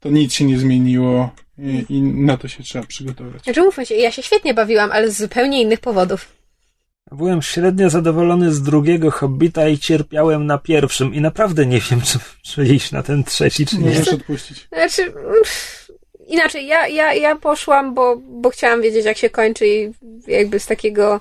to 0.00 0.10
nic 0.10 0.32
się 0.32 0.44
nie 0.44 0.58
zmieniło 0.58 1.30
i, 1.58 1.84
i 1.88 2.02
na 2.02 2.36
to 2.36 2.48
się 2.48 2.62
trzeba 2.62 2.86
przygotować. 2.86 3.42
Znaczy 3.42 3.62
mówmy 3.62 3.86
się, 3.86 3.94
ja 3.94 4.10
się 4.10 4.22
świetnie 4.22 4.54
bawiłam, 4.54 4.92
ale 4.92 5.10
z 5.10 5.18
zupełnie 5.18 5.62
innych 5.62 5.80
powodów. 5.80 6.38
Byłem 7.12 7.42
średnio 7.42 7.90
zadowolony 7.90 8.52
z 8.52 8.62
drugiego 8.62 9.10
Hobbita 9.10 9.68
i 9.68 9.78
cierpiałem 9.78 10.46
na 10.46 10.58
pierwszym 10.58 11.14
i 11.14 11.20
naprawdę 11.20 11.66
nie 11.66 11.80
wiem, 11.80 12.00
czy, 12.00 12.18
czy 12.42 12.64
iść 12.64 12.92
na 12.92 13.02
ten 13.02 13.24
trzeci, 13.24 13.66
czy 13.66 13.78
nie. 13.78 13.88
Możesz 13.88 14.08
odpuścić. 14.08 14.68
Znaczy, 14.68 15.12
inaczej, 16.28 16.66
ja, 16.66 16.88
ja, 16.88 17.14
ja 17.14 17.36
poszłam, 17.36 17.94
bo, 17.94 18.16
bo 18.16 18.50
chciałam 18.50 18.82
wiedzieć, 18.82 19.04
jak 19.04 19.16
się 19.16 19.30
kończy 19.30 19.66
i 19.66 19.92
jakby 20.26 20.60
z 20.60 20.66
takiego 20.66 21.20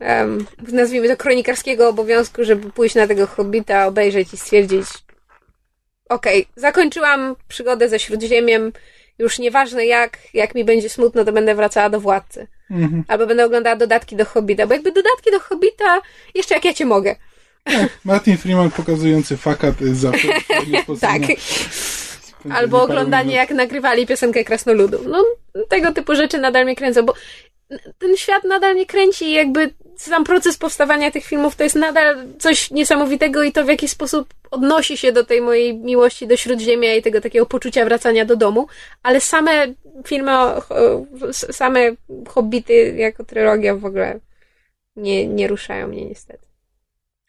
um, 0.00 0.46
nazwijmy 0.72 1.08
to 1.08 1.16
kronikarskiego 1.16 1.88
obowiązku, 1.88 2.44
żeby 2.44 2.70
pójść 2.70 2.94
na 2.94 3.06
tego 3.06 3.26
Hobbita, 3.26 3.86
obejrzeć 3.86 4.34
i 4.34 4.36
stwierdzić 4.36 4.86
okej, 6.08 6.42
okay, 6.42 6.52
zakończyłam 6.56 7.36
przygodę 7.48 7.88
ze 7.88 7.98
Śródziemiem, 7.98 8.72
już 9.18 9.38
nieważne 9.38 9.86
jak, 9.86 10.18
jak 10.34 10.54
mi 10.54 10.64
będzie 10.64 10.88
smutno, 10.88 11.24
to 11.24 11.32
będę 11.32 11.54
wracała 11.54 11.90
do 11.90 12.00
Władcy. 12.00 12.46
Mhm. 12.70 13.04
Albo 13.08 13.26
będę 13.26 13.44
oglądała 13.44 13.76
dodatki 13.76 14.16
do 14.16 14.24
Hobbita, 14.24 14.66
bo 14.66 14.74
jakby 14.74 14.92
dodatki 14.92 15.30
do 15.30 15.40
Hobbita, 15.40 16.00
jeszcze 16.34 16.54
jak 16.54 16.64
ja 16.64 16.74
cię 16.74 16.86
mogę. 16.86 17.16
Tak, 17.64 17.88
Martin 18.04 18.36
Freeman 18.36 18.70
pokazujący 18.70 19.36
fakat 19.36 19.74
za 19.80 20.12
Tak. 21.00 21.22
Albo 22.52 22.82
oglądanie, 22.82 23.34
jak 23.34 23.50
nagrywali 23.50 24.06
piosenkę 24.06 24.44
Krasnoludu. 24.44 24.98
No, 25.08 25.24
tego 25.68 25.92
typu 25.92 26.14
rzeczy 26.14 26.38
nadal 26.38 26.64
mnie 26.64 26.76
kręcą, 26.76 27.02
bo 27.02 27.14
ten 27.98 28.16
świat 28.16 28.44
nadal 28.44 28.74
mnie 28.74 28.86
kręci 28.86 29.24
i 29.24 29.32
jakby 29.32 29.70
sam 29.96 30.24
proces 30.24 30.58
powstawania 30.58 31.10
tych 31.10 31.24
filmów 31.24 31.56
to 31.56 31.64
jest 31.64 31.76
nadal 31.76 32.16
coś 32.38 32.70
niesamowitego 32.70 33.42
i 33.42 33.52
to 33.52 33.64
w 33.64 33.68
jaki 33.68 33.88
sposób 33.88 34.34
odnosi 34.50 34.96
się 34.96 35.12
do 35.12 35.24
tej 35.24 35.40
mojej 35.40 35.78
miłości 35.78 36.26
do 36.26 36.36
Śródziemia 36.36 36.94
i 36.94 37.02
tego 37.02 37.20
takiego 37.20 37.46
poczucia 37.46 37.84
wracania 37.84 38.24
do 38.24 38.36
domu, 38.36 38.66
ale 39.02 39.20
same 39.20 39.66
filmy, 40.06 40.32
same 41.32 41.80
Hobbity 42.28 42.94
jako 42.96 43.24
trylogia 43.24 43.74
w 43.74 43.84
ogóle 43.84 44.20
nie, 44.96 45.26
nie 45.26 45.48
ruszają 45.48 45.88
mnie 45.88 46.04
niestety. 46.04 46.46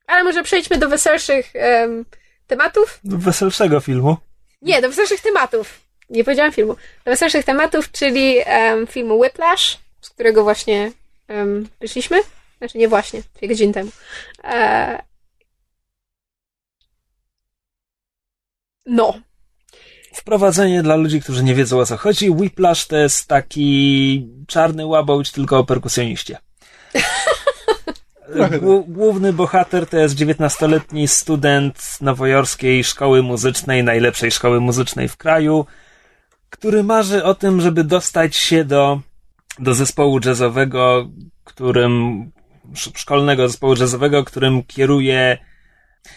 Ale 0.07 0.23
może 0.23 0.43
przejdźmy 0.43 0.77
do 0.77 0.89
weselszych 0.89 1.53
um, 1.81 2.05
tematów? 2.47 2.99
Do 3.03 3.17
weselszego 3.17 3.79
filmu? 3.79 4.17
Nie, 4.65 4.81
do 4.81 4.89
weselszych 4.89 5.21
tematów. 5.21 5.81
Nie 6.09 6.23
powiedziałam 6.23 6.51
filmu. 6.51 6.75
Do 7.05 7.11
weselszych 7.11 7.45
tematów, 7.45 7.91
czyli 7.91 8.37
um, 8.47 8.87
filmu 8.87 9.19
Whiplash, 9.19 9.77
z 10.01 10.09
którego 10.09 10.43
właśnie 10.43 10.91
um, 11.29 11.69
wyszliśmy. 11.79 12.17
Znaczy 12.57 12.77
nie 12.77 12.87
właśnie, 12.87 13.21
dwie 13.35 13.47
godziny 13.47 13.73
temu. 13.73 13.91
E... 14.43 15.03
No. 18.85 19.19
Wprowadzenie 20.13 20.83
dla 20.83 20.95
ludzi, 20.95 21.21
którzy 21.21 21.43
nie 21.43 21.55
wiedzą 21.55 21.79
o 21.79 21.85
co 21.85 21.97
chodzi. 21.97 22.29
Whiplash 22.29 22.87
to 22.87 22.97
jest 22.97 23.27
taki 23.27 24.27
czarny 24.47 24.85
łabołć 24.85 25.31
tylko 25.31 25.59
o 25.59 25.63
perkusjoniście. 25.63 26.37
Główny 28.87 29.33
bohater 29.33 29.87
to 29.87 29.97
jest 29.97 30.15
19-letni 30.15 31.07
student 31.07 31.97
nowojorskiej 32.01 32.83
szkoły 32.83 33.23
muzycznej, 33.23 33.83
najlepszej 33.83 34.31
szkoły 34.31 34.59
muzycznej 34.59 35.07
w 35.07 35.17
kraju, 35.17 35.65
który 36.49 36.83
marzy 36.83 37.23
o 37.23 37.33
tym, 37.33 37.61
żeby 37.61 37.83
dostać 37.83 38.35
się 38.35 38.65
do, 38.65 38.99
do 39.59 39.73
zespołu 39.73 40.19
jazzowego, 40.25 41.09
którym 41.43 42.25
szkolnego 42.95 43.47
zespołu 43.47 43.75
jazzowego, 43.79 44.23
którym 44.23 44.63
kieruje 44.63 45.37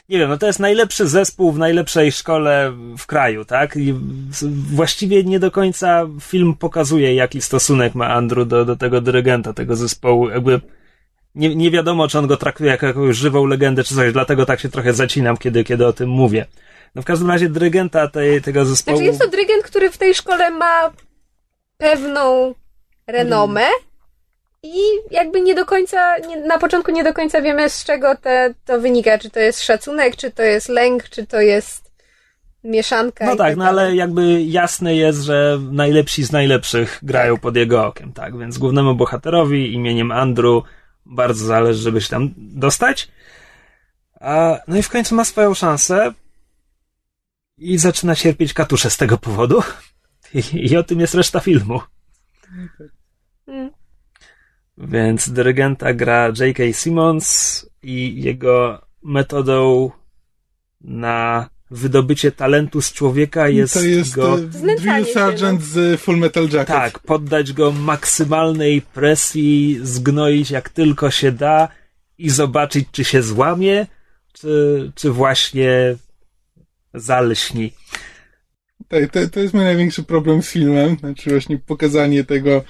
nie 0.09 0.19
wiem, 0.19 0.29
no 0.29 0.39
to 0.39 0.47
jest 0.47 0.61
najlepszy 0.61 1.09
zespół 1.09 1.53
w 1.53 1.59
najlepszej 1.59 2.13
szkole 2.13 2.73
w 2.99 3.07
kraju, 3.07 3.45
tak? 3.45 3.77
I 3.77 3.95
właściwie 4.71 5.25
nie 5.25 5.41
do 5.41 5.51
końca 5.51 6.07
film 6.21 6.55
pokazuje, 6.55 7.15
jaki 7.15 7.43
stosunek 7.43 7.95
ma 7.95 8.09
Andrew 8.09 8.49
do, 8.49 8.65
do 8.65 8.77
tego 8.77 9.01
dyrygenta, 9.01 9.53
tego 9.53 9.77
zespołu. 9.77 10.29
Jakby 10.29 10.61
nie, 11.39 11.57
nie 11.57 11.71
wiadomo, 11.71 12.09
czy 12.09 12.19
on 12.19 12.27
go 12.27 12.37
traktuje 12.37 12.71
jako 12.71 12.87
jakąś 12.87 13.17
żywą 13.17 13.47
legendę, 13.47 13.85
czy 13.85 13.95
coś, 13.95 14.13
dlatego 14.13 14.47
tak 14.47 14.61
się 14.61 14.69
trochę 14.69 14.93
zacinam, 14.93 15.37
kiedy, 15.37 15.65
kiedy 15.65 15.87
o 15.87 15.93
tym 15.93 16.11
mówię. 16.11 16.47
No 16.95 17.03
w 17.03 17.05
każdym 17.05 17.31
razie 17.31 17.49
dyrygenta 17.49 18.09
tej, 18.09 18.43
tego 18.43 18.65
zespołu... 18.65 18.97
Znaczy 18.97 19.07
jest 19.07 19.21
to 19.21 19.29
dyrygent, 19.29 19.63
który 19.63 19.91
w 19.91 19.99
tej 19.99 20.15
szkole 20.15 20.51
ma 20.51 20.91
pewną 21.79 22.55
renomę, 23.07 23.63
i 24.63 24.81
jakby 25.11 25.41
nie 25.41 25.55
do 25.55 25.65
końca, 25.65 26.19
nie, 26.19 26.37
na 26.37 26.59
początku 26.59 26.91
nie 26.91 27.05
do 27.05 27.15
końca 27.15 27.43
wiemy, 27.43 27.71
z 27.71 27.85
czego 27.85 28.17
te, 28.17 28.55
to 28.65 28.81
wynika. 28.81 29.19
Czy 29.19 29.31
to 29.31 29.41
jest 29.41 29.63
szacunek, 29.63 30.17
czy 30.17 30.31
to 30.31 30.43
jest 30.43 30.69
lęk, 30.69 31.09
czy 31.09 31.27
to 31.27 31.41
jest 31.41 31.93
mieszanka. 32.65 33.25
No 33.25 33.31
tak, 33.31 33.39
tak, 33.39 33.57
no 33.57 33.65
ale 33.65 33.97
jakby 33.97 34.43
jasne 34.43 34.97
jest, 34.97 35.23
że 35.23 35.59
najlepsi 35.71 36.25
z 36.25 36.33
najlepszych 36.33 36.99
grają 37.03 37.35
tak. 37.35 37.43
pod 37.43 37.57
jego 37.57 37.87
okiem, 37.87 38.13
tak? 38.13 38.39
Więc 38.39 38.59
głównemu 38.59 38.95
bohaterowi 38.95 39.73
imieniem 39.75 40.13
Andrew 40.13 40.63
bardzo 41.09 41.47
zależy, 41.47 41.83
żeby 41.83 42.01
się 42.01 42.09
tam 42.09 42.35
dostać. 42.37 43.09
A, 44.21 44.59
no 44.69 44.77
i 44.77 44.83
w 44.83 44.89
końcu 44.89 45.15
ma 45.15 45.25
swoją 45.25 45.55
szansę 45.55 46.15
i 47.59 47.79
zaczyna 47.79 48.15
cierpieć 48.15 48.53
katusze 48.53 48.91
z 48.91 48.97
tego 48.97 49.19
powodu. 49.19 49.63
I, 50.35 50.43
i 50.71 50.77
o 50.77 50.83
tym 50.83 51.01
jest 51.01 51.15
reszta 51.15 51.41
filmu. 51.41 51.81
Więc 54.79 55.31
dyrygenta 55.31 55.95
gra 55.95 56.27
J.K. 56.27 56.73
Simmons 56.73 57.67
i 57.83 58.23
jego 58.23 58.87
metodą 59.03 59.91
na 60.81 61.49
wydobycie 61.71 62.33
talentu 62.33 62.83
z 62.83 62.93
człowieka 62.93 63.49
jest, 63.49 63.75
to 63.75 63.83
jest 63.83 64.15
go... 64.15 64.39
E, 64.39 64.77
Drill 64.77 65.07
Sergeant 65.13 65.63
z 65.63 66.01
Full 66.01 66.17
Metal 66.17 66.45
Jacket. 66.45 66.67
Tak, 66.67 66.99
poddać 66.99 67.53
go 67.53 67.73
maksymalnej 67.73 68.83
presji, 68.83 69.81
zgnoić 69.83 70.51
jak 70.51 70.69
tylko 70.69 71.11
się 71.11 71.33
da 71.33 71.69
i 72.19 72.31
zobaczyć, 72.31 72.89
czy 72.93 73.05
się 73.05 73.23
złamie, 73.23 73.87
czy, 74.33 74.93
czy 74.95 75.11
właśnie 75.11 75.97
zalśni. 76.95 77.73
Tak, 78.89 79.11
to, 79.13 79.29
to 79.29 79.41
jest 79.41 79.55
mój 79.55 79.65
największy 79.65 80.03
problem 80.03 80.43
z 80.43 80.49
filmem, 80.51 80.97
znaczy 80.99 81.31
właśnie 81.31 81.59
pokazanie 81.59 82.25
tego 82.25 82.65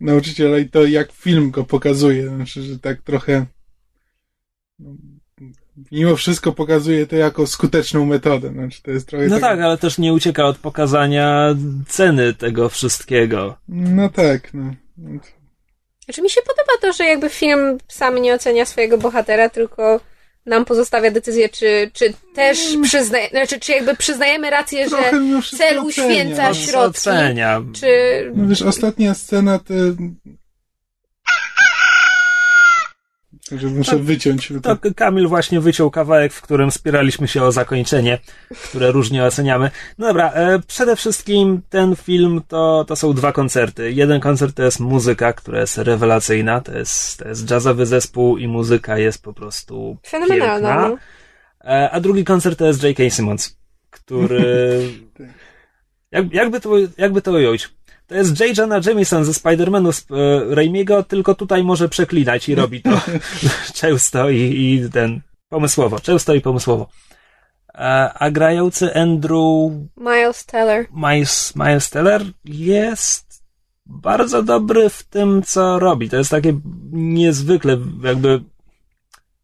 nauczyciela 0.00 0.58
i 0.58 0.68
to, 0.68 0.84
jak 0.84 1.12
film 1.12 1.50
go 1.50 1.64
pokazuje. 1.64 2.28
Znaczy, 2.28 2.62
że 2.62 2.78
tak 2.78 3.02
trochę 3.02 3.46
no, 4.78 4.96
mimo 5.92 6.16
wszystko 6.16 6.52
pokazuje 6.52 7.06
to 7.06 7.16
jako 7.16 7.46
skuteczną 7.46 8.06
metodę. 8.06 8.52
Znaczy, 8.52 8.82
to 8.82 8.90
jest 8.90 9.08
trochę 9.08 9.26
no 9.26 9.40
tak, 9.40 9.42
tak, 9.42 9.60
ale 9.60 9.78
też 9.78 9.98
nie 9.98 10.12
ucieka 10.12 10.44
od 10.44 10.58
pokazania 10.58 11.54
ceny 11.88 12.34
tego 12.34 12.68
wszystkiego. 12.68 13.56
No 13.68 14.08
tak, 14.08 14.54
no. 14.54 14.74
Znaczy 16.04 16.22
mi 16.22 16.30
się 16.30 16.40
podoba 16.42 16.72
to, 16.80 16.92
że 16.92 17.04
jakby 17.04 17.28
film 17.28 17.78
sam 17.88 18.18
nie 18.18 18.34
ocenia 18.34 18.64
swojego 18.64 18.98
bohatera, 18.98 19.48
tylko 19.48 20.00
nam 20.46 20.64
pozostawia 20.64 21.10
decyzję, 21.10 21.48
czy, 21.48 21.90
czy 21.92 22.12
też 22.34 22.70
mm. 22.70 22.82
przyznaje, 22.82 23.28
znaczy, 23.28 23.60
czy 23.60 23.72
jakby 23.72 23.96
przyznajemy 23.96 24.50
rację, 24.50 24.88
że 24.88 24.96
cel 25.56 25.78
uświęca 25.78 26.54
środki. 26.54 26.98
Ocenia. 26.98 27.62
Czy... 27.72 27.86
No 28.34 28.48
wiesz, 28.48 28.62
ostatnia 28.62 29.14
scena 29.14 29.58
to 29.58 29.74
Że 33.56 33.66
muszę 33.66 33.92
to, 33.92 33.98
wyciąć. 33.98 34.52
To 34.62 34.76
Kamil 34.96 35.28
właśnie 35.28 35.60
wyciął 35.60 35.90
kawałek, 35.90 36.32
w 36.32 36.42
którym 36.42 36.70
spieraliśmy 36.70 37.28
się 37.28 37.42
o 37.42 37.52
zakończenie, 37.52 38.18
które 38.68 38.92
różnie 38.92 39.24
oceniamy. 39.24 39.70
No 39.98 40.06
dobra, 40.06 40.32
e, 40.32 40.58
przede 40.66 40.96
wszystkim 40.96 41.62
ten 41.68 41.96
film 41.96 42.42
to, 42.48 42.84
to 42.88 42.96
są 42.96 43.12
dwa 43.12 43.32
koncerty. 43.32 43.92
Jeden 43.92 44.20
koncert 44.20 44.56
to 44.56 44.62
jest 44.62 44.80
muzyka, 44.80 45.32
która 45.32 45.60
jest 45.60 45.78
rewelacyjna, 45.78 46.60
to 46.60 46.78
jest, 46.78 47.18
to 47.18 47.28
jest 47.28 47.50
jazzowy 47.50 47.86
zespół 47.86 48.38
i 48.38 48.48
muzyka 48.48 48.98
jest 48.98 49.22
po 49.22 49.32
prostu 49.32 49.96
Fenomenalna. 50.06 50.88
No. 50.88 50.96
E, 51.64 51.90
a 51.90 52.00
drugi 52.00 52.24
koncert 52.24 52.58
to 52.58 52.66
jest 52.66 52.82
J.K. 52.82 53.10
Simmons, 53.10 53.56
który... 53.90 54.80
Jak, 56.10 56.32
jakby, 56.32 56.60
to, 56.60 56.70
jakby 56.98 57.22
to 57.22 57.32
ująć? 57.32 57.77
To 58.08 58.14
jest 58.14 58.40
J. 58.40 58.58
Jonah 58.58 58.86
Jameson 58.86 59.24
ze 59.24 59.32
Spider-Manu 59.32 59.92
z 59.92 60.06
e, 60.10 60.54
Raimiego, 60.54 61.02
tylko 61.02 61.34
tutaj 61.34 61.64
może 61.64 61.88
przeklinać 61.88 62.48
i 62.48 62.54
robi 62.54 62.82
to 62.82 63.00
często 63.80 64.30
i, 64.30 64.38
i 64.38 64.90
ten 64.90 65.20
pomysłowo, 65.48 66.00
często 66.00 66.34
i 66.34 66.40
pomysłowo. 66.40 66.88
A, 67.74 68.12
a 68.12 68.30
grający 68.30 68.94
Andrew 68.94 69.72
Miles 69.96 70.46
Teller. 70.46 70.86
Miles, 70.92 71.56
Miles 71.56 71.90
Teller 71.90 72.22
jest 72.44 73.42
bardzo 73.86 74.42
dobry 74.42 74.88
w 74.88 75.02
tym, 75.02 75.42
co 75.42 75.78
robi. 75.78 76.10
To 76.10 76.16
jest 76.16 76.30
takie 76.30 76.60
niezwykle, 76.92 77.78
jakby 78.02 78.40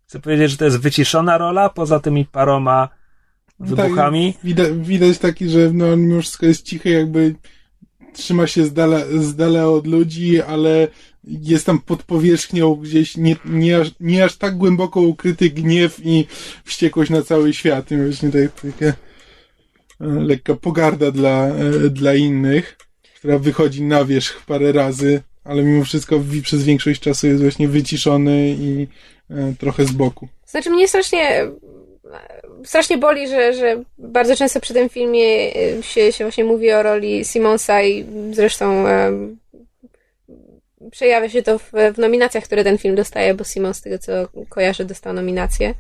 chcę 0.07 0.21
powiedzieć, 0.21 0.51
że 0.51 0.57
to 0.57 0.65
jest 0.65 0.81
wyciszona 0.81 1.39
rola, 1.39 1.69
poza 1.69 2.01
tymi 2.01 2.25
paroma 2.25 2.89
tak, 3.59 3.69
wybuchami. 3.69 4.33
Tak, 4.33 4.43
widać, 4.45 4.73
widać 4.73 5.19
taki, 5.19 5.49
że 5.49 5.71
no, 5.73 5.97
mimo 5.97 6.21
wszystko 6.21 6.47
jest 6.47 6.67
cichy, 6.67 6.91
jakby 6.91 7.35
trzyma 8.15 8.47
się 8.47 8.65
z 8.65 8.73
dala, 8.73 9.01
z 9.21 9.37
dala 9.37 9.69
od 9.69 9.87
ludzi, 9.87 10.43
ale 10.43 10.89
jest 11.25 11.67
tam 11.67 11.79
pod 11.79 12.03
powierzchnią 12.03 12.75
gdzieś 12.75 13.17
nie, 13.17 13.37
nie, 13.45 13.79
aż, 13.79 13.91
nie 14.01 14.25
aż 14.25 14.37
tak 14.37 14.57
głęboko 14.57 15.01
ukryty 15.01 15.51
gniew 15.51 16.01
i 16.05 16.27
wściekłość 16.65 17.11
na 17.11 17.23
cały 17.23 17.53
świat. 17.53 17.91
I 17.91 17.97
właśnie 17.97 18.31
tak, 18.31 18.73
taka 18.73 18.87
e, 18.87 18.95
lekka 20.01 20.55
pogarda 20.55 21.11
dla, 21.11 21.47
e, 21.47 21.91
dla 21.91 22.15
innych, 22.15 22.77
która 23.19 23.39
wychodzi 23.39 23.83
na 23.83 24.05
wierzch 24.05 24.47
parę 24.47 24.73
razy, 24.73 25.23
ale 25.45 25.63
mimo 25.63 25.85
wszystko 25.85 26.21
przez 26.43 26.65
większość 26.65 27.01
czasu 27.01 27.27
jest 27.27 27.43
właśnie 27.43 27.69
wyciszony 27.69 28.57
i 28.59 28.87
e, 29.31 29.55
trochę 29.59 29.85
z 29.85 29.93
boku. 29.93 30.29
Znaczy 30.47 30.71
mnie 30.71 30.89
strasznie 30.89 31.51
strasznie 32.65 32.99
boli, 32.99 33.29
że, 33.29 33.53
że 33.53 33.83
bardzo 33.99 34.37
często 34.37 34.61
przy 34.61 34.75
tym 34.75 34.89
filmie 34.89 35.55
e, 35.57 35.83
się, 35.83 36.13
się 36.13 36.25
właśnie 36.25 36.45
mówi 36.45 36.73
o 36.73 36.83
roli 36.83 37.25
Simonsa 37.25 37.83
i 37.83 38.07
zresztą 38.33 38.85
przejawia 40.91 41.29
się 41.29 41.43
to 41.43 41.59
w, 41.59 41.73
w 41.95 41.99
nominacjach, 41.99 42.45
które 42.45 42.65
ten 42.65 42.79
film 42.79 42.95
dostaje, 42.95 43.35
bo 43.35 43.45
Simon 43.45 43.75
z 43.75 43.81
tego 43.81 43.99
co 43.99 44.13
kojarzę 44.49 44.85
dostał 44.85 45.13
nominację. 45.13 45.75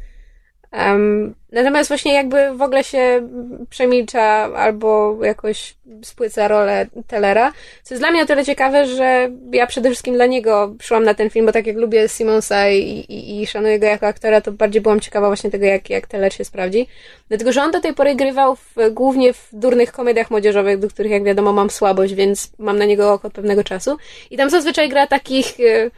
Um, 0.78 1.34
natomiast 1.52 1.88
właśnie 1.88 2.14
jakby 2.14 2.56
w 2.56 2.62
ogóle 2.62 2.84
się 2.84 3.28
przemilcza 3.70 4.22
albo 4.56 5.18
jakoś 5.24 5.74
spłyca 6.02 6.48
rolę 6.48 6.86
Tellera, 7.06 7.52
co 7.82 7.94
jest 7.94 8.02
dla 8.02 8.10
mnie 8.10 8.22
o 8.22 8.26
tyle 8.26 8.44
ciekawe, 8.44 8.86
że 8.86 9.30
ja 9.52 9.66
przede 9.66 9.88
wszystkim 9.88 10.14
dla 10.14 10.26
niego 10.26 10.74
przyszłam 10.78 11.04
na 11.04 11.14
ten 11.14 11.30
film, 11.30 11.46
bo 11.46 11.52
tak 11.52 11.66
jak 11.66 11.76
lubię 11.76 12.08
Simonsa 12.08 12.70
i, 12.70 12.78
i, 13.08 13.42
i 13.42 13.46
szanuję 13.46 13.78
go 13.78 13.86
jako 13.86 14.06
aktora, 14.06 14.40
to 14.40 14.52
bardziej 14.52 14.82
byłam 14.82 15.00
ciekawa 15.00 15.26
właśnie 15.26 15.50
tego, 15.50 15.66
jak, 15.66 15.90
jak 15.90 16.06
Teller 16.06 16.34
się 16.34 16.44
sprawdzi. 16.44 16.86
Dlatego, 17.28 17.52
że 17.52 17.62
on 17.62 17.70
do 17.70 17.80
tej 17.80 17.94
pory 17.94 18.14
grywał 18.14 18.56
w, 18.56 18.74
głównie 18.90 19.32
w 19.32 19.48
durnych 19.52 19.92
komediach 19.92 20.30
młodzieżowych, 20.30 20.78
do 20.78 20.88
których 20.88 21.12
jak 21.12 21.24
wiadomo 21.24 21.52
mam 21.52 21.70
słabość, 21.70 22.14
więc 22.14 22.52
mam 22.58 22.78
na 22.78 22.84
niego 22.84 23.12
oko 23.12 23.28
od 23.28 23.34
pewnego 23.34 23.64
czasu. 23.64 23.96
I 24.30 24.36
tam 24.36 24.50
zazwyczaj 24.50 24.88
gra 24.88 25.06
takich... 25.06 25.58
Yy, 25.58 25.90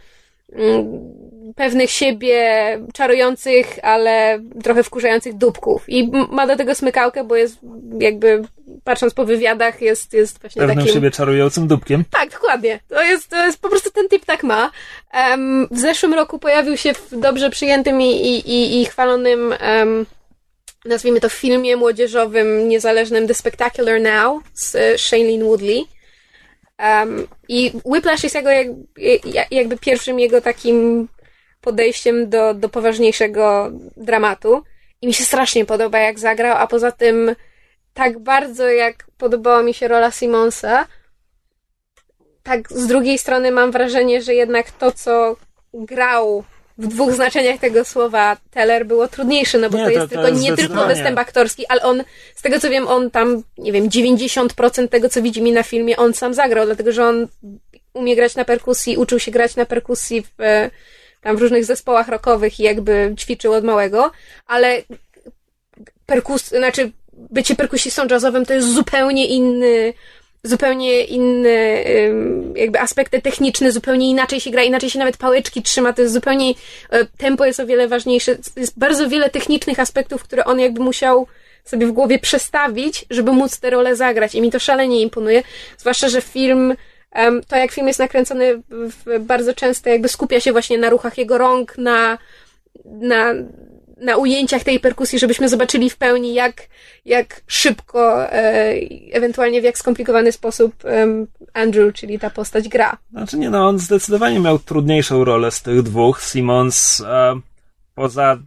pewnych 1.57 1.91
siebie 1.91 2.41
czarujących, 2.95 3.79
ale 3.83 4.39
trochę 4.63 4.83
wkurzających 4.83 5.35
dupków. 5.35 5.85
I 5.89 6.11
ma 6.31 6.47
do 6.47 6.57
tego 6.57 6.75
smykałkę, 6.75 7.25
bo 7.25 7.37
jest 7.37 7.59
jakby, 8.01 8.43
patrząc 8.85 9.15
po 9.15 9.25
wywiadach, 9.25 9.83
jest, 9.83 10.13
jest 10.13 10.41
właśnie 10.41 10.61
Pewnym 10.61 10.79
takim... 10.79 10.95
siebie 10.95 11.11
czarującym 11.11 11.69
dupkiem. 11.69 12.05
Tak, 12.11 12.31
dokładnie. 12.31 12.81
To 12.89 13.03
jest, 13.03 13.29
to 13.31 13.47
jest 13.47 13.61
po 13.61 13.69
prostu 13.69 13.91
ten 13.91 14.09
typ 14.09 14.25
tak 14.25 14.43
ma. 14.43 14.71
Um, 15.15 15.69
w 15.71 15.79
zeszłym 15.79 16.15
roku 16.15 16.39
pojawił 16.39 16.77
się 16.77 16.95
w 16.95 17.21
dobrze 17.21 17.51
przyjętym 17.51 18.03
i, 18.03 18.11
i, 18.11 18.51
i, 18.51 18.83
i 18.83 18.85
chwalonym 18.85 19.55
um, 19.79 20.07
nazwijmy 20.85 21.21
to 21.21 21.29
filmie 21.29 21.77
młodzieżowym 21.77 22.69
niezależnym 22.69 23.27
The 23.27 23.35
Spectacular 23.35 24.01
Now 24.01 24.43
z 24.55 24.75
e, 24.75 24.99
Shailene 24.99 25.45
Woodley. 25.45 25.85
Um, 26.79 27.27
I 27.49 27.73
Whiplash 27.85 28.23
jest 28.23 28.35
jego 28.35 28.51
jak, 28.51 28.67
jakby 29.51 29.77
pierwszym 29.79 30.21
jego 30.21 30.41
takim 30.41 31.09
podejściem 31.67 32.29
do, 32.29 32.55
do 32.55 32.69
poważniejszego 32.69 33.71
dramatu. 33.97 34.63
I 35.03 35.07
mi 35.07 35.15
się 35.15 35.25
strasznie 35.25 35.65
podoba, 35.65 35.99
jak 35.99 36.19
zagrał, 36.19 36.57
a 36.57 36.67
poza 36.67 36.93
tym 36.93 37.35
tak 37.95 38.19
bardzo, 38.19 38.69
jak 38.69 39.07
podobała 39.19 39.63
mi 39.63 39.75
się 39.75 39.89
rola 39.89 40.11
Simonsa, 40.11 40.87
tak 42.43 42.71
z 42.71 42.87
drugiej 42.87 43.19
strony 43.19 43.51
mam 43.51 43.71
wrażenie, 43.71 44.23
że 44.23 44.35
jednak 44.35 44.71
to, 44.71 44.93
co 44.93 45.37
grał 45.75 46.45
w 46.79 46.87
dwóch 46.87 47.13
znaczeniach 47.13 47.61
tego 47.61 47.85
słowa 47.85 48.37
Teller 48.51 48.87
było 48.87 49.09
trudniejsze, 49.09 49.59
no 49.59 49.71
bo 49.71 49.79
nie, 49.79 49.85
to, 49.85 49.91
jest 49.91 50.03
to, 50.03 50.09
tylko, 50.09 50.29
jest 50.29 50.43
nie 50.43 50.57
tylko 50.57 50.87
występ 50.87 51.19
aktorski, 51.19 51.67
ale 51.67 51.83
on, 51.83 52.05
z 52.35 52.43
tego 52.43 52.61
co 52.61 52.71
wiem, 52.71 52.89
on 52.89 53.11
tam, 53.11 53.43
nie 53.59 53.73
wiem, 53.73 53.89
90% 53.89 54.89
tego, 54.89 55.09
co 55.09 55.23
widzi 55.23 55.43
mi 55.43 55.53
na 55.53 55.63
filmie, 55.63 55.97
on 55.97 56.15
sam 56.15 56.35
zagrał, 56.35 56.67
dlatego, 56.67 56.93
że 56.93 57.07
on 57.07 57.29
umie 57.93 58.17
grać 58.17 58.35
na 58.37 58.45
perkusji, 58.45 58.97
uczył 58.97 59.19
się 59.19 59.31
grać 59.31 59.57
na 59.57 59.67
perkusji 59.67 60.23
w, 60.23 60.69
tam 61.27 61.37
w 61.37 61.41
różnych 61.41 61.65
zespołach 61.65 62.09
rockowych 62.09 62.61
i 62.61 62.63
jakby 62.63 63.15
ćwiczył 63.19 63.53
od 63.53 63.65
małego, 63.65 64.11
ale 64.47 64.83
perkus, 66.07 66.45
znaczy 66.49 66.93
bycie 67.13 67.55
perkusistą 67.55 68.07
jazzowym 68.11 68.47
to 68.47 68.55
jest 68.55 68.75
zupełnie 68.75 69.27
inny 69.27 69.93
zupełnie 70.43 71.05
inne 71.05 71.85
jakby 72.55 72.81
aspekty 72.81 73.23
techniczne, 73.23 73.73
zupełnie 73.73 74.11
inaczej 74.11 74.41
się 74.41 74.51
gra, 74.51 74.63
inaczej 74.63 74.91
się 74.91 74.99
nawet 74.99 75.17
pałeczki 75.17 75.63
trzyma, 75.63 75.93
to 75.93 76.03
jest 76.03 76.15
zupełnie, 76.15 76.55
e, 76.91 77.05
tempo 77.05 77.45
jest 77.45 77.61
o 77.61 77.67
wiele 77.67 77.89
ważniejsze, 77.89 78.37
jest 78.57 78.79
bardzo 78.79 79.09
wiele 79.09 79.31
technicznych 79.31 79.81
aspektów, 79.81 80.23
które 80.23 80.45
on 80.45 80.61
jakby 80.61 80.81
musiał 80.81 81.27
sobie 81.65 81.87
w 81.87 81.93
głowie 81.93 82.19
przestawić, 82.19 83.05
żeby 83.11 83.33
móc 83.33 83.61
tę 83.61 83.71
rolę 83.71 83.97
zagrać 83.97 84.35
i 84.35 84.41
mi 84.41 84.51
to 84.51 84.59
szalenie 84.59 85.01
imponuje, 85.01 85.43
zwłaszcza, 85.79 86.09
że 86.09 86.21
film 86.21 86.75
to 87.49 87.57
jak 87.57 87.73
film 87.73 87.87
jest 87.87 87.99
nakręcony 87.99 88.63
bardzo 89.21 89.55
często 89.55 89.91
jakby 89.91 90.09
skupia 90.09 90.41
się 90.41 90.53
właśnie 90.53 90.79
na 90.79 90.91
ruchach 90.91 91.19
jego 91.19 91.39
rąk, 91.39 91.79
na, 91.79 92.19
na, 92.85 93.35
na 93.97 94.17
ujęciach 94.17 94.65
tej 94.65 94.81
perkusji, 94.81 95.19
żebyśmy 95.19 95.49
zobaczyli 95.49 95.91
w 95.91 95.97
pełni, 95.97 96.35
jak, 96.35 96.63
jak 97.05 97.41
szybko, 97.47 98.33
e, 98.33 98.73
ewentualnie 99.13 99.61
w 99.61 99.65
jak 99.65 99.79
skomplikowany 99.79 100.33
sposób 100.33 100.75
Andrew, 101.53 101.95
czyli 101.95 102.19
ta 102.19 102.31
postać 102.31 102.69
gra. 102.69 102.97
Znaczy 103.11 103.39
nie, 103.39 103.51
no 103.51 103.69
on 103.69 103.79
zdecydowanie 103.79 104.41
miał 104.41 104.59
trudniejszą 104.59 105.25
rolę 105.25 105.51
z 105.51 105.63
tych 105.63 105.83
dwóch. 105.83 106.23
Simons 106.23 107.01
e, 107.01 107.41
poza 107.95 108.39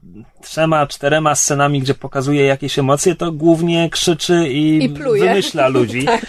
trzema, 0.42 0.88
czterema 0.88 1.36
scenami, 1.36 1.80
gdzie 1.80 1.94
pokazuje 1.94 2.46
jakieś 2.46 2.80
emocje, 2.80 3.16
to 3.16 3.32
głównie 3.32 3.90
krzyczy 3.90 4.48
i, 4.48 4.84
I 4.84 4.90
wymyśla 4.90 5.68
ludzi. 5.68 6.06
tak. 6.06 6.22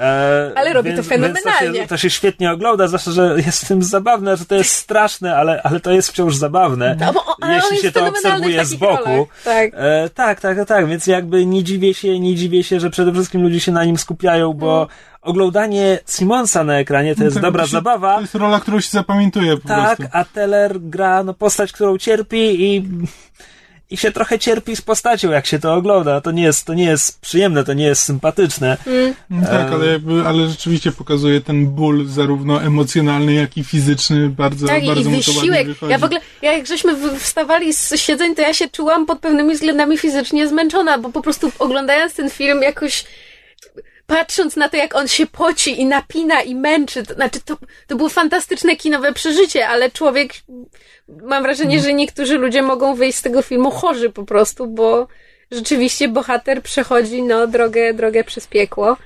E, 0.00 0.52
ale 0.56 0.72
robi 0.72 0.88
więc, 0.88 1.00
to 1.00 1.08
fenomenalnie. 1.08 1.72
To 1.72 1.82
się, 1.82 1.86
to 1.86 1.96
się, 1.96 2.10
świetnie 2.10 2.50
ogląda, 2.50 2.86
zwłaszcza, 2.86 3.10
że 3.10 3.34
jest 3.46 3.64
w 3.64 3.68
tym 3.68 3.82
zabawne, 3.82 4.36
że 4.36 4.46
to 4.46 4.54
jest 4.54 4.74
straszne, 4.74 5.36
ale, 5.36 5.62
ale 5.62 5.80
to 5.80 5.92
jest 5.92 6.08
wciąż 6.08 6.36
zabawne. 6.36 6.96
No, 7.00 7.12
bo, 7.12 7.46
jeśli 7.48 7.78
się 7.78 7.92
to 7.92 8.06
obserwuje 8.06 8.64
z 8.64 8.74
boku. 8.74 9.28
Tak. 9.44 9.70
E, 9.74 10.10
tak, 10.14 10.40
tak, 10.40 10.66
tak, 10.68 10.86
więc 10.86 11.06
jakby 11.06 11.46
nie 11.46 11.64
dziwię 11.64 11.94
się, 11.94 12.20
nie 12.20 12.34
dziwię 12.34 12.64
się, 12.64 12.80
że 12.80 12.90
przede 12.90 13.12
wszystkim 13.12 13.42
ludzie 13.42 13.60
się 13.60 13.72
na 13.72 13.84
nim 13.84 13.98
skupiają, 13.98 14.52
bo 14.52 14.76
mm. 14.76 14.88
oglądanie 15.22 15.98
Simonsa 16.08 16.64
na 16.64 16.78
ekranie 16.78 17.16
to 17.16 17.24
jest 17.24 17.36
tak, 17.36 17.42
dobra 17.42 17.62
to 17.62 17.68
się, 17.68 17.72
zabawa. 17.72 18.14
To 18.14 18.20
jest 18.20 18.34
rola, 18.34 18.60
którą 18.60 18.80
się 18.80 18.90
zapamiętuje 18.90 19.56
po 19.56 19.68
tak, 19.68 19.96
prostu. 19.96 20.16
a 20.16 20.24
Teller 20.24 20.80
gra 20.80 21.22
no, 21.22 21.34
postać, 21.34 21.72
którą 21.72 21.98
cierpi 21.98 22.64
i 22.64 22.88
i 23.90 23.96
się 23.96 24.12
trochę 24.12 24.38
cierpi 24.38 24.76
z 24.76 24.80
postacią, 24.80 25.30
jak 25.30 25.46
się 25.46 25.58
to 25.58 25.74
ogląda. 25.74 26.20
To 26.20 26.30
nie 26.30 26.42
jest, 26.42 26.66
to 26.66 26.74
nie 26.74 26.84
jest 26.84 27.20
przyjemne, 27.20 27.64
to 27.64 27.72
nie 27.72 27.84
jest 27.84 28.02
sympatyczne. 28.02 28.76
Mm. 28.86 29.14
tak, 29.46 29.72
ale, 29.72 30.00
ale 30.26 30.48
rzeczywiście 30.48 30.92
pokazuje 30.92 31.40
ten 31.40 31.66
ból 31.66 32.06
zarówno 32.06 32.62
emocjonalny, 32.62 33.34
jak 33.34 33.56
i 33.56 33.64
fizyczny 33.64 34.28
bardzo, 34.28 34.66
tak, 34.66 34.86
bardzo 34.86 35.10
i 35.10 35.14
wysiłek. 35.14 35.68
Ja 35.88 35.98
w 35.98 36.04
ogóle, 36.04 36.20
jak 36.42 36.66
żeśmy 36.66 37.18
wstawali 37.18 37.74
z 37.74 37.94
siedzeń, 37.96 38.34
to 38.34 38.42
ja 38.42 38.54
się 38.54 38.68
czułam 38.68 39.06
pod 39.06 39.18
pewnymi 39.18 39.54
względami 39.54 39.98
fizycznie 39.98 40.48
zmęczona, 40.48 40.98
bo 40.98 41.10
po 41.10 41.22
prostu 41.22 41.52
oglądając 41.58 42.14
ten 42.14 42.30
film 42.30 42.62
jakoś 42.62 43.04
patrząc 44.10 44.56
na 44.56 44.68
to, 44.68 44.76
jak 44.76 44.94
on 44.94 45.08
się 45.08 45.26
poci 45.26 45.80
i 45.80 45.86
napina 45.86 46.42
i 46.42 46.54
męczy, 46.54 47.02
to 47.06 47.14
znaczy 47.14 47.40
to, 47.40 47.56
to 47.86 47.96
było 47.96 48.08
fantastyczne 48.08 48.76
kinowe 48.76 49.12
przeżycie, 49.12 49.68
ale 49.68 49.90
człowiek, 49.90 50.32
mam 51.08 51.42
wrażenie, 51.42 51.80
że 51.80 51.94
niektórzy 51.94 52.38
ludzie 52.38 52.62
mogą 52.62 52.94
wyjść 52.94 53.18
z 53.18 53.22
tego 53.22 53.42
filmu 53.42 53.70
chorzy 53.70 54.10
po 54.10 54.24
prostu, 54.24 54.66
bo 54.66 55.08
rzeczywiście 55.50 56.08
bohater 56.08 56.62
przechodzi, 56.62 57.22
no, 57.22 57.46
drogę, 57.46 57.94
drogę 57.94 58.24
przez 58.24 58.46
piekło. 58.46 58.96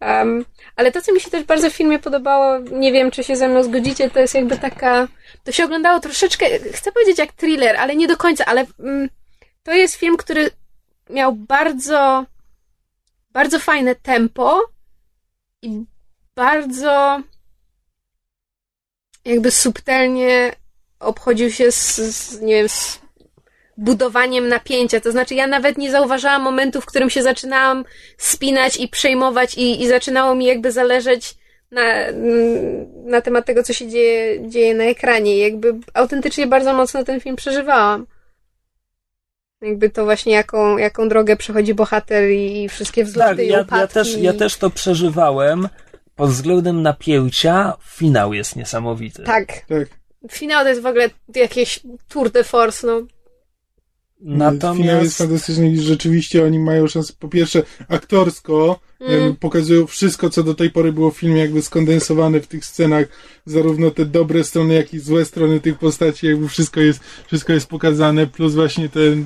Um, 0.00 0.44
ale 0.76 0.92
to, 0.92 1.02
co 1.02 1.12
mi 1.12 1.20
się 1.20 1.30
też 1.30 1.44
bardzo 1.44 1.70
w 1.70 1.74
filmie 1.74 1.98
podobało, 1.98 2.58
nie 2.58 2.92
wiem, 2.92 3.10
czy 3.10 3.24
się 3.24 3.36
ze 3.36 3.48
mną 3.48 3.62
zgodzicie, 3.62 4.10
to 4.10 4.20
jest 4.20 4.34
jakby 4.34 4.58
taka, 4.58 5.08
to 5.44 5.52
się 5.52 5.64
oglądało 5.64 6.00
troszeczkę, 6.00 6.46
chcę 6.72 6.92
powiedzieć 6.92 7.18
jak 7.18 7.32
thriller, 7.32 7.76
ale 7.76 7.96
nie 7.96 8.08
do 8.08 8.16
końca, 8.16 8.44
ale 8.44 8.66
mm, 8.80 9.08
to 9.62 9.72
jest 9.72 9.94
film, 9.94 10.16
który 10.16 10.50
miał 11.10 11.32
bardzo 11.32 12.24
bardzo 13.34 13.58
fajne 13.58 13.94
tempo 13.94 14.62
i 15.62 15.84
bardzo 16.34 17.20
jakby 19.24 19.50
subtelnie 19.50 20.52
obchodził 21.00 21.50
się 21.50 21.72
z, 21.72 21.96
z, 21.96 22.40
nie 22.40 22.54
wiem, 22.54 22.68
z 22.68 23.00
budowaniem 23.76 24.48
napięcia. 24.48 25.00
To 25.00 25.12
znaczy, 25.12 25.34
ja 25.34 25.46
nawet 25.46 25.78
nie 25.78 25.90
zauważałam 25.90 26.42
momentu, 26.42 26.80
w 26.80 26.86
którym 26.86 27.10
się 27.10 27.22
zaczynałam 27.22 27.84
spinać 28.18 28.76
i 28.76 28.88
przejmować, 28.88 29.54
i, 29.54 29.82
i 29.82 29.88
zaczynało 29.88 30.34
mi 30.34 30.44
jakby 30.44 30.72
zależeć 30.72 31.34
na, 31.70 31.82
na 33.04 33.20
temat 33.20 33.46
tego, 33.46 33.62
co 33.62 33.72
się 33.72 33.88
dzieje, 33.88 34.48
dzieje 34.48 34.74
na 34.74 34.84
ekranie. 34.84 35.38
Jakby 35.38 35.74
autentycznie 35.94 36.46
bardzo 36.46 36.74
mocno 36.74 37.04
ten 37.04 37.20
film 37.20 37.36
przeżywałam. 37.36 38.06
Jakby 39.62 39.90
to 39.90 40.04
właśnie 40.04 40.32
jaką, 40.32 40.78
jaką 40.78 41.08
drogę 41.08 41.36
przechodzi 41.36 41.74
bohater 41.74 42.30
i 42.30 42.68
wszystkie 42.68 43.04
wzloty 43.04 43.36
tak, 43.36 43.38
i 43.38 43.48
ja, 43.48 43.64
ja, 43.72 43.86
też, 43.86 44.16
ja 44.16 44.32
też 44.32 44.56
to 44.56 44.70
przeżywałem. 44.70 45.68
Pod 46.16 46.30
względem 46.30 46.82
napięcia 46.82 47.72
finał 47.84 48.34
jest 48.34 48.56
niesamowity. 48.56 49.22
Tak. 49.22 49.46
tak. 49.46 49.88
Finał 50.30 50.62
to 50.62 50.68
jest 50.68 50.82
w 50.82 50.86
ogóle 50.86 51.10
jakieś 51.34 51.80
tour 52.08 52.30
de 52.30 52.44
force, 52.44 52.86
no. 52.86 53.02
Natomiast... 54.20 54.80
Finał 54.80 55.02
jest 55.02 55.18
fantastyczny 55.18 55.70
i 55.70 55.80
rzeczywiście 55.80 56.44
oni 56.44 56.58
mają 56.58 56.88
szansę, 56.88 57.12
po 57.18 57.28
pierwsze, 57.28 57.62
aktorsko 57.88 58.80
mm. 59.00 59.36
pokazują 59.36 59.86
wszystko, 59.86 60.30
co 60.30 60.42
do 60.42 60.54
tej 60.54 60.70
pory 60.70 60.92
było 60.92 61.10
w 61.10 61.18
filmie 61.18 61.40
jakby 61.40 61.62
skondensowane 61.62 62.40
w 62.40 62.46
tych 62.46 62.64
scenach, 62.64 63.06
zarówno 63.46 63.90
te 63.90 64.06
dobre 64.06 64.44
strony, 64.44 64.74
jak 64.74 64.94
i 64.94 64.98
złe 64.98 65.24
strony 65.24 65.60
tych 65.60 65.78
postaci, 65.78 66.26
jakby 66.26 66.48
wszystko 66.48 66.80
jest, 66.80 67.00
wszystko 67.26 67.52
jest 67.52 67.66
pokazane, 67.66 68.26
plus 68.26 68.54
właśnie 68.54 68.88
ten, 68.88 69.24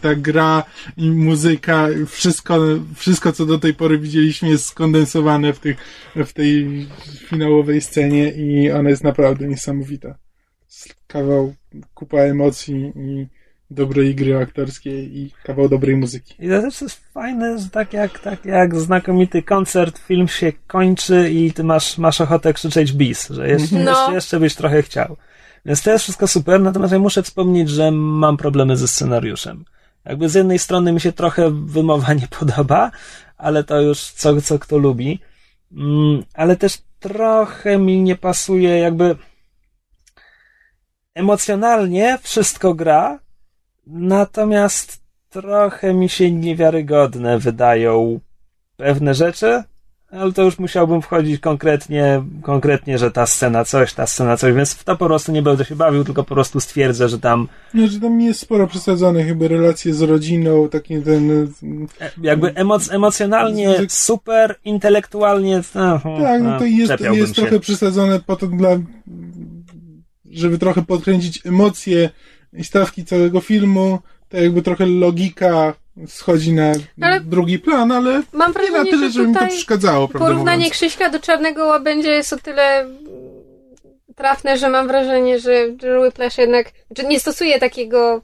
ta 0.00 0.14
gra 0.14 0.64
i 0.96 1.10
muzyka, 1.10 1.88
wszystko, 2.06 2.60
wszystko, 2.96 3.32
co 3.32 3.46
do 3.46 3.58
tej 3.58 3.74
pory 3.74 3.98
widzieliśmy 3.98 4.48
jest 4.48 4.64
skondensowane 4.64 5.52
w 5.52 5.58
tych, 5.58 5.76
w 6.16 6.32
tej 6.32 6.86
finałowej 7.28 7.80
scenie 7.80 8.32
i 8.32 8.70
ona 8.70 8.90
jest 8.90 9.04
naprawdę 9.04 9.48
niesamowita. 9.48 10.18
Kawał, 11.06 11.54
kupa 11.94 12.18
emocji 12.18 12.92
i 12.96 13.26
dobrej 13.70 14.14
gry 14.14 14.36
aktorskiej 14.36 15.18
i 15.18 15.30
kawał 15.44 15.68
dobrej 15.68 15.96
muzyki. 15.96 16.34
I 16.38 16.48
to 16.48 16.60
też 16.60 16.80
jest 16.82 17.12
fajne, 17.12 17.58
że 17.58 17.70
tak 17.70 17.92
jak, 17.92 18.18
tak 18.18 18.44
jak 18.44 18.76
znakomity 18.76 19.42
koncert, 19.42 19.98
film 19.98 20.28
się 20.28 20.52
kończy 20.66 21.30
i 21.30 21.52
ty 21.52 21.64
masz, 21.64 21.98
masz 21.98 22.20
ochotę 22.20 22.52
krzyczeć 22.52 22.92
bis, 22.92 23.28
że 23.28 23.48
jeszcze, 23.48 23.76
no. 23.76 23.90
jeszcze, 23.90 24.14
jeszcze 24.14 24.40
byś 24.40 24.54
trochę 24.54 24.82
chciał. 24.82 25.16
Więc 25.64 25.82
to 25.82 25.90
jest 25.90 26.02
wszystko 26.02 26.28
super, 26.28 26.60
natomiast 26.60 26.92
ja 26.92 26.98
muszę 26.98 27.22
wspomnieć, 27.22 27.70
że 27.70 27.90
mam 27.90 28.36
problemy 28.36 28.76
ze 28.76 28.88
scenariuszem. 28.88 29.64
Jakby 30.04 30.28
z 30.28 30.34
jednej 30.34 30.58
strony 30.58 30.92
mi 30.92 31.00
się 31.00 31.12
trochę 31.12 31.50
wymowa 31.50 32.14
nie 32.14 32.28
podoba, 32.38 32.90
ale 33.36 33.64
to 33.64 33.80
już 33.80 34.00
co, 34.00 34.42
co 34.42 34.58
kto 34.58 34.78
lubi. 34.78 35.20
Mm, 35.72 36.24
ale 36.34 36.56
też 36.56 36.78
trochę 37.00 37.78
mi 37.78 38.02
nie 38.02 38.16
pasuje 38.16 38.78
jakby 38.78 39.16
emocjonalnie 41.14 42.18
wszystko 42.22 42.74
gra, 42.74 43.18
Natomiast 43.86 45.00
trochę 45.30 45.94
mi 45.94 46.08
się 46.08 46.30
niewiarygodne 46.30 47.38
wydają 47.38 48.20
pewne 48.76 49.14
rzeczy, 49.14 49.62
ale 50.10 50.32
to 50.32 50.42
już 50.42 50.58
musiałbym 50.58 51.02
wchodzić 51.02 51.40
konkretnie, 51.40 52.22
konkretnie, 52.42 52.98
że 52.98 53.10
ta 53.10 53.26
scena 53.26 53.64
coś, 53.64 53.94
ta 53.94 54.06
scena 54.06 54.36
coś, 54.36 54.54
więc 54.54 54.74
w 54.74 54.84
to 54.84 54.96
po 54.96 55.06
prostu 55.06 55.32
nie 55.32 55.42
będę 55.42 55.64
się 55.64 55.76
bawił, 55.76 56.04
tylko 56.04 56.24
po 56.24 56.34
prostu 56.34 56.60
stwierdzę, 56.60 57.08
że 57.08 57.18
tam... 57.18 57.48
No, 57.74 57.86
że 57.86 58.00
tam 58.00 58.20
jest 58.20 58.40
sporo 58.40 58.66
przesadzone 58.66 59.24
chyba 59.24 59.48
relacje 59.48 59.94
z 59.94 60.02
rodziną, 60.02 60.68
taki 60.68 61.02
ten... 61.02 61.48
E, 62.00 62.10
jakby 62.22 62.54
emoc 62.54 62.90
emocjonalnie 62.90 63.76
super, 63.88 64.54
intelektualnie... 64.64 65.62
No, 65.74 66.00
tak, 66.22 66.42
no 66.42 66.58
to 66.58 66.64
jest, 66.64 67.00
jest 67.00 67.34
trochę 67.34 67.60
przesadzone 67.60 68.20
po 68.20 68.36
to 68.36 68.46
dla... 68.46 68.78
żeby 70.30 70.58
trochę 70.58 70.82
podkręcić 70.82 71.46
emocje 71.46 72.10
i 72.54 72.64
stawki 72.64 73.04
całego 73.04 73.40
filmu, 73.40 73.98
to 74.28 74.36
jakby 74.36 74.62
trochę 74.62 74.86
logika 74.86 75.74
schodzi 76.06 76.52
na 76.52 76.72
ale 77.00 77.20
drugi 77.20 77.58
plan, 77.58 77.92
ale 77.92 78.22
mam 78.32 78.52
wrażenie, 78.52 78.78
nie 78.78 78.84
na 78.84 78.90
tyle, 78.90 79.06
że 79.06 79.12
żeby 79.12 79.28
mi 79.28 79.34
to 79.34 79.46
przeszkadzało. 79.46 80.08
Porównanie 80.08 80.56
mówiąc. 80.56 80.72
Krzyśka 80.72 81.10
do 81.10 81.20
Czarnego 81.20 81.66
Łabędzia 81.66 82.10
jest 82.10 82.32
o 82.32 82.36
tyle 82.36 82.86
trafne, 84.16 84.58
że 84.58 84.68
mam 84.68 84.88
wrażenie, 84.88 85.38
że 85.38 85.68
Whiplash 86.02 86.38
jednak 86.38 86.72
że 86.98 87.04
nie 87.04 87.20
stosuje 87.20 87.58
takiego 87.58 88.22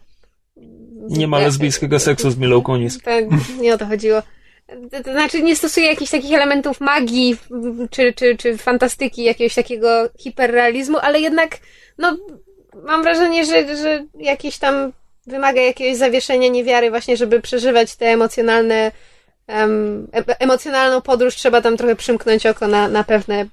nie 1.08 1.26
ma 1.26 1.38
lesbijskiego 1.38 1.98
seksu 1.98 2.30
z 2.30 2.36
Milą 2.36 2.62
Kunis. 2.62 2.98
Tak, 3.02 3.24
nie 3.60 3.74
o 3.74 3.78
to 3.78 3.86
chodziło. 3.86 4.22
To 5.04 5.12
znaczy 5.12 5.42
nie 5.42 5.56
stosuje 5.56 5.86
jakichś 5.86 6.10
takich 6.10 6.32
elementów 6.32 6.80
magii 6.80 7.36
czy, 7.90 8.12
czy, 8.12 8.36
czy 8.36 8.58
fantastyki, 8.58 9.24
jakiegoś 9.24 9.54
takiego 9.54 10.08
hiperrealizmu, 10.18 10.98
ale 10.98 11.20
jednak 11.20 11.58
no, 11.98 12.16
mam 12.84 13.02
wrażenie, 13.02 13.44
że, 13.44 13.76
że 13.76 14.04
jakieś 14.18 14.58
tam 14.58 14.92
wymaga 15.26 15.60
jakiegoś 15.60 15.96
zawieszenia 15.96 16.48
niewiary 16.48 16.90
właśnie, 16.90 17.16
żeby 17.16 17.40
przeżywać 17.40 17.96
te 17.96 18.06
emocjonalne 18.06 18.92
emocjonalną 20.38 21.00
podróż 21.00 21.34
trzeba 21.34 21.60
tam 21.60 21.76
trochę 21.76 21.96
przymknąć 21.96 22.46
oko 22.46 22.68
na, 22.68 22.88
na 22.88 23.04
pewne 23.04 23.46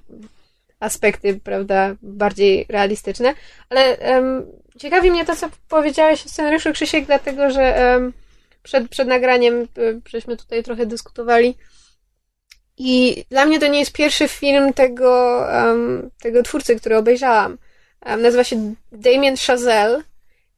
aspekty, 0.80 1.40
prawda, 1.44 1.94
bardziej 2.02 2.66
realistyczne. 2.68 3.34
Ale 3.70 3.96
ciekawi 4.78 5.10
mnie 5.10 5.24
to, 5.24 5.36
co 5.36 5.48
powiedziałeś 5.68 6.26
o 6.26 6.28
scenariuszu 6.28 6.72
Krzysiek, 6.72 7.06
dlatego, 7.06 7.50
że 7.50 7.98
przed, 8.62 8.88
przed 8.88 9.08
nagraniem 9.08 9.54
y, 9.78 10.00
żeśmy 10.08 10.36
tutaj 10.36 10.62
trochę 10.62 10.86
dyskutowali 10.86 11.54
i 12.76 13.24
dla 13.30 13.46
mnie 13.46 13.60
to 13.60 13.66
nie 13.66 13.78
jest 13.78 13.92
pierwszy 13.92 14.28
film 14.28 14.72
tego, 14.72 15.44
tego 16.22 16.42
twórcy, 16.42 16.76
który 16.76 16.96
obejrzałam. 16.96 17.58
Um, 18.06 18.22
nazywa 18.22 18.44
się 18.44 18.74
Damien 18.92 19.36
Chazelle 19.36 20.02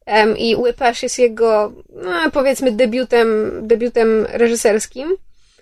um, 0.07 0.39
i 0.39 0.57
Whiplash 0.57 1.03
jest 1.03 1.19
jego, 1.19 1.73
no, 1.89 2.31
powiedzmy, 2.33 2.73
debiutem, 2.73 3.29
debiutem 3.63 4.27
reżyserskim, 4.29 5.17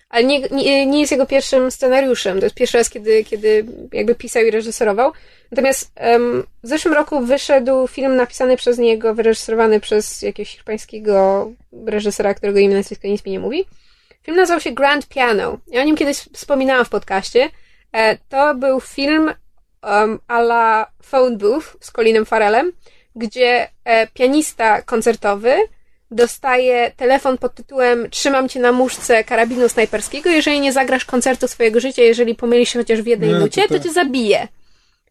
ale 0.08 0.24
nie, 0.24 0.40
nie, 0.40 0.86
nie, 0.86 1.00
jest 1.00 1.12
jego 1.12 1.26
pierwszym 1.26 1.70
scenariuszem. 1.70 2.38
To 2.38 2.46
jest 2.46 2.56
pierwszy 2.56 2.78
raz, 2.78 2.90
kiedy, 2.90 3.24
kiedy 3.24 3.66
jakby 3.92 4.14
pisał 4.14 4.42
i 4.42 4.50
reżyserował. 4.50 5.12
Natomiast 5.50 5.92
um, 6.00 6.44
w 6.62 6.68
zeszłym 6.68 6.94
roku 6.94 7.20
wyszedł 7.20 7.86
film 7.86 8.16
napisany 8.16 8.56
przez 8.56 8.78
niego, 8.78 9.14
wyreżyserowany 9.14 9.80
przez 9.80 10.22
jakiegoś 10.22 10.50
hiszpańskiego 10.50 11.50
reżysera, 11.86 12.34
którego 12.34 12.58
imię 12.58 12.74
nazwisko 12.74 13.08
nic 13.08 13.24
mi 13.24 13.32
nie 13.32 13.40
mówi. 13.40 13.64
Film 14.22 14.36
nazywał 14.36 14.60
się 14.60 14.72
Grand 14.72 15.08
Piano. 15.08 15.58
Ja 15.66 15.82
o 15.82 15.84
nim 15.84 15.96
kiedyś 15.96 16.18
wspominałam 16.18 16.84
w 16.84 16.88
podcaście. 16.88 17.50
E, 17.92 18.18
to 18.28 18.54
był 18.54 18.80
film 18.80 19.30
um, 19.82 20.18
a 20.28 20.38
la 20.38 20.86
Phone 21.02 21.36
Booth 21.36 21.76
z 21.80 21.92
Colinem 21.92 22.26
Farelem, 22.26 22.72
gdzie 23.16 23.68
e, 23.84 24.06
pianista 24.06 24.82
koncertowy 24.82 25.54
dostaje 26.10 26.92
telefon 26.96 27.38
pod 27.38 27.54
tytułem 27.54 28.10
Trzymam 28.10 28.48
cię 28.48 28.60
na 28.60 28.72
muszce 28.72 29.24
karabinu 29.24 29.68
snajperskiego, 29.68 30.30
jeżeli 30.30 30.60
nie 30.60 30.72
zagrasz 30.72 31.04
koncertu 31.04 31.48
swojego 31.48 31.80
życia, 31.80 32.02
jeżeli 32.02 32.34
pomylisz 32.34 32.72
się 32.72 32.78
chociaż 32.78 33.02
w 33.02 33.06
jednej 33.06 33.30
no, 33.30 33.38
nucie, 33.38 33.62
to, 33.62 33.68
to 33.68 33.80
cię 33.80 33.92
zabije. 33.92 34.48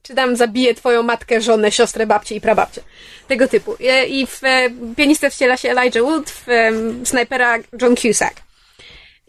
Czy 0.02 0.16
tam 0.16 0.36
zabije 0.36 0.76
twoją 0.76 1.04
matkę, 1.04 1.42
żonę, 1.42 1.72
siostrę, 1.72 2.06
babcię 2.06 2.36
i 2.36 2.42
prababcię. 2.42 2.82
Tego 3.28 3.48
typu. 3.48 3.76
I 4.08 4.28
w 4.28 4.44
e, 4.44 4.70
pianistę 4.96 5.30
wciela 5.30 5.58
się 5.58 5.70
Elijah 5.70 6.04
Wood, 6.04 6.30
w 6.32 6.46
snajpera 7.04 7.58
John 7.82 7.96
Cusack. 7.96 8.42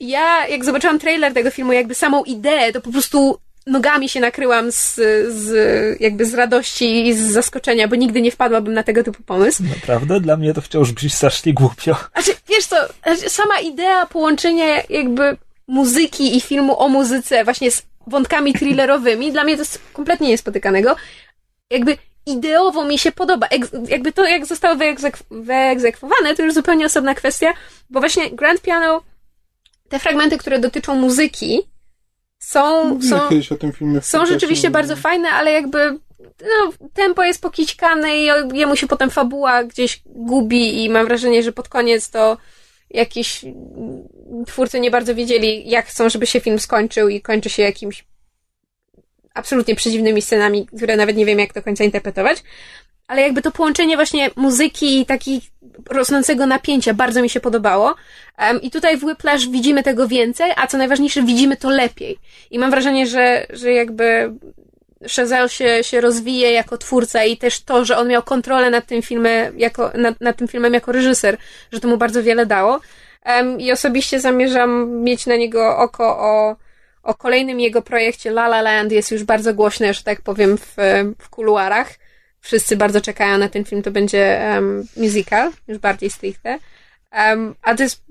Ja, 0.01 0.47
jak 0.47 0.65
zobaczyłam 0.65 0.98
trailer 0.98 1.35
tego 1.35 1.51
filmu, 1.51 1.73
jakby 1.73 1.94
samą 1.94 2.24
ideę, 2.24 2.73
to 2.73 2.81
po 2.81 2.93
prostu 2.93 3.39
nogami 3.69 4.09
się 4.09 4.20
nakryłam 4.20 4.73
z, 4.73 4.95
z 5.28 6.01
jakby 6.01 6.27
z 6.27 6.35
radości 6.35 7.07
i 7.09 7.15
z 7.15 7.20
zaskoczenia, 7.20 7.89
bo 7.89 7.97
nigdy 7.97 8.20
nie 8.20 8.31
wpadłabym 8.31 8.74
na 8.74 8.82
tego 8.82 9.05
typu 9.05 9.23
pomysł. 9.23 9.62
Naprawdę? 9.62 10.20
Dla 10.20 10.36
mnie 10.36 10.55
to 10.55 10.61
wciąż 10.61 10.93
brzmi 10.93 11.11
strasznie 11.11 11.55
głupio. 11.55 11.97
Znaczy, 12.12 12.32
wiesz 12.49 12.66
co, 12.66 12.77
znaczy, 13.03 13.31
sama 13.31 13.59
idea 13.59 14.07
połączenia 14.07 14.82
jakby 14.90 15.36
muzyki 15.69 16.36
i 16.36 16.40
filmu 16.40 16.81
o 16.81 16.89
muzyce 16.89 17.45
właśnie 17.45 17.70
z 17.70 17.82
wątkami 18.07 18.53
thrillerowymi, 18.53 19.32
dla 19.32 19.45
mnie 19.45 19.55
to 19.55 19.62
jest 19.62 19.81
kompletnie 19.93 20.28
niespotykanego. 20.28 20.97
Jakby 21.70 21.97
ideowo 22.27 22.85
mi 22.85 22.99
się 22.99 23.12
podoba. 23.12 23.49
jakby 23.89 24.12
to, 24.12 24.27
jak 24.27 24.47
zostało 24.47 24.77
wyegzek 24.77 25.19
wyegzekwowane, 25.31 26.35
to 26.35 26.43
już 26.43 26.55
zupełnie 26.55 26.86
osobna 26.86 27.15
kwestia, 27.15 27.55
bo 27.90 28.01
właśnie 28.01 28.31
Grand 28.31 28.62
Piano, 28.62 29.03
te 29.89 29.99
fragmenty, 29.99 30.39
które 30.39 30.59
dotyczą 30.59 30.95
muzyki, 30.95 31.61
są, 32.39 32.98
są, 33.02 33.28
są 34.02 34.27
rzeczywiście 34.27 34.70
bardzo 34.70 34.97
fajne, 34.97 35.28
ale 35.31 35.52
jakby 35.52 35.98
no, 36.43 36.73
tempo 36.94 37.24
jest 37.24 37.43
pokićkane 37.43 38.19
i 38.19 38.28
jemu 38.52 38.77
się 38.77 38.86
potem 38.86 39.10
fabuła 39.10 39.65
gdzieś 39.65 40.02
gubi 40.06 40.85
i 40.85 40.90
mam 40.90 41.06
wrażenie, 41.06 41.43
że 41.43 41.52
pod 41.52 41.69
koniec 41.69 42.10
to 42.10 42.36
jakiś 42.90 43.44
twórcy 44.47 44.81
nie 44.81 44.90
bardzo 44.90 45.15
wiedzieli, 45.15 45.70
jak 45.70 45.86
chcą, 45.86 46.09
żeby 46.09 46.27
się 46.27 46.40
film 46.40 46.59
skończył 46.59 47.09
i 47.09 47.20
kończy 47.20 47.51
się 47.51 47.62
jakimś 47.62 48.05
absolutnie 49.35 49.74
przedziwnymi 49.74 50.23
scenami, 50.23 50.66
które 50.66 50.97
nawet 50.97 51.16
nie 51.16 51.27
wiem, 51.27 51.39
jak 51.39 51.52
do 51.52 51.62
końca 51.62 51.85
interpretować. 51.85 52.43
Ale 53.09 53.22
jakby 53.22 53.43
to 53.43 53.51
połączenie 53.51 53.97
właśnie 53.97 54.30
muzyki 54.36 55.01
i 55.01 55.06
takich 55.06 55.43
rosnącego 55.90 56.47
napięcia 56.47 56.94
bardzo 56.94 57.22
mi 57.22 57.30
się 57.30 57.40
podobało. 57.40 57.94
Um, 58.39 58.62
I 58.62 58.70
tutaj 58.70 58.97
w 58.97 59.05
Whiplash 59.05 59.48
widzimy 59.48 59.82
tego 59.82 60.09
więcej, 60.09 60.52
a 60.56 60.66
co 60.66 60.78
najważniejsze, 60.78 61.22
widzimy 61.22 61.56
to 61.56 61.70
lepiej. 61.70 62.18
I 62.51 62.59
mam 62.59 62.70
wrażenie, 62.70 63.06
że, 63.06 63.47
że 63.51 63.72
jakby 63.72 64.32
Chazelle 65.16 65.48
się, 65.48 65.85
się 65.85 66.01
rozwije 66.01 66.52
jako 66.52 66.78
twórca 66.78 67.24
i 67.24 67.36
też 67.36 67.60
to, 67.60 67.85
że 67.85 67.97
on 67.97 68.09
miał 68.09 68.22
kontrolę 68.22 68.70
nad 68.70 68.86
tym 68.86 69.02
filmem 69.02 69.59
jako, 69.59 69.90
nad, 69.94 70.20
nad 70.20 70.36
tym 70.36 70.48
filmem 70.48 70.74
jako 70.74 70.93
reżyser, 70.93 71.36
że 71.72 71.80
to 71.80 71.89
mu 71.89 71.97
bardzo 71.97 72.22
wiele 72.22 72.47
dało. 72.47 72.80
Um, 73.26 73.60
I 73.60 73.72
osobiście 73.72 74.20
zamierzam 74.20 74.90
mieć 74.90 75.26
na 75.26 75.36
niego 75.36 75.78
oko 75.78 76.18
o, 76.18 76.56
o 77.02 77.14
kolejnym 77.14 77.60
jego 77.60 77.82
projekcie 77.82 78.30
La 78.30 78.47
La 78.47 78.62
Land. 78.62 78.93
Jest 78.93 79.10
już 79.10 79.24
bardzo 79.24 79.55
głośne, 79.55 79.94
że 79.94 80.02
tak 80.02 80.20
powiem, 80.20 80.59
w, 80.59 80.76
w 81.18 81.28
kuluarach. 81.28 81.89
Wszyscy 82.49 82.77
bardzo 82.77 83.01
czekają 83.01 83.39
na 83.39 83.49
ten 83.49 83.65
film. 83.65 83.83
To 83.83 83.91
będzie 83.91 84.41
um, 84.53 84.85
musical, 84.97 85.51
już 85.69 85.79
bardziej 85.79 86.11
stricte. 86.11 86.59
Um, 87.12 87.55
a 87.62 87.75
to 87.75 87.83
jest 87.83 88.03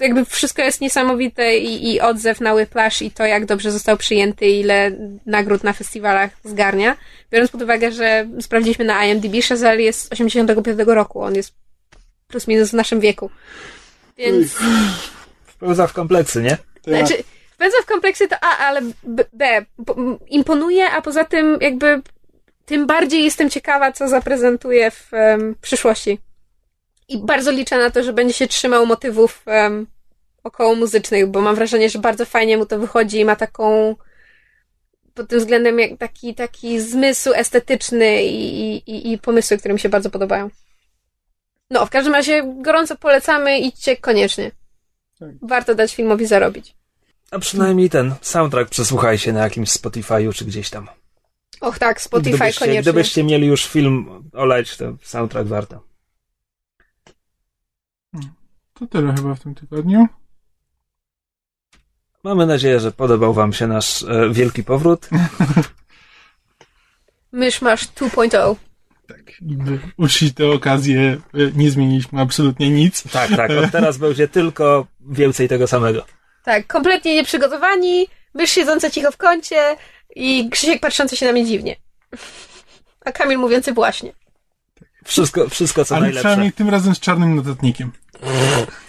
jakby 0.00 0.24
wszystko 0.24 0.62
jest 0.62 0.80
niesamowite 0.80 1.58
i, 1.58 1.92
i 1.92 2.00
odzew 2.00 2.40
na 2.40 2.54
Whiplash 2.54 3.02
i 3.02 3.10
to, 3.10 3.26
jak 3.26 3.46
dobrze 3.46 3.70
został 3.70 3.96
przyjęty, 3.96 4.46
ile 4.46 4.90
nagród 5.26 5.64
na 5.64 5.72
festiwalach 5.72 6.30
zgarnia. 6.44 6.96
Biorąc 7.30 7.50
pod 7.50 7.62
uwagę, 7.62 7.92
że 7.92 8.28
sprawdziliśmy 8.40 8.84
na 8.84 9.04
IMDb, 9.04 9.34
Chazelle 9.48 9.82
jest 9.82 10.00
z 10.00 10.12
85 10.12 10.78
roku. 10.86 11.22
On 11.22 11.34
jest 11.34 11.54
plus 12.28 12.48
minus 12.48 12.70
w 12.70 12.74
naszym 12.74 13.00
wieku. 13.00 13.30
Więc... 14.16 14.56
Wpełza 15.46 15.86
w 15.86 15.92
kompleksy, 15.92 16.42
nie? 16.42 16.56
Znaczy, 16.86 17.24
wpełza 17.50 17.76
w 17.82 17.86
kompleksy 17.86 18.28
to 18.28 18.36
A, 18.40 18.58
ale 18.58 18.80
B, 19.02 19.24
B 19.32 19.64
imponuje, 20.28 20.90
a 20.90 21.02
poza 21.02 21.24
tym 21.24 21.58
jakby 21.60 22.02
tym 22.66 22.86
bardziej 22.86 23.24
jestem 23.24 23.50
ciekawa, 23.50 23.92
co 23.92 24.08
zaprezentuje 24.08 24.90
w 24.90 25.12
um, 25.12 25.54
przyszłości. 25.60 26.18
I 27.08 27.18
bardzo 27.18 27.50
liczę 27.50 27.78
na 27.78 27.90
to, 27.90 28.02
że 28.02 28.12
będzie 28.12 28.34
się 28.34 28.48
trzymał 28.48 28.86
motywów 28.86 29.42
um, 29.46 29.86
około 30.44 30.74
muzycznych, 30.74 31.26
bo 31.26 31.40
mam 31.40 31.54
wrażenie, 31.54 31.90
że 31.90 31.98
bardzo 31.98 32.24
fajnie 32.24 32.56
mu 32.56 32.66
to 32.66 32.78
wychodzi 32.78 33.20
i 33.20 33.24
ma 33.24 33.36
taką 33.36 33.96
pod 35.14 35.28
tym 35.28 35.38
względem 35.38 35.78
jak 35.78 35.98
taki, 35.98 36.34
taki 36.34 36.80
zmysł 36.80 37.32
estetyczny 37.34 38.24
i, 38.24 38.74
i, 38.76 39.12
i 39.12 39.18
pomysły, 39.18 39.58
które 39.58 39.74
mi 39.74 39.80
się 39.80 39.88
bardzo 39.88 40.10
podobają. 40.10 40.50
No, 41.70 41.86
w 41.86 41.90
każdym 41.90 42.14
razie 42.14 42.42
gorąco 42.62 42.96
polecamy, 42.96 43.58
idźcie 43.58 43.96
koniecznie. 43.96 44.50
Tak. 45.18 45.30
Warto 45.42 45.74
dać 45.74 45.94
filmowi 45.94 46.26
zarobić. 46.26 46.74
A 47.30 47.38
przynajmniej 47.38 47.90
ten 47.90 48.14
soundtrack 48.20 48.70
przesłuchajcie 48.70 49.32
na 49.32 49.42
jakimś 49.42 49.68
Spotify'u 49.68 50.32
czy 50.34 50.44
gdzieś 50.44 50.70
tam. 50.70 50.88
Och 51.60 51.78
tak, 51.78 52.00
Spotify 52.00 52.36
gdybyście, 52.36 52.60
koniecznie. 52.60 52.82
Gdybyście 52.82 53.24
mieli 53.24 53.46
już 53.46 53.66
film 53.66 54.30
oleć, 54.32 54.76
to 54.76 54.96
soundtrack 55.02 55.48
warto. 55.48 55.84
To 58.74 58.86
tyle 58.86 59.14
chyba 59.16 59.34
w 59.34 59.40
tym 59.40 59.54
tygodniu. 59.54 60.06
Mamy 62.24 62.46
nadzieję, 62.46 62.80
że 62.80 62.92
podobał 62.92 63.34
Wam 63.34 63.52
się 63.52 63.66
nasz 63.66 64.02
e, 64.02 64.30
wielki 64.32 64.64
powrót. 64.64 65.08
Myszmasz 67.32 67.86
2.0. 67.86 68.56
Tak, 69.08 69.18
uszli 69.96 70.34
tę 70.34 70.50
okazję, 70.50 71.20
e, 71.34 71.38
nie 71.54 71.70
zmieniliśmy 71.70 72.20
absolutnie 72.20 72.70
nic. 72.70 73.02
Tak, 73.12 73.30
tak, 73.36 73.50
od 73.50 73.70
teraz 73.78 73.98
będzie 73.98 74.28
tylko 74.28 74.86
więcej 75.00 75.48
tego 75.48 75.66
samego. 75.66 76.06
Tak, 76.44 76.66
kompletnie 76.66 77.14
nieprzygotowani, 77.14 78.06
mysz 78.34 78.50
siedząca 78.50 78.90
cicho 78.90 79.10
w 79.10 79.16
kącie 79.16 79.76
i 80.14 80.48
Krzysiek 80.50 80.80
patrzący 80.80 81.16
się 81.16 81.26
na 81.26 81.32
mnie 81.32 81.46
dziwnie. 81.46 81.76
A 83.04 83.12
Kamil 83.12 83.38
mówiący 83.38 83.72
właśnie. 83.72 84.12
Wszystko, 85.04 85.48
wszystko 85.48 85.84
co 85.84 85.94
Ale 85.94 86.02
najlepsze. 86.02 86.20
przynajmniej 86.28 86.52
tym 86.52 86.68
razem 86.70 86.94
z 86.94 87.00
czarnym 87.00 87.34
notatnikiem. 87.36 87.92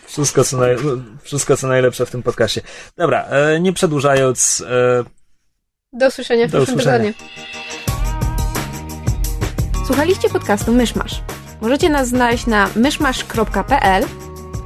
Wszystko 0.08 0.44
co, 0.44 0.58
naj... 0.58 0.76
Wszystko, 1.22 1.58
co 1.58 1.68
najlepsze 1.68 2.06
w 2.06 2.12
tym 2.12 2.24
podcaście. 2.24 2.62
Dobra, 2.98 3.24
e, 3.24 3.60
nie 3.60 3.74
przedłużając. 3.74 4.64
E... 4.70 5.04
Do 5.94 6.08
usłyszenia 6.08 6.48
w 6.48 6.52
do 6.52 6.58
przyszłym 6.58 6.80
usłyszenia. 6.80 7.14
tygodniu. 7.14 7.30
Słuchaliście 9.88 10.30
podcastu 10.30 10.74
Myszmasz. 10.74 11.22
Możecie 11.62 11.90
nas 11.90 12.08
znaleźć 12.08 12.46
na 12.46 12.70
myszmasz.pl 12.76 14.06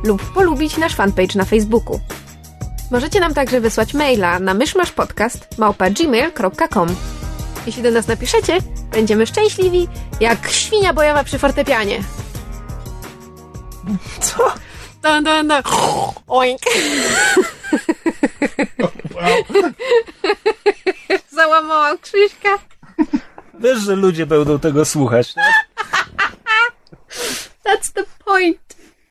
lub 0.03 0.33
polubić 0.33 0.77
nasz 0.77 0.95
fanpage 0.95 1.35
na 1.35 1.45
Facebooku. 1.45 1.99
Możecie 2.91 3.19
nam 3.19 3.33
także 3.33 3.61
wysłać 3.61 3.93
maila 3.93 4.39
na 4.39 4.53
myszmaszpodcast.gmail.com 4.53 6.95
Jeśli 7.65 7.83
do 7.83 7.91
nas 7.91 8.07
napiszecie, 8.07 8.57
będziemy 8.91 9.27
szczęśliwi 9.27 9.87
jak 10.19 10.49
świnia 10.49 10.93
bojowa 10.93 11.23
przy 11.23 11.39
fortepianie. 11.39 12.03
Co? 14.21 14.53
Dun, 15.03 15.23
dun, 15.23 15.47
dun. 15.47 15.61
Oink. 16.27 16.59
Oh, 18.83 18.91
wow. 19.15 19.31
Załamałam 21.37 21.97
Krzyśka. 21.97 22.49
Wiesz, 23.59 23.79
że 23.79 23.95
ludzie 23.95 24.25
będą 24.25 24.59
tego 24.59 24.85
słuchać, 24.85 25.33
tak? 25.33 25.53
That's 27.65 27.93
the 27.93 28.03
point. 28.25 28.68